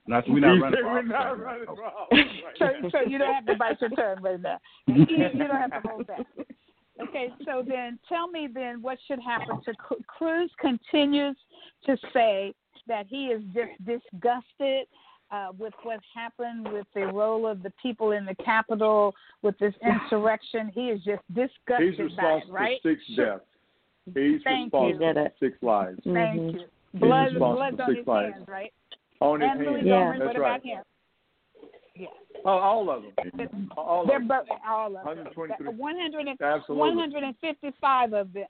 Not, 0.07 0.25
we're 0.29 0.41
not 0.41 0.61
running 0.61 0.85
we're 0.85 1.03
not 1.03 1.39
running 1.41 1.67
Oh. 1.69 2.07
for 2.11 2.19
So, 2.59 2.89
so 2.91 3.01
you 3.09 3.19
don't 3.19 3.33
have 3.35 3.47
to 3.47 3.57
bite 3.57 3.81
your 3.81 3.91
tongue 3.91 4.23
right 4.23 4.41
now. 4.41 4.59
You, 4.87 4.97
you 5.09 5.47
don't 5.47 5.51
have 5.51 5.83
to 5.83 5.89
hold 5.89 6.07
back. 6.07 6.27
Okay, 7.03 7.29
so 7.45 7.63
then 7.67 7.99
tell 8.09 8.27
me 8.29 8.49
then 8.53 8.81
what 8.81 8.99
should 9.07 9.21
happen 9.21 9.61
to 9.65 9.75
Cru- 9.75 10.03
Cruz 10.07 10.51
continues 10.61 11.37
to 11.85 11.97
say 12.13 12.55
that 12.89 13.07
he 13.09 13.27
is 13.27 13.43
just 13.55 13.73
disgusted 13.85 14.87
uh, 15.31 15.49
with 15.59 15.75
what 15.83 16.01
happened 16.15 16.73
with 16.73 16.87
the 16.95 17.03
role 17.07 17.47
of 17.47 17.63
the 17.63 17.73
people 17.83 18.13
in 18.13 18.25
the 18.25 18.35
Capitol 18.37 19.15
with 19.43 19.59
this 19.59 19.75
insurrection. 19.83 20.71
He 20.75 20.87
is 20.89 21.03
just 21.05 21.23
disgusted 21.35 21.91
He's 21.91 21.97
by 21.99 22.03
it, 22.03 22.07
responsible 22.07 22.55
right? 22.55 22.79
for 22.83 22.91
six 22.93 23.03
deaths. 23.17 23.41
He's 24.07 24.41
Thank 24.45 24.73
you. 24.73 24.79
responsible 24.81 24.87
He 24.87 24.93
did 24.99 25.17
for 25.17 25.33
six 25.41 25.63
lives 25.63 26.01
Thank 26.05 26.41
Mhm. 26.41 26.53
you. 26.55 26.61
Blood, 26.95 27.33
responsible 27.35 27.55
blood's 27.57 27.77
for 27.77 27.83
on 27.83 27.95
his 27.97 28.07
lives. 28.07 28.35
hands, 28.37 28.49
right? 28.49 28.73
On 29.21 29.41
his 29.41 29.51
and 29.53 29.61
Louis. 29.61 29.81
Yeah. 29.85 29.93
Gohmert, 29.93 30.19
That's 30.19 30.27
what 30.27 30.39
right. 30.41 30.57
about 30.57 30.65
him? 30.67 30.79
Yeah. 31.95 32.07
Oh, 32.45 32.51
all 32.51 32.91
of 32.91 33.03
them. 33.03 33.71
All 33.77 34.03
of 34.03 34.09
They're 34.09 34.19
them. 34.19 34.29
both 34.29 34.47
all 34.69 34.87
of 34.89 34.93
them. 35.05 35.05
123. 35.05 35.67
100 35.75 36.27
and, 36.29 36.41
Absolutely. 36.41 36.97
155 36.97 38.13
of 38.13 38.33
them. 38.33 38.45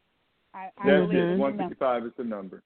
I, 0.55 0.59
I 0.59 0.70
That's 0.84 0.86
believe 0.86 1.10
it. 1.12 1.16
is 1.32 1.36
the 1.36 1.40
One 1.43 1.56
number. 1.56 1.62
fifty-five 1.74 2.05
is 2.06 2.12
the 2.16 2.24
number. 2.24 2.62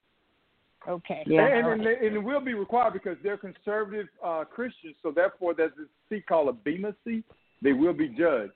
Okay. 0.87 1.23
Yeah. 1.27 1.45
And, 1.45 1.65
All 1.65 1.71
and, 1.73 1.85
right. 1.85 2.01
and 2.01 2.15
it 2.15 2.19
will 2.23 2.39
be 2.41 2.53
required 2.55 2.93
because 2.93 3.17
they're 3.21 3.37
conservative 3.37 4.07
uh, 4.25 4.43
Christians, 4.45 4.95
so 5.03 5.11
therefore 5.11 5.53
there's 5.53 5.73
this 5.77 5.87
seat 6.09 6.25
called 6.25 6.49
a 6.49 6.53
Bema 6.53 6.95
seat. 7.05 7.23
They 7.61 7.73
will 7.73 7.93
be 7.93 8.07
judged. 8.07 8.53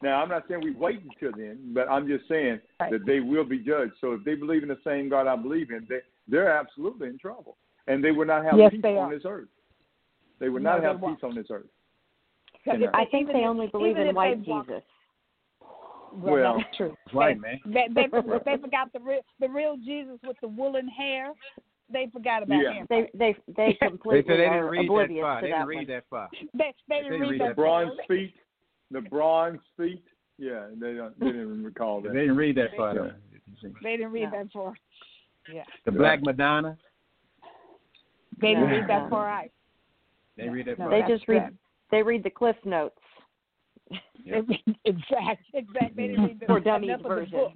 Now, 0.00 0.22
I'm 0.22 0.28
not 0.28 0.44
saying 0.48 0.60
we 0.62 0.70
wait 0.70 1.00
until 1.02 1.36
then, 1.36 1.72
but 1.74 1.88
I'm 1.90 2.06
just 2.06 2.28
saying 2.28 2.60
Right. 2.80 2.92
that 2.92 3.04
they 3.04 3.18
will 3.18 3.42
be 3.42 3.58
judged. 3.58 3.94
So 4.00 4.12
if 4.12 4.22
they 4.22 4.36
believe 4.36 4.62
in 4.62 4.68
the 4.68 4.78
same 4.84 5.08
God 5.08 5.26
I 5.26 5.34
believe 5.34 5.70
in, 5.72 5.86
they, 5.88 5.98
they're 6.28 6.52
absolutely 6.56 7.08
in 7.08 7.18
trouble. 7.18 7.56
And 7.88 8.04
they 8.04 8.10
will 8.10 8.26
not 8.26 8.44
have 8.44 8.58
Yes, 8.58 8.72
peace 8.72 8.84
on 8.84 9.10
this 9.10 9.22
earth. 9.24 9.48
They 10.38 10.48
will 10.48 10.60
No, 10.60 10.78
not 10.78 10.82
have 10.84 11.00
peace 11.00 11.22
on 11.22 11.34
this 11.34 11.46
earth. 11.50 11.66
Because 12.52 12.80
you 12.80 12.86
if 12.86 12.92
know. 12.92 12.98
I 12.98 13.04
think 13.06 13.28
they 13.28 13.44
only 13.44 13.68
believe 13.68 13.96
in 13.96 14.14
white 14.14 14.44
Jesus. 14.44 14.82
Well, 16.12 16.34
Well, 16.34 16.56
that's 16.58 16.76
true. 16.76 16.96
Right, 17.12 17.38
man. 17.38 17.60
They, 17.66 17.86
they, 17.94 18.06
they 18.44 18.56
forgot 18.60 18.92
the 18.92 19.00
real, 19.00 19.20
the 19.40 19.48
real 19.48 19.76
Jesus 19.76 20.18
with 20.24 20.36
the 20.40 20.48
woolen 20.48 20.88
hair. 20.88 21.32
They 21.90 22.08
forgot 22.12 22.42
about 22.42 22.62
Yeah. 22.62 22.72
him. 22.72 22.86
They 22.90 23.08
they 23.14 23.34
they 23.56 23.78
They 23.80 23.88
completely 23.88 24.22
said 24.22 24.38
they 24.38 24.44
didn't 24.44 24.52
are 24.52 24.70
read 24.70 24.90
that 24.90 25.20
far. 25.20 25.40
They 25.40 25.46
didn't 25.48 25.58
one. 25.60 25.68
read 25.68 25.88
that 25.88 26.04
far. 26.10 26.28
They, 26.32 26.38
they 26.52 26.74
They 26.88 26.96
didn't 26.96 27.10
didn't 27.12 27.20
read 27.20 27.30
read 27.30 27.40
that. 27.40 27.46
that 27.48 27.56
bronze 27.56 27.92
part. 27.96 28.08
feet, 28.08 28.34
the 28.90 29.00
bronze 29.00 29.60
feet. 29.76 30.04
Yeah, 30.38 30.66
they 30.78 30.94
don't. 30.94 31.18
They 31.18 31.26
didn't 31.26 31.64
recall 31.64 32.02
They 32.02 32.10
didn't 32.10 32.36
read 32.36 32.56
that 32.56 32.76
far. 32.76 32.94
They 33.82 33.96
didn't 33.96 34.12
read 34.12 34.24
No. 34.24 34.38
that 34.38 34.52
far. 34.52 34.74
Yeah. 35.52 35.64
The 35.86 35.92
Black 35.92 36.22
Madonna, 36.22 36.76
They 38.40 38.48
didn't 38.48 38.68
read 38.68 38.88
that 38.88 39.10
far 39.10 39.28
out. 39.28 39.48
they 40.36 40.48
read 40.48 40.66
that 40.66 40.78
No, 40.78 40.84
far. 40.84 40.90
They 40.90 41.00
that's 41.00 41.12
just 41.12 41.28
read 41.28 41.44
good. 41.44 41.58
they 41.90 42.02
read 42.02 42.22
the 42.22 42.30
cliff 42.30 42.56
notes. 42.64 42.98
Yeah. 44.24 44.40
exactly. 44.84 45.38
Exactly. 45.54 45.90
They 45.96 46.06
didn't 46.08 46.24
read 46.24 46.40
the 46.40 46.46
For 46.46 46.60
dummies 46.60 46.90
enough 46.90 47.00
of 47.00 47.04
the 47.04 47.14
version. 47.14 47.48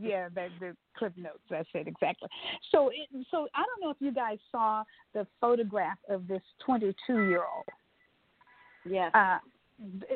Yeah, 0.00 0.28
the, 0.34 0.48
the 0.60 0.76
clip 0.96 1.16
notes. 1.16 1.40
That's 1.50 1.68
it 1.74 1.86
exactly. 1.86 2.28
So, 2.72 2.88
it, 2.88 3.26
so 3.30 3.48
I 3.54 3.64
don't 3.66 3.82
know 3.82 3.90
if 3.90 3.98
you 4.00 4.12
guys 4.12 4.38
saw 4.50 4.82
the 5.12 5.26
photograph 5.40 5.98
of 6.08 6.26
this 6.26 6.40
22 6.64 6.94
year 7.28 7.42
old. 7.54 7.66
Yeah. 8.88 9.10
Uh, 9.12 9.38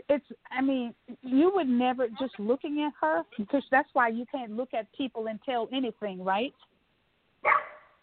it's. 0.08 0.24
I 0.50 0.62
mean, 0.62 0.94
you 1.22 1.52
would 1.54 1.68
never 1.68 2.08
just 2.18 2.38
looking 2.38 2.82
at 2.82 2.92
her 3.00 3.22
because 3.38 3.62
that's 3.70 3.88
why 3.92 4.08
you 4.08 4.24
can't 4.32 4.52
look 4.56 4.70
at 4.74 4.86
people 4.96 5.26
and 5.26 5.38
tell 5.44 5.68
anything, 5.72 6.24
right? 6.24 6.54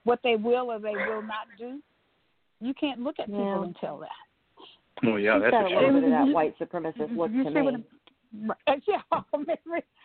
What 0.03 0.19
they 0.23 0.35
will 0.35 0.71
or 0.71 0.79
they 0.79 0.93
will 0.93 1.21
not 1.21 1.47
do. 1.57 1.81
You 2.61 2.73
can't 2.73 2.99
look 3.01 3.19
at 3.19 3.27
people 3.27 3.45
Yeah. 3.45 3.63
and 3.63 3.75
tell 3.79 3.97
that. 3.99 4.09
Oh 5.05 5.15
yeah, 5.15 5.35
She's 5.35 5.43
that's 5.43 5.51
got 5.51 5.71
a 5.71 5.75
little 5.75 5.93
bit 6.01 6.03
of 6.03 6.09
that 6.11 6.27
white 6.33 6.59
supremacist 6.59 7.15
look 7.15 7.31
You 7.31 7.43
to 7.45 7.51
me. 7.51 7.61
what 7.61 7.73
I'm- 7.75 7.85
Right. 8.67 8.83
Yeah, 8.87 9.01
Miss 9.39 9.57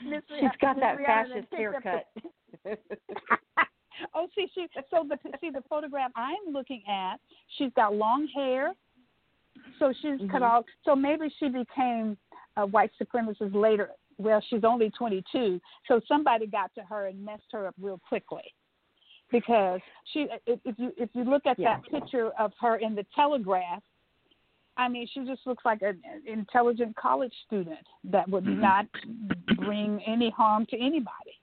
Miss 0.02 0.22
She's 0.40 0.48
got 0.60 0.78
that 0.80 0.96
Rihanna 0.98 1.04
fascist 1.04 1.50
picked 1.50 1.74
up 1.74 1.82
the- 1.82 2.68
haircut. 2.68 2.78
oh, 4.14 4.28
see, 4.34 4.46
she 4.54 4.66
so 4.90 5.04
the 5.08 5.18
see 5.40 5.50
the 5.50 5.62
photograph 5.68 6.10
I'm 6.16 6.52
looking 6.52 6.82
at. 6.88 7.16
She's 7.58 7.70
got 7.76 7.94
long 7.94 8.26
hair, 8.34 8.72
so 9.78 9.92
she's 10.00 10.18
cut 10.30 10.42
Mhm. 10.42 10.50
off. 10.50 10.64
So 10.84 10.96
maybe 10.96 11.28
she 11.38 11.48
became 11.48 12.16
a 12.56 12.64
white 12.66 12.92
supremacist 13.00 13.54
later. 13.54 13.90
Well, 14.16 14.40
she's 14.48 14.62
only 14.64 14.90
22, 14.90 15.60
so 15.88 16.00
somebody 16.06 16.46
got 16.46 16.72
to 16.76 16.82
her 16.84 17.06
and 17.08 17.22
messed 17.24 17.50
her 17.50 17.66
up 17.66 17.74
real 17.80 17.98
quickly. 18.08 18.54
Because 19.30 19.80
she, 20.12 20.26
if, 20.46 20.60
if 20.64 20.78
you 20.78 20.92
if 20.96 21.08
you 21.14 21.24
look 21.24 21.46
at 21.46 21.58
Yeah. 21.58 21.76
that 21.80 21.90
picture 21.90 22.30
of 22.38 22.52
her 22.60 22.76
in 22.76 22.94
the 22.94 23.04
Telegraph, 23.14 23.82
I 24.76 24.88
mean, 24.88 25.08
she 25.12 25.24
just 25.24 25.46
looks 25.46 25.64
like 25.64 25.82
an 25.82 26.00
intelligent 26.26 26.94
college 26.96 27.32
student 27.46 27.78
that 28.04 28.28
would 28.28 28.44
Mhm. 28.44 28.58
not 28.60 28.86
bring 29.56 30.00
any 30.06 30.30
harm 30.30 30.66
to 30.66 30.76
anybody. 30.78 31.38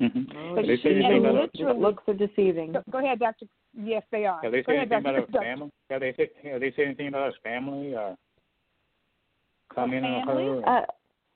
Mm-hmm. 0.00 0.54
But 0.54 0.66
they 0.66 0.76
she- 0.76 0.82
say 0.82 0.90
anything 0.90 1.16
and 1.16 1.26
about 1.26 1.54
literally- 1.54 1.80
looks 1.80 2.02
are 2.08 2.14
deceiving. 2.14 2.72
Go, 2.72 2.82
go 2.90 2.98
ahead, 2.98 3.18
Doctor. 3.18 3.46
Yes, 3.78 4.02
they 4.10 4.24
are. 4.26 4.40
have 4.42 4.52
they 4.52 4.62
Go 4.62 4.72
say 4.72 4.78
anything 4.78 4.98
about 4.98 5.12
Dr. 5.16 5.26
his 5.26 5.40
family? 5.42 5.70
Have 5.90 6.00
they 6.00 6.12
say 6.14 6.30
have 6.50 6.60
they 6.60 6.72
say 6.72 6.84
anything 6.84 7.08
about 7.08 7.26
his 7.26 7.36
family 7.42 7.94
or 7.94 8.16
comment 9.74 10.04
on 10.04 10.26
family? 10.26 10.44
her? 10.44 10.68
Uh, 10.68 10.84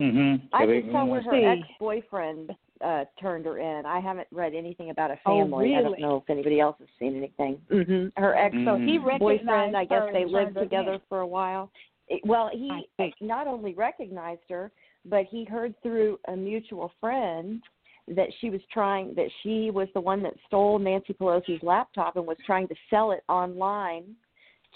mm-hmm. 0.00 0.46
I 0.54 0.66
just 0.66 0.92
saw 0.92 1.04
where 1.04 1.22
her 1.22 1.34
ex 1.52 1.62
boyfriend 1.78 2.54
uh 2.82 3.04
turned 3.20 3.44
her 3.46 3.58
in. 3.58 3.84
I 3.86 4.00
haven't 4.00 4.28
read 4.30 4.54
anything 4.54 4.90
about 4.90 5.10
a 5.10 5.18
Oh, 5.26 5.38
family. 5.42 5.74
I 5.76 5.82
don't 5.82 6.00
know 6.00 6.16
if 6.16 6.30
anybody 6.30 6.60
else 6.60 6.76
has 6.78 6.88
seen 6.98 7.16
anything. 7.16 7.60
hmm 7.70 8.08
Her 8.20 8.34
ex 8.34 8.54
So 8.64 8.76
he 8.76 8.98
Mhm. 8.98 9.04
recognized 9.04 9.20
boyfriend, 9.20 9.76
I 9.76 9.84
guess 9.84 10.00
her 10.02 10.12
they 10.12 10.24
lived 10.24 10.56
together 10.56 10.94
in. 10.94 11.00
for 11.08 11.20
a 11.20 11.26
while. 11.26 11.70
It, 12.08 12.24
well, 12.24 12.48
he 12.52 12.88
not 13.20 13.46
only 13.46 13.74
recognized 13.74 14.42
her, 14.48 14.72
but 15.04 15.24
he 15.26 15.44
heard 15.44 15.74
through 15.82 16.18
a 16.28 16.36
mutual 16.36 16.88
friend 17.00 17.62
that 18.08 18.28
she 18.40 18.50
was 18.50 18.60
trying 18.72 19.14
that 19.14 19.30
she 19.42 19.70
was 19.70 19.88
the 19.94 20.00
one 20.00 20.22
that 20.22 20.34
stole 20.46 20.78
Nancy 20.78 21.12
Pelosi's 21.14 21.62
laptop 21.62 22.16
and 22.16 22.26
was 22.26 22.38
trying 22.44 22.66
to 22.68 22.74
sell 22.88 23.12
it 23.12 23.22
online 23.28 24.16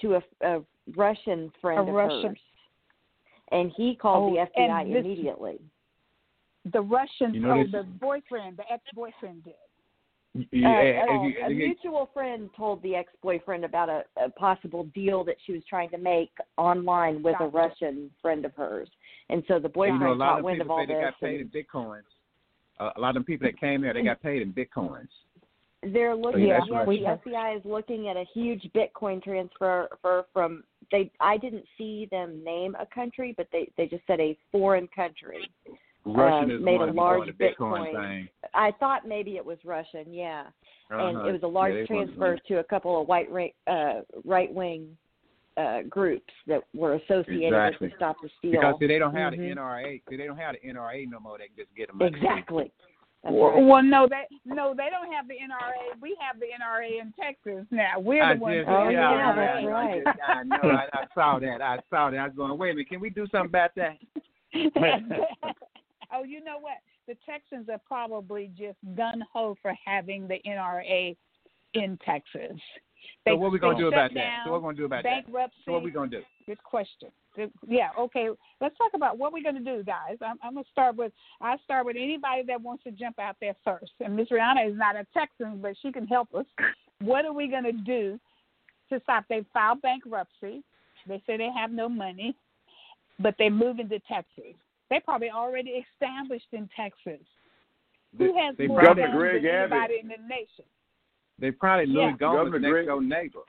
to 0.00 0.14
a, 0.16 0.22
a 0.42 0.62
Russian 0.94 1.50
friend 1.60 1.80
A 1.88 1.90
of 1.90 1.94
Russian. 1.94 2.30
hers. 2.30 2.38
and 3.50 3.72
he 3.76 3.94
called 3.96 4.32
Oh, 4.32 4.34
the 4.34 4.40
FBI 4.60 4.82
and 4.82 4.94
this- 4.94 5.04
immediately. 5.04 5.58
The 6.72 6.80
Russian, 6.80 7.34
You 7.34 7.40
know 7.40 7.64
oh, 7.66 7.70
the 7.70 7.82
boyfriend, 8.00 8.56
the 8.56 8.72
ex-boyfriend 8.72 9.44
did. 9.44 9.54
Yeah, 10.50 11.04
Uh, 11.08 11.12
uh, 11.12 11.22
you- 11.26 11.44
a 11.44 11.50
mutual 11.50 12.06
friend 12.12 12.50
told 12.56 12.82
the 12.82 12.96
ex-boyfriend 12.96 13.64
about 13.64 13.88
a, 13.88 14.04
a 14.16 14.30
possible 14.30 14.84
deal 14.94 15.22
that 15.24 15.36
she 15.44 15.52
was 15.52 15.62
trying 15.68 15.90
to 15.90 15.98
make 15.98 16.32
online 16.56 17.22
with 17.22 17.36
a 17.40 17.46
Russian 17.46 18.10
friend 18.20 18.44
of 18.44 18.52
hers, 18.54 18.88
and 19.30 19.44
so 19.46 19.58
the 19.60 19.68
you 19.68 19.72
boyfriend 19.74 20.00
know, 20.00 20.12
a 20.12 20.14
lot 20.14 20.28
caught 20.30 20.38
of 20.40 20.44
wind 20.44 20.60
of 20.60 20.64
people 20.66 20.76
all 20.76 20.82
say 20.82 20.86
they 20.86 20.94
this. 20.94 21.04
got 21.04 21.20
paid 21.20 21.40
in 21.40 21.48
bitcoins. 21.50 22.02
Uh, 22.80 22.90
a 22.96 23.00
lot 23.00 23.10
of 23.10 23.14
them 23.14 23.24
people 23.24 23.46
that 23.46 23.60
came 23.60 23.80
there, 23.82 23.92
they 23.94 24.02
got 24.02 24.20
paid 24.22 24.42
in 24.42 24.52
bitcoins. 24.52 25.06
they're 25.92 26.16
looking. 26.16 26.48
yeah, 26.48 26.56
at 26.56 26.62
that's 26.68 26.88
yes, 26.90 27.18
the 27.24 27.30
FBI 27.30 27.56
is 27.58 27.64
looking 27.64 28.08
at 28.08 28.16
a 28.16 28.24
huge 28.32 28.68
Bitcoin 28.74 29.22
transfer 29.22 29.88
for 30.02 30.24
from. 30.32 30.64
They 30.90 31.12
I 31.20 31.36
didn't 31.36 31.64
see 31.78 32.08
them 32.10 32.42
name 32.42 32.74
a 32.80 32.86
country, 32.86 33.34
but 33.36 33.46
they 33.52 33.70
they 33.76 33.86
just 33.86 34.04
said 34.06 34.18
a 34.18 34.36
foreign 34.50 34.88
country. 34.88 35.48
Russian 36.06 36.50
Um, 36.50 36.56
is 36.58 36.62
made 36.62 36.80
a 36.80 36.86
large 36.92 37.26
the 37.26 37.32
Bitcoin, 37.32 37.88
Bitcoin. 37.88 37.92
thing. 37.92 38.28
I 38.52 38.72
thought 38.72 39.06
maybe 39.08 39.36
it 39.36 39.44
was 39.44 39.58
Russian, 39.64 40.12
yeah. 40.12 40.44
and 40.90 41.16
Uh-huh. 41.16 41.28
it 41.28 41.32
was 41.32 41.42
a 41.42 41.46
large 41.48 41.74
Yeah, 41.74 41.86
transfer 41.86 42.36
to 42.36 42.58
a 42.58 42.64
couple 42.64 43.00
of 43.00 43.08
white 43.08 43.28
uh, 43.66 44.02
right 44.24 44.52
wing 44.52 44.96
uh, 45.56 45.82
groups 45.82 46.32
that 46.46 46.62
were 46.74 46.94
associated 46.94 47.46
Exactly. 47.54 47.86
with 47.86 47.92
the 47.92 47.96
Stop 47.96 48.16
the 48.20 48.28
Steal. 48.38 48.50
Because 48.52 48.74
see, 48.80 48.86
they 48.88 48.98
don't 48.98 49.14
have 49.14 49.32
Mhm. 49.32 49.36
the 49.38 49.50
NRA. 49.50 50.02
See, 50.10 50.16
they 50.16 50.26
don't 50.26 50.36
have 50.36 50.56
the 50.60 50.68
NRA 50.68 51.06
no 51.06 51.20
more. 51.20 51.38
They 51.38 51.46
can 51.46 51.56
just 51.56 51.74
get 51.74 51.86
them. 51.88 52.02
Exactly. 52.02 52.70
Well, 53.22 53.52
right. 53.52 53.64
well, 53.64 53.82
no, 53.82 54.06
they 54.06 54.26
no, 54.44 54.74
they 54.74 54.90
don't 54.90 55.10
have 55.10 55.26
the 55.28 55.34
NRA. 55.38 55.98
We 56.02 56.14
have 56.20 56.38
the 56.38 56.46
NRA 56.52 56.98
in 57.00 57.12
Texas 57.18 57.66
now. 57.70 57.98
We're 57.98 58.22
I 58.22 58.34
the 58.34 58.40
ones. 58.40 58.56
just, 58.58 58.68
Oh, 58.68 58.88
yeah, 58.90 59.10
yeah, 59.12 59.32
that's 59.34 59.64
NRA. 59.64 59.72
right. 59.72 60.02
I, 60.28 60.42
know. 60.42 60.56
I, 60.70 60.88
I 60.92 61.06
saw 61.14 61.38
that. 61.38 61.62
I 61.62 61.78
saw 61.88 62.10
that. 62.10 62.18
I 62.18 62.24
was 62.26 62.34
going, 62.36 62.58
wait 62.58 62.72
a 62.72 62.74
minute. 62.74 62.88
Can 62.90 63.00
we 63.00 63.08
do 63.08 63.26
something 63.28 63.46
about 63.48 63.70
that? 63.76 63.96
oh, 66.12 66.24
you 66.24 66.42
know 66.42 66.58
what? 66.58 66.78
The 67.06 67.16
Texans 67.26 67.68
are 67.68 67.80
probably 67.86 68.50
just 68.56 68.78
gun 68.96 69.24
ho 69.32 69.56
for 69.62 69.74
having 69.84 70.26
the 70.28 70.38
NRA 70.46 71.16
in 71.74 71.98
Texas. 72.04 72.58
They, 73.24 73.32
so 73.32 73.36
what 73.36 73.48
are 73.48 73.50
we 73.50 73.58
gonna 73.58 73.78
do 73.78 73.88
about 73.88 74.14
that? 74.14 74.44
So 74.44 74.52
what 74.52 74.56
are 74.56 74.60
we 74.60 74.64
gonna 74.64 74.76
do 74.76 74.84
about 74.86 75.02
that? 75.02 75.26
bankruptcy. 75.26 75.56
So 75.66 75.72
what 75.72 75.82
we 75.82 75.90
gonna 75.90 76.10
do? 76.10 76.22
Good 76.46 76.62
question. 76.62 77.10
Yeah. 77.66 77.88
Okay. 77.98 78.28
Let's 78.60 78.76
talk 78.78 78.92
about 78.94 79.18
what 79.18 79.32
we're 79.32 79.42
going 79.42 79.56
to 79.56 79.76
do, 79.76 79.82
guys. 79.82 80.16
I'm, 80.20 80.36
I'm 80.42 80.54
going 80.54 80.64
to 80.64 80.70
start 80.70 80.96
with. 80.96 81.12
I 81.40 81.56
start 81.64 81.86
with 81.86 81.96
anybody 81.96 82.42
that 82.46 82.60
wants 82.60 82.84
to 82.84 82.90
jump 82.90 83.18
out 83.18 83.36
there 83.40 83.54
first. 83.64 83.92
And 84.00 84.16
Miss 84.16 84.28
Rihanna 84.28 84.70
is 84.70 84.76
not 84.76 84.96
a 84.96 85.06
Texan, 85.14 85.60
but 85.60 85.74
she 85.82 85.92
can 85.92 86.06
help 86.06 86.34
us. 86.34 86.46
What 87.00 87.24
are 87.24 87.32
we 87.32 87.48
going 87.48 87.64
to 87.64 87.72
do 87.72 88.20
to 88.90 89.00
stop? 89.02 89.24
They 89.28 89.44
filed 89.52 89.82
bankruptcy. 89.82 90.62
They 91.06 91.22
say 91.26 91.36
they 91.36 91.50
have 91.54 91.70
no 91.70 91.88
money, 91.88 92.34
but 93.18 93.34
they're 93.38 93.50
moving 93.50 93.88
to 93.88 93.98
Texas. 94.00 94.54
They 94.90 95.00
probably 95.00 95.30
already 95.30 95.82
established 95.92 96.48
in 96.52 96.68
Texas. 96.76 97.20
Who 98.18 98.36
has 98.38 98.56
they 98.56 98.66
more 98.66 98.80
probably- 98.80 99.04
Greg 99.12 99.42
than 99.42 99.50
Abbott. 99.50 99.72
anybody 99.72 99.98
in 100.00 100.08
the 100.08 100.28
nation? 100.28 100.64
They 101.38 101.50
probably 101.50 101.86
Louis 101.86 102.04
Yeah. 102.04 102.12
Gohmert 102.12 102.18
Governor 102.18 102.58
next 102.60 102.70
Greg- 102.72 102.86
door 102.86 103.00
neighbor. 103.02 103.40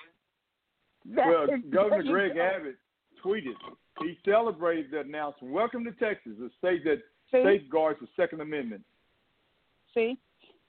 Well, 1.07 1.47
There 1.47 1.57
Governor 1.69 2.03
Greg 2.11 2.33
go. 2.35 2.41
Abbott 2.41 2.75
tweeted. 3.23 3.53
He 4.01 4.17
celebrated 4.25 4.89
the 4.91 5.01
announcement. 5.01 5.53
Welcome 5.53 5.83
to 5.85 5.91
Texas, 5.93 6.33
a 6.39 6.49
state 6.57 6.83
that 6.85 7.01
See? 7.31 7.43
safeguards 7.43 7.99
the 7.99 8.07
Second 8.15 8.41
Amendment. 8.41 8.83
See, 9.93 10.17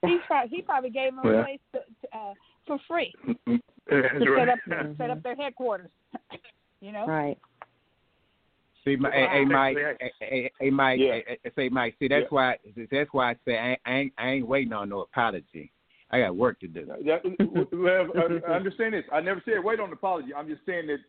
he 0.05 0.19
probably, 0.27 0.55
he 0.55 0.61
probably 0.61 0.89
gave 0.91 1.15
them 1.15 1.19
a 1.25 1.43
place 1.43 1.59
to, 1.73 1.79
to, 1.79 2.17
uh, 2.17 2.33
for 2.67 2.77
free. 2.87 3.13
That's 3.89 4.13
to 4.19 4.35
set 4.37 4.49
up 4.49 4.59
right. 4.67 4.97
set 4.97 5.09
up 5.09 5.23
their 5.23 5.35
headquarters. 5.35 5.89
you 6.81 6.91
know. 6.91 7.05
Right. 7.07 7.37
See, 8.87 8.95
my, 8.95 9.11
hey, 9.11 9.27
hey, 9.29 9.43
Mike, 9.45 9.77
hey, 9.77 10.11
hey, 10.21 10.51
hey, 10.61 10.69
Mike, 10.69 10.99
Yeah. 11.01 11.19
hey, 11.27 11.51
say, 11.57 11.67
Mike. 11.67 11.95
See, 11.99 12.07
that's 12.07 12.23
Yeah. 12.23 12.27
why. 12.29 12.57
That's 12.89 13.11
why 13.11 13.31
I 13.31 13.35
say 13.43 13.57
I, 13.57 13.69
ain't- 13.71 13.81
I 13.85 13.93
ain't, 13.93 14.13
I 14.17 14.29
ain't 14.29 14.47
waiting 14.47 14.71
on 14.71 14.87
no 14.87 15.01
apology. 15.01 15.73
I 16.09 16.19
got 16.21 16.37
work 16.37 16.57
to 16.61 16.67
do. 16.69 16.89
Uh, 16.89 18.49
understand 18.49 18.93
this. 18.93 19.03
I 19.11 19.19
never 19.19 19.41
said 19.43 19.61
wait 19.61 19.81
on 19.81 19.91
apology. 19.91 20.33
I'm 20.33 20.47
just 20.47 20.65
saying 20.65 20.87
that 20.87 20.99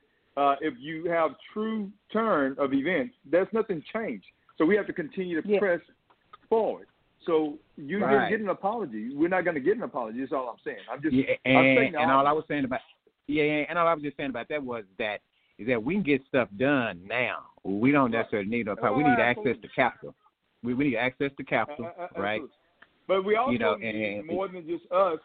uh, 0.40 0.56
if 0.60 0.74
you 0.80 1.04
have 1.08 1.36
true 1.52 1.92
turn 2.12 2.56
of 2.58 2.74
events, 2.74 3.14
there's 3.24 3.46
nothing 3.52 3.80
changed. 3.92 4.26
So 4.56 4.64
we 4.64 4.74
have 4.74 4.88
to 4.88 4.92
continue 4.92 5.40
to 5.40 5.48
Yeah. 5.48 5.60
press 5.60 5.80
forward. 6.48 6.88
So 7.26 7.60
you 7.76 8.04
Right. 8.04 8.10
didn't 8.10 8.28
get 8.30 8.40
an 8.40 8.48
apology. 8.48 9.14
We're 9.14 9.28
not 9.28 9.44
going 9.44 9.54
to 9.54 9.60
get 9.60 9.76
an 9.76 9.84
apology. 9.84 10.18
That's 10.18 10.32
all 10.32 10.48
I'm 10.48 10.58
saying. 10.64 10.82
I'm 10.90 11.00
just. 11.00 11.14
Yeah, 11.14 11.36
I'm 11.46 11.76
saying 11.76 11.94
and 11.94 12.10
all 12.10 12.26
I 12.26 12.32
was 12.32 12.44
saying 12.48 12.64
about 12.64 12.80
yeah, 13.28 13.66
and 13.68 13.78
all 13.78 13.86
I 13.86 13.94
was 13.94 14.02
just 14.02 14.16
saying 14.16 14.30
about 14.30 14.48
that 14.48 14.64
was 14.64 14.82
that 14.98 15.20
is 15.58 15.66
that 15.66 15.82
we 15.82 15.94
can 15.94 16.02
get 16.02 16.22
stuff 16.28 16.48
done 16.58 17.00
now. 17.06 17.38
We 17.64 17.90
don't 17.92 18.10
necessarily 18.12 18.48
need 18.48 18.66
no 18.66 18.76
power. 18.76 18.96
We 18.96 19.02
need 19.02 19.18
access 19.18 19.56
to 19.62 19.68
capital. 19.74 20.14
We 20.62 20.74
we 20.74 20.84
need 20.90 20.96
access 20.96 21.30
to 21.36 21.44
capital, 21.44 21.86
Uh, 21.86 22.02
uh, 22.02 22.08
uh, 22.16 22.20
right? 22.20 22.34
absolutely. 22.42 22.54
But 23.06 23.24
we 23.24 23.36
also 23.36 23.52
You 23.52 23.58
know, 23.58 23.74
need 23.76 24.18
and- 24.18 24.26
more 24.26 24.48
than 24.48 24.66
just 24.66 24.90
us 24.92 25.18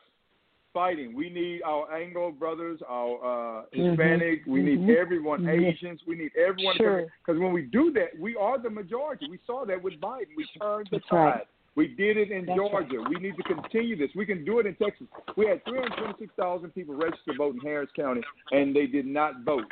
fighting. 0.73 1.13
We 1.15 1.29
need 1.29 1.61
our 1.63 1.91
Anglo 1.93 2.31
brothers, 2.31 2.81
our 2.87 3.59
uh. 3.61 3.65
Hispanic. 3.71 4.41
We 4.47 4.61
need 4.63 4.79
Mhm. 4.81 4.95
everyone, 4.95 5.41
Mhm. 5.43 5.65
Asians. 5.73 6.01
We 6.07 6.15
need 6.15 6.35
everyone. 6.35 6.75
Sure. 6.77 7.05
Because 7.19 7.39
when 7.39 7.53
we 7.53 7.63
do 7.63 7.91
that, 7.91 8.17
we 8.19 8.35
are 8.35 8.57
the 8.57 8.69
majority. 8.71 9.27
We 9.29 9.37
saw 9.45 9.65
that 9.65 9.81
with 9.81 9.99
Biden. 10.01 10.35
We 10.35 10.45
turned 10.59 10.87
the 10.87 10.97
That's 10.97 11.11
right. 11.11 11.33
tide. 11.39 11.47
We 11.75 11.87
did 11.87 12.17
it 12.17 12.31
in 12.31 12.45
That's 12.45 12.57
right. 12.59 12.69
Georgia. 12.89 13.01
We 13.09 13.15
need 13.15 13.35
to 13.37 13.43
continue 13.43 13.95
this. 13.95 14.13
We 14.15 14.25
can 14.25 14.43
do 14.45 14.59
it 14.59 14.65
in 14.65 14.75
Texas. 14.75 15.07
We 15.35 15.45
had 15.47 15.63
326,000 15.65 16.71
people 16.73 16.95
registered 16.95 17.33
to 17.33 17.37
vote 17.37 17.55
in 17.55 17.61
Harris 17.61 17.91
County, 17.91 18.23
and 18.51 18.75
they 18.75 18.85
did 18.87 19.05
not 19.07 19.41
vote. 19.41 19.71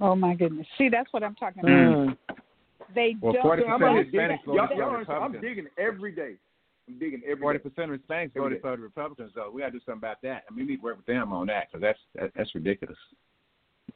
Oh 0.00 0.14
my 0.14 0.34
goodness. 0.34 0.66
See, 0.78 0.88
that's 0.88 1.12
what 1.12 1.22
I'm 1.22 1.34
talking 1.34 1.60
about. 1.60 1.70
Mm. 1.70 2.16
They 2.94 3.14
Well, 3.20 3.32
don't. 3.34 3.44
40% 3.44 3.68
I'm, 3.68 3.80
Hispanics 3.80 4.04
digging, 4.04 4.38
voted 4.46 4.54
y'all, 4.54 4.68
for 4.68 4.74
y'all 4.74 5.04
the 5.04 5.12
I'm 5.12 5.32
digging 5.40 5.66
every 5.78 6.12
day. 6.12 6.34
I'm 6.88 6.98
digging 6.98 7.22
every 7.24 7.40
Forty 7.40 7.58
day. 7.58 7.68
percent 7.68 7.92
of 7.92 8.00
Hispanics 8.00 8.30
Every 8.36 8.40
voted 8.42 8.58
day. 8.58 8.62
for 8.62 8.76
the 8.76 8.82
Republicans, 8.82 9.32
so 9.34 9.50
we 9.50 9.60
got 9.62 9.66
to 9.66 9.72
do 9.72 9.80
something 9.86 9.98
about 9.98 10.20
that. 10.22 10.44
I 10.50 10.54
mean, 10.54 10.66
we 10.66 10.72
need 10.72 10.76
to 10.78 10.82
work 10.82 10.96
with 10.96 11.06
them 11.06 11.32
on 11.32 11.46
that 11.46 11.68
because 11.70 11.80
that's 11.80 11.98
that, 12.16 12.32
that's 12.36 12.54
ridiculous. 12.54 12.98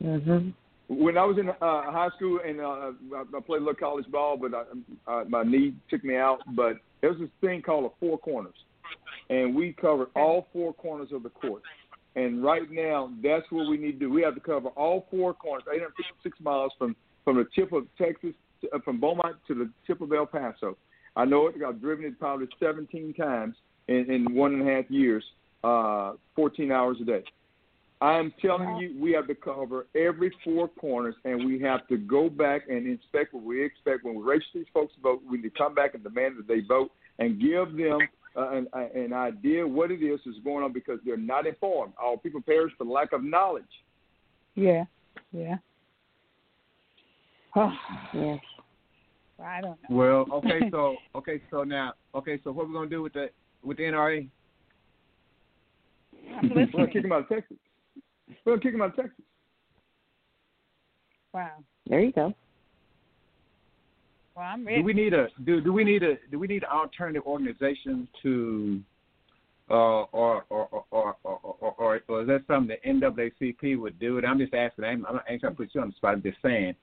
Mhm. 0.03 0.53
When 0.89 1.19
I 1.19 1.25
was 1.25 1.37
in 1.39 1.49
uh, 1.49 1.55
high 1.61 2.11
school 2.17 2.39
and 2.47 2.61
uh, 2.61 2.93
I 3.17 3.25
I 3.37 3.41
played 3.41 3.59
a 3.63 3.65
little 3.65 3.75
college 3.75 4.07
ball, 4.11 4.37
but 4.37 4.53
I, 4.55 5.11
uh, 5.13 5.25
my 5.29 5.43
knee 5.43 5.75
took 5.91 6.05
me 6.05 6.17
out. 6.17 6.41
But 6.55 6.77
there 7.01 7.11
was 7.11 7.19
this 7.19 7.29
thing 7.41 7.61
called 7.63 7.85
a 7.91 7.95
four 7.99 8.19
corners, 8.19 8.55
and 9.31 9.55
we 9.55 9.73
covered 9.73 10.09
all 10.15 10.47
four 10.53 10.73
corners 10.73 11.09
of 11.13 11.25
the 11.25 11.31
court. 11.31 11.63
And 12.17 12.43
right 12.43 12.69
now, 12.71 13.13
that's 13.23 13.45
what 13.51 13.69
we 13.69 13.77
need 13.77 13.93
to 13.93 13.99
do. 13.99 14.11
We 14.11 14.23
have 14.23 14.35
to 14.35 14.41
cover 14.41 14.69
all 14.71 15.07
four 15.11 15.35
corners, 15.35 15.65
856 15.71 16.41
miles 16.41 16.73
from 16.79 16.97
from 17.25 17.37
the 17.37 17.47
tip 17.57 17.73
of 17.73 17.87
Texas, 17.99 18.35
to, 18.61 18.71
uh, 18.73 18.79
from 18.85 19.01
Beaumont 19.01 19.37
to 19.49 19.55
the 19.55 19.69
tip 19.85 20.01
of 20.01 20.13
El 20.13 20.27
Paso. 20.27 20.77
I 21.17 21.25
know 21.25 21.49
it. 21.49 21.57
I've 21.67 21.81
driven 21.81 22.05
it 22.05 22.19
probably 22.21 22.47
17 22.61 23.15
times 23.15 23.57
in, 23.89 24.09
in 24.11 24.33
one 24.33 24.55
and 24.55 24.69
a 24.69 24.73
half 24.73 24.89
years, 24.89 25.25
uh, 25.65 26.13
14 26.37 26.71
hours 26.71 26.99
a 27.03 27.05
day. 27.05 27.25
I'm 28.01 28.33
telling 28.41 28.77
you, 28.77 28.95
we 29.01 29.13
have 29.13 29.27
to 29.27 29.35
cover 29.35 29.87
every 29.97 30.31
four 30.45 30.69
corners, 30.69 31.15
and 31.25 31.47
we 31.47 31.59
have 31.63 31.89
to 31.89 31.97
go 31.97 32.29
back 32.29 32.69
and 32.69 32.87
inspect 32.87 33.35
what 33.35 33.43
we 33.43 33.65
expect. 33.65 34.05
When 34.05 34.15
we 34.15 34.23
register 34.23 34.59
these 34.59 34.67
folks 34.73 34.95
to 34.95 35.01
vote, 35.01 35.23
we 35.29 35.39
need 35.39 35.55
to 35.55 35.59
come 35.59 35.75
back 35.75 35.95
and 35.95 36.03
demand 36.03 36.37
that 36.39 36.47
they 36.47 36.61
vote 36.61 36.93
and 37.19 37.41
give 37.41 37.77
them 37.77 37.99
uh, 38.37 38.51
an, 38.51 38.69
an 38.95 39.13
idea 39.13 39.67
what 39.67 39.91
it 39.91 40.03
is 40.03 40.21
that's 40.25 40.39
going 40.45 40.65
on 40.65 40.73
because 40.73 40.99
they're 41.05 41.17
not 41.17 41.47
informed. 41.47 41.93
Our 42.03 42.17
people 42.17 42.41
perish 42.43 42.73
for 42.77 42.85
lack 42.85 43.13
of 43.13 43.23
knowledge. 43.25 43.65
Yeah. 44.55 44.85
Yeah. 45.33 45.57
Oh, 47.55 47.73
Yes. 48.15 48.39
I 49.43 49.61
don't 49.61 49.79
know. 49.89 49.97
Well, 49.97 50.27
okay, 50.33 50.61
so 50.71 50.97
okay, 51.15 51.43
so 51.51 51.63
now, 51.63 51.93
okay, 52.15 52.41
so 52.43 52.53
what 52.53 52.65
are 52.65 52.69
we 52.69 52.73
gonna 52.75 52.89
do 52.89 53.03
with 53.03 53.13
the 53.13 53.29
with 53.63 53.77
the 53.77 53.85
NRA? 53.85 54.29
I'm 56.37 56.51
We're 56.55 56.67
gonna 56.67 56.91
kick 56.91 57.03
them 57.03 57.13
out 57.13 57.21
of 57.21 57.29
Texas. 57.29 57.57
We're 58.45 58.53
gonna 58.53 58.63
kick 58.63 58.73
them 58.73 58.83
out 58.83 58.91
of 58.91 58.97
Texas. 58.97 59.25
Wow. 61.35 61.51
There 61.87 62.01
you 62.01 62.13
go. 62.13 62.33
Well, 64.37 64.45
I'm 64.45 64.67
ready. 64.67 64.79
Do 64.81 64.85
we 64.85 64.93
need 64.93 65.15
a 65.15 65.29
do 65.45 65.61
do 65.63 65.73
we 65.73 65.83
need 65.83 66.03
a 66.03 66.15
do 66.31 66.39
we 66.39 66.47
need 66.47 66.63
an 66.63 66.69
alternative 66.71 67.23
organization 67.27 68.07
to 68.23 68.81
uh 69.71 69.75
or 69.75 70.45
or 70.51 70.69
or 70.71 70.85
or 70.91 71.17
or, 71.25 71.39
or, 71.43 71.75
or, 71.79 72.01
or 72.07 72.21
is 72.23 72.29
that 72.29 72.43
something 72.47 72.77
the 72.85 72.91
NAACP 72.91 73.79
would 73.81 73.99
do? 73.99 74.19
And 74.19 74.27
I'm 74.27 74.39
just 74.39 74.53
asking. 74.53 74.85
I'm, 74.85 75.07
I'm 75.07 75.15
not 75.17 75.25
trying 75.27 75.41
to 75.41 75.51
put 75.53 75.71
you 75.75 75.81
on 75.81 75.89
the 75.89 75.95
spot. 75.97 76.15
I'm 76.15 76.23
just 76.23 76.39
saying. 76.43 76.75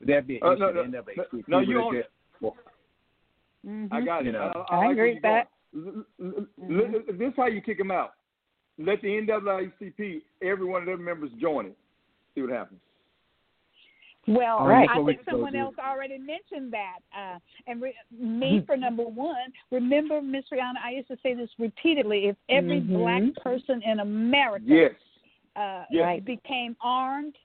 Would 0.00 0.08
that 0.10 0.26
be 0.26 0.36
an 0.36 0.42
Uh, 0.44 0.52
issue 0.52 0.60
no, 0.60 0.72
the 0.72 0.88
no, 0.88 1.02
NAACP 1.02 1.44
no, 1.48 1.60
you 1.60 1.74
don't- 1.74 1.94
address? 1.94 2.10
Well, 2.40 2.56
Mhm. 3.66 3.88
I 3.92 4.00
got 4.02 4.22
it. 4.22 4.26
You 4.26 4.32
know. 4.32 4.64
I, 4.70 4.74
I 4.74 4.78
like 4.86 4.92
agree 4.92 5.14
with 5.14 5.22
that. 5.22 5.48
going. 5.74 6.04
L- 6.20 6.24
l- 6.26 6.46
l- 6.96 7.02
This 7.18 7.28
is 7.28 7.34
how 7.36 7.46
you 7.46 7.60
kick 7.60 7.76
them 7.78 7.90
out. 7.90 8.12
Let 8.78 9.02
the 9.02 9.08
NAACP, 9.08 10.22
every 10.42 10.64
one 10.66 10.80
of 10.82 10.86
their 10.86 10.96
members 10.96 11.30
join 11.38 11.66
it. 11.66 11.76
See 12.34 12.40
what 12.40 12.50
happens. 12.50 12.80
Well, 14.26 14.58
All 14.58 14.68
right. 14.68 14.88
I 14.88 15.02
think 15.04 15.20
someone 15.28 15.56
else 15.56 15.74
already 15.78 16.18
mentioned 16.18 16.72
that. 16.72 16.98
Uh, 17.16 17.38
and 17.66 17.80
re- 17.80 17.94
me, 18.16 18.62
for 18.66 18.76
number 18.76 19.02
one, 19.02 19.50
remember, 19.70 20.20
Miss 20.20 20.44
Rihanna, 20.52 20.76
I 20.84 20.90
used 20.92 21.08
to 21.08 21.16
say 21.22 21.34
this 21.34 21.48
repeatedly. 21.58 22.26
If 22.26 22.36
every 22.48 22.80
Mhm. 22.82 22.88
black 22.88 23.42
person 23.42 23.82
in 23.82 24.00
America 24.00 24.64
Yes. 24.66 24.94
uh, 25.56 25.84
Yes. 25.90 26.04
Right. 26.04 26.24
became 26.24 26.76
armed, 26.80 27.36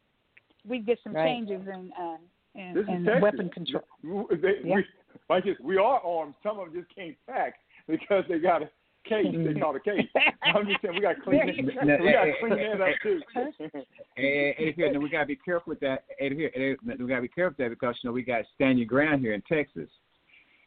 we'd 0.68 0.86
get 0.86 1.00
some 1.02 1.14
Right. 1.14 1.26
changes 1.26 1.66
in 1.68 1.92
uh, 1.94 2.18
and, 2.56 2.76
This 2.76 2.84
is 2.84 2.90
and 2.90 3.06
Texas. 3.06 3.22
weapon 3.22 3.50
control. 3.50 3.84
We, 4.04 4.36
they, 4.38 4.60
Yeah. 4.64 4.76
we, 4.76 4.86
like 5.30 5.44
this, 5.44 5.60
we 5.60 5.78
are 5.78 6.00
armed. 6.02 6.36
Some 6.44 6.60
of 6.60 6.72
them 6.72 6.82
just 6.84 6.94
can't 6.96 7.18
pack 7.26 7.60
because 7.88 8.26
they 8.28 8.40
got 8.40 8.62
a 8.64 8.70
case. 9.08 9.28
They 9.32 9.60
call 9.60 9.76
a 9.76 9.80
case. 9.80 10.08
I'm 10.44 10.66
just 10.68 10.82
saying 10.82 10.96
we 10.96 11.02
got 11.02 11.16
to 11.16 11.22
clean. 11.22 11.40
There 11.46 11.98
That, 11.98 12.02
we 12.02 12.12
got 12.12 12.26
to 12.26 12.34
clean 12.40 12.58
that 12.58 12.82
up 12.82 12.96
too. 13.02 13.22
And, 14.18 14.56
and 14.58 14.76
here, 14.76 14.88
and 14.88 15.04
we 15.04 15.10
gotta 15.10 15.26
be 15.26 15.36
careful 15.36 15.72
with 15.72 15.82
that. 15.82 16.06
And 16.22 16.34
here, 16.34 16.50
and 16.56 17.00
we 17.00 17.08
gotta 17.08 17.22
be 17.22 17.28
careful 17.28 17.56
with 17.58 17.58
that 17.58 17.70
because 17.70 17.96
you 18.02 18.10
know 18.10 18.14
we 18.14 18.24
got 18.24 18.46
stand 18.56 18.80
your 18.80 18.88
ground 18.88 19.20
here 19.20 19.34
in 19.34 19.42
Texas, 19.42 19.90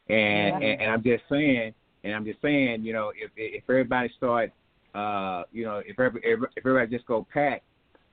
and, 0.07 0.61
Yeah. 0.61 0.69
and 0.69 0.81
and 0.81 0.91
I'm 0.91 1.01
just 1.01 1.23
saying, 1.29 1.73
and 2.03 2.13
I'm 2.13 2.25
just 2.25 2.39
saying, 2.43 2.83
you 2.83 2.93
know, 2.93 3.11
if 3.15 3.31
if 3.35 3.63
everybody 3.67 4.11
start, 4.17 4.51
uh, 4.93 5.43
you 5.51 5.65
know, 5.65 5.81
if 5.83 5.99
every, 5.99 6.21
if 6.23 6.39
everybody 6.57 6.95
just 6.95 7.07
go 7.07 7.25
pack, 7.33 7.63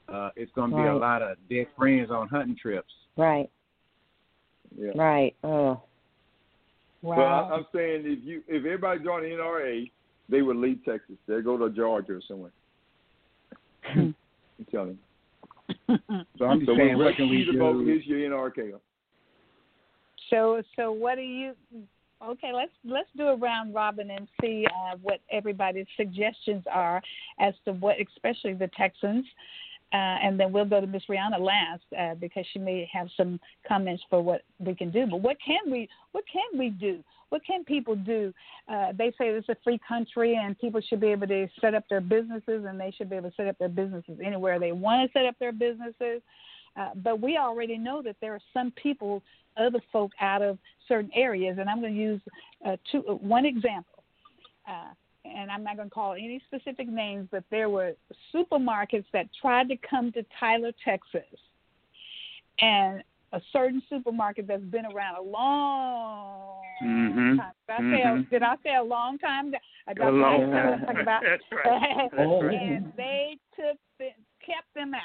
uh, 0.08 0.30
it's 0.36 0.50
gonna 0.52 0.74
be 0.74 0.88
a 0.88 0.96
lot 0.96 1.20
of 1.20 1.36
dead 1.50 1.66
friends 1.76 2.10
on 2.10 2.28
hunting 2.28 2.56
trips. 2.56 2.92
Right. 3.18 3.50
yeah. 4.74 4.92
Right. 4.94 5.36
Oh. 5.44 5.82
But 7.02 7.10
I, 7.10 7.16
Wow. 7.18 7.50
I'm 7.52 7.66
saying 7.74 8.02
if 8.04 8.24
you 8.24 8.42
if 8.48 8.64
everybody 8.64 9.04
joined 9.04 9.26
the 9.26 9.30
NRA, 9.30 9.90
they 10.28 10.42
would 10.42 10.56
leave 10.56 10.84
Texas. 10.84 11.16
They'd 11.26 11.44
go 11.44 11.56
to 11.56 11.70
Georgia 11.74 12.14
or 12.14 12.20
somewhere. 12.26 12.50
I'm 13.94 14.14
telling 14.70 14.98
you. 14.98 14.98
So 16.38 16.44
I'm 16.44 16.60
just 16.60 16.70
So 16.70 16.76
saying, 16.76 16.96
when 16.96 17.06
what 17.06 17.16
can 17.16 17.28
we 17.28 17.38
Rex 17.38 17.50
the 17.52 17.58
vote, 17.58 17.78
do? 17.80 17.86
here's 17.86 18.06
your 18.06 18.18
NRK. 18.30 18.72
So 20.30 20.62
so 20.76 20.92
what 20.92 21.16
do 21.16 21.22
you? 21.22 21.54
Okay, 22.24 22.52
let's 22.54 22.72
let's 22.84 23.08
do 23.16 23.24
a 23.28 23.36
round 23.36 23.74
robin 23.74 24.10
and 24.10 24.26
see 24.40 24.64
uh, 24.66 24.96
what 25.02 25.20
everybody's 25.30 25.86
suggestions 25.96 26.64
are 26.72 27.02
as 27.40 27.54
to 27.64 27.72
what, 27.72 27.96
especially 28.00 28.54
the 28.54 28.68
Texans, 28.76 29.24
uh, 29.92 29.96
and 29.96 30.38
then 30.38 30.52
we'll 30.52 30.64
go 30.64 30.80
to 30.80 30.86
Miss 30.86 31.04
Rihanna 31.08 31.40
last 31.40 31.84
uh, 31.98 32.14
because 32.16 32.44
she 32.52 32.58
may 32.58 32.88
have 32.92 33.08
some 33.16 33.38
comments 33.66 34.02
for 34.10 34.20
what 34.20 34.42
we 34.58 34.74
can 34.74 34.90
do. 34.90 35.06
But 35.06 35.20
what 35.20 35.36
can 35.44 35.70
we 35.70 35.88
what 36.12 36.24
can 36.30 36.58
we 36.58 36.70
do? 36.70 37.02
What 37.28 37.42
can 37.44 37.64
people 37.64 37.96
do? 37.96 38.32
Uh, 38.68 38.92
they 38.96 39.10
say 39.10 39.28
it's 39.28 39.48
a 39.48 39.56
free 39.64 39.80
country 39.86 40.38
and 40.40 40.58
people 40.58 40.80
should 40.80 41.00
be 41.00 41.08
able 41.08 41.26
to 41.26 41.48
set 41.60 41.74
up 41.74 41.84
their 41.88 42.00
businesses 42.00 42.64
and 42.68 42.78
they 42.78 42.92
should 42.96 43.10
be 43.10 43.16
able 43.16 43.30
to 43.30 43.36
set 43.36 43.48
up 43.48 43.58
their 43.58 43.68
businesses 43.68 44.18
anywhere 44.24 44.58
they 44.58 44.72
want 44.72 45.10
to 45.10 45.18
set 45.18 45.26
up 45.26 45.36
their 45.38 45.52
businesses. 45.52 46.22
Uh, 46.76 46.90
but 46.96 47.20
we 47.20 47.36
already 47.36 47.78
know 47.78 48.02
that 48.02 48.16
there 48.20 48.32
are 48.32 48.40
some 48.52 48.70
people, 48.72 49.22
other 49.56 49.80
folk 49.92 50.12
out 50.20 50.42
of 50.42 50.58
certain 50.86 51.10
areas, 51.14 51.56
and 51.58 51.68
I'm 51.68 51.80
going 51.80 51.94
to 51.94 51.98
use 51.98 52.20
uh, 52.66 52.76
two, 52.92 53.02
uh, 53.08 53.14
one 53.14 53.46
example. 53.46 54.04
And 55.36 55.50
I'm 55.50 55.62
not 55.62 55.76
going 55.76 55.88
to 55.88 55.94
call 55.94 56.12
any 56.14 56.40
specific 56.46 56.88
names, 56.88 57.28
but 57.30 57.44
there 57.50 57.68
were 57.68 57.92
supermarkets 58.34 59.04
that 59.12 59.26
tried 59.40 59.68
to 59.68 59.76
come 59.88 60.10
to 60.12 60.24
Tyler, 60.40 60.72
Texas, 60.82 61.22
and 62.60 63.02
a 63.32 63.40
certain 63.52 63.82
supermarket 63.90 64.46
that's 64.46 64.62
been 64.64 64.86
around 64.86 65.16
a 65.16 65.22
long 65.22 66.62
Mhm. 66.82 67.36
time. 67.36 67.52
Did 67.66 67.74
I, 67.74 67.78
say 67.78 68.02
a, 68.02 68.06
Mhm. 68.06 68.30
did 68.30 68.42
I 68.42 68.56
say 68.62 68.74
a 68.76 68.82
long 68.82 69.18
time? 69.18 69.54
I 69.86 69.92
A 69.92 70.10
long 70.10 70.40
time. 70.50 70.86
time. 70.86 70.96
About, 71.00 71.22
That's 71.24 71.52
right. 71.52 71.64
That's 72.12 72.42
right. 72.42 72.54
and 72.54 72.92
they 72.96 73.36
took 73.54 73.78
the, 73.98 74.10
kept 74.40 74.72
them 74.74 74.94
out. 74.94 75.02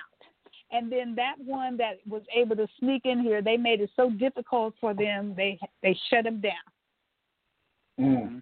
And 0.72 0.90
then 0.90 1.14
that 1.16 1.38
one 1.40 1.76
that 1.78 1.99
was 2.08 2.24
able 2.34 2.56
to 2.56 2.68
sneak 2.80 3.06
in 3.06 3.20
here, 3.20 3.41
they 3.41 3.58
made 3.58 3.82
it 3.82 3.90
so 3.98 4.10
difficult 4.12 4.76
for 4.80 4.94
them. 4.94 5.34
They 5.36 5.60
they 5.82 5.94
shut 6.10 6.24
them 6.24 6.40
down. 6.40 6.53
Mm. 7.99 8.41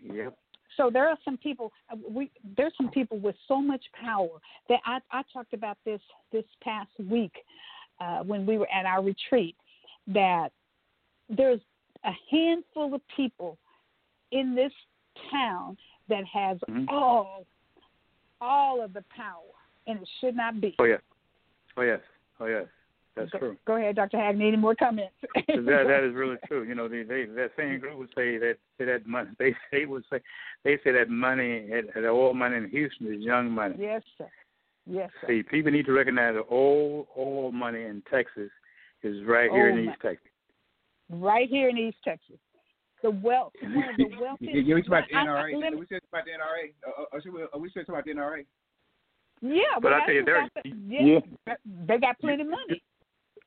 Yep. 0.00 0.38
So 0.76 0.90
there 0.90 1.08
are 1.08 1.18
some 1.24 1.36
people. 1.38 1.72
uh, 1.90 1.96
We 2.08 2.30
there's 2.56 2.72
some 2.76 2.90
people 2.90 3.18
with 3.18 3.36
so 3.48 3.60
much 3.60 3.84
power 3.92 4.40
that 4.68 4.80
I 4.84 4.98
I 5.10 5.22
talked 5.32 5.54
about 5.54 5.78
this 5.84 6.00
this 6.32 6.44
past 6.62 6.90
week 7.10 7.32
uh, 8.00 8.20
when 8.20 8.46
we 8.46 8.58
were 8.58 8.68
at 8.72 8.86
our 8.86 9.02
retreat. 9.02 9.56
That 10.08 10.50
there's 11.28 11.60
a 12.04 12.12
handful 12.30 12.94
of 12.94 13.00
people 13.16 13.58
in 14.30 14.54
this 14.54 14.72
town 15.30 15.76
that 16.08 16.24
has 16.26 16.58
Mhm. 16.68 16.86
all 16.88 17.46
all 18.40 18.82
of 18.82 18.92
the 18.92 19.02
power, 19.16 19.52
and 19.86 20.00
it 20.02 20.08
should 20.20 20.36
not 20.36 20.60
be. 20.60 20.74
Oh 20.78 20.84
yes. 20.84 21.00
Oh 21.76 21.82
yes. 21.82 22.00
Oh 22.38 22.46
yes. 22.46 22.66
That's 23.16 23.30
go, 23.30 23.38
true. 23.38 23.56
Go 23.66 23.76
ahead, 23.76 23.96
Dr. 23.96 24.18
Hagney. 24.18 24.48
Any 24.48 24.56
more 24.56 24.74
comments? 24.74 25.14
that 25.34 25.64
that 25.66 26.04
is 26.06 26.14
really 26.14 26.36
true. 26.46 26.64
You 26.64 26.74
know, 26.74 26.86
they, 26.88 27.02
they 27.02 27.24
that 27.24 27.50
same 27.56 27.78
group 27.78 27.98
would 27.98 28.10
say 28.14 28.36
that 28.38 28.56
say 28.78 28.84
that 28.84 29.06
money. 29.06 29.30
They 29.38 29.54
they 29.72 29.86
would 29.86 30.04
say 30.12 30.20
they 30.64 30.78
say 30.84 30.92
that 30.92 31.08
money, 31.08 31.66
that 31.70 31.94
that 31.94 32.08
oil 32.08 32.34
money 32.34 32.56
in 32.56 32.68
Houston 32.68 33.12
is 33.14 33.22
young 33.22 33.50
money. 33.50 33.76
yes, 33.78 34.02
sir. 34.18 34.28
Yes, 34.88 35.10
sir. 35.20 35.26
See, 35.28 35.42
people 35.42 35.72
need 35.72 35.86
to 35.86 35.92
recognize 35.92 36.34
that 36.34 36.42
all 36.42 37.08
oil 37.18 37.50
money 37.52 37.82
in 37.84 38.02
Texas 38.10 38.50
is 39.02 39.24
right 39.24 39.50
here 39.50 39.70
Old 39.70 39.78
in 39.78 39.84
money. 39.86 39.94
East 39.94 40.02
Texas. 40.02 40.30
Right 41.10 41.48
here 41.48 41.68
in 41.70 41.78
East 41.78 41.98
Texas, 42.04 42.36
the 43.02 43.10
wealth, 43.10 43.52
one 43.62 43.72
of 43.88 43.96
the 43.96 44.10
wealthiest. 44.20 44.54
You, 44.54 44.60
you, 44.60 44.76
you 44.76 44.82
talking 44.82 44.92
about 44.92 45.04
the 45.10 45.16
I- 45.16 45.22
I- 45.22 45.26
NRA? 45.52 45.60
let 45.60 45.68
Are 45.68 45.70
me- 45.72 45.76
we 45.80 45.86
talking 45.86 46.00
about 46.12 46.24
the 46.24 46.30
NRA? 46.32 46.72
Uh, 46.86 47.16
uh, 47.16 47.20
we, 47.32 47.42
are 47.52 47.58
we 47.58 47.70
still 47.70 47.82
talking 47.84 47.94
about 47.94 48.04
the 48.04 48.12
NRA? 48.12 48.44
Yeah, 49.42 49.62
But 49.82 49.92
I 49.92 49.96
that's 49.98 50.06
tell 50.06 50.14
you, 50.14 50.24
they're- 50.24 50.38
I 50.38 50.48
yeah, 51.46 51.54
they 51.86 51.98
got 51.98 52.18
plenty 52.20 52.42
of 52.42 52.48
money. 52.48 52.82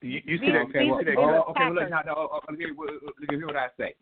You, 0.02 0.22
you 0.26 0.38
see 0.40 0.52
that? 0.52 0.62
Okay, 0.70 0.86
well, 0.86 1.46
oh, 1.48 1.52
okay, 1.52 1.66
well, 1.66 1.74
look, 1.74 1.90
now, 1.90 2.02
now, 2.06 2.14
uh, 2.14 2.54
here, 2.58 2.74
well, 2.78 2.88
uh, 3.06 3.12
hear 3.30 3.46
what 3.46 3.56
I 3.56 3.68
say. 3.78 3.96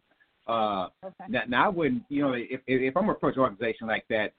Uh, 0.47 0.87
Okay. 1.03 1.25
now, 1.29 1.41
now, 1.47 1.65
I 1.65 1.69
wouldn't, 1.69 2.03
you 2.09 2.21
know, 2.21 2.33
if 2.33 2.61
if, 2.67 2.95
I'm 2.95 3.03
gonna 3.03 3.13
approach 3.13 3.35
an 3.35 3.41
organization 3.41 3.87
like 3.87 4.05
that, 4.09 4.33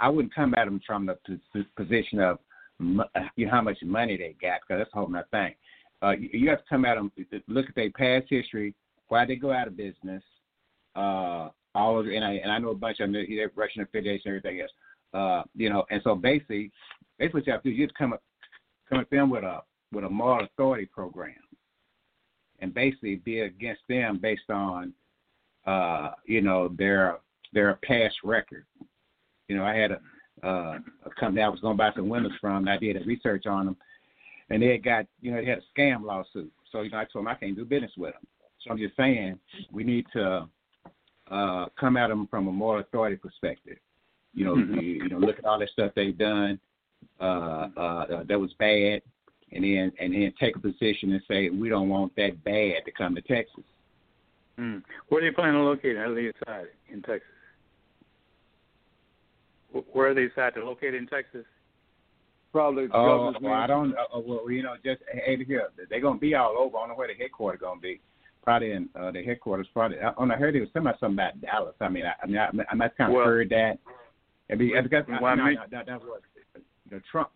I, 0.00 0.08
wouldn't 0.08 0.34
come 0.34 0.54
at 0.56 0.64
them 0.64 0.80
from 0.86 1.06
the 1.06 1.18
position 1.76 2.20
of, 2.20 2.38
you 2.80 3.46
know, 3.46 3.50
how 3.50 3.62
much 3.62 3.78
money 3.82 4.16
they 4.16 4.34
got, 4.40 4.60
because 4.60 4.80
that's 4.80 4.90
a 4.94 4.98
whole 4.98 5.08
nother 5.08 5.26
thing. 5.30 5.54
Uh, 6.02 6.12
you, 6.12 6.28
you 6.32 6.48
have 6.50 6.58
to 6.58 6.68
come 6.68 6.84
at 6.84 6.94
them, 6.94 7.12
look 7.48 7.68
at 7.68 7.74
their 7.74 7.90
past 7.90 8.26
history, 8.30 8.74
why 9.08 9.24
they 9.24 9.36
go 9.36 9.52
out 9.52 9.66
of 9.66 9.76
business, 9.76 10.22
uh, 10.94 11.48
all 11.74 12.00
of, 12.00 12.06
and 12.06 12.24
I 12.24 12.34
and 12.34 12.50
I 12.50 12.58
know 12.58 12.70
a 12.70 12.74
bunch 12.74 13.00
of 13.00 13.12
them, 13.12 13.26
they're 13.28 13.50
Russian 13.54 13.82
affiliation, 13.82 14.30
and 14.30 14.36
everything 14.36 14.60
else. 14.60 14.70
Uh, 15.12 15.42
you 15.54 15.68
know, 15.70 15.84
and 15.90 16.00
so 16.02 16.14
basically, 16.14 16.70
basically 17.18 17.40
what 17.40 17.46
you 17.46 17.52
have 17.52 17.62
to 17.62 17.70
do, 17.70 17.74
you 17.74 17.86
just 17.86 17.98
come 17.98 18.12
up, 18.12 18.22
come 18.88 19.00
at 19.00 19.10
them 19.10 19.30
with 19.30 19.44
a 19.44 19.60
with 19.96 20.04
a 20.04 20.10
moral 20.10 20.44
authority 20.44 20.84
program, 20.84 21.32
and 22.60 22.74
basically 22.74 23.16
be 23.16 23.40
against 23.40 23.80
them 23.88 24.18
based 24.18 24.50
on, 24.50 24.92
uh, 25.66 26.10
you 26.26 26.42
know, 26.42 26.68
their 26.76 27.18
their 27.54 27.78
past 27.82 28.16
record. 28.22 28.66
You 29.48 29.56
know, 29.56 29.64
I 29.64 29.74
had 29.74 29.92
a 29.92 30.00
uh, 30.44 30.78
a 31.06 31.10
company 31.18 31.42
I 31.42 31.48
was 31.48 31.60
going 31.60 31.74
to 31.76 31.78
buy 31.78 31.92
some 31.96 32.10
windows 32.10 32.32
from. 32.42 32.58
And 32.58 32.70
I 32.70 32.76
did 32.76 33.00
a 33.00 33.04
research 33.06 33.46
on 33.46 33.64
them, 33.64 33.76
and 34.50 34.62
they 34.62 34.72
had 34.72 34.84
got, 34.84 35.06
you 35.22 35.30
know, 35.30 35.40
they 35.40 35.46
had 35.46 35.60
a 35.60 35.80
scam 35.80 36.04
lawsuit. 36.04 36.52
So 36.70 36.82
you 36.82 36.90
know, 36.90 36.98
I 36.98 37.06
told 37.06 37.24
them 37.24 37.28
I 37.28 37.34
can't 37.34 37.56
do 37.56 37.64
business 37.64 37.92
with 37.96 38.12
them. 38.12 38.26
So 38.60 38.70
I'm 38.70 38.78
just 38.78 38.96
saying 38.98 39.38
we 39.72 39.82
need 39.82 40.04
to 40.12 40.46
uh, 41.30 41.66
come 41.80 41.96
at 41.96 42.08
them 42.08 42.26
from 42.26 42.48
a 42.48 42.52
moral 42.52 42.82
authority 42.82 43.16
perspective. 43.16 43.78
You 44.34 44.44
know, 44.44 44.56
Mhm. 44.56 44.82
you, 44.82 44.88
you 45.04 45.08
know, 45.08 45.18
look 45.18 45.38
at 45.38 45.46
all 45.46 45.58
that 45.58 45.70
stuff 45.70 45.92
they've 45.94 46.18
done 46.18 46.60
uh, 47.18 47.68
uh, 47.76 48.24
that 48.24 48.38
was 48.38 48.52
bad, 48.58 49.00
and 49.56 49.64
then 49.64 49.92
and 49.98 50.12
then 50.12 50.32
take 50.38 50.54
a 50.56 50.60
position 50.60 51.12
and 51.12 51.22
say 51.28 51.48
we 51.50 51.68
don't 51.68 51.88
want 51.88 52.14
that 52.16 52.42
bad 52.44 52.84
to 52.84 52.92
come 52.96 53.14
to 53.14 53.22
Texas. 53.22 53.64
Mm. 54.58 54.82
Where 55.08 55.20
do 55.20 55.26
you 55.26 55.32
plan 55.32 55.54
on 55.54 55.64
locating? 55.64 55.96
How 56.00 56.08
do 56.08 56.14
they 56.14 56.30
decide 56.32 56.66
in 56.92 57.02
Texas? 57.02 57.28
Where 59.92 60.10
are 60.10 60.14
they 60.14 60.28
decided 60.28 60.60
to 60.60 60.64
locate 60.66 60.94
in 60.94 61.06
Texas? 61.06 61.44
Probably 62.52 62.84
Oh, 62.92 63.32
governor's 63.32 63.42
well, 63.42 63.52
I 63.52 63.66
don't. 63.66 63.92
Uh, 63.92 64.18
well, 64.24 64.50
you 64.50 64.62
know, 64.62 64.74
just 64.84 65.02
hey, 65.12 65.36
here 65.44 65.68
they're 65.90 66.00
gonna 66.00 66.18
be 66.18 66.34
all 66.34 66.56
over. 66.58 66.76
I 66.76 66.80
don't 66.80 66.88
know 66.90 66.94
where 66.94 67.08
the 67.08 67.14
headquarters 67.14 67.60
gonna 67.60 67.80
be. 67.80 68.00
Probably 68.44 68.70
in 68.72 68.88
uh, 68.98 69.10
the 69.10 69.22
headquarters. 69.24 69.66
Probably. 69.72 69.98
I, 69.98 70.10
I 70.18 70.36
heard 70.36 70.56
it 70.56 70.60
was 70.60 70.68
something 70.72 70.88
about 70.88 71.00
something 71.00 71.18
about 71.18 71.40
Dallas. 71.40 71.74
I 71.80 71.88
mean, 71.88 72.04
I, 72.06 72.14
I 72.22 72.26
mean, 72.26 72.38
I, 72.38 72.48
I 72.70 72.74
might 72.74 72.96
kind 72.96 73.10
of 73.12 73.16
Well- 73.16 73.26
heard 73.26 73.50
that. 73.50 73.78
And 74.48 74.60
because 74.60 75.04
Well, 75.08 75.24
I 75.24 75.34
no, 75.34 75.44
mean- 75.44 75.54
no, 75.54 75.62
that, 75.72 75.86
that 75.86 76.00
was 76.00 76.20
you 76.54 76.62
know, 76.92 77.00
Trump. 77.10 77.30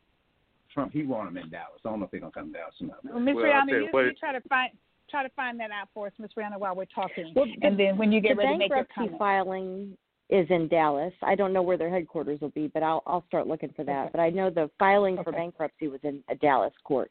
Trump, 0.73 0.93
he 0.93 1.03
want 1.03 1.29
them 1.29 1.43
in 1.43 1.51
Dallas. 1.51 1.81
I 1.85 1.89
don't 1.89 1.99
know 1.99 2.05
if 2.07 2.11
they're 2.11 2.21
gonna 2.21 2.33
come 2.33 2.53
to 2.53 2.59
Dallas 2.59 2.75
or 2.81 2.87
not. 2.89 3.05
Well, 3.05 3.21
Miss 3.21 3.35
Well, 3.35 3.45
I'll 3.47 3.67
Rihanna, 3.67 3.93
you 3.93 4.01
you, 4.01 4.13
try 4.19 4.33
to 4.33 4.41
find 4.49 4.73
try 5.11 5.23
to 5.23 5.29
find 5.31 5.59
that 5.59 5.71
out 5.71 5.89
for 5.93 6.07
us, 6.07 6.13
Miss 6.19 6.31
Rihanna, 6.37 6.59
while 6.59 6.77
we're 6.77 6.85
talking, 6.87 7.33
Well, 7.35 7.47
and 7.63 7.79
then 7.79 7.97
when 7.99 8.13
you 8.13 8.21
get 8.21 8.37
the 8.37 8.45
ready 8.45 8.53
to 8.53 8.59
make 8.59 8.69
your 8.69 8.79
bankruptcy 8.79 8.95
comment. 8.95 9.19
filing 9.19 9.97
is 10.29 10.47
in 10.51 10.69
Dallas. 10.69 11.13
I 11.23 11.35
don't 11.35 11.53
know 11.53 11.63
where 11.63 11.77
their 11.77 11.91
headquarters 11.91 12.41
will 12.41 12.51
be, 12.51 12.69
but 12.69 12.83
I'll 12.83 13.03
I'll 13.07 13.25
start 13.27 13.47
looking 13.47 13.73
for 13.75 13.85
that. 13.85 14.05
Okay. 14.07 14.11
But 14.13 14.21
I 14.21 14.31
know 14.31 14.51
the 14.51 14.71
filing 14.79 15.19
for 15.23 15.33
bankruptcy 15.33 15.89
was 15.89 16.01
in 16.05 16.23
a 16.29 16.35
Dallas 16.37 16.73
court. 16.85 17.11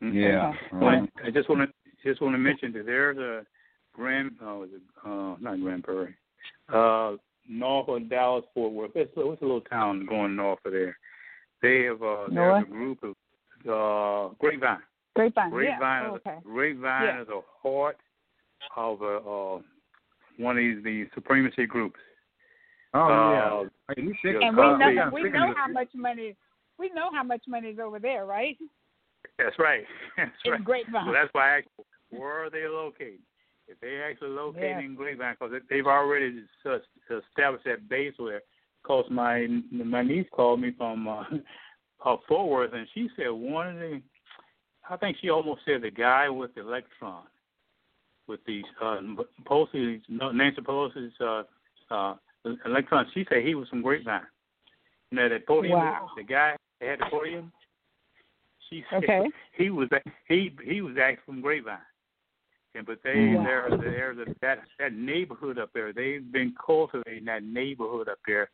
Yeah. 0.00 0.48
Okay. 0.48 0.58
right. 0.72 1.08
I 1.24 1.30
just 1.30 1.48
want 1.48 1.68
to 1.68 2.08
just 2.08 2.20
want 2.20 2.34
to 2.34 2.38
mention 2.38 2.72
that 2.72 2.86
there's 2.86 3.18
a 3.18 3.46
Grand, 3.98 4.30
oh, 4.40 4.62
is 4.62 4.70
it, 4.74 4.82
uh, 5.04 5.34
not 5.40 5.60
Grand 5.60 5.82
Prairie, 5.82 6.14
uh, 6.72 7.16
north 7.48 7.88
of 7.88 8.08
Dallas 8.08 8.44
Fort 8.54 8.72
Worth. 8.72 8.92
It's, 8.94 9.10
it's 9.16 9.42
a 9.42 9.44
little 9.44 9.60
town 9.62 10.06
going 10.08 10.36
north 10.36 10.60
of 10.64 10.70
there. 10.70 10.96
They 11.62 11.84
have 11.84 12.02
uh, 12.02 12.28
there's 12.28 12.34
North? 12.34 12.66
a 12.66 12.70
group 12.70 13.02
of 13.02 13.10
uh, 13.66 14.34
Grapevine. 14.38 14.78
Grapevine, 15.16 15.50
Grapevine, 15.50 15.80
yeah. 15.80 16.04
is, 16.04 16.10
Oh, 16.10 16.14
okay. 16.30 16.38
Grapevine 16.44 17.04
Yeah. 17.06 17.22
is 17.22 17.28
a 17.28 17.40
heart 17.62 17.98
of 18.76 19.02
a, 19.02 19.16
uh, 19.16 19.60
one 20.36 20.56
of 20.56 20.62
these 20.62 20.82
the 20.84 21.08
supremacy 21.14 21.66
groups. 21.66 21.98
Oh 22.94 23.00
Uh, 23.00 23.30
yeah. 23.32 23.94
Hey, 23.96 24.02
you 24.02 24.14
sick? 24.22 24.36
yeah, 24.40 24.48
And 24.48 24.56
we 24.56 24.62
know 24.62 24.88
yeah, 24.88 25.10
we 25.10 25.28
know 25.28 25.52
how 25.56 25.66
much 25.68 25.88
money 25.94 26.36
we 26.78 26.90
know 26.90 27.10
how 27.12 27.24
much 27.24 27.42
money 27.48 27.70
is 27.70 27.78
over 27.80 27.98
there, 27.98 28.24
right? 28.24 28.56
That's 29.38 29.58
right. 29.58 29.84
That's 30.16 30.30
in 30.44 30.52
right. 30.52 30.64
Grapevine. 30.64 31.06
So 31.06 31.12
that's 31.12 31.32
why 31.32 31.54
I 31.54 31.58
asked, 31.58 31.68
where 32.10 32.44
are 32.44 32.50
they 32.50 32.66
located? 32.68 33.20
If 33.66 33.78
they 33.80 34.00
actually 34.00 34.30
located 34.30 34.62
Yeah. 34.62 34.80
in 34.80 34.94
Grapevine, 34.94 35.36
because 35.38 35.60
they've 35.68 35.86
already 35.86 36.44
established 37.10 37.64
that 37.64 37.88
base 37.88 38.14
where. 38.18 38.42
Because 38.88 39.04
my 39.10 39.46
my 39.70 40.02
niece 40.02 40.26
called 40.32 40.62
me 40.62 40.72
from 40.78 41.06
uh, 41.06 41.24
uh, 42.06 42.16
Fort 42.26 42.48
Worth, 42.48 42.72
and 42.72 42.86
she 42.94 43.10
said 43.16 43.28
one 43.28 43.68
of 43.68 43.74
the, 43.76 44.00
I 44.88 44.96
think 44.96 45.18
she 45.20 45.28
almost 45.28 45.60
said 45.66 45.82
the 45.82 45.90
guy 45.90 46.30
with 46.30 46.54
the 46.54 46.62
electron, 46.62 47.24
with 48.28 48.40
the 48.46 48.62
uh, 48.82 49.00
Pelosi's, 49.46 50.02
Nancy 50.08 50.62
Pelosi's 50.62 51.12
uh, 51.20 51.42
uh, 51.90 52.14
electron. 52.64 53.04
She 53.12 53.26
said 53.28 53.44
he 53.44 53.54
was 53.54 53.68
from 53.68 53.82
Grapevine. 53.82 54.22
You 55.10 55.18
know 55.18 55.28
that 55.28 55.46
podium, 55.46 55.78
Wow. 55.78 56.08
the 56.16 56.22
guy 56.22 56.56
that 56.80 56.88
had 56.88 57.00
the 57.00 57.06
podium. 57.10 57.52
She 58.70 58.82
said 58.90 59.04
Okay. 59.04 59.26
he 59.54 59.68
was 59.68 59.90
he 60.28 60.56
he 60.64 60.80
was 60.80 60.96
actually 60.96 61.24
from 61.26 61.40
Grapevine. 61.42 61.76
And 62.74 62.86
but 62.86 63.00
they 63.04 63.34
Wow. 63.36 63.44
there 63.44 63.68
there's 63.78 64.18
a, 64.18 64.34
that 64.40 64.60
that 64.78 64.94
neighborhood 64.94 65.58
up 65.58 65.74
there. 65.74 65.92
They've 65.92 66.32
been 66.32 66.54
cultivating 66.64 67.26
that 67.26 67.42
neighborhood 67.42 68.08
up 68.08 68.18
there, 68.26 68.48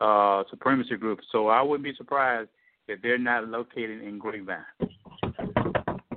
uh, 0.00 0.44
supremacy 0.50 0.96
group. 0.96 1.20
So 1.32 1.48
I 1.48 1.62
wouldn't 1.62 1.84
be 1.84 1.94
surprised 1.96 2.48
if 2.88 3.00
they're 3.02 3.18
not 3.18 3.48
located 3.48 4.02
in 4.02 4.18
Grapevine. 4.18 4.64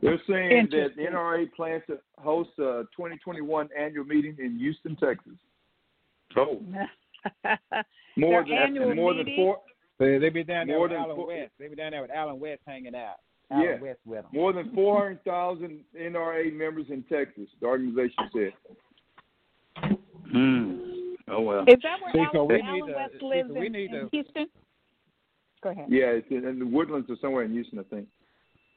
They're 0.02 0.22
saying 0.30 0.50
that 0.72 0.78
Interesting. 0.78 1.08
NRA 1.08 1.52
plans 1.54 1.84
to 1.88 1.98
host 2.18 2.52
a 2.58 2.84
2021 2.96 3.70
annual 3.78 4.06
meeting 4.06 4.36
in 4.40 4.58
Houston, 4.58 4.96
Texas. 4.96 5.34
Oh, 6.38 6.62
More 8.16 8.44
Their 8.44 8.44
than 8.44 8.54
annual 8.78 8.96
more 8.96 9.14
than 9.14 9.28
four 9.36 9.58
They 10.00 10.18
they 10.20 10.30
be 10.30 10.44
down 10.44 10.68
there 10.68 10.80
with 10.80 10.92
Allen 10.94 11.16
four- 11.16 11.28
West. 11.28 11.52
They 11.60 11.68
be 11.68 11.76
down 11.76 11.92
there 11.92 12.02
with 12.02 12.12
Allen 12.12 12.40
West 12.40 12.62
hanging 12.66 12.96
out. 12.96 13.16
Allen 13.52 13.64
Yeah. 13.66 13.82
West 13.82 14.00
with 14.06 14.22
them. 14.24 14.32
more 14.32 14.54
than 14.54 14.74
400,000 14.74 15.84
NRA 16.00 16.54
members 16.54 16.86
in 16.90 17.04
Texas. 17.04 17.50
The 17.60 17.66
organization 17.68 18.30
said. 18.34 18.54
hmm. 20.32 20.89
Oh 21.32 21.42
well. 21.42 21.62
Is 21.68 21.76
that 21.84 21.98
where 22.02 22.14
See, 22.14 22.20
Allen, 22.38 22.48
we 22.48 22.62
Allen 22.62 22.74
need 22.88 22.96
West 22.96 23.14
see, 23.20 23.26
lives 23.26 23.50
so 23.54 23.60
we 23.60 23.66
in, 23.68 23.72
need 23.74 23.92
in 23.94 24.02
to- 24.02 24.10
Houston? 24.12 24.48
Go 25.62 25.70
ahead. 25.70 25.86
Yeah, 25.90 26.06
it's 26.08 26.28
in, 26.32 26.46
in 26.48 26.58
the 26.60 26.66
woodlands 26.66 27.10
or 27.10 27.18
somewhere 27.22 27.44
in 27.44 27.52
Houston, 27.52 27.80
I 27.80 27.84
think. 27.84 28.08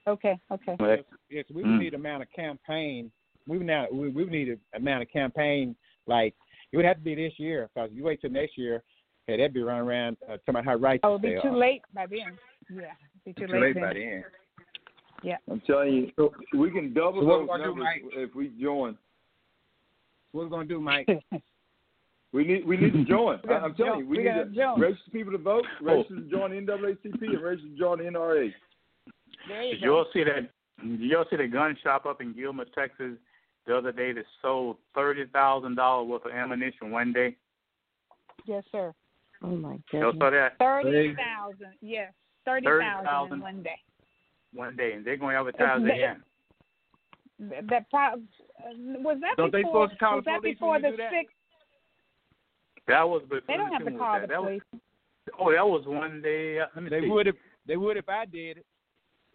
Okay, 0.09 0.37
okay. 0.51 0.77
Well, 0.81 0.97
Yes, 1.31 1.45
we 1.55 1.63
Mm. 1.63 1.79
need 1.79 1.93
a 1.95 1.97
amount 1.97 2.23
of 2.25 2.29
campaign. 2.35 3.11
We 3.47 3.59
would 3.59 3.67
now 3.67 3.87
we, 3.93 4.09
we 4.09 4.25
would 4.25 4.33
need 4.33 4.49
a 4.51 4.77
amount 4.77 5.03
of 5.03 5.11
campaign 5.11 5.77
like 6.07 6.35
it 6.73 6.77
would 6.77 6.87
have 6.87 6.97
to 6.97 7.03
be 7.03 7.15
this 7.15 7.33
year 7.39 7.69
because 7.75 7.91
you 7.93 8.03
wait 8.05 8.21
till 8.21 8.31
next 8.31 8.59
year, 8.59 8.83
hey, 9.27 9.37
that'd 9.37 9.53
be 9.55 9.63
running 9.63 9.87
around 9.87 10.17
uh, 10.25 10.33
talking 10.39 10.43
about 10.49 10.65
how 10.65 10.75
righteous 10.75 11.01
Oh, 11.05 11.15
it'll 11.15 11.19
be 11.21 11.37
too 11.41 11.49
are. 11.49 11.57
late 11.57 11.83
by 11.95 12.07
then. 12.07 12.37
Yeah, 12.71 12.77
it'll 12.79 12.93
be 13.27 13.33
too, 13.35 13.47
Too 13.47 13.61
late 13.61 13.75
then. 13.75 13.83
by 13.83 13.95
then. 13.95 14.25
Yeah. 15.23 15.37
I'm 15.49 15.61
telling 15.61 16.11
you, 16.19 16.31
we 16.59 16.71
can 16.73 16.93
double 16.93 17.21
So 17.23 17.27
those 17.27 17.43
we 17.43 17.47
gonna 17.47 17.63
do, 17.63 17.69
numbers 17.69 17.87
if 18.15 18.35
we 18.35 18.49
join. 18.61 18.99
What 20.33 20.45
we 20.45 20.51
gonna 20.51 20.65
do, 20.65 20.81
Mike? 20.81 21.07
We 22.33 22.45
need 22.45 22.67
we 22.67 22.77
need 22.79 22.93
to 22.95 23.05
join. 23.05 23.41
I, 23.49 23.55
I'm 23.55 23.75
telling 23.75 24.01
you, 24.01 24.07
we, 24.09 24.19
We 24.19 24.25
need 24.25 24.31
gotta 24.31 24.45
to 24.47 24.51
join. 24.55 24.81
register 24.81 25.11
people 25.13 25.33
to 25.33 25.39
vote, 25.39 25.65
Oh. 25.83 25.85
register 25.85 26.17
to 26.17 26.23
join 26.31 26.51
the 26.51 26.73
NAACP, 26.73 27.23
and 27.23 27.43
register 27.43 27.69
to 27.69 27.77
join 27.79 27.99
the 27.99 28.05
NRA. 28.05 28.51
there 29.49 29.63
you 29.65 29.73
Did 29.75 29.81
go. 29.83 29.87
y'all 29.87 30.07
see 30.15 30.25
that? 30.25 30.51
Did 30.83 31.01
y'all 31.01 31.25
see 31.29 31.37
the 31.37 31.47
gun 31.47 31.77
shop 31.83 32.07
up 32.07 32.21
in 32.23 32.33
Gilmer, 32.35 32.65
Texas, 32.75 33.13
the 33.67 33.77
other 33.77 33.93
day 33.93 34.13
that 34.13 34.25
sold 34.41 34.77
thirty 34.95 35.27
thousand 35.27 35.75
dollars 35.75 36.09
worth 36.09 36.25
of 36.25 36.33
ammunition 36.33 36.91
one 36.91 37.13
day? 37.13 37.37
Yes, 38.47 38.65
sir. 38.73 38.93
Oh 39.43 39.49
my 39.49 39.79
Y'all 39.93 40.13
goodness. 40.13 40.15
saw 40.19 40.31
that 40.31 40.59
Thirty 40.59 41.15
thousand. 41.15 41.75
Yes, 41.83 42.13
thirty 42.47 42.65
thousand 42.67 43.05
30,000. 43.05 43.33
in 43.35 43.41
one 43.41 43.63
day. 43.63 43.79
one 44.55 44.77
day, 44.77 44.93
and 44.95 45.05
they're 45.05 45.17
going 45.19 45.35
to 45.35 45.39
advertise 45.41 45.83
It's- 45.83 45.97
again. 45.97 46.23
That, 47.51 47.67
that 47.71 47.91
pro- 47.91 48.01
uh, 48.15 48.15
was 49.03 49.19
that 49.21 49.35
Don't 49.37 49.51
they 49.53 49.63
before? 49.63 49.89
supposed 49.89 49.93
to 49.93 49.99
call 49.99 50.15
was 50.17 50.25
the 50.25 50.31
that 50.31 50.43
before 50.43 50.81
the 50.81 50.91
sixth? 51.11 51.35
That 52.89 53.09
was 53.09 53.23
before. 53.23 53.41
They 53.47 53.57
don't 53.57 53.71
have 53.73 53.81
to 53.81 53.85
when 53.85 53.95
was 53.95 54.01
call 54.01 54.13
that? 54.15 54.23
the 54.23 54.27
That 54.35 54.43
was- 54.43 54.61
Oh, 55.39 55.53
that 55.53 55.67
was 55.67 55.87
one 55.87 56.21
day. 56.21 56.59
uh, 56.59 56.67
Let 56.75 56.83
me 56.85 56.91
They 56.91 57.01
see. 57.03 57.09
would 57.09 57.27
if 57.29 57.37
they 57.67 57.77
would 57.77 57.97
if 57.97 58.09
I 58.09 58.25
did 58.27 58.59
it. 58.59 58.67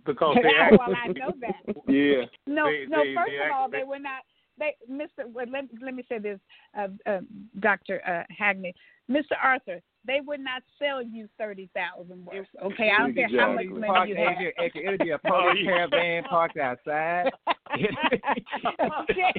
because 0.06 0.36
they 0.44 0.78
well, 0.78 0.94
I 0.96 1.08
know 1.08 1.32
that. 1.42 1.76
Yeah. 1.88 2.26
No, 2.46 2.66
They- 2.66 2.86
no. 2.88 3.04
they- 3.04 3.16
first 3.16 3.32
they 3.32 3.46
of 3.46 3.52
all, 3.56 3.70
they 3.70 3.78
they- 3.80 3.84
were 3.84 4.00
not. 4.00 4.22
They, 4.60 4.76
Mr. 4.90 5.32
Well, 5.32 5.46
let 5.52 5.66
let 5.82 5.94
me 5.94 6.04
say 6.10 6.18
this, 6.18 6.40
uh, 6.78 6.88
uh, 7.06 7.20
Doctor 7.60 8.02
uh, 8.08 8.24
Hagney, 8.34 8.74
Mr. 9.10 9.34
Arthur. 9.42 9.80
They 10.08 10.22
would 10.26 10.40
not 10.40 10.64
sell 10.80 11.04
you 11.04 11.28
thirty 11.38 11.70
thousand 11.76 12.26
worth. 12.26 12.48
Okay, 12.64 12.90
I 12.98 13.00
don't 13.02 13.14
care 13.14 13.28
how 13.38 13.52
much 13.54 13.66
money 13.66 13.88
Park, 13.88 14.10
you 14.10 14.16
have. 14.16 14.38
be, 14.40 14.46
it 14.58 14.74
could- 14.74 14.84
it'd 14.84 15.00
be 15.02 15.10
a 15.12 15.20
Oh, 15.30 15.52
yeah. 15.54 15.64
caravan 15.90 16.24
parked 16.24 16.58
outside. 16.58 17.30
okay. 17.74 19.34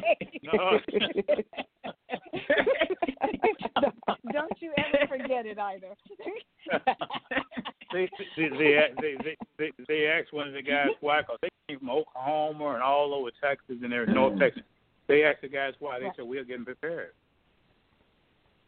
don't, 3.81 3.95
don't 4.33 4.53
you 4.61 4.73
ever 4.77 5.07
forget 5.09 5.47
it 5.47 5.59
either. 5.59 5.89
they, 7.93 8.09
they, 8.37 8.49
they, 8.49 8.49
they, 9.01 9.17
they, 9.25 9.37
they, 9.59 9.71
they 9.89 10.07
asked 10.07 10.33
one 10.33 10.49
of 10.49 10.55
the 10.55 10.63
guys 10.63 10.89
why, 11.01 11.23
because 11.23 11.39
they 11.43 11.49
came 11.69 11.79
from 11.79 11.91
Oklahoma 11.91 12.75
and 12.75 12.83
all 12.83 13.15
over 13.15 13.31
Texas 13.43 13.77
and 13.83 13.91
they're 13.91 14.05
in 14.05 14.15
North 14.15 14.39
Texas. 14.39 14.63
They 15.07 15.25
asked 15.25 15.41
the 15.43 15.49
guys 15.49 15.73
why. 15.79 15.99
They 15.99 16.11
said, 16.17 16.27
we're 16.27 16.45
getting 16.45 16.65
prepared. 16.67 17.13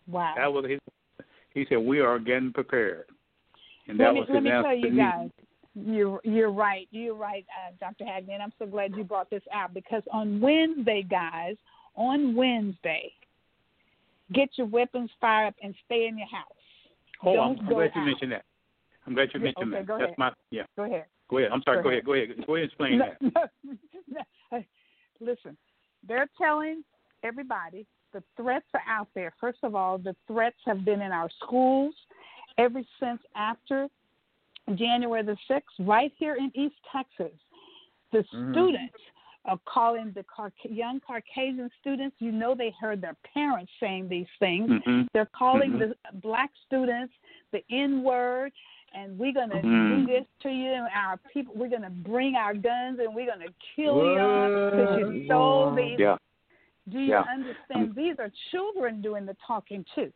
wow. 0.06 0.32
That 0.36 0.52
was 0.52 0.64
his. 0.68 0.78
He 1.52 1.66
said, 1.68 1.78
we 1.78 2.00
are 2.00 2.18
getting 2.18 2.52
prepared. 2.52 3.06
And 3.88 3.98
let 3.98 4.06
that 4.06 4.14
me 4.14 4.20
was 4.20 4.28
let 4.32 4.42
me 4.42 4.50
tell 4.50 4.76
you 4.76 4.96
guys, 4.96 5.30
you're 5.74 6.20
you're 6.24 6.52
right. 6.52 6.86
You're 6.90 7.14
right, 7.14 7.44
uh, 7.50 7.72
Dr. 7.80 8.04
Hagman. 8.04 8.40
I'm 8.40 8.52
so 8.58 8.66
glad 8.66 8.94
you 8.96 9.04
brought 9.04 9.30
this 9.30 9.42
out 9.52 9.74
because 9.74 10.02
on 10.12 10.40
Wednesday, 10.40 11.04
guys, 11.08 11.56
on 11.96 12.34
Wednesday, 12.34 13.12
get 14.32 14.50
your 14.56 14.66
weapons 14.66 15.10
fired 15.20 15.48
up 15.48 15.54
and 15.62 15.74
stay 15.86 16.06
in 16.06 16.18
your 16.18 16.28
house. 16.28 16.46
Oh, 17.24 17.34
Don't 17.34 17.58
I'm, 17.58 17.60
I'm 17.60 17.68
go 17.68 17.74
glad 17.76 17.90
you 17.94 18.02
mentioned 18.02 18.32
that. 18.32 18.44
I'm 19.06 19.14
glad 19.14 19.28
you 19.34 19.40
mentioned 19.40 19.74
okay, 19.74 19.80
that. 19.80 19.86
go 19.86 19.98
That's 19.98 20.04
ahead. 20.08 20.18
my 20.18 20.32
yeah. 20.50 20.62
Go 20.76 20.84
ahead. 20.84 21.06
Go 21.28 21.38
ahead. 21.38 21.50
I'm 21.52 21.62
sorry. 21.64 21.78
Go 21.78 21.82
Go, 21.84 21.88
ahead. 21.90 22.04
ahead. 22.04 22.06
Go 22.06 22.14
ahead. 22.14 22.46
Go 22.46 22.54
ahead. 22.54 22.62
and 22.62 22.70
Explain 22.70 22.98
No, 22.98 23.06
that. 23.06 23.50
no, 24.08 24.18
no. 24.52 24.64
Listen, 25.20 25.56
they're 26.06 26.28
telling 26.40 26.82
everybody 27.22 27.86
the 28.12 28.22
threats 28.36 28.66
are 28.74 28.82
out 28.88 29.08
there. 29.14 29.32
First 29.40 29.58
of 29.62 29.74
all, 29.74 29.98
the 29.98 30.14
threats 30.26 30.56
have 30.66 30.84
been 30.84 31.00
in 31.00 31.12
our 31.12 31.30
schools 31.42 31.94
ever 32.58 32.82
since 32.98 33.20
after 33.34 33.88
January 34.74 35.22
the 35.22 35.36
6th, 35.48 35.62
right 35.80 36.12
here 36.16 36.36
in 36.36 36.50
East 36.54 36.76
Texas. 36.92 37.32
The 38.12 38.18
Mhm. 38.18 38.52
students 38.52 38.94
are 39.46 39.58
calling 39.64 40.12
the 40.12 40.22
Car- 40.24 40.52
young 40.64 41.00
Caucasian 41.00 41.70
students, 41.80 42.14
you 42.20 42.30
know, 42.30 42.54
they 42.54 42.70
heard 42.70 43.00
their 43.00 43.16
parents 43.34 43.72
saying 43.80 44.08
these 44.08 44.28
things. 44.38 44.70
hmm 44.84 45.02
They're 45.12 45.26
calling 45.26 45.72
Mhm. 45.72 45.78
the 45.78 45.96
black 46.14 46.50
students 46.66 47.14
the 47.50 47.64
N 47.70 48.02
word, 48.02 48.52
and 48.92 49.18
we're 49.18 49.32
gonna 49.32 49.56
Mhm. 49.56 50.06
do 50.06 50.06
this 50.06 50.26
to 50.40 50.50
you. 50.50 50.70
And 50.72 50.88
our 50.94 51.16
people, 51.32 51.54
we're 51.54 51.68
gonna 51.68 51.90
bring 51.90 52.36
our 52.36 52.54
guns 52.54 52.98
and 52.98 53.14
we're 53.14 53.26
gonna 53.26 53.52
kill 53.74 53.96
you 53.96 54.70
because 54.70 54.98
you 54.98 55.24
stole 55.24 55.74
these. 55.74 55.98
Yeah. 55.98 56.16
Do 56.88 56.98
you 56.98 57.10
Yeah. 57.12 57.22
understand? 57.22 57.94
These 57.94 58.16
are 58.18 58.30
children 58.50 59.00
doing 59.02 59.26
the 59.26 59.36
talking 59.46 59.84
too. 59.94 60.12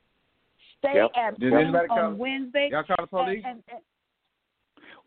Stay 0.79 0.95
Yep. 0.97 1.11
at 1.15 1.39
Did 1.39 1.53
home 1.53 1.63
anybody 1.63 1.89
call- 1.89 1.99
on 1.99 2.19
Wednesday. 2.19 2.69
Y'all 2.71 2.83
call 2.85 2.97
the 3.01 3.07
police? 3.07 3.43
And, 3.45 3.55
and, 3.57 3.63
and 3.69 3.81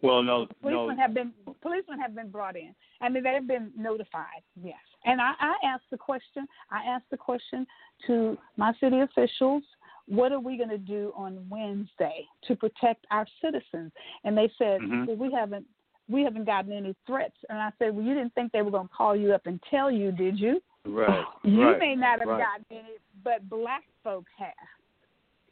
Well, 0.02 0.22
no, 0.24 0.44
no. 0.44 0.48
policemen 0.62 0.98
have 0.98 1.14
been 1.14 1.34
policemen 1.62 2.00
have 2.00 2.14
been 2.16 2.30
brought 2.30 2.56
in. 2.56 2.74
I 3.02 3.10
mean, 3.10 3.24
they've 3.24 3.46
been 3.46 3.72
notified. 3.76 4.44
Yes, 4.62 4.80
and 5.06 5.20
I, 5.22 5.34
I 5.40 5.56
asked 5.64 5.90
the 5.90 5.98
question. 5.98 6.48
I 6.72 6.84
asked 6.86 7.10
the 7.10 7.18
question 7.18 7.66
to 8.06 8.38
my 8.58 8.74
city 8.80 9.00
officials. 9.02 9.64
What 10.08 10.32
are 10.32 10.40
we 10.40 10.56
going 10.56 10.70
to 10.70 10.78
do 10.78 11.12
on 11.18 11.46
Wednesday 11.50 12.26
to 12.44 12.56
protect 12.56 13.06
our 13.12 13.26
citizens? 13.42 13.92
And 14.24 14.38
they 14.38 14.50
said, 14.58 14.80
Mhm. 14.82 15.08
well, 15.08 15.18
we 15.18 15.32
haven't 15.34 15.66
we 16.10 16.24
haven't 16.24 16.46
gotten 16.46 16.72
any 16.72 16.96
threats. 17.06 17.36
And 17.50 17.60
I 17.60 17.70
said, 17.78 17.94
well, 17.94 18.06
you 18.06 18.14
didn't 18.14 18.34
think 18.34 18.54
they 18.54 18.62
were 18.62 18.72
going 18.72 18.88
to 18.88 18.94
call 18.94 19.14
you 19.14 19.34
up 19.34 19.46
and 19.46 19.62
tell 19.64 19.92
you, 19.92 20.14
did 20.14 20.40
you? 20.40 20.64
Right. 20.88 21.26
You 21.44 21.64
right. 21.64 21.80
may 21.80 21.96
not 21.96 22.20
have 22.20 22.28
right. 22.28 22.44
gotten 22.44 22.66
any, 22.72 22.98
but 23.24 23.48
black 23.50 23.84
folk 24.04 24.26
have. 24.38 24.54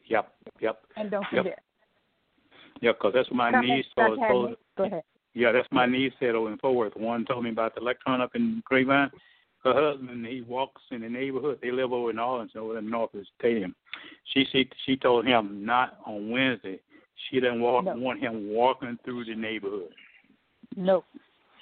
Yep. 0.06 0.34
Yep. 0.62 0.82
And 0.98 1.12
don't 1.12 1.26
Yep. 1.32 1.44
forget. 1.44 1.64
Yeah, 2.82 2.91
because 2.91 3.14
that's 3.14 3.30
what 3.30 3.38
my 3.38 3.62
niece 3.62 3.86
told, 3.95 4.20
told 4.28 4.56
Go 4.78 4.84
ahead. 4.84 5.03
Yeah, 5.34 5.52
that's 5.52 5.68
my 5.72 5.86
niece 5.86 6.14
said 6.20 6.36
over 6.36 6.52
in 6.52 6.57
Fort 6.57 6.76
Worth. 6.76 6.95
One 6.95 7.26
told 7.26 7.44
me 7.44 7.49
about 7.49 7.76
the 7.76 7.82
electron 7.82 8.22
up 8.22 8.36
in 8.36 8.62
Grapevine. 8.66 9.12
Her 9.64 9.74
husband, 9.74 10.26
he 10.26 10.41
walks 10.41 10.82
in 10.91 11.02
the 11.02 11.10
neighborhood. 11.10 11.60
They 11.62 11.72
live 11.72 11.91
over 11.91 12.12
in 12.12 12.20
Orleans, 12.20 12.52
over 12.56 12.78
in 12.78 12.90
North 12.90 13.14
of 13.14 13.22
the 13.22 13.26
stadium. 13.38 13.76
She 14.34 14.45
she 14.52 14.70
she 14.86 14.95
told 14.95 15.26
him 15.26 15.66
not 15.66 15.98
on 16.06 16.30
Wednesday. 16.30 16.80
She 17.30 17.40
didn't 17.40 17.62
walk, 17.62 17.86
No. 17.86 17.95
want 17.95 18.20
him 18.20 18.49
walking 18.49 18.98
through 19.03 19.26
the 19.26 19.36
neighborhood. 19.36 19.90
No. 20.76 21.03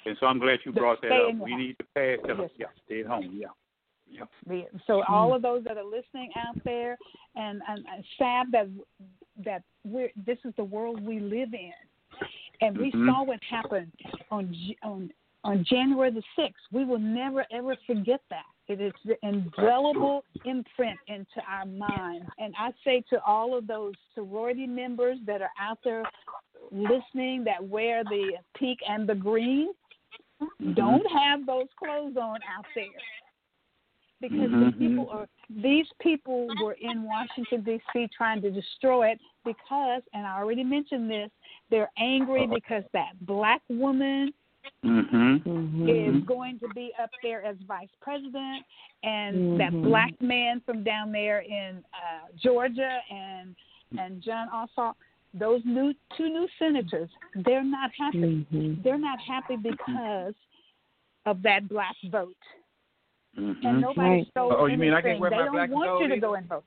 And 0.04 0.16
so 0.20 0.26
I'm 0.26 0.38
glad 0.38 0.58
you 0.64 0.72
brought 0.72 1.00
that 1.02 1.12
up. 1.12 1.34
We 1.36 1.56
need 1.56 1.78
to 1.78 1.84
pass 1.94 2.18
that. 2.26 2.36
Yes, 2.38 2.50
yeah, 2.58 2.66
stay 2.84 3.00
at 3.00 3.06
home. 3.06 3.38
Yeah. 3.40 3.48
The- 4.46 4.66
So 4.86 5.02
all 5.08 5.34
of 5.34 5.42
those 5.42 5.64
that 5.64 5.76
are 5.76 5.84
listening 5.84 6.30
out 6.36 6.56
there, 6.64 6.96
and, 7.36 7.62
and, 7.68 7.84
and 7.92 8.04
sad 8.18 8.46
that 8.52 8.68
that 9.44 9.62
we're 9.84 10.10
this 10.24 10.38
is 10.44 10.54
the 10.56 10.64
world 10.64 11.00
we 11.04 11.18
live 11.18 11.52
in, 11.54 11.72
and 12.60 12.78
we 12.78 12.92
Mhm. 12.92 13.06
saw 13.06 13.24
what 13.24 13.42
happened 13.42 13.92
on 14.30 14.54
on 14.82 15.12
on 15.42 15.62
January 15.64 16.10
the 16.10 16.22
6th. 16.36 16.54
We 16.72 16.86
will 16.86 16.98
never, 16.98 17.44
ever 17.52 17.76
forget 17.86 18.22
that. 18.30 18.46
It 18.66 18.80
is 18.80 18.94
the 19.04 19.18
indelible 19.26 20.24
imprint 20.46 20.98
into 21.06 21.42
our 21.46 21.66
minds. 21.66 22.26
And 22.38 22.54
I 22.58 22.72
say 22.82 23.02
to 23.10 23.22
all 23.24 23.54
of 23.54 23.66
those 23.66 23.92
sorority 24.14 24.66
members 24.66 25.18
that 25.26 25.42
are 25.42 25.50
out 25.60 25.78
there 25.84 26.02
listening 26.72 27.44
that 27.44 27.62
wear 27.62 28.04
the 28.04 28.38
pink 28.54 28.78
and 28.88 29.06
the 29.06 29.14
green, 29.14 29.74
don't 30.72 31.06
have 31.12 31.44
those 31.44 31.68
clothes 31.78 32.16
on 32.16 32.38
out 32.56 32.64
there. 32.74 32.86
Because 34.20 34.50
Mhm. 34.50 34.72
the 34.72 34.78
people 34.78 35.10
are 35.10 35.28
these 35.50 35.86
people 36.00 36.48
were 36.62 36.72
in 36.74 37.02
Washington 37.02 37.62
D.C. 37.62 38.08
trying 38.16 38.40
to 38.40 38.50
destroy 38.50 39.10
it 39.10 39.20
because, 39.44 40.02
and 40.14 40.26
I 40.26 40.38
already 40.38 40.64
mentioned 40.64 41.10
this, 41.10 41.30
they're 41.68 41.90
angry 41.98 42.46
because 42.46 42.84
that 42.92 43.12
black 43.26 43.62
woman 43.68 44.32
Mm-hmm. 44.82 45.48
Mhm. 45.48 45.88
is 45.88 46.24
going 46.24 46.58
to 46.58 46.68
be 46.74 46.90
up 46.98 47.10
there 47.22 47.42
as 47.44 47.56
vice 47.66 47.88
president, 48.00 48.64
and 49.02 49.60
that 49.60 49.72
Mhm. 49.72 49.82
black 49.82 50.20
man 50.22 50.60
from 50.60 50.82
down 50.82 51.12
there 51.12 51.40
in 51.40 51.84
uh, 51.92 52.28
Georgia 52.36 53.02
and 53.10 53.54
and 53.98 54.20
Jon 54.22 54.48
Ossoff, 54.48 54.94
those 55.34 55.62
new 55.64 55.94
two 56.16 56.28
new 56.28 56.48
senators, 56.58 57.10
they're 57.34 57.62
not 57.62 57.92
happy. 57.92 58.46
Mhm. 58.50 58.82
They're 58.82 58.98
not 58.98 59.20
happy 59.20 59.56
because 59.56 60.34
of 61.26 61.42
that 61.42 61.68
black 61.68 61.96
vote, 62.04 62.36
Mm-hmm. 63.38 63.66
and 63.66 63.80
nobody 63.80 64.00
Right. 64.08 64.26
stole 64.30 64.52
Oh, 64.56 64.66
you 64.66 64.76
mean 64.76 64.92
I 64.92 64.96
can't 65.02 65.06
anything. 65.06 65.20
wear 65.20 65.30
they 65.30 65.36
my 65.36 65.44
don't 65.44 65.52
black 65.54 65.70
want 65.70 65.88
gold 65.88 66.02
you 66.02 66.08
to 66.08 66.14
either? 66.14 66.20
go 66.20 66.34
and 66.34 66.48
vote. 66.48 66.64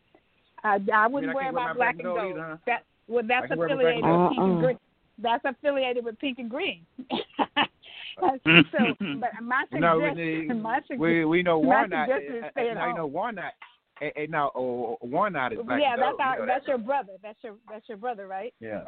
I, 0.64 0.80
I 0.94 1.07
wouldn't 1.07 1.31
I 1.31 1.35
wear 1.35 1.44
can't 1.45 1.56
my 1.56 1.68
my 1.68 1.73
black 1.73 1.94
and 1.95 2.03
gold. 2.03 2.19
either, 2.19 2.41
huh? 2.44 2.57
That 2.65 2.84
well, 3.07 3.23
that's 3.27 3.45
I 3.45 3.48
can 3.48 3.57
wear 3.60 3.68
my 3.69 3.73
affiliated 3.76 4.03
with 4.03 4.30
pink 4.30 4.39
and 4.39 4.60
green. 4.60 4.77
That's 5.19 5.45
affiliated 5.45 6.06
with 6.06 6.19
pink 6.19 6.39
and 6.39 6.49
green. 6.49 6.85
so, 8.19 8.95
but 9.19 9.30
my 9.41 9.64
No, 9.73 9.98
we, 9.99 10.03
suggestion, 10.10 10.48
need- 10.48 10.61
my 10.61 10.76
suggestion, 10.77 10.99
we 10.99 11.26
we 11.26 11.44
know 11.44 11.61
my 11.61 11.68
Warnock. 11.68 12.10
suggestion 12.10 12.35
is 12.38 12.44
uh, 12.44 12.52
stay 12.52 12.68
uh, 12.68 12.72
at 12.72 12.73
now 12.76 12.81
you 12.81 12.88
home. 12.89 12.98
know 12.98 13.06
Warnock. 13.07 13.53
Hey, 13.99 14.11
hey, 14.15 14.27
now 14.27 14.52
oh, 14.56 14.98
Warnock 15.02 15.53
is 15.53 15.60
black 15.65 15.80
yeah, 15.81 15.94
and 15.94 16.02
that's 16.02 16.18
our 16.19 16.34
you 16.35 16.39
know 16.41 16.45
that's 16.48 16.65
that. 16.65 16.69
your 16.69 16.77
brother. 16.80 17.14
That's 17.23 17.38
your 17.44 17.56
that's 17.69 17.88
your 17.88 17.98
brother, 17.98 18.27
right? 18.27 18.53
Yeah. 18.60 18.81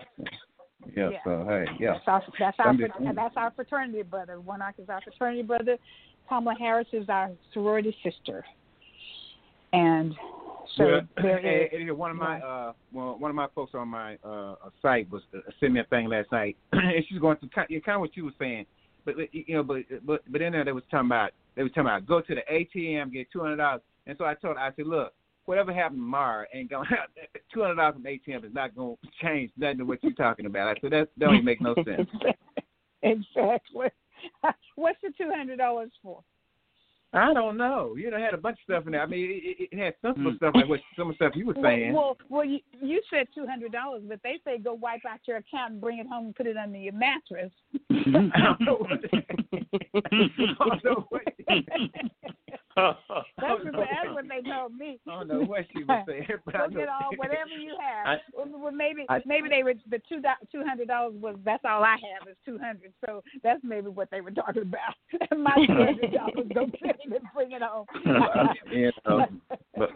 Yeah. 0.95 1.09
Yeah. 1.11 1.17
So 1.23 1.45
hey, 1.47 1.65
yeah. 1.79 1.93
That's 1.93 2.07
our 2.07 2.23
that's 2.39 2.59
our 2.59 2.67
I'm 2.69 2.77
just- 2.77 2.93
fr- 2.93 3.03
that's 3.15 3.37
our 3.37 3.51
fraternity 3.51 4.01
brother. 4.03 4.39
Warnock 4.39 4.75
is 4.79 4.89
our 4.89 5.01
fraternity 5.01 5.43
brother. 5.43 5.77
Kamala 6.29 6.55
Harris 6.57 6.87
is 6.93 7.09
our 7.09 7.31
sorority 7.53 7.95
sister. 8.03 8.45
And 9.73 10.13
so 10.77 10.85
Well, 10.85 11.01
there 11.21 11.39
is 11.67 11.91
one 11.91 12.11
of 12.11 12.17
my 12.17 12.39
uh, 12.39 12.73
well, 12.93 13.17
one 13.17 13.31
of 13.31 13.35
my 13.35 13.47
folks 13.53 13.73
on 13.73 13.87
my 13.87 14.15
uh 14.23 14.55
site 14.81 15.09
was 15.09 15.23
uh, 15.35 15.39
sent 15.59 15.73
me 15.73 15.79
a 15.79 15.83
thing 15.85 16.07
last 16.07 16.31
night, 16.31 16.55
and 16.71 17.03
she's 17.09 17.19
going 17.19 17.37
through 17.37 17.49
kind, 17.49 17.67
of 17.71 17.99
what 17.99 18.15
you 18.15 18.25
were 18.25 18.31
saying, 18.39 18.65
but 19.05 19.15
you 19.31 19.55
know, 19.55 19.63
but 19.63 19.77
but 20.05 20.21
but 20.31 20.41
in 20.41 20.53
there 20.53 20.63
they 20.63 20.71
was 20.71 20.83
talking 20.89 21.07
about 21.07 21.31
they 21.55 21.63
was 21.63 21.71
talking 21.71 21.87
about 21.87 22.05
go 22.05 22.21
to 22.21 22.35
the 22.35 22.41
ATM 22.51 23.11
get 23.11 23.27
two 23.31 23.39
hundred 23.39 23.57
dollars, 23.57 23.81
and 24.05 24.15
so 24.17 24.25
I 24.25 24.35
told 24.35 24.57
her 24.57 24.61
I 24.61 24.71
said 24.75 24.87
look. 24.87 25.13
Whatever 25.45 25.73
happened 25.73 25.97
tomorrow 25.97 26.45
ain't 26.53 26.69
going. 26.69 26.87
Two 27.51 27.61
hundred 27.61 27.77
dollars 27.77 27.95
from 27.95 28.03
ATM 28.03 28.45
is 28.45 28.53
not 28.53 28.75
going 28.75 28.97
to 29.03 29.09
change 29.19 29.49
nothing 29.57 29.79
to 29.79 29.83
what 29.83 29.97
you're 30.03 30.13
talking 30.13 30.45
about. 30.45 30.67
I 30.67 30.79
said 30.79 30.91
that 30.91 31.09
that 31.17 31.19
don't 31.19 31.33
even 31.33 31.45
make 31.45 31.59
no 31.59 31.73
sense. 31.85 32.07
exactly. 33.01 33.87
What's 34.75 34.99
the 35.01 35.11
two 35.17 35.31
hundred 35.35 35.57
dollars 35.57 35.91
for? 36.01 36.23
I 37.11 37.33
don't 37.33 37.57
know. 37.57 37.95
You 37.97 38.11
know, 38.11 38.19
had 38.19 38.35
a 38.35 38.37
bunch 38.37 38.59
of 38.59 38.63
stuff 38.71 38.85
in 38.85 38.91
there. 38.91 39.01
I 39.01 39.07
mean, 39.07 39.31
it, 39.31 39.43
it, 39.43 39.69
it 39.71 39.79
had 39.79 39.95
sensible 40.01 40.31
Mm. 40.31 40.37
stuff 40.37 40.51
like 40.53 40.69
what 40.69 40.79
some 40.95 41.09
of 41.09 41.17
the 41.17 41.25
stuff 41.25 41.35
you 41.35 41.47
were 41.47 41.55
saying. 41.61 41.91
Well, 41.93 42.17
well, 42.29 42.41
well 42.41 42.45
you, 42.45 42.59
you 42.81 43.01
said 43.09 43.27
two 43.33 43.47
hundred 43.47 43.71
dollars, 43.71 44.03
but 44.07 44.19
they 44.23 44.39
say 44.45 44.59
go 44.59 44.73
wipe 44.75 45.01
out 45.09 45.19
your 45.27 45.37
account 45.37 45.73
and 45.73 45.81
bring 45.81 45.97
it 45.97 46.07
home 46.07 46.27
and 46.27 46.35
put 46.35 46.45
it 46.45 46.55
under 46.55 46.77
your 46.77 46.93
mattress. 46.93 47.51
I 47.91 48.43
don't 48.43 48.61
know 48.61 48.75
what. 48.75 48.99
I 50.11 50.19
don't 50.59 50.83
know 50.83 51.07
what. 51.09 51.23
That's 52.75 52.97
what, 53.07 53.25
that's 53.37 54.13
what 54.13 54.25
they 54.29 54.41
told 54.51 54.75
me. 54.77 54.99
I 55.07 55.11
don't 55.11 55.27
know 55.27 55.41
what 55.41 55.65
she 55.75 55.83
was 55.83 56.05
saying, 56.07 56.27
but 56.45 56.55
I 56.55 56.63
Look 56.63 56.73
know. 56.73 56.81
at 56.81 56.89
all 56.89 57.09
whatever 57.17 57.49
you 57.59 57.75
have. 57.79 58.07
I- 58.07 58.21
well, 58.35 58.47
well, 58.59 58.71
maybe 58.71 59.05
I- 59.09 59.21
maybe 59.25 59.49
they 59.49 59.63
were 59.63 59.73
the 59.89 60.01
two 60.07 60.21
two 60.51 60.63
hundred 60.65 60.87
dollars 60.87 61.13
was 61.19 61.35
that's 61.43 61.63
all 61.65 61.83
I 61.83 61.97
have 62.17 62.27
is 62.27 62.37
two 62.45 62.57
hundred. 62.57 62.93
So 63.05 63.23
that's 63.43 63.61
maybe 63.63 63.87
what 63.89 64.09
they 64.11 64.21
were 64.21 64.31
talking 64.31 64.63
about. 64.63 64.95
My 65.37 65.55
two 65.67 65.73
hundred 65.73 66.13
dollars 66.13 66.47
go 66.53 66.65
get 66.67 66.99
it 67.03 67.11
and 67.11 67.23
bring 67.33 67.51
it 67.53 67.61
home. 67.61 67.85
you 68.71 68.91
know, 69.05 69.25
but 69.75 69.89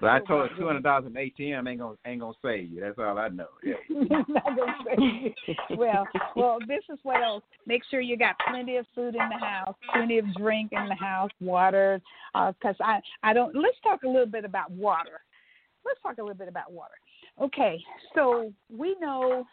but 0.00 0.08
I 0.08 0.18
oh, 0.18 0.24
told 0.24 0.50
her 0.50 0.56
two 0.56 0.66
hundred 0.66 0.82
dollars 0.82 1.06
in 1.06 1.12
ATM 1.12 1.68
ain't 1.68 1.80
gonna 1.80 1.96
ain't 2.06 2.20
gonna 2.20 2.32
save 2.42 2.72
you. 2.72 2.80
That's 2.80 2.98
all 2.98 3.18
I 3.18 3.28
know. 3.28 3.46
Yeah. 3.62 3.74
Not 3.88 4.56
gonna 4.56 4.74
say. 4.84 5.34
well, 5.76 6.06
well, 6.34 6.58
this 6.66 6.82
is 6.90 6.98
what 7.02 7.22
else. 7.22 7.42
Make 7.66 7.82
sure 7.90 8.00
you 8.00 8.16
got 8.16 8.36
plenty 8.48 8.76
of 8.76 8.86
food 8.94 9.14
in 9.14 9.28
the 9.28 9.38
house, 9.38 9.74
plenty 9.92 10.18
of 10.18 10.24
drink 10.34 10.72
in 10.72 10.88
the 10.88 10.94
house, 10.94 11.30
water. 11.40 12.00
Uh, 12.34 12.52
because 12.52 12.76
I, 12.80 13.00
I 13.22 13.32
don't. 13.32 13.54
Let's 13.54 13.76
talk 13.82 14.02
a 14.04 14.08
little 14.08 14.26
bit 14.26 14.44
about 14.44 14.70
water. 14.70 15.20
Let's 15.84 16.00
talk 16.02 16.18
a 16.18 16.22
little 16.22 16.36
bit 16.36 16.48
about 16.48 16.72
water. 16.72 16.94
Okay, 17.40 17.78
so 18.14 18.52
we 18.74 18.96
know 19.00 19.44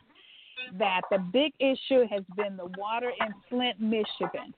that 0.78 1.02
the 1.12 1.20
big 1.32 1.54
issue 1.60 2.06
has 2.10 2.24
been 2.36 2.58
the 2.58 2.70
water 2.78 3.12
in 3.20 3.34
Flint, 3.50 3.80
Michigan. 3.80 4.54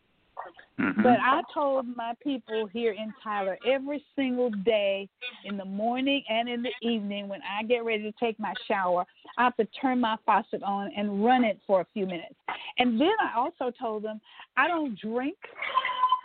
Mhm. 0.79 1.03
But 1.03 1.19
I 1.19 1.41
told 1.53 1.85
my 1.95 2.13
people 2.23 2.65
here 2.67 2.93
in 2.93 3.13
Tyler 3.23 3.57
every 3.65 4.03
single 4.15 4.49
day, 4.49 5.09
in 5.43 5.57
the 5.57 5.65
morning 5.65 6.23
and 6.29 6.47
in 6.47 6.61
the 6.61 6.73
evening, 6.81 7.27
when 7.27 7.41
I 7.43 7.63
get 7.63 7.83
ready 7.83 8.03
to 8.03 8.11
take 8.13 8.39
my 8.39 8.53
shower, 8.67 9.05
I 9.37 9.43
have 9.43 9.55
to 9.57 9.65
turn 9.65 9.99
my 9.99 10.17
faucet 10.25 10.63
on 10.63 10.91
and 10.95 11.23
run 11.23 11.43
it 11.43 11.59
for 11.67 11.81
a 11.81 11.85
few 11.93 12.05
minutes. 12.05 12.35
And 12.77 12.99
then 12.99 13.13
I 13.21 13.37
also 13.37 13.71
told 13.71 14.03
them 14.03 14.21
I 14.57 14.67
don't 14.67 14.97
drink 14.99 15.37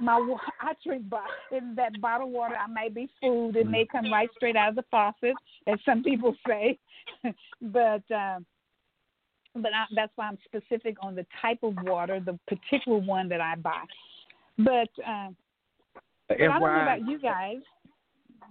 my 0.01 0.17
I 0.61 0.75
drink 0.85 1.05
in 1.51 1.75
that 1.77 2.01
bottled 2.01 2.33
water. 2.33 2.57
I 2.57 2.67
may 2.67 2.89
be 2.89 3.09
food; 3.21 3.57
it 3.57 3.67
may 3.67 3.87
come 3.87 4.13
right 4.13 4.29
straight 4.37 4.57
out 4.57 4.71
of 4.71 4.77
the 4.77 4.85
faucet, 4.91 5.35
as 5.67 5.79
some 5.85 6.03
people 6.03 6.35
say. 6.47 6.79
but 7.63 8.03
um, 8.11 8.47
but 9.55 9.73
I, 9.73 9.85
that's 9.95 10.13
why 10.17 10.29
I'm 10.29 10.39
specific 10.45 10.97
on 11.03 11.15
the 11.15 11.27
type 11.41 11.59
of 11.63 11.75
water, 11.83 12.21
the 12.25 12.39
particular 12.49 12.99
one 12.99 13.29
that 13.29 13.41
I 13.41 13.55
buy. 13.57 13.83
But, 14.59 14.89
uh, 15.07 15.29
but 16.29 16.41
I 16.41 16.47
don't 16.47 16.61
know 16.61 16.67
about 16.83 17.07
you 17.07 17.19
guys. 17.19 17.59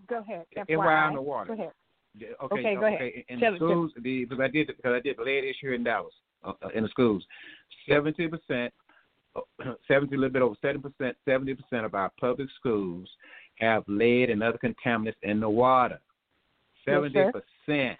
Go 0.07 0.19
ahead. 0.19 0.45
FYI 0.57 1.07
on 1.07 1.15
the 1.15 1.21
water. 1.21 1.47
Go 1.55 1.61
ahead. 1.61 1.71
Okay, 2.15 2.59
Okay, 2.59 2.75
go 2.75 2.85
ahead. 2.85 3.01
okay. 3.01 3.25
In 3.29 3.39
Tell 3.39 3.51
the 3.51 3.55
it, 3.55 3.59
schools, 3.59 3.91
the 4.01 4.25
because 4.25 4.39
I 4.43 4.47
did 4.47 4.67
because 4.67 4.93
I 4.93 4.99
did 4.99 5.17
the 5.17 5.23
lead 5.23 5.43
issue 5.43 5.71
in 5.71 5.83
Dallas 5.83 6.13
uh, 6.43 6.53
uh, 6.63 6.69
in 6.75 6.83
the 6.83 6.89
schools, 6.89 7.25
seventy 7.89 8.27
percent, 8.27 8.71
seventy 9.87 10.15
a 10.15 10.19
little 10.19 10.31
bit 10.31 10.41
over 10.43 10.55
seventy 10.61 10.89
percent, 10.89 11.17
seventy 11.25 11.55
percent 11.55 11.85
of 11.85 11.95
our 11.95 12.11
public 12.19 12.49
schools 12.59 13.09
have 13.55 13.83
lead 13.87 14.29
and 14.29 14.43
other 14.43 14.59
contaminants 14.63 15.13
in 15.23 15.39
the 15.39 15.49
water. 15.49 15.99
Yes, 16.85 16.95
Seventy 16.95 17.13
sir. 17.13 17.31
percent. 17.31 17.99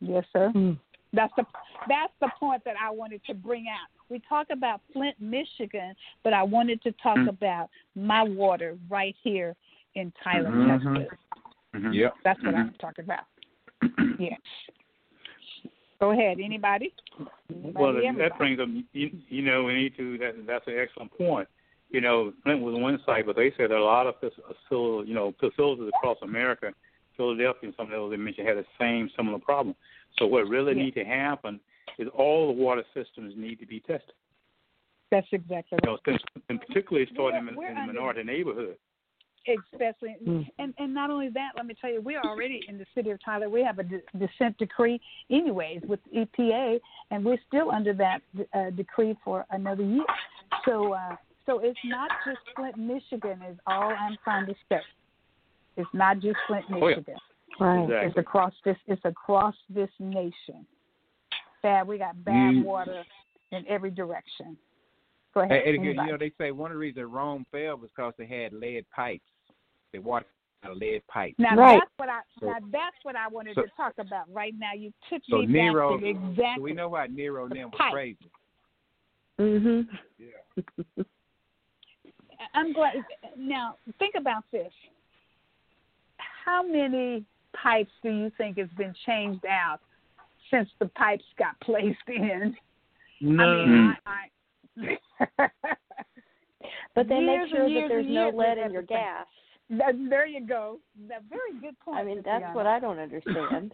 Yes, 0.00 0.24
sir. 0.32 0.50
Mm. 0.54 0.78
That's 1.12 1.32
the 1.36 1.44
that's 1.88 2.12
the 2.20 2.28
point 2.38 2.62
that 2.64 2.76
I 2.80 2.90
wanted 2.90 3.20
to 3.26 3.34
bring 3.34 3.66
out. 3.68 3.88
We 4.08 4.20
talk 4.28 4.48
about 4.50 4.80
Flint, 4.92 5.16
Michigan, 5.20 5.94
but 6.22 6.32
I 6.32 6.42
wanted 6.42 6.82
to 6.82 6.92
talk 7.02 7.16
Mm. 7.16 7.28
about 7.28 7.68
my 7.96 8.22
water 8.22 8.78
right 8.88 9.16
here 9.22 9.56
in 9.94 10.12
Tyler, 10.22 10.50
Mhm. 10.50 10.94
Texas. 11.06 11.18
Mhm. 11.74 11.94
Yep. 11.94 12.14
That's 12.24 12.42
what. 12.42 12.54
I'm 12.54 12.74
talking 12.74 13.04
about. 13.04 13.24
Yes. 14.20 14.38
Go 15.98 16.10
ahead. 16.12 16.38
Anybody? 16.40 16.94
Anybody? 17.50 17.72
Well, 17.74 17.92
that 17.94 18.38
brings 18.38 18.58
up, 18.60 18.68
you, 18.92 19.10
you 19.28 19.42
know, 19.42 19.64
we 19.64 19.74
need 19.74 19.96
to, 19.96 20.16
that, 20.18 20.46
that's 20.46 20.66
an 20.66 20.78
excellent 20.78 21.10
point. 21.16 21.48
You 21.90 22.00
know, 22.00 22.32
Flint 22.42 22.62
was 22.62 22.74
one 22.74 22.98
site, 23.04 23.26
but 23.26 23.36
they 23.36 23.50
said 23.52 23.70
there 23.70 23.76
are 23.76 23.80
a 23.80 23.84
lot 23.84 24.06
of 24.06 24.14
facilities, 24.18 25.08
you 25.08 25.14
know, 25.14 25.34
facilities 25.40 25.90
across 25.94 26.16
America, 26.22 26.72
Philadelphia 27.16 27.68
and 27.68 27.74
some 27.76 27.86
of 27.86 27.92
those 27.92 28.10
they 28.10 28.16
mentioned 28.16 28.46
had 28.48 28.56
the 28.56 28.64
same 28.78 29.10
similar 29.16 29.38
problem. 29.38 29.74
So 30.18 30.26
what 30.26 30.48
really 30.48 30.74
Yeah. 30.76 30.82
needs 30.84 30.94
to 30.96 31.04
happen 31.04 31.60
is 31.98 32.08
all 32.08 32.46
the 32.48 32.52
water 32.62 32.84
systems 32.94 33.34
need 33.36 33.58
to 33.60 33.66
be 33.66 33.80
tested. 33.80 34.14
That's 35.10 35.26
exactly 35.32 35.78
You 35.84 35.90
right. 35.92 36.06
know, 36.06 36.12
since, 36.12 36.22
and 36.48 36.60
particularly 36.60 37.06
starting 37.12 37.40
We're- 37.40 37.48
in, 37.52 37.56
we're 37.56 37.66
in 37.68 37.74
the 37.74 37.80
under- 37.80 37.92
minority 37.94 38.22
neighborhood. 38.22 38.78
Especially, 39.48 40.16
Mm. 40.22 40.48
and 40.58 40.74
and 40.76 40.92
not 40.92 41.08
only 41.10 41.30
that, 41.30 41.52
let 41.56 41.64
me 41.64 41.72
tell 41.72 41.90
you, 41.90 42.02
we're 42.02 42.20
already 42.20 42.62
in 42.68 42.76
the 42.76 42.84
city 42.94 43.10
of 43.10 43.18
Tyler. 43.24 43.48
We 43.48 43.62
have 43.62 43.78
a 43.78 43.82
de- 43.82 44.02
dissent 44.18 44.58
decree, 44.58 45.00
anyways, 45.30 45.80
with 45.82 45.98
EPA, 46.12 46.78
and 47.10 47.24
we're 47.24 47.40
still 47.48 47.70
under 47.70 47.94
that 47.94 48.20
uh, 48.52 48.68
decree 48.70 49.16
for 49.24 49.46
another 49.50 49.82
year. 49.82 50.04
So, 50.66 50.92
uh, 50.92 51.16
so 51.46 51.60
it's 51.60 51.82
not 51.86 52.10
just 52.26 52.38
Flint, 52.54 52.76
Michigan, 52.76 53.40
is 53.42 53.58
all 53.66 53.88
I'm 53.90 54.18
trying 54.22 54.44
to 54.46 54.54
say. 54.68 54.82
It's 55.78 55.94
not 55.94 56.18
just 56.20 56.38
Flint, 56.46 56.66
Oh, 56.70 56.88
yeah. 56.88 56.96
Michigan. 57.60 57.66
Right. 57.66 57.84
Exactly. 57.84 58.08
It's 58.08 58.18
across 58.18 58.52
this. 58.64 58.76
It's 58.86 59.04
across 59.04 59.54
this 59.68 59.90
nation. 59.98 60.66
Bad. 61.62 61.86
We 61.86 61.98
got 61.98 62.22
bad 62.24 62.54
You- 62.54 62.64
water 62.64 63.04
in 63.52 63.64
every 63.68 63.90
direction. 63.90 64.56
Go 65.34 65.40
ahead. 65.40 65.62
Hey, 65.62 65.68
Eddie, 65.68 65.78
you 65.78 65.94
know, 65.94 66.16
they 66.18 66.32
say 66.38 66.50
one 66.50 66.70
of 66.70 66.74
the 66.74 66.78
reasons 66.78 67.06
Rome 67.10 67.46
fell 67.52 67.76
was 67.76 67.90
because 67.94 68.14
they 68.18 68.26
had 68.26 68.52
lead 68.52 68.84
pipes. 68.90 69.22
They 69.92 69.98
water 70.00 70.26
out 70.64 70.72
of 70.72 70.76
lead 70.78 71.06
pipes. 71.06 71.38
Now 71.38 71.54
Right. 71.56 71.78
that's 71.80 71.90
what 71.98 72.08
I 72.08 72.20
So- 72.40 72.46
now 72.46 72.58
that's 72.70 72.96
what 73.04 73.14
I 73.16 73.28
wanted 73.28 73.54
so- 73.54 73.62
to 73.62 73.68
talk 73.76 73.96
about 73.98 74.32
right 74.32 74.54
now. 74.58 74.72
You 74.72 74.92
took 75.08 75.22
So 75.26 75.38
me 75.38 75.46
Nero, 75.46 75.92
back 75.94 76.00
to 76.00 76.06
exactly. 76.08 76.54
so 76.56 76.62
we 76.62 76.72
know 76.72 76.88
why 76.88 77.06
Nero 77.06 77.44
and 77.44 77.52
The 77.52 77.58
them 77.60 77.70
was 77.70 77.78
pipe. 77.78 77.92
crazy. 77.92 78.30
Mhm. 79.38 79.98
Yeah. 80.18 80.26
I'm 82.54 82.72
glad. 82.72 83.04
Now, 83.36 83.76
think 83.98 84.14
about 84.16 84.44
this. 84.50 84.72
How 86.18 86.62
many 86.62 87.24
pipes 87.54 87.90
do 88.02 88.10
you 88.10 88.30
think 88.38 88.58
has 88.58 88.68
been 88.76 88.94
changed 89.06 89.44
out 89.46 89.78
since 90.50 90.68
the 90.78 90.86
pipes 90.86 91.24
got 91.38 91.58
placed 91.62 91.98
in? 92.08 92.54
No. 93.20 93.44
I 93.44 93.66
mean, 93.66 93.96
I, 94.06 94.98
I 95.38 95.48
But 96.94 97.08
they 97.08 97.20
make 97.20 97.36
Years 97.36 97.50
and 97.52 97.56
sure 97.70 97.82
that 97.82 97.88
there's 97.88 98.06
no 98.08 98.30
lead 98.34 98.58
in 98.58 98.72
your 98.72 98.82
gas. 98.82 99.26
that, 99.70 99.94
there 100.08 100.26
you 100.26 100.46
go. 100.46 100.78
That 101.08 101.22
very 101.28 101.58
good 101.60 101.78
point. 101.80 101.98
I 101.98 102.04
mean, 102.04 102.22
that's 102.24 102.54
what 102.54 102.66
I 102.66 102.80
don't 102.80 102.98
understand. 102.98 103.72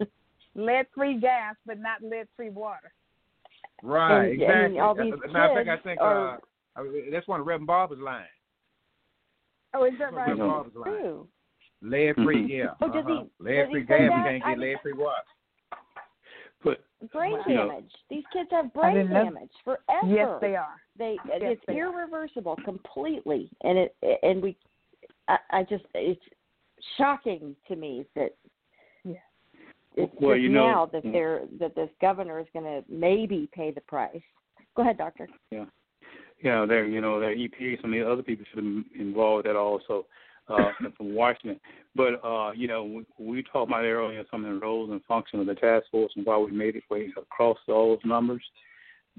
lead-free 0.54 1.20
gas, 1.20 1.54
but 1.66 1.78
not 1.78 2.02
lead-free 2.02 2.50
water. 2.50 2.92
Right, 3.82 4.30
And- 4.32 4.42
and 4.42 4.42
exactly. 4.42 4.78
all 4.80 4.94
these 4.94 5.12
As 5.14 5.30
a 5.30 5.32
matter 5.32 5.60
of 5.60 5.66
fact, 5.66 5.80
I 5.80 5.82
think 5.82 6.00
are- 6.00 6.36
uh, 6.36 6.80
I- 6.82 7.10
that's 7.10 7.28
one 7.28 7.40
of 7.40 7.46
Reverend 7.46 7.66
Barber's 7.66 7.98
lines. 8.00 8.26
Oh, 9.74 9.84
is 9.84 9.92
that 9.98 10.12
right? 10.12 10.28
Reverend 10.28 10.50
Barber's 10.50 10.74
line. 10.74 10.84
True. 11.00 11.28
Lead 11.82 12.14
free, 12.16 12.42
Mhm. 12.44 12.48
yeah. 12.48 12.74
Oh, 12.80 12.88
does 12.88 13.04
he- 13.06 13.12
uh-huh. 13.12 13.24
Lead 13.40 13.70
free 13.70 13.80
does 13.82 13.98
he 13.98 13.98
gas, 13.98 14.00
you 14.00 14.08
can't 14.10 14.26
I 14.26 14.32
get 14.32 14.44
didn't- 14.46 14.60
lead 14.60 14.80
free 14.80 14.92
water. 14.92 15.22
But 16.64 16.84
Brain 17.10 17.32
Wow. 17.32 17.44
You 17.48 17.54
know- 17.56 17.68
damage. 17.68 17.92
These 18.08 18.24
kids 18.32 18.50
have 18.52 18.72
brain 18.72 18.94
didn't 18.94 19.10
know- 19.10 19.24
damage 19.24 19.50
forever. 19.64 20.06
Yes, 20.06 20.40
they 20.40 20.54
are. 20.54 20.80
They 20.96 21.18
Yes, 21.26 21.40
it's 21.42 21.66
they 21.66 21.80
are. 21.80 21.88
irreversible 21.92 22.56
completely, 22.64 23.50
and 23.62 23.76
it 23.78 23.96
and 24.22 24.40
we, 24.42 24.56
I, 25.26 25.38
I 25.50 25.62
just 25.64 25.84
it's 25.94 26.24
shocking 26.96 27.56
to 27.66 27.74
me 27.76 28.06
that. 28.14 28.32
Yeah. 29.04 29.14
It's 29.96 30.14
Well, 30.20 30.36
just 30.36 30.42
you 30.44 30.48
know- 30.50 30.66
now 30.68 30.86
that 30.86 31.02
they're 31.02 31.46
that 31.58 31.74
this 31.74 31.90
governor 32.00 32.38
is 32.38 32.46
going 32.52 32.64
to 32.64 32.84
maybe 32.88 33.48
pay 33.52 33.72
the 33.72 33.80
price. 33.80 34.22
Go 34.76 34.82
ahead, 34.82 34.98
doctor. 34.98 35.28
Yeah, 35.50 35.66
yeah. 36.40 36.64
There, 36.64 36.86
you 36.86 37.00
know, 37.00 37.18
that 37.18 37.36
EPA, 37.36 37.80
some 37.80 37.92
of 37.92 37.98
the 37.98 38.08
other 38.08 38.22
people 38.22 38.44
should 38.46 38.58
have 38.58 38.64
been 38.64 38.84
involved 38.94 39.48
at 39.48 39.56
also 39.56 40.06
uh, 40.48 40.70
from 40.96 41.14
Washington. 41.14 41.60
But 41.94 42.24
uh, 42.24 42.52
you 42.52 42.68
know, 42.68 42.84
we, 42.84 43.06
we 43.18 43.42
talked 43.42 43.70
about 43.70 43.84
earlier 43.84 44.24
some 44.30 44.44
of 44.44 44.52
the 44.52 44.60
roles 44.60 44.90
and 44.90 45.02
function 45.04 45.40
of 45.40 45.46
the 45.46 45.54
task 45.54 45.86
force 45.90 46.12
and 46.16 46.26
why 46.26 46.38
we 46.38 46.50
made 46.52 46.76
it 46.76 46.84
way 46.90 47.12
across 47.16 47.58
all 47.68 47.90
those 47.90 48.04
numbers. 48.04 48.42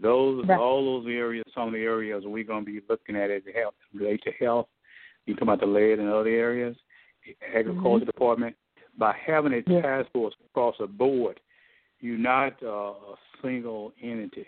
Those, 0.02 0.44
Right. 0.48 0.60
all 0.60 1.02
those 1.02 1.12
areas, 1.14 1.46
some 1.54 1.68
of 1.68 1.74
the 1.74 1.80
areas 1.84 2.24
we're 2.26 2.44
going 2.44 2.66
to 2.66 2.72
be 2.72 2.82
looking 2.90 3.16
at 3.16 3.30
as 3.30 3.44
health 3.56 3.76
relate 3.94 4.22
to 4.24 4.32
health. 4.32 4.68
You 5.26 5.36
talk 5.36 5.44
about 5.44 5.60
the 5.60 5.68
lead 5.68 6.00
and 6.00 6.10
other 6.10 6.30
areas, 6.30 6.76
agriculture 7.56 8.06
department. 8.06 8.56
By 8.98 9.16
having 9.26 9.54
a 9.54 9.64
Yeah. 9.68 9.82
task 9.82 10.12
force 10.12 10.36
across 10.50 10.76
the 10.80 10.88
board, 10.88 11.40
you're 12.00 12.18
not 12.18 12.62
uh, 12.62 12.68
a 12.68 13.16
single 13.42 13.94
entity 14.02 14.48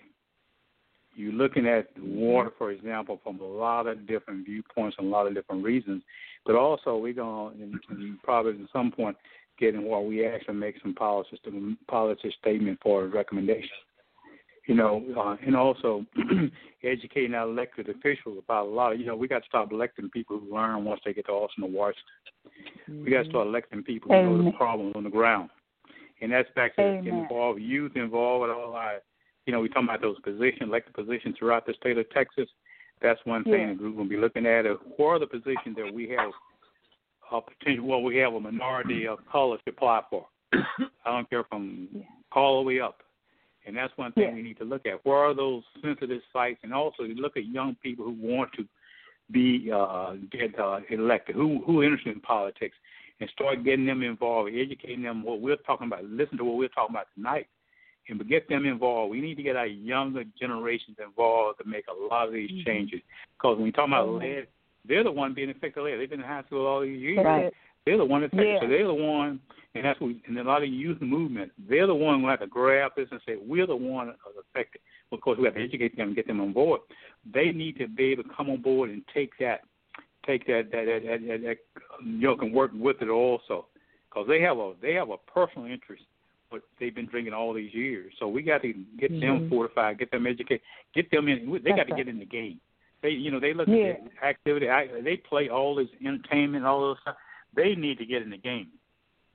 you're 1.15 1.33
looking 1.33 1.65
at 1.65 1.87
water, 1.97 2.51
for 2.57 2.71
example, 2.71 3.19
from 3.23 3.39
a 3.39 3.45
lot 3.45 3.87
of 3.87 4.05
different 4.07 4.45
viewpoints 4.45 4.97
and 4.99 5.07
a 5.07 5.09
lot 5.09 5.27
of 5.27 5.33
different 5.33 5.63
reasons. 5.63 6.03
But 6.45 6.55
also, 6.55 6.97
we're 6.97 7.13
going 7.13 7.79
to 7.89 8.15
probably 8.23 8.61
at 8.61 8.69
some 8.71 8.91
point 8.91 9.17
get 9.57 9.75
in 9.75 9.85
where 9.85 10.01
we 10.01 10.25
actually 10.25 10.55
make 10.55 10.75
some 10.81 10.93
policy 10.93 11.39
policy 11.87 12.33
statement 12.39 12.79
for 12.83 13.07
recommendations. 13.07 13.71
You 14.67 14.73
know, 14.73 15.03
uh, 15.15 15.37
and 15.45 15.55
also 15.55 16.05
educating 16.83 17.35
our 17.35 17.47
elected 17.47 17.87
officials 17.87 18.39
about 18.43 18.65
a 18.65 18.69
lot 18.69 18.93
of. 18.93 18.99
You 18.99 19.05
know, 19.05 19.15
we 19.15 19.27
got 19.27 19.39
to 19.39 19.47
stop 19.47 19.71
electing 19.71 20.09
people 20.09 20.39
who 20.39 20.53
learn 20.53 20.83
once 20.83 21.01
they 21.05 21.13
get 21.13 21.27
to 21.27 21.31
Austin 21.31 21.63
or 21.63 21.69
Washington. 21.69 23.03
We 23.05 23.11
got 23.11 23.23
to 23.23 23.29
start 23.29 23.47
electing 23.47 23.83
people 23.83 24.11
who 24.11 24.37
know 24.37 24.43
the 24.43 24.57
problems 24.57 24.93
on 24.95 25.03
the 25.03 25.09
ground, 25.09 25.51
and 26.21 26.31
that's 26.31 26.49
back 26.55 26.75
to 26.77 26.81
Amen. 26.81 27.07
involve 27.07 27.59
youth 27.59 27.91
involved 27.95 28.41
with 28.41 28.51
all 28.51 28.73
our 28.73 29.01
you 29.45 29.53
know, 29.53 29.59
we 29.59 29.69
talking 29.69 29.88
about 29.88 30.01
those 30.01 30.19
positions, 30.22 30.61
elected 30.69 30.93
positions 30.93 31.35
throughout 31.38 31.65
the 31.65 31.73
state 31.73 31.97
of 31.97 32.09
Texas. 32.09 32.47
That's 33.01 33.19
one 33.26 33.43
thing 33.43 33.53
Yeah. 33.53 33.67
the 33.69 33.76
group 33.76 33.95
will 33.95 34.05
be 34.05 34.17
looking 34.17 34.45
at. 34.45 34.65
Uh, 34.65 34.76
what 34.97 35.07
are 35.07 35.19
the 35.19 35.27
positions 35.27 35.76
that 35.76 35.93
we 35.93 36.09
have 36.09 36.31
a 37.31 37.41
potential? 37.41 37.85
Well, 37.85 38.01
we 38.01 38.17
have 38.17 38.34
a 38.34 38.39
minority 38.39 39.07
of 39.07 39.23
color 39.27 39.57
to 39.57 39.69
apply 39.69 40.03
for. 40.09 40.27
I 40.53 40.65
don't 41.05 41.30
care 41.30 41.43
from 41.43 41.89
Yeah. 41.91 42.03
all 42.31 42.61
the 42.61 42.67
way 42.67 42.80
up, 42.80 43.03
and 43.65 43.76
that's 43.76 43.95
one 43.97 44.11
thing 44.13 44.30
Yeah. 44.30 44.34
we 44.34 44.41
need 44.41 44.57
to 44.57 44.65
look 44.65 44.85
at. 44.85 45.03
Where 45.05 45.17
are 45.17 45.34
those 45.34 45.63
sensitive 45.81 46.23
sites? 46.31 46.63
And 46.63 46.73
also, 46.73 47.03
you 47.03 47.15
look 47.15 47.38
at 47.38 47.45
young 47.45 47.76
people 47.76 48.05
who 48.05 48.11
want 48.11 48.53
to 48.53 48.67
be 49.31 49.72
uh, 49.72 50.13
get 50.31 50.57
uh, 50.57 50.81
elected, 50.89 51.35
who 51.35 51.59
who 51.59 51.81
are 51.81 51.84
interested 51.84 52.13
in 52.13 52.22
politics, 52.22 52.77
and 53.19 53.30
start 53.31 53.63
getting 53.63 53.85
them 53.85 54.03
involved, 54.03 54.53
educating 54.53 55.01
them 55.01 55.23
what 55.23 55.41
we're 55.41 55.55
talking 55.57 55.88
about. 55.88 56.05
Listen 56.05 56.38
to 56.38 56.45
what 56.45 56.57
we're 56.57 56.69
talking 56.69 56.95
about 56.95 57.07
tonight 57.15 57.47
and 58.07 58.30
get 58.30 58.48
them 58.48 58.65
involved. 58.65 59.11
We 59.11 59.22
need 59.22 59.36
to 59.36 59.44
get 59.44 59.56
our 59.56 59.65
younger 59.65 60.23
generations 60.40 60.98
involved 61.03 61.60
to 61.60 61.68
make 61.68 61.86
a 61.88 62.14
lot 62.14 62.27
of 62.27 62.34
these 62.34 62.52
Mm-hmm. 62.52 62.69
changes. 62.69 63.02
Because 63.38 63.57
when 63.57 63.65
you 63.68 63.72
talk 63.72 63.88
about 63.88 64.07
Amen. 64.07 64.19
lead, 64.19 64.48
they're 64.88 65.03
the 65.03 65.11
one 65.11 65.34
being 65.34 65.49
affected 65.49 65.82
lead. 65.82 65.98
They've 65.98 66.10
been 66.10 66.19
in 66.22 66.26
high 66.26 66.44
school 66.44 66.68
all 66.68 66.82
these 66.82 67.02
years. 67.02 67.26
Right. 67.26 67.52
They're 67.86 67.98
the 67.98 68.06
one 68.06 68.23
affected. 68.23 68.48
Yeah. 68.48 68.60
So 68.61 68.68
they're 68.68 68.88
the 68.88 68.94
one, 68.94 69.40
and 69.73 69.86
that's 69.86 69.99
what. 69.99 70.15
And 70.27 70.38
a 70.38 70.44
lot 70.44 70.64
of 70.64 70.69
youth 70.69 71.02
movement, 71.02 71.52
they're 71.69 71.88
the 71.88 71.95
one 71.95 72.22
who 72.22 72.27
have 72.27 72.40
to 72.40 72.48
grab 72.48 72.91
this 72.95 73.07
and 73.11 73.19
say, 73.27 73.36
we're 73.44 73.68
the 73.68 73.76
one 73.76 74.14
affected. 74.40 74.82
Of 75.11 75.22
course, 75.22 75.38
we 75.38 75.45
have 75.45 75.56
to 75.56 75.64
educate 75.64 75.95
them 75.95 76.07
and 76.07 76.15
get 76.15 76.27
them 76.27 76.41
on 76.41 76.53
board. 76.53 76.82
They 77.32 77.52
need 77.52 77.77
to 77.77 77.88
be 77.88 78.06
able 78.06 78.23
to 78.23 78.30
come 78.36 78.49
on 78.49 78.61
board 78.61 78.90
and 78.90 79.03
take 79.14 79.32
that, 79.40 79.61
take 80.26 80.45
that 80.48 80.69
that 80.72 80.86
that, 80.86 81.02
that, 81.06 81.27
that, 81.27 81.41
that 81.44 81.57
you 82.03 82.27
know, 82.27 82.36
can 82.36 82.52
work 82.52 82.72
with 82.73 83.02
it 83.02 83.10
also, 83.10 83.68
because 84.10 84.27
they 84.27 84.41
have 84.41 84.57
a 84.57 84.73
they 84.82 84.94
have 84.94 85.10
a 85.10 85.18
personal 85.32 85.68
interest 85.68 86.03
what 86.56 86.64
they've 86.80 86.95
been 86.95 87.06
drinking 87.07 87.34
all 87.34 87.53
these 87.53 87.73
years. 87.73 88.14
So 88.19 88.27
we 88.27 88.41
got 88.41 88.61
to 88.61 88.73
get 88.98 89.11
them 89.19 89.41
Mhm. 89.41 89.49
fortified, 89.49 89.99
get 89.99 90.11
them 90.11 90.26
educated, 90.26 90.61
get 90.94 91.11
them 91.11 91.27
in. 91.27 91.52
They 91.64 91.72
got 91.72 91.88
to 91.88 91.94
right. 91.94 91.98
get 91.98 92.07
in 92.07 92.19
the 92.19 92.26
game. 92.26 92.60
They, 93.02 93.10
you 93.10 93.30
know, 93.30 93.40
they 93.40 93.53
look 93.53 93.68
Yeah. 93.68 93.98
at 93.98 94.23
activity. 94.23 94.68
They 95.02 95.18
play 95.18 95.49
all 95.49 95.76
this 95.76 95.90
entertainment, 96.02 96.65
all 96.65 96.82
those 96.82 96.99
stuff. 97.02 97.18
They 97.53 97.76
need 97.76 97.98
to 97.98 98.06
get 98.06 98.22
in 98.22 98.30
the 98.30 98.38
game. 98.38 98.72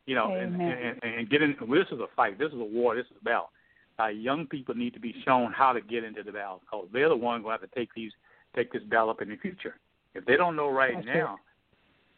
You 0.06 0.14
know, 0.14 0.34
and, 0.34 0.54
Amen. 0.54 0.98
and 1.02 1.14
and 1.18 1.30
get 1.30 1.42
in. 1.42 1.56
Well, 1.60 1.78
this 1.78 1.92
is 1.92 2.00
a 2.00 2.08
fight. 2.08 2.38
This 2.38 2.52
is 2.52 2.58
a 2.58 2.64
war. 2.64 2.96
This 2.96 3.06
is 3.06 3.16
a 3.20 3.24
battle. 3.24 3.50
Our 3.98 4.10
young 4.10 4.46
people 4.46 4.74
need 4.74 4.94
to 4.94 5.00
be 5.00 5.12
shown 5.24 5.52
how 5.52 5.72
to 5.74 5.80
get 5.82 6.04
into 6.04 6.22
the 6.22 6.32
battle 6.32 6.60
because 6.60 6.88
they're 6.90 7.10
the 7.10 7.16
ones 7.16 7.42
going 7.42 7.54
to 7.56 7.60
have 7.60 7.70
to 7.70 7.78
take 7.78 7.92
these, 7.94 8.12
take 8.56 8.72
this 8.72 8.82
battle 8.84 9.10
up 9.10 9.20
in 9.20 9.28
the 9.28 9.36
future. 9.36 9.76
If 10.14 10.24
they 10.24 10.36
don't 10.36 10.56
know 10.56 10.70
right 10.70 10.94
That's 10.94 11.06
now, 11.06 11.38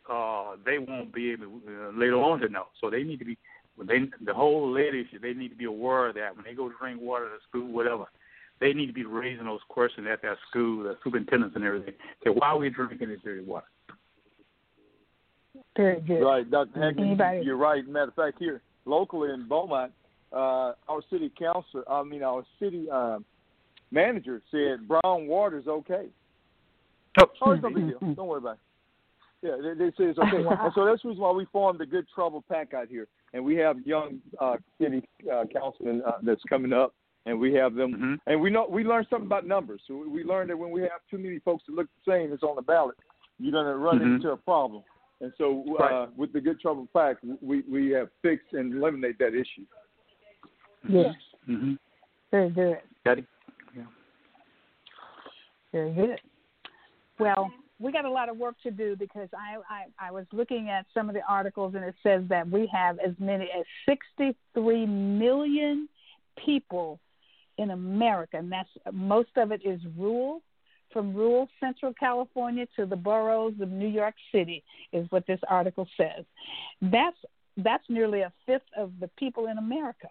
uh, 0.09 0.57
they 0.65 0.79
won't 0.79 1.12
be 1.12 1.33
able 1.33 1.61
uh, 1.69 1.91
later 1.99 2.20
on 2.23 2.41
to 2.41 2.49
know. 2.49 2.69
So 2.81 2.89
they 2.89 3.03
need 3.03 3.19
to 3.19 3.24
be 3.24 3.37
when 3.77 3.86
they 3.86 4.01
the 4.24 4.35
whole 4.35 4.70
lead 4.70 4.94
issue. 4.94 5.19
They 5.20 5.35
need 5.35 5.49
to 5.49 5.57
be 5.57 5.65
aware 5.65 6.09
of 6.09 6.15
that 6.16 6.35
when 6.36 6.44
they 6.44 6.55
go 6.55 6.69
to 6.69 6.74
drink 6.78 7.01
water 7.01 7.27
at 7.27 7.40
school, 7.49 7.66
whatever. 7.73 8.05
They 8.61 8.73
need 8.73 8.86
to 8.86 8.93
be 8.93 9.05
raising 9.05 9.47
those 9.47 9.61
questions 9.69 10.07
at 10.11 10.23
that 10.23 10.36
school, 10.49 10.85
the 10.85 10.97
superintendents 11.03 11.57
and 11.57 11.65
everything. 11.65 11.94
Say, 12.23 12.31
why 12.31 12.49
are 12.49 12.59
we 12.59 12.70
drinking 12.70 13.09
this 13.09 13.19
dirty 13.24 13.43
water? 13.43 13.66
Very 15.77 16.01
good. 16.01 16.23
Right, 16.23 16.49
Dr. 16.49 16.81
Hackett, 16.81 17.01
Anybody? 17.01 17.43
you're 17.44 17.57
right. 17.57 17.86
Matter 17.89 18.09
of 18.09 18.15
fact, 18.15 18.39
here 18.39 18.62
locally 18.85 19.31
in 19.32 19.49
Beaumont, 19.49 19.93
uh, 20.32 20.73
our 20.89 21.03
city 21.11 21.31
council, 21.39 21.82
I 21.90 22.03
mean 22.03 22.23
our 22.23 22.44
city 22.61 22.86
uh, 22.90 23.19
manager 23.90 24.40
said 24.51 24.86
brown 24.89 25.27
water 25.27 25.59
is 25.59 25.66
okay. 25.66 26.07
Oh, 27.20 27.27
Oh, 27.43 27.51
it's 27.53 27.62
no 27.62 27.69
big 27.70 27.89
deal. 27.89 28.15
Don't 28.15 28.27
worry 28.27 28.39
about 28.39 28.55
it. 28.55 28.59
Yeah, 29.43 29.57
they, 29.61 29.78
they 29.78 29.90
say 29.90 30.05
it's 30.05 30.19
okay. 30.19 30.43
Wow. 30.44 30.59
And 30.62 30.73
so 30.74 30.85
that's 30.86 31.03
the 31.03 31.09
reason 31.09 31.23
why 31.23 31.32
we 31.32 31.47
formed 31.53 31.81
the 31.81 31.86
Good 31.86 32.07
Trouble 32.15 32.44
PAC 32.49 32.74
out 32.74 32.89
here, 32.89 33.09
and 33.32 33.44
we 33.44 33.56
have 33.56 33.76
young 33.86 34.20
uh, 34.40 34.56
city 34.80 35.02
uh, 35.32 35.44
councilmen 35.52 36.02
uh, 36.06 36.18
that's 36.22 36.42
coming 36.48 36.72
up, 36.72 36.94
and 37.26 37.38
we 37.38 37.52
have 37.54 37.74
them, 37.74 37.92
Mhm. 37.94 38.18
and 38.26 38.40
we 38.40 38.50
know 38.50 38.66
we 38.68 38.84
learned 38.84 39.06
something 39.09 39.26
about 39.26 39.46
numbers. 39.46 39.82
So 39.86 39.96
we, 39.96 40.06
we 40.09 40.24
learned 40.24 40.50
that 40.50 40.59
when 40.59 40.70
we 40.70 40.82
have 40.82 41.00
too 41.10 41.18
many 41.18 41.38
folks 41.40 41.64
that 41.66 41.74
look 41.74 41.88
the 42.04 42.12
same 42.12 42.30
that's 42.30 42.42
on 42.42 42.56
the 42.56 42.62
ballot, 42.62 42.96
you're 43.38 43.52
going 43.52 43.66
to 43.66 43.76
run 43.76 43.98
Mhm. 44.00 44.16
into 44.16 44.30
a 44.32 44.36
problem. 44.36 44.82
And 45.20 45.32
so 45.38 45.64
uh, 45.78 45.82
Right. 45.84 46.16
with 46.16 46.32
the 46.32 46.40
Good 46.40 46.59
Trouble 46.60 46.88
PAC, 46.92 47.16
we 47.40 47.62
we 47.70 47.90
have 47.90 48.10
fixed 48.22 48.52
and 48.54 48.74
eliminate 48.74 49.18
that 49.18 49.34
issue. 49.34 49.64
Yes. 50.88 51.14
Mm-hmm. 51.48 51.74
Very 52.32 52.50
good. 52.50 52.80
Got 53.04 53.18
it. 53.20 53.26
Yeah. 53.76 53.84
Very 55.70 55.92
good. 55.92 56.20
Well, 57.20 57.52
we 57.82 57.90
got 57.90 58.04
a 58.04 58.10
lot 58.10 58.28
of 58.28 58.36
work 58.36 58.54
to 58.62 58.70
do 58.70 58.94
because 58.96 59.28
I, 59.34 59.56
I, 59.68 60.09
I 60.09 60.10
was 60.12 60.24
looking 60.32 60.70
at 60.70 60.86
some 60.94 61.09
of 61.09 61.14
the 61.14 61.22
articles 61.28 61.74
and 61.74 61.84
it 61.84 61.94
says 62.02 62.22
that 62.28 62.48
we 62.48 62.68
have 62.72 62.98
as 63.00 63.12
many 63.18 63.48
as 63.56 63.64
63 63.86 64.86
million 64.86 65.88
people 66.44 67.00
in 67.59 67.70
America, 67.70 68.38
and 68.38 68.50
that's 68.50 68.68
most 68.92 69.30
of 69.36 69.52
it 69.52 69.60
is 69.64 69.80
rural, 69.96 70.42
from 70.92 71.14
rural 71.14 71.48
Central 71.60 71.92
California 71.98 72.66
to 72.76 72.86
the 72.86 72.96
boroughs 72.96 73.54
of 73.60 73.70
New 73.70 73.88
York 73.88 74.14
City, 74.30 74.62
is 74.92 75.06
what 75.10 75.26
this 75.26 75.40
article 75.48 75.86
says. 75.96 76.24
That's 76.80 77.16
that's 77.59 77.84
nearly 77.88 78.22
a 78.22 78.32
fifth 78.46 78.62
of 78.76 78.92
the 79.00 79.09
people 79.18 79.46
in 79.46 79.59
America. 79.59 80.09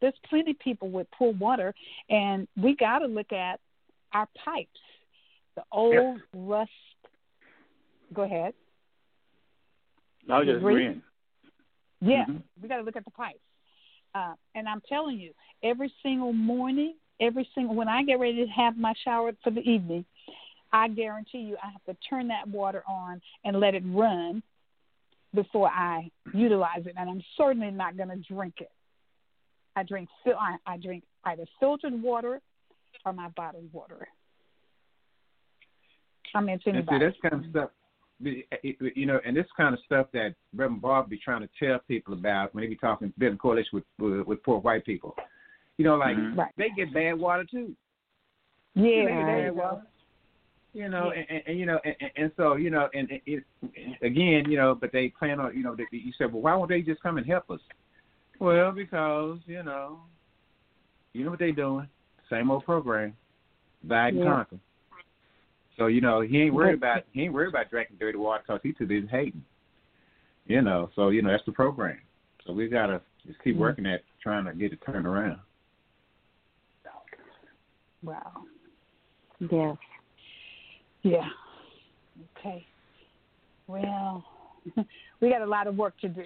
There's 0.00 0.14
plenty 0.28 0.52
of 0.52 0.58
people 0.58 0.90
with 0.90 1.06
poor 1.16 1.32
water, 1.32 1.74
and 2.08 2.48
we 2.60 2.74
got 2.74 3.00
to 3.00 3.06
look 3.06 3.32
at 3.32 3.60
our 4.12 4.28
pipes, 4.44 4.80
the 5.56 5.62
old 5.72 6.20
rust. 6.34 6.70
Go 8.12 8.22
ahead. 8.22 8.54
I 10.28 10.38
was 10.38 10.46
just 10.46 10.58
Agree? 10.58 10.86
agreeing. 10.86 11.02
Yeah, 12.00 12.24
Mhm. 12.26 12.42
we 12.60 12.68
got 12.68 12.78
to 12.78 12.82
look 12.82 12.96
at 12.96 13.04
the 13.04 13.10
pipes. 13.10 13.40
Uh, 14.14 14.34
and 14.54 14.68
I'm 14.68 14.80
telling 14.82 15.18
you, 15.18 15.32
every 15.62 15.92
single 16.02 16.32
morning, 16.32 16.96
every 17.20 17.48
single 17.54 17.74
when 17.74 17.88
I 17.88 18.02
get 18.02 18.18
ready 18.18 18.44
to 18.44 18.50
have 18.52 18.76
my 18.76 18.92
shower 19.04 19.32
for 19.42 19.50
the 19.50 19.60
evening, 19.60 20.04
I 20.72 20.88
guarantee 20.88 21.40
you, 21.40 21.56
I 21.62 21.70
have 21.70 21.84
to 21.84 21.94
turn 22.08 22.28
that 22.28 22.48
water 22.48 22.82
on 22.88 23.20
and 23.44 23.58
let 23.60 23.74
it 23.74 23.82
run 23.86 24.42
before 25.34 25.68
I 25.68 26.10
utilize 26.32 26.86
it, 26.86 26.94
and 26.96 27.08
I'm 27.08 27.22
certainly 27.36 27.70
not 27.70 27.96
going 27.96 28.08
to 28.08 28.16
drink 28.16 28.54
it. 28.60 28.70
I 29.76 29.84
drink 29.84 30.08
I, 30.26 30.56
I 30.66 30.76
drink 30.76 31.04
either 31.24 31.46
filtered 31.60 32.00
water 32.02 32.40
or 33.04 33.12
my 33.12 33.28
bottled 33.28 33.72
water. 33.72 34.08
I 36.34 36.40
mean, 36.40 36.56
it's 36.56 36.64
anybody. 36.66 37.04
And 37.04 37.14
see, 37.14 37.20
that's 37.22 37.32
kind 37.32 37.44
of 37.44 37.50
stuff. 37.50 37.70
Eh, 38.24 38.42
eh, 38.52 38.56
eh, 38.64 38.88
you 38.94 39.06
know, 39.06 39.20
and 39.24 39.36
this 39.36 39.46
kind 39.56 39.74
of 39.74 39.80
stuff 39.86 40.06
that 40.12 40.34
Reverend 40.54 40.82
Bob 40.82 41.08
be 41.08 41.18
trying 41.18 41.40
to 41.40 41.48
tell 41.58 41.78
people 41.88 42.14
about 42.14 42.54
when 42.54 42.62
he 42.62 42.68
be 42.68 42.76
talking 42.76 43.12
building 43.18 43.38
coalition 43.38 43.70
with, 43.72 43.84
with 43.98 44.26
with 44.26 44.42
poor 44.42 44.60
white 44.60 44.84
people. 44.84 45.14
You 45.78 45.84
know, 45.86 45.96
like 45.96 46.16
mm-hmm. 46.16 46.38
right. 46.38 46.52
they 46.58 46.68
get 46.76 46.92
bad 46.92 47.18
water 47.18 47.44
too. 47.50 47.74
Yeah, 48.74 48.84
you 48.84 49.04
know, 49.04 49.26
bad 49.26 49.56
water. 49.56 49.82
You 50.72 50.88
know, 50.88 51.12
yeah. 51.14 51.22
and, 51.28 51.42
and 51.46 51.58
you 51.58 51.66
know, 51.66 51.80
and, 51.84 52.10
and 52.16 52.32
so 52.36 52.56
you 52.56 52.70
know, 52.70 52.88
and 52.92 53.08
it, 53.26 53.44
again, 54.02 54.44
you 54.48 54.56
know, 54.56 54.74
but 54.74 54.92
they 54.92 55.08
plan 55.08 55.40
on, 55.40 55.56
you 55.56 55.62
know, 55.62 55.74
they, 55.74 55.84
you 55.90 56.12
said, 56.18 56.32
well, 56.32 56.42
why 56.42 56.54
won't 56.54 56.68
they 56.68 56.82
just 56.82 57.02
come 57.02 57.16
and 57.16 57.26
help 57.26 57.50
us? 57.50 57.60
Well, 58.38 58.72
because 58.72 59.38
you 59.46 59.62
know, 59.62 60.00
you 61.12 61.24
know 61.24 61.30
what 61.30 61.40
they 61.40 61.52
doing, 61.52 61.88
same 62.28 62.50
old 62.50 62.64
program, 62.64 63.16
divide 63.82 64.14
and 64.14 64.24
conquer. 64.24 64.58
So 65.80 65.86
you 65.86 66.02
know, 66.02 66.20
he 66.20 66.42
ain't 66.42 66.52
worried 66.52 66.74
about 66.74 67.04
he 67.12 67.22
ain't 67.22 67.32
worried 67.32 67.48
about 67.48 67.70
drinking 67.70 67.96
dirty 67.98 68.18
water 68.18 68.44
because 68.46 68.60
he 68.62 68.74
too 68.74 68.86
busy 68.86 69.06
hating. 69.06 69.42
You 70.44 70.60
know, 70.60 70.90
so 70.94 71.08
you 71.08 71.22
know 71.22 71.30
that's 71.30 71.44
the 71.46 71.52
program. 71.52 71.98
So 72.46 72.52
we 72.52 72.68
gotta 72.68 73.00
just 73.26 73.42
keep 73.42 73.54
mm-hmm. 73.54 73.62
working 73.62 73.86
at 73.86 74.02
trying 74.22 74.44
to 74.44 74.52
get 74.52 74.74
it 74.74 74.80
turned 74.84 75.06
around. 75.06 75.40
Wow. 78.02 78.32
Yes. 79.40 79.76
Yeah. 81.02 81.28
Okay. 82.38 82.66
Well, 83.66 84.22
we 85.20 85.30
got 85.30 85.40
a 85.40 85.46
lot 85.46 85.66
of 85.66 85.76
work 85.76 85.98
to 86.00 86.08
do. 86.08 86.24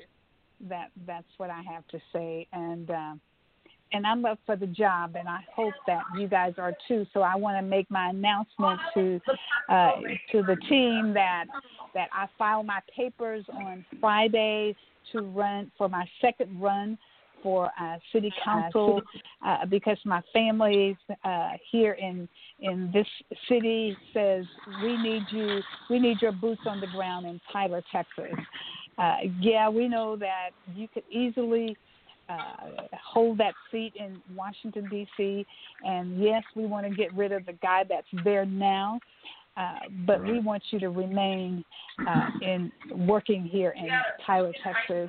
That 0.68 0.90
that's 1.06 1.26
what 1.36 1.50
I 1.50 1.62
have 1.62 1.86
to 1.88 2.00
say, 2.12 2.48
and 2.52 2.90
um, 2.90 3.20
and 3.94 4.04
I'm 4.04 4.24
up 4.24 4.40
for 4.44 4.56
the 4.56 4.66
job, 4.66 5.14
and 5.16 5.28
I 5.28 5.38
hope 5.54 5.72
that 5.86 6.02
you 6.18 6.26
guys 6.26 6.54
are 6.58 6.74
too. 6.88 7.06
So 7.14 7.22
I 7.22 7.36
want 7.36 7.56
to 7.56 7.62
make 7.62 7.88
my 7.90 8.10
announcement 8.10 8.80
to 8.94 9.20
uh, 9.68 9.92
to 10.32 10.42
the 10.42 10.56
team 10.68 11.14
that 11.14 11.44
that 11.94 12.08
I 12.12 12.26
file 12.36 12.64
my 12.64 12.80
papers 12.94 13.44
on 13.54 13.86
Friday 14.00 14.74
to 15.12 15.22
run 15.22 15.70
for 15.78 15.88
my 15.88 16.04
second 16.20 16.60
run 16.60 16.98
for 17.40 17.70
uh, 17.80 17.96
city 18.12 18.32
council 18.42 19.00
uh, 19.46 19.66
because 19.66 19.98
my 20.04 20.20
family 20.32 20.96
uh, 21.24 21.50
here 21.70 21.92
in 21.92 22.28
in 22.60 22.90
this 22.92 23.06
city 23.48 23.96
says 24.12 24.44
we 24.82 24.96
need 24.96 25.22
you 25.30 25.60
we 25.88 26.00
need 26.00 26.20
your 26.20 26.32
boots 26.32 26.62
on 26.66 26.80
the 26.80 26.88
ground 26.88 27.26
in 27.26 27.40
Tyler, 27.52 27.82
Texas. 27.92 28.34
Uh, 28.98 29.16
yeah, 29.40 29.68
we 29.68 29.86
know 29.88 30.16
that 30.16 30.50
you 30.74 30.88
could 30.92 31.02
easily 31.10 31.76
uh, 32.28 32.82
hold 33.02 33.38
that 33.38 33.54
seat 33.70 33.92
in 33.96 34.20
Washington 34.34 34.88
D.C. 34.90 35.46
And 35.84 36.22
yes, 36.22 36.42
we 36.56 36.66
want 36.66 36.86
to 36.86 36.94
get 36.94 37.14
rid 37.14 37.32
of 37.32 37.46
the 37.46 37.52
guy 37.54 37.84
that's 37.88 38.06
there 38.24 38.46
now. 38.46 38.98
Uh, 39.56 39.74
but 40.04 40.22
we 40.24 40.40
want 40.40 40.62
you 40.70 40.80
to 40.80 40.88
remain 40.88 41.64
uh, 42.08 42.26
in 42.42 42.72
working 43.06 43.44
here 43.44 43.72
in 43.76 43.88
Tyler, 44.26 44.52
Texas, 44.64 45.08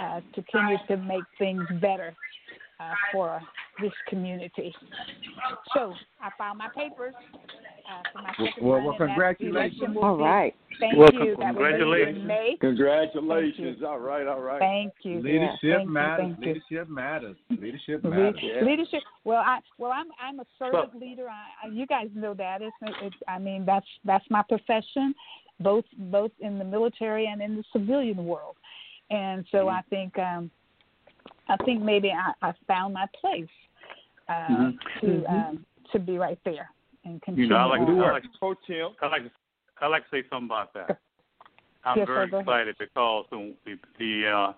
uh, 0.00 0.20
to 0.34 0.42
continue 0.42 0.76
to 0.88 0.96
make 0.96 1.22
things 1.38 1.62
better 1.80 2.12
uh, 2.80 2.92
for 3.12 3.40
this 3.80 3.92
community. 4.08 4.74
So 5.72 5.94
I 6.20 6.30
filed 6.36 6.58
my 6.58 6.68
papers. 6.68 7.14
Uh, 7.88 8.02
for 8.12 8.22
my 8.22 8.30
second 8.30 8.66
well, 8.66 8.82
well, 8.82 8.96
congratulations. 8.96 9.96
All 10.02 10.16
right. 10.16 10.54
Thank 10.80 10.96
well, 10.96 11.12
you. 11.12 11.36
Congratulations. 11.38 12.30
Congratulations. 12.60 13.78
All 13.86 13.98
right, 13.98 14.26
all 14.26 14.40
right. 14.40 14.58
Thank 14.58 14.92
you. 15.02 15.22
Leadership 15.22 15.58
yeah. 15.62 15.84
matters. 15.84 16.34
You, 16.40 16.46
Leadership 16.46 16.88
matters. 16.88 17.36
Leadership 17.50 18.04
matters. 18.04 18.40
Leadership. 18.62 19.02
Well, 19.24 19.38
I 19.38 19.60
well 19.78 19.92
I'm 19.92 20.06
I'm 20.20 20.40
a 20.40 20.44
servant 20.58 20.94
well, 20.94 21.00
leader. 21.00 21.28
I, 21.28 21.68
you 21.68 21.86
guys 21.86 22.08
know 22.14 22.34
that. 22.34 22.60
It's, 22.60 22.76
it's 23.02 23.16
I 23.28 23.38
mean 23.38 23.64
that's 23.64 23.86
that's 24.04 24.24
my 24.30 24.42
profession, 24.48 25.14
both 25.60 25.84
both 25.96 26.32
in 26.40 26.58
the 26.58 26.64
military 26.64 27.26
and 27.26 27.40
in 27.40 27.56
the 27.56 27.64
civilian 27.72 28.24
world. 28.24 28.56
And 29.10 29.44
so 29.52 29.58
mm-hmm. 29.58 29.76
I 29.76 29.82
think 29.90 30.18
um 30.18 30.50
I 31.48 31.56
think 31.64 31.82
maybe 31.82 32.10
I, 32.10 32.32
I 32.48 32.52
found 32.66 32.94
my 32.94 33.06
place 33.20 33.46
uh, 34.28 34.32
mm-hmm. 34.32 35.06
to 35.06 35.12
mm-hmm. 35.12 35.34
um, 35.34 35.66
to 35.92 36.00
be 36.00 36.18
right 36.18 36.38
there 36.44 36.70
and 37.06 37.22
continue. 37.22 37.44
You 37.44 37.50
know, 37.50 37.56
I 37.56 37.64
like, 37.64 37.86
to, 37.86 37.92
I 37.92 38.12
like, 38.12 38.22
Coach 38.40 38.58
I 38.70 39.06
like, 39.06 39.22
I 39.80 39.86
like 39.86 40.02
to 40.04 40.08
say 40.10 40.24
something 40.28 40.46
about 40.46 40.74
that. 40.74 40.98
I'm 41.84 41.98
yes, 41.98 42.06
very 42.06 42.30
sir, 42.30 42.40
excited 42.40 42.76
because 42.78 43.26
the 43.30 43.54
the, 43.98 44.26
uh, 44.26 44.52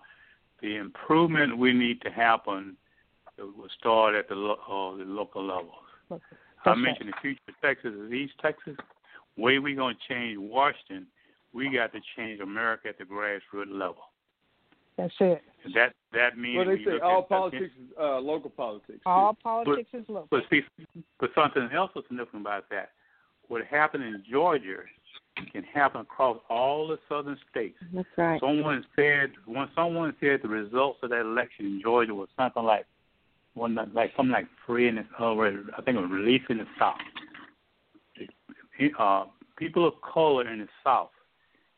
the 0.63 0.77
improvement 0.77 1.59
we 1.59 1.73
need 1.73 2.01
to 2.03 2.11
happen 2.11 2.77
will 3.39 3.69
start 3.79 4.15
at 4.15 4.29
the 4.29 4.35
uh, 4.35 4.97
the 4.97 5.05
local. 5.05 5.47
That's 6.09 6.23
I 6.65 6.75
mentioned 6.75 7.11
the 7.11 7.21
future 7.21 7.41
Texas 7.63 7.93
is 7.95 8.13
East 8.13 8.33
Texas. 8.41 8.77
Way 9.37 9.59
we're 9.59 9.77
gonna 9.77 9.95
change 10.09 10.39
Washington, 10.39 11.07
we 11.53 11.71
got 11.71 11.93
to 11.93 12.01
change 12.17 12.41
America 12.41 12.89
at 12.89 12.99
the 12.99 13.05
grassroots 13.05 13.71
level. 13.71 14.03
That's 14.99 15.15
it. 15.21 15.43
That 15.75 15.95
that 16.13 16.37
means. 16.37 16.57
Well, 16.57 16.67
they 16.67 16.85
say 16.85 16.99
all 17.03 17.23
politics 17.23 17.73
is 17.81 17.93
uh, 17.99 18.19
local 18.19 18.51
politics. 18.51 18.99
All 19.07 19.37
politics 19.41 19.89
but, 19.93 19.99
is 20.01 20.05
local. 20.09 20.29
But 20.31 20.43
see, 20.51 20.63
but 21.21 21.31
something 21.35 21.69
else 21.73 21.93
is 21.97 22.03
significant 22.09 22.43
about 22.43 22.69
that. 22.71 22.91
What 23.47 23.65
happened 23.65 24.03
in 24.03 24.23
Georgia 24.31 24.79
can 25.53 25.63
happen 25.63 26.01
across 26.01 26.39
all 26.51 26.89
the 26.89 26.99
southern 27.09 27.39
states. 27.51 27.79
That's 27.95 28.09
right. 28.17 28.41
Someone 28.41 28.85
said 28.97 29.31
when 29.47 29.69
someone 29.75 30.15
said 30.21 30.41
the 30.43 30.49
results 30.49 30.99
of 31.03 31.11
that 31.11 31.21
election 31.21 31.67
in 31.67 31.81
Georgia 31.81 32.15
was 32.15 32.29
something 32.37 32.65
like 32.65 32.85
one 33.55 33.77
like 33.95 34.13
something 34.17 34.33
like 34.33 34.49
free 34.67 34.89
and 34.89 35.05
already 35.21 35.59
I 35.77 35.83
think 35.83 35.97
it 35.97 36.01
was 36.01 36.11
released 36.11 36.51
in 36.51 36.59
the 36.59 36.67
South. 36.79 36.97
Uh, 38.99 39.25
people 39.57 39.87
of 39.87 39.95
color 40.01 40.49
in 40.49 40.61
the 40.61 40.69
South 40.83 41.11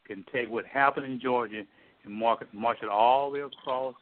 can 0.06 0.24
take 0.32 0.50
what 0.50 0.64
happened 0.66 1.06
in 1.06 1.20
Georgia 1.20 1.62
and 2.04 2.14
march, 2.14 2.40
march 2.52 2.78
it 2.82 2.88
all 2.88 3.30
the 3.30 3.38
way 3.38 3.44
across 3.44 3.94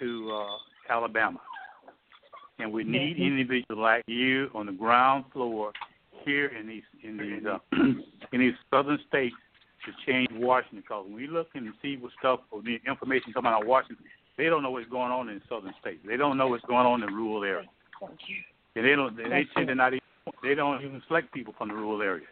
to 0.00 0.30
uh, 0.32 0.92
Alabama. 0.92 1.40
And 2.58 2.72
we 2.72 2.84
need 2.84 3.16
mm-hmm. 3.16 3.38
individuals 3.38 3.78
like 3.78 4.04
you 4.06 4.48
on 4.54 4.66
the 4.66 4.72
ground 4.72 5.24
floor 5.32 5.72
here 6.24 6.46
in 6.58 6.66
these 6.66 6.82
in 7.02 7.16
these 7.16 7.46
uh, 7.46 7.58
in 8.32 8.40
these 8.40 8.54
southern 8.70 8.98
states 9.08 9.34
to 9.84 9.92
change 10.10 10.28
Washington. 10.32 10.80
Because 10.80 11.04
when 11.04 11.14
we 11.14 11.26
look 11.26 11.48
and 11.54 11.72
see 11.82 11.96
what 11.96 12.12
stuff 12.18 12.40
or 12.50 12.62
the 12.62 12.78
information 12.88 13.32
coming 13.32 13.52
out 13.52 13.62
of 13.62 13.68
Washington, 13.68 14.04
they 14.38 14.44
don't 14.46 14.62
know 14.62 14.70
what's 14.70 14.88
going 14.88 15.12
on 15.12 15.28
in 15.28 15.40
southern 15.48 15.74
states. 15.80 16.00
They 16.06 16.16
don't 16.16 16.38
know 16.38 16.48
what's 16.48 16.64
going 16.64 16.86
on 16.86 17.02
in 17.02 17.14
rural 17.14 17.44
areas. 17.44 17.68
And 18.74 18.84
they 18.84 18.94
don't. 18.94 19.16
They 19.16 19.46
tend 19.54 19.68
to 19.68 19.74
not 19.74 19.92
even. 19.92 20.00
They 20.42 20.54
don't 20.54 20.82
even 20.82 21.02
select 21.06 21.32
people 21.32 21.54
from 21.56 21.68
the 21.68 21.74
rural 21.74 22.02
areas. 22.02 22.28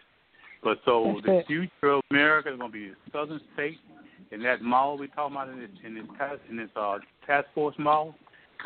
But 0.62 0.78
so 0.86 1.20
the 1.22 1.42
future 1.46 1.92
of 1.92 2.02
America 2.10 2.50
is 2.50 2.58
going 2.58 2.72
to 2.72 2.72
be 2.72 2.88
the 2.88 2.96
southern 3.12 3.40
states 3.52 3.78
and 4.32 4.44
that 4.44 4.62
model 4.62 4.98
we 4.98 5.08
talking 5.08 5.36
about 5.36 5.48
in 5.48 5.60
this 5.60 5.70
in 5.84 5.94
this 5.94 6.04
task 6.18 6.40
in 6.50 6.56
this 6.56 6.70
uh, 6.76 6.98
task 7.26 7.46
force 7.54 7.74
model, 7.78 8.14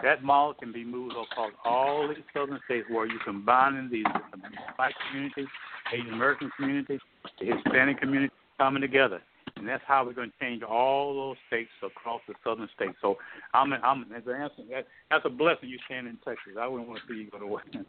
that 0.03 0.23
model 0.23 0.55
can 0.55 0.73
be 0.73 0.85
moved 0.85 1.15
across 1.15 1.53
all 1.65 2.09
these 2.09 2.25
southern 2.35 2.61
states 2.65 2.87
where 2.91 3.07
you 3.07 3.19
combine 3.25 3.75
in 3.75 3.91
these 3.91 4.05
the 4.33 4.39
black 4.77 4.95
communities, 5.11 5.47
Asian 5.93 6.15
American 6.15 6.51
communities, 6.57 7.01
the 7.41 7.47
Hispanic 7.47 8.01
community 8.01 8.33
coming 8.59 8.83
together. 8.83 9.21
And 9.57 9.67
that's 9.67 9.83
how 9.89 10.05
we're 10.05 10.13
going 10.13 10.31
to 10.31 10.37
change 10.41 10.63
all 10.63 11.15
those 11.15 11.37
states 11.49 11.71
across 11.83 12.21
the 12.29 12.35
southern 12.45 12.69
states. 12.77 12.95
So 13.01 13.17
I'm, 13.55 13.73
I'm 13.73 14.03
as 14.15 14.23
an 14.27 14.35
answer, 14.35 14.63
that, 14.71 14.87
that's 15.11 15.25
a 15.25 15.31
blessing 15.31 15.69
you 15.69 15.79
stand 15.87 16.07
in 16.07 16.17
Texas. 16.25 16.53
I 16.61 16.69
wouldn't 16.69 16.89
want 16.89 17.01
to 17.01 17.13
see 17.13 17.19
you 17.19 17.31
go 17.31 17.39
to 17.41 17.47
Washington 17.49 17.85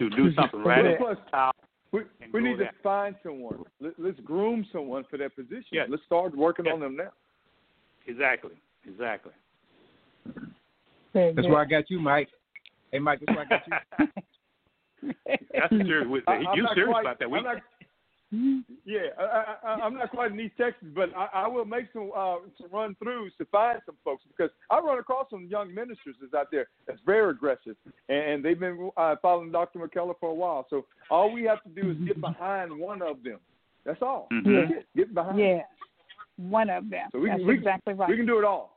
to 0.00 0.10
do 0.10 0.34
something 0.34 0.64
radical. 0.64 1.14
We, 1.92 2.02
we 2.32 2.40
need 2.40 2.58
to 2.58 2.70
find 2.82 3.16
someone. 3.22 3.64
Let, 3.80 3.92
us 3.98 4.20
groom 4.24 4.64
someone 4.72 5.04
for 5.10 5.16
that 5.18 5.34
position. 5.34 5.64
Yes. 5.72 5.88
Let's 5.90 6.04
start 6.04 6.36
working 6.36 6.66
yes. 6.66 6.74
on 6.74 6.80
them 6.80 6.96
now. 6.96 7.10
Exactly. 8.06 8.52
Exactly. 8.86 9.32
That's 11.12 11.48
why 11.48 11.62
I 11.62 11.64
got 11.64 11.90
you, 11.90 11.98
Mike. 11.98 12.28
Hey, 12.92 12.98
Mike, 12.98 13.20
that's 13.26 13.36
why 13.36 13.44
I 13.44 13.48
got 13.48 13.62
you. 13.66 14.06
that's 15.26 15.70
serious. 15.70 16.06
With 16.08 16.24
that. 16.26 16.40
You 16.54 16.68
serious 16.74 16.92
quite, 16.92 17.00
about 17.00 17.18
that? 17.18 17.30
We, 17.30 17.42
not, 17.42 17.56
yeah, 18.32 19.08
I, 19.18 19.56
I, 19.64 19.70
I'm 19.82 19.94
not 19.94 20.10
quite 20.10 20.30
in 20.30 20.38
East 20.38 20.54
Texas, 20.56 20.88
but 20.94 21.10
I, 21.16 21.28
I 21.34 21.48
will 21.48 21.64
make 21.64 21.86
some 21.92 22.12
uh, 22.16 22.36
some 22.60 22.70
run 22.70 22.96
throughs 23.02 23.30
to 23.38 23.44
find 23.46 23.80
some 23.84 23.96
folks 24.04 24.22
because 24.28 24.50
I 24.70 24.78
run 24.78 24.98
across 24.98 25.26
some 25.30 25.48
young 25.50 25.74
ministers 25.74 26.14
that's 26.20 26.34
out 26.34 26.46
there 26.52 26.68
that's 26.86 27.00
very 27.04 27.30
aggressive, 27.30 27.74
and 28.08 28.44
they've 28.44 28.58
been 28.58 28.90
uh, 28.96 29.16
following 29.20 29.50
Dr. 29.50 29.80
McKellar 29.80 30.14
for 30.20 30.30
a 30.30 30.34
while. 30.34 30.64
So 30.70 30.86
all 31.10 31.32
we 31.32 31.42
have 31.44 31.60
to 31.64 31.68
do 31.70 31.90
is 31.90 31.96
get 32.06 32.20
behind 32.20 32.78
one 32.78 33.02
of 33.02 33.22
them. 33.24 33.38
That's 33.84 34.00
all. 34.00 34.28
Mm-hmm. 34.32 34.54
That's 34.54 34.72
it. 34.80 34.86
Get 34.96 35.12
behind. 35.12 35.38
Yeah, 35.38 35.62
one 36.36 36.70
of 36.70 36.88
them. 36.88 37.08
So 37.10 37.18
we 37.18 37.30
that's 37.30 37.40
can, 37.40 37.48
we, 37.48 37.54
exactly 37.54 37.94
right. 37.94 38.08
We 38.08 38.16
can 38.16 38.26
do 38.26 38.38
it 38.38 38.44
all. 38.44 38.76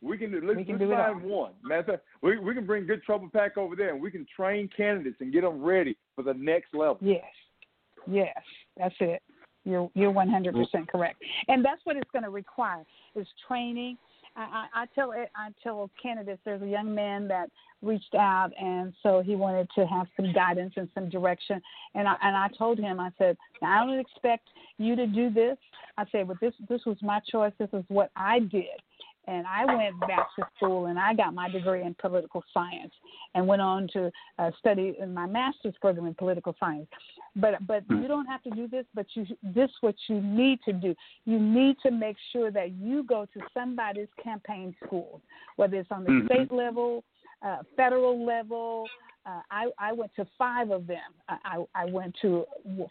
We 0.00 0.16
can 0.16 0.30
do. 0.30 0.40
Let's, 0.42 0.56
we 0.56 0.64
can 0.64 0.78
let's 0.78 0.90
do 0.90 0.96
find 0.96 1.22
one. 1.22 1.52
Matter 1.62 1.80
of 1.80 1.86
fact, 1.86 2.02
we 2.22 2.38
we 2.38 2.54
can 2.54 2.64
bring 2.64 2.86
good 2.86 3.02
trouble 3.02 3.28
PAC 3.30 3.58
over 3.58 3.76
there, 3.76 3.92
and 3.92 4.00
we 4.00 4.10
can 4.10 4.26
train 4.34 4.70
candidates 4.74 5.16
and 5.20 5.30
get 5.30 5.42
them 5.42 5.62
ready 5.62 5.94
for 6.16 6.22
the 6.22 6.34
next 6.34 6.74
level. 6.74 6.96
Yes. 7.02 7.24
Yes, 8.10 8.36
that's 8.76 8.94
it. 9.00 9.22
You're 9.64 9.90
you're 9.94 10.12
100% 10.12 10.88
correct, 10.88 11.22
and 11.48 11.64
that's 11.64 11.80
what 11.84 11.96
it's 11.96 12.10
going 12.12 12.24
to 12.24 12.30
require 12.30 12.84
is 13.16 13.26
training. 13.48 13.96
I, 14.36 14.40
I, 14.74 14.82
I 14.82 14.86
tell 14.94 15.12
it, 15.12 15.30
I 15.34 15.48
tell 15.62 15.90
candidates 16.00 16.40
there's 16.44 16.60
a 16.60 16.66
young 16.66 16.94
man 16.94 17.28
that 17.28 17.48
reached 17.82 18.14
out, 18.14 18.50
and 18.60 18.92
so 19.02 19.22
he 19.24 19.36
wanted 19.36 19.68
to 19.76 19.86
have 19.86 20.06
some 20.16 20.32
guidance 20.32 20.74
and 20.76 20.88
some 20.94 21.08
direction. 21.08 21.62
And 21.94 22.06
I 22.08 22.16
and 22.22 22.36
I 22.36 22.48
told 22.58 22.78
him, 22.78 23.00
I 23.00 23.10
said, 23.16 23.36
I 23.62 23.86
don't 23.86 23.98
expect 23.98 24.48
you 24.78 24.96
to 24.96 25.06
do 25.06 25.30
this. 25.30 25.56
I 25.96 26.04
said, 26.12 26.28
but 26.28 26.40
this 26.40 26.52
this 26.68 26.82
was 26.84 26.96
my 27.00 27.20
choice. 27.30 27.52
This 27.58 27.70
is 27.72 27.84
what 27.88 28.10
I 28.16 28.40
did, 28.40 28.80
and 29.26 29.46
I 29.46 29.64
went 29.64 29.98
back 30.00 30.28
to 30.38 30.46
school 30.56 30.86
and 30.86 30.98
I 30.98 31.14
got 31.14 31.34
my 31.34 31.48
degree 31.48 31.82
in 31.82 31.94
political 31.94 32.44
science 32.52 32.92
and 33.34 33.46
went 33.46 33.62
on 33.62 33.88
to 33.94 34.10
uh, 34.38 34.50
study 34.58 34.96
in 35.00 35.14
my 35.14 35.26
master's 35.26 35.74
program 35.80 36.06
in 36.06 36.14
political 36.14 36.54
science. 36.60 36.88
But 37.36 37.66
but 37.66 37.82
Hmm. 37.84 38.02
you 38.02 38.08
don't 38.08 38.26
have 38.26 38.42
to 38.42 38.50
do 38.50 38.68
this. 38.68 38.86
But 38.94 39.06
you 39.14 39.26
this 39.42 39.70
what 39.80 39.94
you 40.08 40.20
need 40.20 40.60
to 40.64 40.72
do. 40.72 40.94
You 41.24 41.38
need 41.38 41.76
to 41.82 41.90
make 41.90 42.16
sure 42.32 42.50
that 42.50 42.72
you 42.72 43.02
go 43.04 43.26
to 43.34 43.40
somebody's 43.52 44.08
campaign 44.22 44.74
school, 44.84 45.20
whether 45.56 45.76
it's 45.76 45.90
on 45.90 46.04
the 46.04 46.10
Mhm. 46.10 46.26
state 46.26 46.52
level, 46.52 47.04
uh, 47.42 47.62
federal 47.76 48.24
level. 48.24 48.88
Uh, 49.26 49.40
I 49.50 49.72
I 49.78 49.92
went 49.92 50.14
to 50.16 50.24
five 50.36 50.70
of 50.70 50.86
them. 50.86 51.10
I 51.28 51.64
I 51.74 51.84
went 51.86 52.14
to 52.22 52.46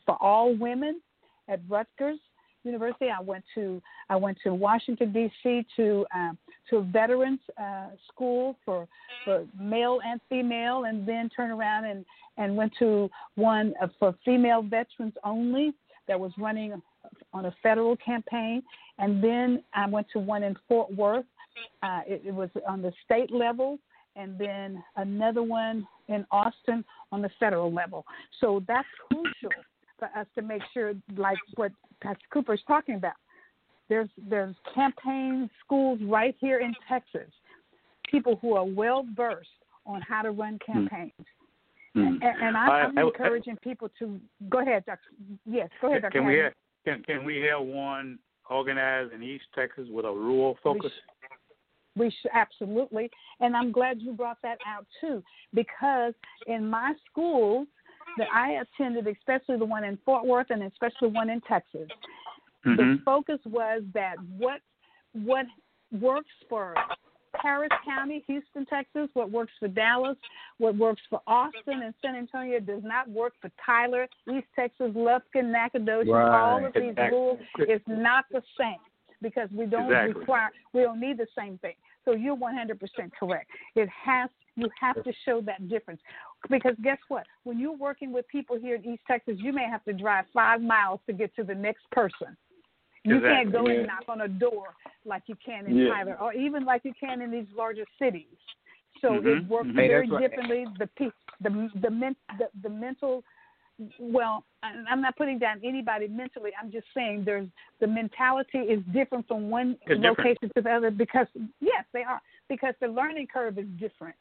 for 0.05 0.17
all 0.21 0.53
women 0.55 1.01
at 1.47 1.59
Rutgers 1.69 2.19
University. 2.63 3.07
I 3.09 3.21
went 3.21 3.43
to 3.55 3.81
I 4.09 4.15
went 4.15 4.37
to 4.43 4.53
Washington 4.53 5.11
D.C. 5.11 5.65
to 5.75 6.05
um, 6.15 6.37
to 6.69 6.77
a 6.77 6.81
veterans 6.81 7.39
uh, 7.61 7.87
school 8.11 8.55
for 8.65 8.87
for 9.25 9.45
male 9.59 9.99
and 10.05 10.19
female, 10.29 10.85
and 10.85 11.07
then 11.07 11.29
turned 11.35 11.51
around 11.51 11.85
and 11.85 12.05
and 12.37 12.55
went 12.55 12.73
to 12.79 13.09
one 13.35 13.73
uh, 13.81 13.87
for 13.99 14.15
female 14.25 14.61
veterans 14.61 15.13
only 15.23 15.73
that 16.07 16.19
was 16.19 16.31
running 16.37 16.81
on 17.33 17.45
a 17.45 17.55
federal 17.61 17.95
campaign, 17.97 18.63
and 18.99 19.23
then 19.23 19.63
I 19.73 19.87
went 19.87 20.07
to 20.13 20.19
one 20.19 20.43
in 20.43 20.55
Fort 20.67 20.93
Worth. 20.93 21.25
Uh, 21.83 22.01
it, 22.07 22.23
it 22.25 22.33
was 22.33 22.49
on 22.67 22.81
the 22.81 22.91
state 23.05 23.31
level, 23.31 23.77
and 24.15 24.37
then 24.37 24.83
another 24.95 25.43
one 25.43 25.87
in 26.07 26.25
Austin 26.31 26.83
on 27.11 27.21
the 27.21 27.29
federal 27.39 27.71
level. 27.71 28.05
So 28.39 28.63
that's 28.67 28.87
crucial 29.09 29.51
for 30.03 30.19
us 30.19 30.27
to 30.35 30.41
make 30.41 30.61
sure, 30.73 30.93
like 31.15 31.37
what 31.55 31.71
Pastor 32.01 32.25
Cooper 32.31 32.53
is 32.53 32.59
talking 32.67 32.95
about. 32.95 33.13
There's 33.89 34.09
there's 34.29 34.55
campaign 34.73 35.49
schools 35.63 35.99
right 36.03 36.35
here 36.39 36.59
in 36.59 36.73
Texas, 36.87 37.29
people 38.09 38.37
who 38.41 38.53
are 38.53 38.65
well 38.65 39.05
versed 39.15 39.49
on 39.85 40.01
how 40.01 40.21
to 40.21 40.31
run 40.31 40.57
campaigns. 40.65 41.11
Hmm. 41.93 41.99
And, 41.99 42.23
and 42.23 42.57
I, 42.57 42.67
I- 42.67 42.81
I'm 42.83 42.97
I- 42.97 43.01
I- 43.01 43.05
encouraging 43.05 43.57
people 43.57 43.89
to 43.99 44.19
go 44.49 44.61
ahead, 44.61 44.85
Dr. 44.85 44.99
Yes, 45.45 45.69
go 45.81 45.89
ahead, 45.89 46.03
Dr. 46.03 46.11
Can 46.11 46.25
we 46.25 46.37
have 46.37 46.53
can 46.85 47.03
can 47.03 47.23
we 47.25 47.41
have 47.41 47.61
one 47.65 48.19
organized 48.49 49.13
in 49.13 49.21
East 49.23 49.45
Texas 49.55 49.87
with 49.91 50.05
a 50.05 50.11
rural 50.11 50.57
focus? 50.63 50.91
We 51.95 52.11
should 52.21 52.31
absolutely, 52.33 53.11
and 53.39 53.55
I'm 53.55 53.71
glad 53.71 54.01
you 54.01 54.13
brought 54.13 54.41
that 54.41 54.57
out 54.65 54.87
too, 54.99 55.21
because 55.53 56.13
in 56.47 56.67
my 56.67 56.93
schools 57.09 57.67
that 58.17 58.27
I 58.33 58.61
attended, 58.63 59.07
especially 59.07 59.57
the 59.57 59.65
one 59.65 59.83
in 59.83 59.97
Fort 60.05 60.25
Worth 60.25 60.47
and 60.49 60.63
especially 60.63 61.09
one 61.09 61.29
in 61.29 61.41
Texas, 61.41 61.89
the 62.63 62.83
Mhm. 62.83 63.03
focus 63.03 63.39
was 63.45 63.83
that 63.93 64.17
what 64.37 64.61
what 65.13 65.45
works 65.91 66.31
for 66.49 66.75
Harris 67.35 67.69
County, 67.85 68.23
Houston, 68.27 68.65
Texas, 68.65 69.09
what 69.13 69.29
works 69.29 69.53
for 69.59 69.67
Dallas, 69.67 70.17
what 70.57 70.75
works 70.75 71.01
for 71.09 71.21
Austin 71.27 71.83
and 71.83 71.93
San 72.01 72.15
Antonio 72.15 72.59
does 72.59 72.83
not 72.83 73.07
work 73.09 73.33
for 73.41 73.51
Tyler, 73.63 74.07
East 74.31 74.47
Texas, 74.55 74.91
Lufkin, 74.95 75.51
Nacogdoches, 75.51 76.13
all 76.13 76.65
of 76.65 76.73
these 76.73 76.91
Exactly. 76.91 77.17
rules. 77.17 77.39
It's 77.57 77.87
not 77.87 78.25
the 78.31 78.41
same 78.57 78.79
because 79.21 79.51
we 79.51 79.65
don't 79.65 79.85
Exactly. 79.85 80.13
require, 80.13 80.51
we 80.73 80.81
don't 80.81 80.99
need 80.99 81.17
the 81.17 81.27
same 81.37 81.57
thing. 81.59 81.75
So 82.05 82.11
you're 82.11 82.35
100% 82.35 83.13
correct. 83.13 83.49
It 83.75 83.89
has, 83.89 84.29
you 84.55 84.69
have 84.79 85.03
to 85.03 85.11
show 85.25 85.41
that 85.41 85.67
difference. 85.69 86.01
Because 86.49 86.75
guess 86.83 86.99
what? 87.07 87.25
When 87.43 87.59
you're 87.59 87.75
working 87.75 88.11
with 88.11 88.27
people 88.27 88.57
here 88.57 88.75
in 88.75 88.85
East 88.85 89.03
Texas, 89.07 89.35
you 89.37 89.51
may 89.53 89.65
have 89.69 89.83
to 89.85 89.93
drive 89.93 90.25
five 90.33 90.61
miles 90.61 90.99
to 91.07 91.13
get 91.13 91.35
to 91.35 91.43
the 91.43 91.55
next 91.55 91.89
person. 91.91 92.35
You 93.03 93.19
can't 93.19 93.51
go 93.51 93.59
Exactly. 93.65 93.77
and 93.77 93.87
knock 93.87 94.03
on 94.07 94.21
a 94.21 94.27
door 94.27 94.75
like 95.05 95.23
you 95.27 95.35
can 95.45 95.65
in 95.65 95.75
Yeah. 95.75 95.89
Tyler, 95.89 96.17
or 96.21 96.33
even 96.33 96.63
like 96.63 96.85
you 96.85 96.93
can 96.97 97.21
in 97.21 97.31
these 97.31 97.47
larger 97.55 97.85
cities. 97.99 98.37
So 99.01 99.09
Mhm, 99.19 99.41
it 99.41 99.47
works 99.49 99.67
mhm. 99.67 99.75
Hey, 99.75 99.87
very 99.89 100.01
that's 100.07 100.11
what- 100.11 100.21
differently. 100.21 100.65
The 100.77 100.87
pe- 100.87 101.11
the 101.41 101.71
the, 101.75 101.89
men, 101.89 102.15
the 102.37 102.49
the 102.61 102.69
mental. 102.69 103.23
Well, 103.99 104.45
I- 104.61 104.85
I'm 104.87 105.01
not 105.01 105.17
putting 105.17 105.39
down 105.39 105.59
anybody 105.63 106.07
mentally. 106.07 106.51
I'm 106.61 106.71
just 106.71 106.87
saying 106.93 107.25
there's 107.25 107.49
the 107.79 107.87
mentality 107.87 108.59
is 108.59 108.81
different 108.93 109.27
from 109.27 109.49
one 109.49 109.71
It's 109.71 109.79
different. 109.99 110.03
location 110.19 110.49
to 110.55 110.61
the 110.61 110.71
other 110.71 110.91
because 110.91 111.27
yes, 111.59 111.83
they 111.91 112.03
are 112.03 112.21
because 112.49 112.73
the 112.81 112.87
learning 112.87 113.27
curve 113.31 113.57
is 113.57 113.67
different 113.77 114.15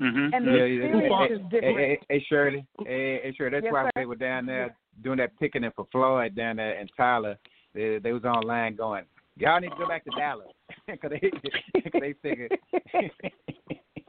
Mhm. 0.00 0.34
and 0.34 0.46
the 0.46 0.52
Yeah, 0.52 0.64
yeah. 0.64 0.84
experience 0.84 1.14
Hey, 1.28 1.34
is 1.34 1.50
different. 1.50 1.78
hey, 1.78 1.98
hey, 2.08 2.20
Shirley. 2.20 2.66
Hey, 2.84 3.20
hey, 3.22 3.32
Shirley. 3.32 3.50
That's 3.50 3.64
Yes, 3.64 3.72
why 3.72 3.84
sir. 3.84 3.90
they 3.94 4.06
were 4.06 4.16
down 4.16 4.46
there 4.46 4.76
doing 5.02 5.18
that 5.18 5.38
picketing 5.38 5.70
for 5.72 5.86
Floyd 5.92 6.34
down 6.34 6.56
there 6.56 6.74
in 6.78 6.88
Tyler. 6.88 7.38
They, 7.74 7.98
they 7.98 8.12
was 8.12 8.24
online 8.24 8.76
going, 8.76 9.04
y'all 9.36 9.60
need 9.60 9.70
to 9.70 9.76
go 9.78 9.86
back 9.86 10.04
to 10.04 10.10
Dallas 10.10 10.48
because 10.86 11.10
they, 11.10 11.30
cause 11.30 11.92
they 12.00 12.14
figured. 12.14 12.52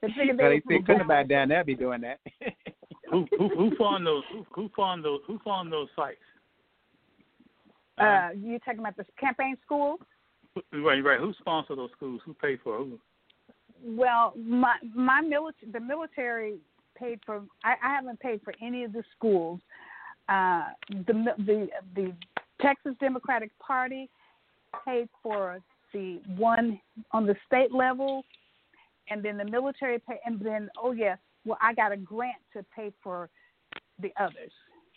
They 0.02 0.10
figured 0.18 0.38
so 0.38 0.44
they 0.44 0.50
they 0.50 0.56
was 0.56 0.84
figured 0.84 0.98
somebody 1.00 1.28
down 1.30 1.48
there 1.48 1.64
be 1.64 1.76
doing 1.76 2.02
that. 2.02 2.20
Who 3.10 3.26
who 3.38 3.48
who 3.50 3.76
fund 3.78 4.06
those 4.06 4.24
who, 4.32 4.46
who 4.52 4.70
fund 4.76 5.06
those 5.06 5.22
who 5.28 5.40
fund 5.46 5.72
those 5.72 5.88
sites? 5.96 6.18
Uh, 7.98 8.30
you 8.36 8.60
talking 8.60 8.80
about 8.80 8.98
the 8.98 9.06
campaign 9.20 9.56
school? 9.64 9.98
Right, 10.74 11.04
right. 11.04 11.20
Who 11.20 11.32
sponsored 11.40 11.78
those 11.78 11.92
schools? 11.96 12.22
Who 12.26 12.34
paid 12.34 12.60
for 12.64 12.78
who? 12.80 13.00
Well, 13.84 14.34
my 14.38 14.76
my 14.96 15.22
military, 15.22 15.72
the 15.72 15.80
military 15.80 16.56
paid 16.98 17.20
for. 17.26 17.44
I, 17.64 17.74
I 17.84 17.96
haven't 17.96 18.20
paid 18.20 18.42
for 18.44 18.54
any 18.62 18.84
of 18.84 18.94
the 18.94 19.04
schools. 19.16 19.60
Uh, 20.30 20.64
the 20.90 21.34
the 21.38 21.68
the 21.96 22.14
Texas 22.62 22.94
Democratic 23.00 23.52
Party 23.60 24.10
paid 24.86 25.10
for 25.22 25.60
the 25.94 26.22
one 26.38 26.80
on 27.12 27.26
the 27.26 27.36
state 27.46 27.74
level, 27.74 28.24
and 29.10 29.24
then 29.24 29.38
the 29.38 29.46
military 29.46 30.00
pay, 30.00 30.20
and 30.26 30.40
then 30.40 30.70
oh 30.82 30.94
yes, 30.94 31.18
well 31.46 31.58
I 31.62 31.74
got 31.74 31.92
a 31.92 31.98
grant 31.98 32.38
to 32.54 32.66
pay 32.76 32.94
for 33.04 33.30
the 34.02 34.12
others. 34.20 34.52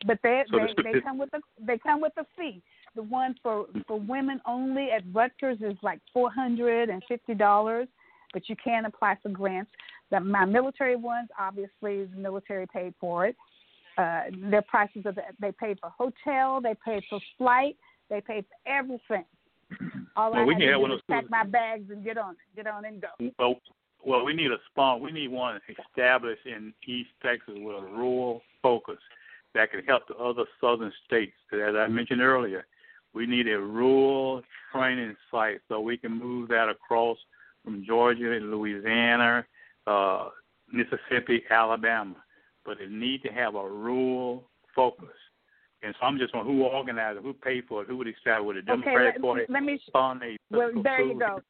But 0.06 0.18
they 0.22 0.44
So 0.50 0.58
they, 0.76 0.92
they 0.92 1.00
come 1.00 1.18
with 1.18 1.30
a 1.34 1.40
they 1.66 1.78
come 1.78 2.00
with 2.00 2.12
a 2.18 2.26
fee. 2.36 2.62
The 2.94 3.02
one 3.02 3.34
for 3.42 3.66
for 3.88 3.98
women 3.98 4.40
only 4.46 4.90
at 4.90 5.02
Rutgers 5.12 5.58
is 5.60 5.76
like 5.82 6.00
four 6.12 6.30
hundred 6.30 6.88
and 6.88 7.02
fifty 7.08 7.34
dollars, 7.34 7.88
but 8.32 8.48
you 8.48 8.56
can 8.62 8.84
apply 8.84 9.16
for 9.22 9.28
grants. 9.28 9.70
The, 10.10 10.20
my 10.20 10.44
military 10.44 10.96
ones, 10.96 11.28
obviously, 11.38 12.04
the 12.04 12.16
military 12.16 12.66
paid 12.66 12.94
for 13.00 13.26
it. 13.26 13.36
Uh, 13.98 14.22
their 14.50 14.62
prices 14.62 15.02
are 15.06 15.12
the, 15.12 15.22
they 15.40 15.52
paid 15.52 15.78
for 15.80 15.90
hotel, 15.90 16.60
they 16.60 16.74
paid 16.84 17.02
for 17.08 17.18
flight, 17.38 17.76
they 18.10 18.20
paid 18.20 18.44
for 18.44 18.70
everything. 18.70 19.24
All 20.16 20.32
Well, 20.32 20.42
I 20.42 20.44
we 20.44 20.54
had 20.54 20.60
can 20.60 20.66
to 20.68 20.72
have 20.72 20.78
do 20.78 20.82
one 20.82 20.90
was 20.90 21.00
of 21.00 21.06
pack 21.08 21.30
my 21.30 21.44
bags 21.44 21.90
and 21.90 22.04
get 22.04 22.18
on 22.18 22.32
it, 22.32 22.56
get 22.56 22.66
on 22.66 22.84
and 22.84 23.00
go. 23.02 23.30
Well, 23.38 23.56
well, 24.04 24.24
we 24.24 24.34
need 24.34 24.52
a 24.52 24.58
spawn. 24.70 25.00
We 25.00 25.10
need 25.10 25.28
one 25.28 25.60
established 25.68 26.46
in 26.46 26.72
East 26.86 27.10
Texas 27.22 27.54
with 27.56 27.76
a 27.76 27.82
rural 27.82 28.42
focus 28.62 28.98
that 29.54 29.72
can 29.72 29.82
help 29.84 30.06
the 30.06 30.14
other 30.14 30.44
southern 30.60 30.92
states. 31.06 31.32
As 31.52 31.74
I 31.74 31.88
mentioned 31.88 32.20
earlier, 32.20 32.66
we 33.14 33.26
need 33.26 33.48
a 33.48 33.58
rural 33.58 34.42
training 34.72 35.16
site 35.30 35.60
so 35.68 35.80
we 35.80 35.96
can 35.96 36.12
move 36.12 36.48
that 36.50 36.68
across 36.68 37.16
from 37.66 37.84
Georgia, 37.84 38.30
and 38.32 38.52
Louisiana, 38.52 39.44
uh, 39.88 40.28
Mississippi, 40.72 41.42
Alabama. 41.50 42.14
But 42.64 42.80
it 42.80 42.92
need 42.92 43.22
to 43.24 43.28
have 43.28 43.56
a 43.56 43.68
rural 43.68 44.44
focus. 44.74 45.08
And 45.82 45.94
so 45.98 46.06
I'm 46.06 46.16
just 46.16 46.32
wondering 46.32 46.58
who 46.58 46.64
organized 46.64 47.18
it, 47.18 47.24
who 47.24 47.32
paid 47.32 47.64
for 47.68 47.82
it, 47.82 47.88
who 47.88 47.96
would 47.98 48.06
decide 48.06 48.40
with 48.40 48.56
the 48.56 48.72
Okay, 48.72 48.82
Democratic 48.82 49.14
let, 49.14 49.22
Party 49.22 49.42
let 49.48 49.62
me. 49.62 49.80
fund 49.92 50.22
a 50.22 50.36
Well, 50.50 50.70
there 50.82 51.02
you 51.02 51.18
go. 51.18 51.40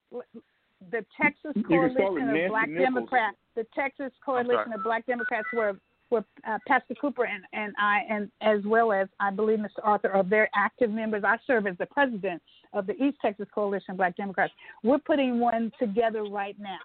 The 0.90 1.04
Texas 1.20 1.52
You 1.54 1.62
can 1.62 1.90
start 1.94 2.14
with 2.14 2.22
Coalition 2.22 2.44
of 2.44 2.48
Black 2.50 2.68
Nichols. 2.68 2.84
Democrats, 2.84 3.36
the 3.54 3.66
Texas 3.74 4.12
Coalition 4.24 4.72
of 4.74 4.82
Black 4.82 5.06
Democrats, 5.06 5.46
where 5.52 5.76
where 6.08 6.24
uh, 6.48 6.58
Pastor 6.68 6.94
Cooper 7.00 7.24
and, 7.24 7.42
and 7.52 7.74
I, 7.78 8.00
and 8.08 8.30
as 8.40 8.64
well 8.64 8.92
as 8.92 9.08
I 9.18 9.30
believe 9.30 9.58
Mr. 9.58 9.80
Arthur, 9.82 10.10
are 10.12 10.22
very 10.22 10.48
active 10.54 10.90
members. 10.90 11.24
I 11.24 11.36
serve 11.46 11.66
as 11.66 11.76
the 11.78 11.86
president 11.86 12.40
of 12.72 12.86
the 12.86 12.94
East 13.02 13.18
Texas 13.22 13.46
Coalition 13.54 13.92
of 13.92 13.96
Black 13.96 14.16
Democrats. 14.16 14.52
We're 14.82 14.98
putting 14.98 15.38
one 15.40 15.72
together 15.78 16.24
right 16.24 16.56
now 16.58 16.78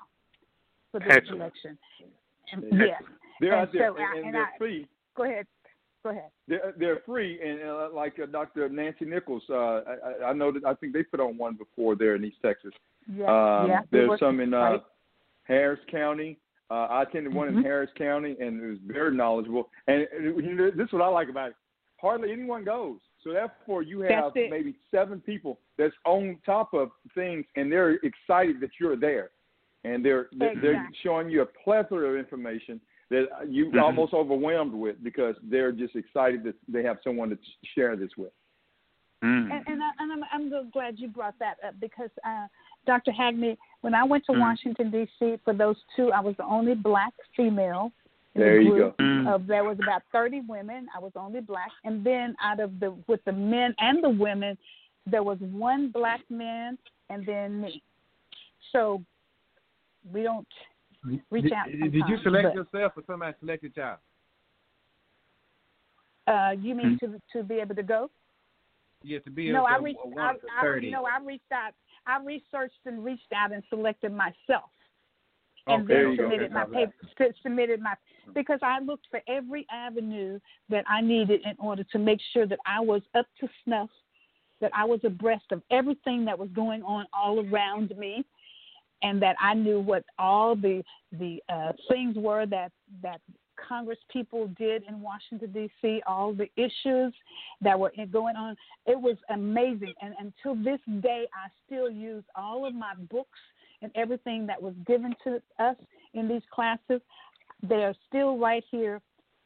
for 0.91 0.99
this 0.99 1.09
Excellent. 1.11 1.41
election. 1.41 1.77
And, 2.51 2.63
Excellent. 2.65 2.87
yes. 2.89 3.03
They're 3.39 3.53
And 3.53 3.61
out 3.61 3.73
there, 3.73 3.91
so 3.91 3.97
and, 3.97 4.25
and 4.25 4.33
they're 4.35 4.43
I- 4.45 4.57
free. 4.57 4.87
Go 5.15 5.23
ahead. 5.23 5.47
Go 6.03 6.09
ahead. 6.09 6.29
They're 6.47 6.73
they're 6.79 7.01
free, 7.05 7.39
and 7.47 7.61
uh, 7.61 7.89
like 7.93 8.17
uh, 8.19 8.25
Dr. 8.25 8.67
Nancy 8.69 9.05
Nichols, 9.05 9.43
uh, 9.49 9.81
I, 10.23 10.25
I- 10.29 10.33
know 10.33 10.51
that 10.51 10.65
I 10.65 10.73
think 10.75 10.93
they 10.93 11.03
put 11.03 11.19
on 11.19 11.37
one 11.37 11.55
before 11.55 11.95
there 11.95 12.15
in 12.15 12.23
East 12.25 12.37
Texas. 12.43 12.71
Yeah. 13.11 13.25
Um, 13.25 13.67
yeah. 13.69 13.81
there's 13.91 14.19
some 14.19 14.39
in 14.39 14.53
uh, 14.53 14.57
right. 14.57 14.81
Harris 15.43 15.79
County. 15.91 16.37
Uh, 16.71 16.87
I 16.89 17.03
attended 17.03 17.33
one 17.33 17.49
Mhm. 17.49 17.57
in 17.57 17.63
Harris 17.63 17.89
County, 17.97 18.35
and 18.39 18.63
it 18.63 18.65
was 18.67 18.77
very 18.85 19.13
knowledgeable. 19.15 19.69
And 19.87 20.07
uh, 20.13 20.19
you 20.39 20.55
know, 20.55 20.71
this 20.71 20.87
is 20.87 20.93
what 20.93 21.01
I 21.03 21.07
like 21.07 21.29
about 21.29 21.49
it. 21.49 21.55
hardly 21.99 22.31
anyone 22.31 22.63
goes. 22.63 22.97
So 23.23 23.33
therefore, 23.33 23.83
you 23.83 24.01
have 24.01 24.33
maybe 24.35 24.75
seven 24.89 25.21
people 25.21 25.59
that's 25.77 25.93
on 26.05 26.37
top 26.45 26.73
of 26.73 26.89
things, 27.13 27.45
and 27.55 27.71
they're 27.71 27.93
excited 28.03 28.59
that 28.61 28.71
you're 28.79 28.95
there, 28.95 29.29
and 29.83 30.03
they're 30.03 30.27
exactly. 30.31 30.61
they're 30.61 30.89
showing 31.03 31.29
you 31.29 31.41
a 31.41 31.45
plethora 31.45 32.09
of 32.11 32.17
information 32.17 32.81
that 33.09 33.25
you 33.47 33.65
Mm-hmm. 33.67 33.79
almost 33.79 34.13
overwhelmed 34.13 34.73
with 34.73 35.03
because 35.03 35.35
they're 35.43 35.71
just 35.71 35.95
excited 35.95 36.43
that 36.43 36.55
they 36.67 36.81
have 36.81 36.97
someone 37.03 37.29
to 37.29 37.37
share 37.75 37.95
this 37.95 38.11
with. 38.17 38.31
Mm. 39.23 39.51
And, 39.51 39.67
and, 39.67 39.83
I, 39.83 39.91
and 39.99 40.11
I'm, 40.11 40.23
I'm 40.31 40.49
so 40.49 40.65
glad 40.73 40.97
you 40.97 41.07
brought 41.07 41.37
that 41.39 41.57
up 41.67 41.75
because 41.79 42.09
uh, 42.25 42.47
Dr. 42.87 43.11
Hagney, 43.11 43.55
when 43.81 43.93
I 43.93 44.03
went 44.03 44.25
to 44.25 44.31
Mm. 44.31 44.39
Washington 44.39 44.89
D.C. 44.89 45.37
for 45.43 45.53
those 45.53 45.75
two, 45.95 46.11
I 46.11 46.21
was 46.21 46.35
the 46.37 46.45
only 46.45 46.73
black 46.73 47.13
female. 47.37 47.91
In 48.35 48.41
There 48.41 48.57
the 48.59 48.63
you 48.63 48.77
go. 48.77 48.95
Mm. 48.99 49.27
Of 49.33 49.45
there 49.47 49.63
was 49.63 49.77
about 49.83 50.03
30 50.11 50.41
women. 50.47 50.87
I 50.95 50.99
was 50.99 51.11
only 51.15 51.41
black, 51.41 51.69
and 51.83 52.03
then 52.05 52.35
out 52.41 52.59
of 52.59 52.79
the 52.79 52.95
with 53.07 53.23
the 53.25 53.31
men 53.33 53.75
and 53.79 54.03
the 54.03 54.09
women, 54.09 54.57
there 55.05 55.23
was 55.23 55.37
one 55.39 55.89
black 55.91 56.21
man, 56.29 56.77
and 57.09 57.25
then 57.25 57.61
me. 57.61 57.83
So 58.71 59.03
we 60.11 60.23
don't 60.23 60.47
reach 61.29 61.43
did, 61.43 61.53
out. 61.53 61.65
Did 61.67 61.93
you 61.93 62.17
select 62.23 62.47
but- 62.49 62.55
yourself 62.55 62.93
or 62.95 63.03
somebody 63.05 63.35
selected 63.39 63.73
y'all? 63.75 63.97
Uh, 66.27 66.51
you 66.51 66.75
mean 66.75 66.97
Mm. 66.97 66.99
to 66.99 67.21
to 67.37 67.43
be 67.43 67.55
able 67.55 67.75
to 67.75 67.83
go? 67.83 68.09
Yeah, 69.03 69.19
to 69.19 69.31
be 69.31 69.51
No, 69.51 69.59
able 69.59 69.67
I 69.67 69.77
to 69.77 69.83
reached. 69.83 70.05
one 70.05 70.17
I, 70.19 70.31
of 70.31 70.37
I, 70.57 70.61
30. 70.61 70.91
no, 70.91 71.05
I 71.05 71.19
reached 71.19 71.51
out. 71.51 71.73
I 72.05 72.19
researched 72.23 72.79
and 72.85 73.03
reached 73.03 73.31
out 73.35 73.51
and 73.51 73.63
selected 73.69 74.11
myself, 74.13 74.69
and 75.67 75.83
Okay, 75.83 75.93
then 75.93 76.17
submitted 76.17 76.51
my 76.51 76.65
paper. 76.65 76.93
Submitted 77.43 77.81
my 77.81 77.93
because 78.33 78.59
I 78.61 78.79
looked 78.79 79.07
for 79.09 79.21
every 79.27 79.65
avenue 79.71 80.39
that 80.69 80.85
I 80.87 81.01
needed 81.01 81.41
in 81.45 81.55
order 81.59 81.83
to 81.91 81.99
make 81.99 82.19
sure 82.33 82.45
that 82.47 82.59
I 82.65 82.79
was 82.79 83.01
up 83.15 83.25
to 83.39 83.47
snuff, 83.63 83.89
that 84.59 84.71
I 84.75 84.85
was 84.85 84.99
abreast 85.03 85.45
of 85.51 85.61
everything 85.71 86.25
that 86.25 86.37
was 86.37 86.49
going 86.53 86.81
on 86.83 87.05
all 87.13 87.45
around 87.45 87.95
me, 87.97 88.23
and 89.03 89.21
that 89.21 89.35
I 89.39 89.53
knew 89.53 89.79
what 89.79 90.03
all 90.17 90.55
the 90.55 90.83
the 91.11 91.41
uh, 91.49 91.73
things 91.89 92.15
were 92.17 92.45
that 92.47 92.71
that 93.03 93.21
Congress 93.67 93.99
people 94.11 94.47
did 94.57 94.83
in 94.87 95.01
Washington 95.01 95.51
D.C. 95.51 96.01
All 96.07 96.33
the 96.33 96.49
issues 96.55 97.13
that 97.61 97.79
were 97.79 97.93
going 98.11 98.35
on. 98.35 98.55
It 98.85 98.99
was 98.99 99.17
amazing, 99.29 99.93
and 100.01 100.15
until 100.19 100.55
this 100.63 100.79
day, 101.01 101.27
I 101.33 101.49
still 101.65 101.89
use 101.89 102.23
all 102.35 102.65
of 102.65 102.73
my 102.73 102.93
books 103.09 103.39
and 103.81 103.91
everything 103.95 104.45
that 104.47 104.61
was 104.61 104.73
given 104.85 105.15
to 105.23 105.41
us 105.59 105.75
in 106.13 106.27
these 106.27 106.41
classes. 106.53 107.01
They 107.63 107.83
are 107.83 107.95
still 108.07 108.37
right 108.37 108.63
here. 108.69 109.01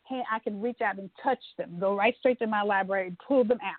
Hey, 0.08 0.22
I 0.32 0.40
can 0.40 0.62
reach 0.62 0.82
out 0.82 0.98
and 0.98 1.10
touch 1.24 1.40
them. 1.58 1.78
Go 1.80 1.96
right 1.96 2.16
straight 2.20 2.40
to 2.40 2.48
my 2.48 2.62
library 2.62 3.08
and 3.08 3.18
pull 3.28 3.44
them 3.44 3.60
out. 3.64 3.76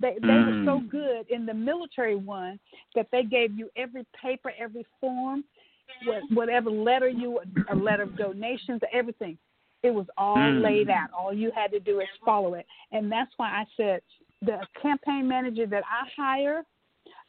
They 0.00 0.16
they 0.20 0.38
were 0.38 0.54
so 0.64 0.80
Mm. 0.80 0.88
good 0.90 1.28
in 1.28 1.44
the 1.44 1.54
military 1.54 2.14
one 2.16 2.60
that 2.94 3.10
they 3.10 3.24
gave 3.24 3.58
you 3.58 3.70
every 3.76 4.06
paper, 4.20 4.52
every 4.56 4.84
form, 5.00 5.44
whatever 6.30 6.70
letter 6.70 7.08
you 7.08 7.40
a 7.68 7.74
letter 7.74 8.04
of 8.04 8.16
donations, 8.16 8.80
everything. 8.92 9.38
It 9.82 9.90
was 9.90 10.06
all 10.16 10.36
Mm. 10.36 10.60
laid 10.62 10.90
out. 10.90 11.10
All 11.12 11.32
you 11.32 11.50
had 11.50 11.70
to 11.72 11.80
do 11.80 12.00
is 12.00 12.08
follow 12.24 12.54
it, 12.54 12.66
and 12.92 13.10
that's 13.10 13.36
why 13.38 13.48
I 13.48 13.66
said 13.76 14.02
the 14.42 14.66
campaign 14.80 15.26
manager 15.26 15.66
that 15.66 15.84
I 15.86 16.08
hire. 16.16 16.64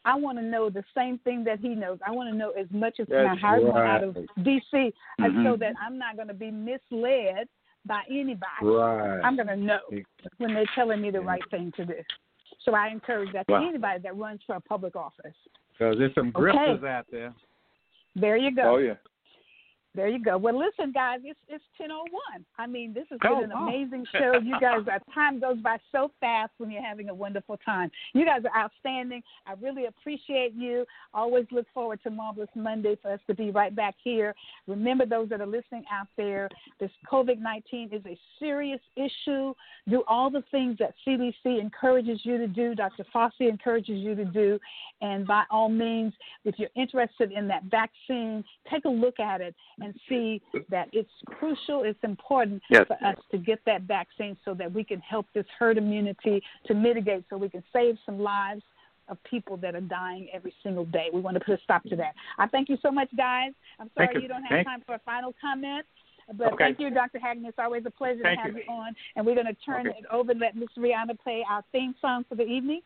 I 0.06 0.16
want 0.16 0.38
to 0.38 0.44
know 0.44 0.70
the 0.70 0.84
same 0.96 1.20
thing 1.20 1.44
that 1.44 1.60
he 1.60 1.70
knows. 1.70 2.00
I 2.06 2.12
want 2.12 2.32
to 2.32 2.38
know 2.38 2.52
as 2.52 2.68
much 2.72 3.00
as 3.00 3.08
I 3.12 3.24
That's 3.24 3.42
hired 3.42 3.66
out 3.66 4.04
of 4.04 4.16
right. 4.16 4.28
DC, 4.40 4.62
and 4.74 4.94
mm-hmm. 5.34 5.46
so 5.46 5.58
that 5.58 5.74
I'm 5.86 5.98
not 5.98 6.16
going 6.16 6.30
to 6.30 6.34
be 6.34 6.52
misled 6.52 7.48
by 7.86 8.04
anybody. 8.10 8.46
Right. 8.62 9.20
I'm 9.22 9.36
going 9.36 9.48
to 9.48 9.58
know 9.58 9.80
when 10.38 10.54
they're 10.54 10.70
telling 10.76 11.02
me 11.02 11.12
the 11.12 11.22
right 11.22 11.42
thing 11.52 11.74
to 11.78 11.86
do. 11.86 11.96
So 12.66 12.74
I 12.74 12.90
encourage 12.90 13.32
that 13.34 13.48
to 13.48 13.56
anybody 13.56 14.02
that 14.04 14.16
runs 14.16 14.42
for 14.46 14.56
a 14.56 14.62
public 14.62 14.96
office. 14.96 15.34
Because 15.72 15.98
there's 15.98 16.14
some 16.14 16.32
Okay. 16.36 16.52
grifters 16.52 16.84
out 16.86 17.06
there. 17.12 17.34
There 18.16 18.38
you 18.38 18.54
go. 18.54 18.76
Oh 18.76 18.78
yeah. 18.78 18.96
There 19.96 20.08
you 20.08 20.24
go. 20.24 20.38
Well, 20.38 20.58
listen, 20.58 20.92
guys, 20.92 21.20
it's 21.24 21.40
it's 21.48 21.64
ten 21.76 21.92
oh 21.92 22.06
one. 22.12 22.46
I 22.60 22.68
mean, 22.68 22.94
this 22.94 23.06
has 23.10 23.18
been 23.20 23.46
an 23.46 23.52
amazing 23.52 24.06
show. 24.12 24.34
You 24.40 24.60
guys, 24.62 24.82
our 24.90 25.02
time 25.16 25.40
goes 25.40 25.58
by 25.58 25.78
so 25.92 26.12
fast 26.20 26.52
when 26.60 26.70
you're 26.70 26.86
having 26.86 27.10
a 27.10 27.14
wonderful 27.14 27.58
time. 27.66 27.90
You 28.14 28.24
guys 28.24 28.42
are 28.46 28.64
outstanding. 28.64 29.24
I 29.48 29.54
really 29.60 29.88
appreciate 29.88 30.54
you. 30.54 30.86
Always 31.12 31.46
look 31.52 31.66
forward 31.74 32.00
to 32.04 32.12
Marvelous 32.12 32.50
Monday 32.56 32.98
for 33.02 33.12
us 33.12 33.20
to 33.26 33.34
be 33.34 33.50
right 33.50 33.76
back 33.76 33.96
here. 34.04 34.36
Remember, 34.68 35.08
those 35.08 35.28
that 35.30 35.42
are 35.42 35.48
listening 35.48 35.86
out 35.92 36.08
there, 36.18 36.50
this 36.80 36.92
COVID 37.12 37.40
nineteen 37.40 37.90
is 37.92 38.04
a 38.06 38.18
serious 38.38 38.82
issue. 38.96 39.56
Do 39.90 40.04
all 40.08 40.30
the 40.30 40.44
things 40.52 40.78
that 40.78 40.94
CDC 41.06 41.60
encourages 41.60 42.20
you 42.24 42.38
to 42.38 42.48
do. 42.48 42.76
Dr. 42.76 43.06
Fauci 43.14 43.50
encourages 43.50 43.98
you 43.98 44.14
to 44.14 44.26
do, 44.26 44.60
and 45.02 45.26
by 45.26 45.46
all 45.50 45.68
means, 45.68 46.14
if 46.46 46.60
you're 46.60 46.70
interested 46.76 47.32
in 47.32 47.48
that 47.48 47.64
vaccine, 47.64 48.44
take 48.72 48.86
a 48.86 48.90
look 48.90 49.20
at 49.20 49.42
it 49.42 49.56
and 49.82 49.94
see 50.08 50.42
that 50.70 50.90
it's 50.94 51.10
crucial, 51.26 51.84
it's 51.84 52.04
important 52.04 52.62
Yes. 52.70 52.86
for 52.88 52.98
us 53.06 53.18
to 53.32 53.38
get 53.38 53.60
that 53.66 53.82
vaccine 53.84 54.38
so 54.46 54.54
that 54.56 54.72
we 54.72 54.84
can 54.84 55.00
help 55.02 55.26
this 55.34 55.46
herd 55.58 55.78
immunity 55.78 56.42
to 56.66 56.74
mitigate 56.74 57.24
so 57.30 57.38
we 57.38 57.50
can 57.50 57.64
save 57.74 57.98
some 58.06 58.20
lives 58.20 58.62
of 59.08 59.18
people 59.24 59.58
that 59.58 59.74
are 59.76 59.82
dying 59.82 60.28
every 60.32 60.54
single 60.62 60.86
day. 60.86 61.08
We 61.12 61.20
want 61.22 61.36
to 61.36 61.40
put 61.44 61.60
a 61.60 61.64
stop 61.64 61.84
to 61.86 61.96
that. 61.96 62.14
I 62.38 62.48
thank 62.48 62.70
you 62.70 62.78
so 62.82 62.92
much, 62.92 63.10
guys. 63.18 63.54
I'm 63.80 63.90
sorry 63.96 64.08
Thank 64.14 64.22
you. 64.24 64.28
don't 64.30 64.44
have 64.44 64.50
Thank- 64.58 64.68
time 64.68 64.82
for 64.86 64.94
a 64.96 65.00
final 65.00 65.34
comment. 65.42 65.86
But 66.34 66.54
Okay. 66.54 66.66
thank 66.66 66.80
you, 66.80 66.92
Dr. 66.92 67.18
Hagen. 67.18 67.44
It's 67.46 67.58
always 67.58 67.84
a 67.88 67.90
pleasure 67.90 68.22
Thank 68.22 68.38
to 68.40 68.46
have 68.46 68.56
you. 68.56 68.64
you. 68.68 68.72
on. 68.72 68.96
And 69.16 69.26
we're 69.26 69.34
going 69.34 69.48
to 69.48 69.56
turn 69.66 69.88
Okay. 69.88 69.98
it 69.98 70.06
over 70.12 70.30
and 70.32 70.40
let 70.40 70.56
Miss 70.56 70.70
Rihanna 70.78 71.20
play 71.20 71.44
our 71.50 71.64
theme 71.72 71.96
song 72.00 72.24
for 72.26 72.36
the 72.36 72.46
evening. 72.46 72.82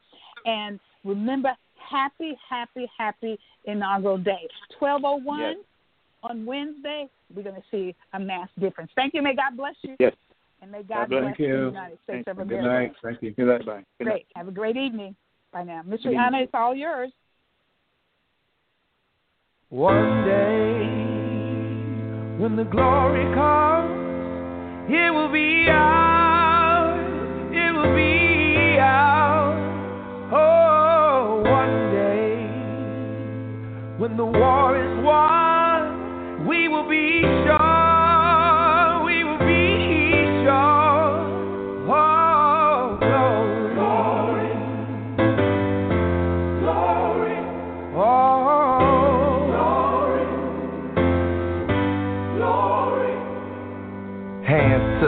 And 0.46 0.80
remember, 1.04 1.54
happy, 1.76 2.36
happy, 2.50 2.90
happy 2.98 3.38
inaugural 3.66 4.18
day. 4.18 4.48
1201 4.80 5.40
Yes. 5.42 5.58
On 6.24 6.46
Wednesday, 6.46 7.10
we're 7.36 7.44
going 7.44 7.56
to 7.56 7.64
see 7.70 7.96
a 8.14 8.20
mass 8.20 8.50
difference. 8.60 8.92
Thank 8.96 9.14
you. 9.14 9.22
May 9.22 9.36
God 9.36 9.56
bless 9.58 9.76
you. 9.82 9.96
Yes. 10.00 10.14
And 10.62 10.72
may 10.72 10.84
God, 10.84 11.10
God 11.10 11.10
bless 11.10 11.24
bless 11.24 11.40
you. 11.40 11.48
the 11.48 11.66
United 11.66 12.00
States 12.04 12.28
of 12.28 12.40
America. 12.40 12.64
Good 12.64 12.68
night. 12.68 12.94
Thank 13.04 13.22
you. 13.22 13.32
Good 13.32 13.48
night. 13.48 13.66
Bye. 13.66 13.84
Good 13.98 14.06
night. 14.06 14.12
Great. 14.12 14.26
Have 14.36 14.48
a 14.48 14.52
great 14.52 14.78
evening. 14.78 15.16
Bye 15.52 15.64
now. 15.64 15.82
Miss 15.86 16.02
Good 16.02 16.14
Rihanna, 16.14 16.44
it's 16.44 16.54
all 16.54 16.74
yours. 16.74 17.12
One 19.70 20.26
day, 20.26 20.80
when 22.42 22.56
the 22.56 22.64
glory 22.64 23.26
comes, 23.36 24.90
it 24.90 25.14
will 25.14 25.32
be 25.32 25.68
ours. 25.70 27.06
It 27.52 27.74
will 27.76 27.94
be 27.96 28.78
ours. 28.80 29.60
Oh, 30.32 31.42
one 31.46 31.92
day, 31.92 32.48
when 33.98 34.16
the 34.16 34.26
war 34.26 34.78
is 34.78 34.83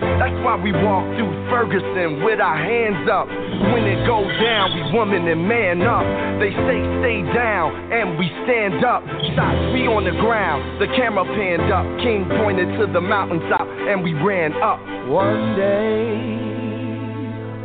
That's 0.00 0.34
why 0.46 0.54
we 0.54 0.70
walk 0.72 1.02
through 1.18 1.32
Ferguson 1.50 2.22
with 2.22 2.40
our 2.40 2.56
hands 2.56 3.08
up. 3.10 3.26
When 3.26 3.82
it 3.82 4.06
goes 4.06 4.30
down, 4.38 4.74
we 4.74 4.82
woman 4.94 5.26
and 5.26 5.46
man 5.46 5.82
up. 5.82 6.06
They 6.38 6.54
say 6.54 6.78
stay 7.02 7.22
down, 7.34 7.74
and 7.92 8.18
we 8.18 8.30
stand 8.46 8.84
up. 8.84 9.02
Shots, 9.34 9.58
we 9.74 9.90
on 9.90 10.04
the 10.04 10.14
ground. 10.22 10.80
The 10.80 10.86
camera 10.94 11.24
panned 11.24 11.72
up. 11.72 11.86
King 11.98 12.26
pointed 12.38 12.68
to 12.78 12.86
the 12.92 13.00
mountaintop, 13.00 13.66
and 13.66 14.02
we 14.02 14.14
ran 14.14 14.54
up. 14.62 14.78
One 15.08 15.56
day, 15.56 16.14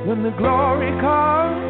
when 0.09 0.23
the 0.23 0.31
glory 0.31 0.89
comes, 1.01 1.61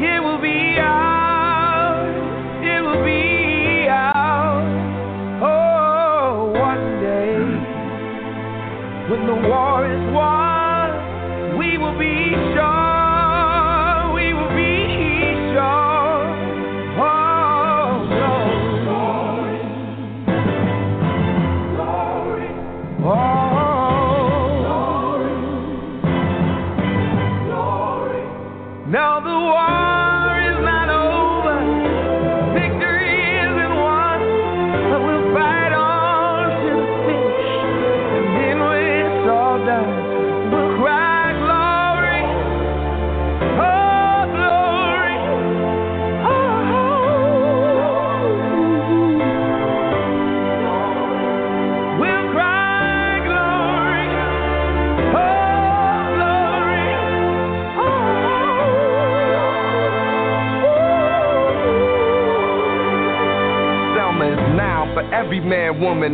it 0.00 0.20
will 0.24 0.40
be 0.40 0.80
ours. 0.80 2.16
It 2.64 2.80
will 2.80 3.04
be 3.04 3.35
the 9.26 9.34
war 9.34 9.82
is 9.84 10.14
won, 10.14 11.58
we 11.58 11.78
will 11.78 11.98
be 11.98 12.15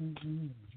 Mm-hmm. 0.00 0.67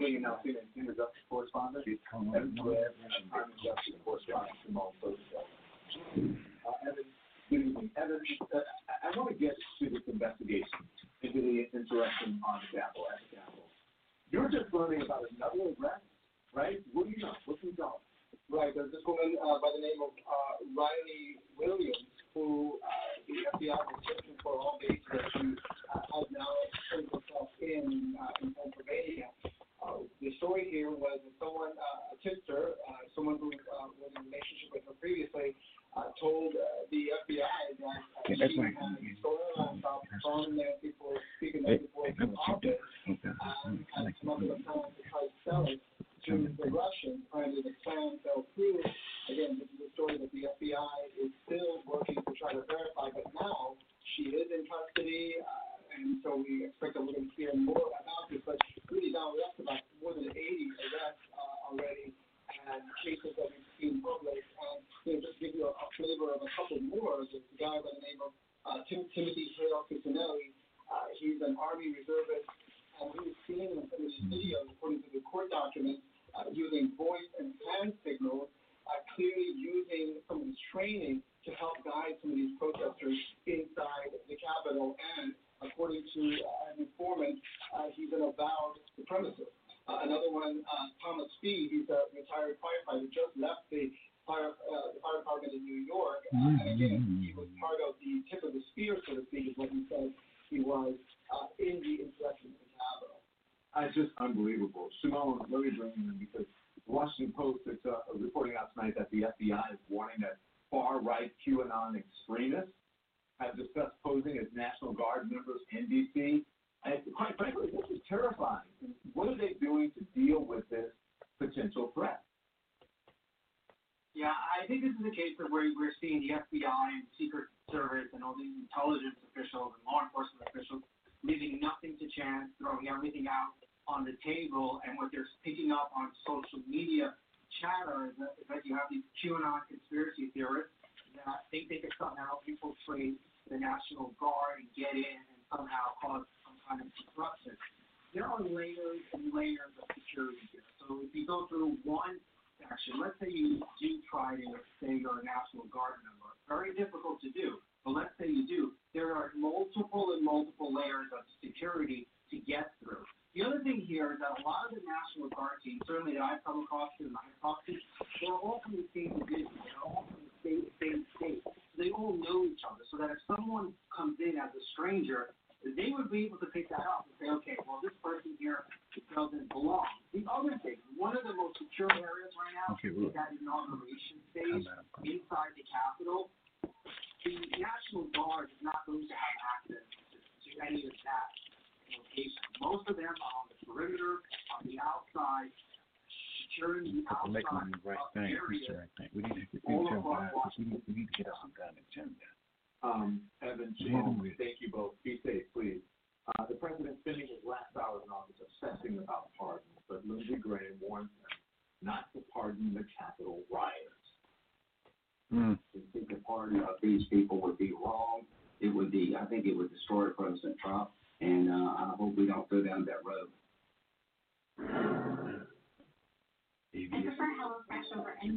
give 0.00 0.10
you 0.10 0.58
an 0.58 0.66
introduction 0.76 1.22
correspondence. 1.28 1.84
She's 1.86 1.98
coming. 2.10 2.56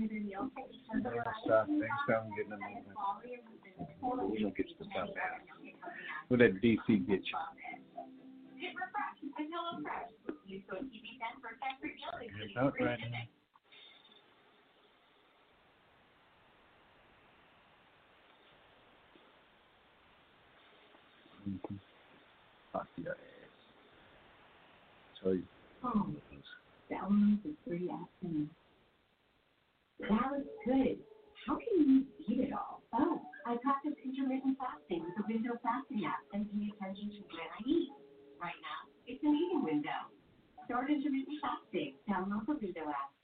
And 0.03 1.05
then 1.05 1.23
stop 1.45 1.67
things 1.67 1.81
down, 2.09 2.29
getting. 2.35 2.59
We 4.29 4.39
don't 4.41 4.55
get 4.57 4.67
the 4.77 4.85
stuff 4.85 4.93
out. 4.99 5.09
What 6.27 6.39
that 6.39 6.61
DC 6.61 7.07
get 7.07 7.21
you? 7.23 7.37
It's. 12.09 12.53
Mm-hmm. 21.49 21.75
Fuck 22.71 22.87
your 22.97 23.11
ass. 23.11 23.17
Tell 25.21 25.33
you. 25.33 25.43
Oh, 25.83 26.07
downloads 26.91 27.41
for 27.41 27.49
three 27.65 27.89
afternoons. 27.89 28.49
That 30.09 30.35
was 30.35 30.43
good. 30.67 30.99
How 31.47 31.55
can 31.55 31.79
you 31.79 32.03
eat 32.27 32.39
it 32.43 32.51
all? 32.51 32.83
Oh, 32.91 33.23
I 33.47 33.55
practice 33.63 33.95
intermittent 34.03 34.59
fasting 34.59 34.99
with 35.07 35.15
the 35.15 35.23
window 35.31 35.55
fasting 35.63 36.03
app 36.03 36.19
and 36.35 36.43
pay 36.51 36.67
attention 36.75 37.07
to 37.07 37.21
when 37.31 37.47
I 37.47 37.59
eat. 37.63 37.91
Right 38.35 38.59
now, 38.59 38.91
it's 39.07 39.23
an 39.23 39.31
eating 39.31 39.63
window. 39.63 40.11
Start 40.67 40.91
intermittent 40.91 41.39
fasting. 41.39 41.95
Download 42.03 42.43
the 42.43 42.59
window 42.59 42.91
app. 42.91 43.15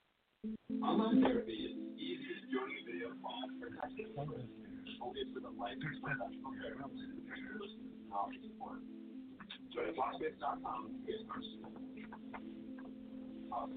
Online 0.79 1.19
therapy 1.19 1.67
is 1.67 1.75
easier 1.99 2.35
than 2.39 2.47
joining 2.47 2.79
a 2.79 2.85
video 2.87 3.11
call 3.19 3.43
for 3.59 3.67
customers. 3.75 4.47
Only 5.03 5.23
for 5.35 5.43
the 5.43 5.51
life 5.59 5.75
and 5.83 5.99
professional 5.99 6.31
care 6.63 6.79
and 6.79 6.95
knowledge 8.07 8.39
support. 8.39 8.79
Join 9.75 9.91
blogmix.com 9.99 10.95
to 10.95 10.99
get 11.03 11.19
started. 11.27 11.59
Uh, 13.51 13.67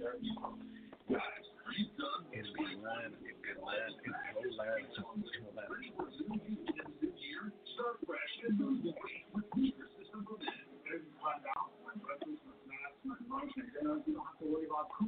therapy. 0.00 0.32
It's 1.72 1.88
B1, 1.88 2.36
it's 2.36 2.52
Atlanta, 2.52 3.16
it's 3.16 4.20
O-line, 4.36 4.84
it's 4.84 5.00
O-line. 5.00 5.72
Start 7.72 7.96
fresh 8.04 8.34
and 8.44 8.60
move 8.60 8.84
away 8.84 9.24
with 9.32 9.48
Beaver 9.56 9.88
System 9.96 10.20
Gourmet. 10.28 10.52
As 10.92 11.00
you. 11.08 11.32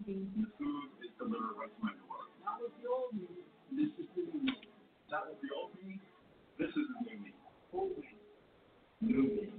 The 0.09 0.49
food 0.57 0.89
is 1.05 1.13
delivered 1.21 1.53
right 1.61 1.69
to 1.69 1.81
my 1.85 1.93
door. 2.01 2.33
That 2.41 2.57
was 2.57 2.73
the 2.81 2.89
old. 2.89 3.13
This 3.69 3.93
is 4.01 4.09
the 4.17 4.25
new. 4.25 4.57
That 5.13 5.29
was 5.29 5.37
the 5.45 5.51
old. 5.53 5.77
This 6.57 6.73
is 6.73 6.87
the 6.89 6.97
new 7.05 7.19
me. 7.29 7.33
Holy 7.73 8.09
new 9.05 9.23
me. 9.37 9.53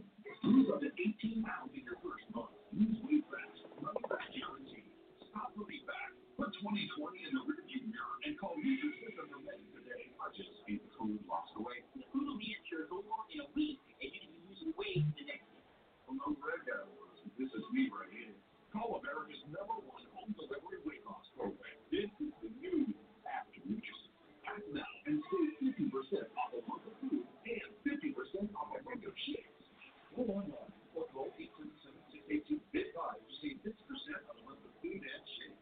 Lose 0.44 0.69
18 0.73 1.45
pounds 1.45 1.69
in 1.73 1.86
your 1.86 2.02
first 2.02 2.26
month. 2.34 2.49
Lose 2.73 2.98
weight. 3.06 3.26
Money 3.82 4.02
back 4.10 4.26
guarantee. 4.34 4.90
Stop 5.30 5.53
money 5.57 5.82
back. 5.86 6.05
Put 6.36 6.52
2020 6.60 7.24
in 7.24 7.32
the 7.32 7.48
rearview 7.48 7.88
mirror 7.88 8.20
and 8.28 8.36
call 8.36 8.60
Nutrisystem 8.60 9.32
Men 9.48 9.56
today. 9.72 10.12
I 10.20 10.28
just 10.36 10.52
ate 10.68 10.84
the 10.84 10.91
food 10.99 11.24
lost 11.32 11.56
away. 11.56 11.80
The 11.95 12.03
food 12.12 12.28
will 12.28 12.36
be 12.36 12.52
at 12.52 12.68
your 12.68 12.91
door 12.91 13.07
in 13.32 13.40
a 13.40 13.48
week, 13.56 13.80
and 14.03 14.12
you 14.12 14.20
can 14.20 14.36
be 14.36 14.44
losing 14.52 14.76
weight 14.76 15.07
the 15.16 15.24
next 15.32 15.48
week. 15.48 15.64
Well, 16.03 16.20
no 16.20 16.36
red 16.44 16.68
guy. 16.68 16.84
This 17.40 17.48
is 17.56 17.64
me 17.72 17.88
right 17.88 18.12
here. 18.12 18.36
Call 18.76 18.99
America's 18.99 19.48
number 19.48 19.80
one 19.80 20.03
home 20.12 20.36
delivery 20.36 20.84
weight 20.84 21.07
loss 21.07 21.24
program. 21.40 21.56
This 21.88 22.12
is 22.20 22.36
the 22.44 22.52
new 22.60 22.84
after 23.24 23.64
Mutual. 23.64 24.12
Act 24.44 24.68
now 24.76 24.91
and 25.07 25.24
save 25.32 25.72
50% 25.72 26.36
off 26.36 26.52
a 26.52 26.60
month 26.68 26.84
of 26.84 26.99
food 26.99 27.24
and 27.48 27.70
50% 27.88 28.52
off 28.60 28.76
a 28.76 28.84
month 28.84 29.07
of 29.07 29.16
shakes. 29.24 29.72
Go 30.12 30.28
online 30.28 30.76
or 30.99 31.07
call 31.16 31.32
877-682-BIT-5 31.40 33.24
to 33.24 33.32
save 33.40 33.56
50% 33.64 33.72
on 34.28 34.36
a 34.36 34.44
month 34.52 34.68
of 34.68 34.76
food 34.84 34.99
and 34.99 35.24
shakes. 35.40 35.55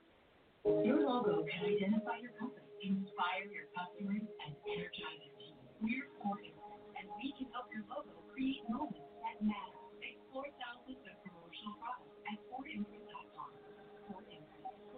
Your 0.63 1.03
logo 1.03 1.43
can 1.43 1.67
identify 1.67 2.23
your 2.23 2.31
company, 2.39 2.63
inspire 2.79 3.51
your 3.51 3.67
customers, 3.75 4.23
and 4.23 4.51
energize 4.63 5.19
your 5.19 5.35
team. 5.35 5.59
We're 5.83 6.07
Fortin, 6.23 6.55
and 6.95 7.03
we 7.19 7.35
can 7.35 7.51
help 7.51 7.67
your 7.67 7.83
logo 7.91 8.15
create 8.31 8.63
moments 8.71 9.03
that 9.27 9.43
matter. 9.43 9.75
Explore 9.99 10.47
thousands 10.63 11.03
of 11.03 11.19
promotional 11.19 11.75
products 11.83 12.15
at 12.31 12.39
4imprint.com. 12.47 13.51
Fortin, 14.07 14.39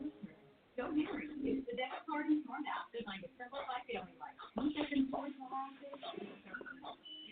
listeners, 0.05 0.37
don't 0.77 1.01
hurry. 1.01 1.33
Use 1.41 1.65
the 1.65 1.73
debit 1.73 2.05
card 2.05 2.29
in 2.29 2.45
your 2.45 2.61
app 2.69 2.85
to 2.93 3.01
a 3.01 3.25
simplified 3.33 3.89
feeling 3.89 4.13
like 4.21 4.37
one 4.53 4.69
second 4.69 5.09
towards 5.09 5.33
the 5.33 5.49
holidays. 5.49 5.97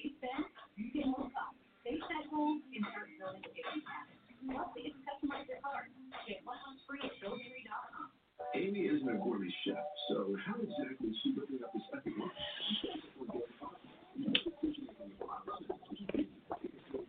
They 0.02 0.10
spend, 0.18 0.50
you 0.82 0.90
can 0.90 1.14
multiply. 1.14 1.54
They 1.86 2.02
set 2.02 2.26
goals 2.34 2.66
in 2.74 2.82
certain 2.82 3.14
building 3.22 3.46
station 3.46 3.86
habits. 3.86 4.26
Plus, 4.42 4.70
they 4.74 4.90
customize 5.06 5.46
your 5.46 5.62
card. 5.62 5.94
Get 6.26 6.42
one 6.50 6.58
month 6.66 6.82
free 6.90 7.06
at 7.06 7.14
GoDairy.com. 7.22 8.23
Amy 8.56 8.86
isn't 8.86 9.10
a 9.10 9.18
gourmet 9.18 9.50
chef, 9.66 9.82
so 10.10 10.38
how 10.46 10.56
exactly 10.62 11.10
is 11.10 11.18
she 11.24 11.34
looking 11.36 11.60
up 11.66 11.74
this 11.74 11.84
epic 11.94 12.14
lunch? 12.18 12.32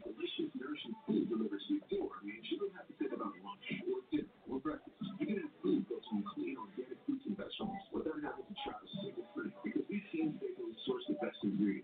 Delicious, 0.04 0.50
nourishing 0.56 0.96
food 1.06 1.28
delivered 1.28 1.60
to 1.68 1.74
your 1.76 1.84
door 1.92 2.10
means 2.24 2.44
you 2.50 2.58
don't 2.58 2.72
have 2.74 2.88
to 2.88 2.94
think 2.96 3.12
about 3.12 3.36
lunch 3.44 3.66
or 3.92 4.00
dinner 4.10 4.32
or 4.48 4.58
breakfast. 4.60 4.96
You 5.20 5.26
can 5.28 5.38
have 5.44 5.52
food 5.60 5.84
that's 5.92 6.08
from 6.08 6.24
clean, 6.32 6.56
organic 6.56 6.96
fruits 7.04 7.24
and 7.28 7.36
vegetables 7.36 7.84
without 7.92 8.20
having 8.24 8.46
to 8.48 8.56
try 8.64 8.76
a 8.80 8.88
single 9.04 9.28
thing. 9.36 9.52
Because 9.64 9.84
these 9.92 10.06
teams 10.12 10.32
bagels 10.40 10.80
source 10.88 11.04
the 11.12 11.20
best 11.20 11.36
ingredients, 11.44 11.83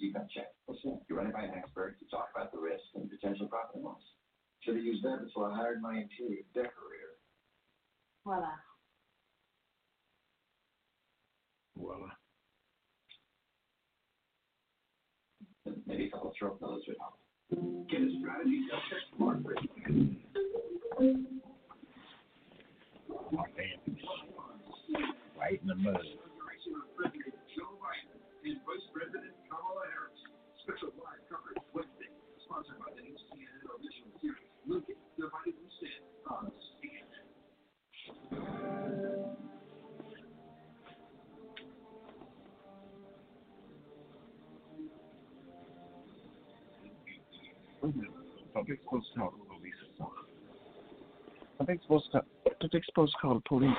for 0.00 0.06
a 0.06 0.08
strategy 0.08 0.12
gut 0.12 0.28
check? 0.34 0.52
What's 0.66 0.82
that? 0.82 1.00
You 1.08 1.16
run 1.16 1.26
it 1.26 1.32
by 1.32 1.42
an 1.42 1.52
expert 1.56 1.98
to 1.98 2.06
talk 2.10 2.28
about 2.34 2.52
the 2.52 2.58
risk 2.58 2.82
and 2.94 3.10
potential 3.10 3.46
profit 3.46 3.76
and 3.76 3.84
loss. 3.84 4.00
Should 4.60 4.76
have 4.76 4.84
used 4.84 5.04
that 5.04 5.24
before 5.24 5.50
I 5.50 5.56
hired 5.56 5.80
my 5.80 5.92
interior 5.92 6.42
decorator. 6.54 7.16
Voila. 8.24 8.48
Voila. 11.76 12.08
Maybe 15.86 16.06
a 16.06 16.10
couple 16.10 16.30
of 16.30 16.34
throat 16.38 16.60
pillows 16.60 16.82
would 16.86 16.96
help. 16.98 17.14
Get 17.90 18.00
a 18.00 18.10
strategy 18.20 18.66
gut 18.70 18.80
smart 19.16 19.38
rate. 19.44 19.70
Right 25.38 25.60
in 25.62 25.68
the 25.68 25.74
mud. 25.74 25.96
They 51.70 51.82
supposed 51.82 52.10
to? 52.12 52.22
Don't 52.60 52.72
they 52.72 52.82
supposed 52.86 53.12
to 53.12 53.18
call 53.18 53.34
the 53.34 53.40
police? 53.40 53.70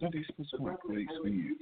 Don't 0.00 0.12
they 0.12 0.22
supposed 0.26 0.50
to 0.50 0.56
call 0.58 0.66
the 0.66 0.76
police 0.86 1.08
when 1.22 1.32
you? 1.34 1.56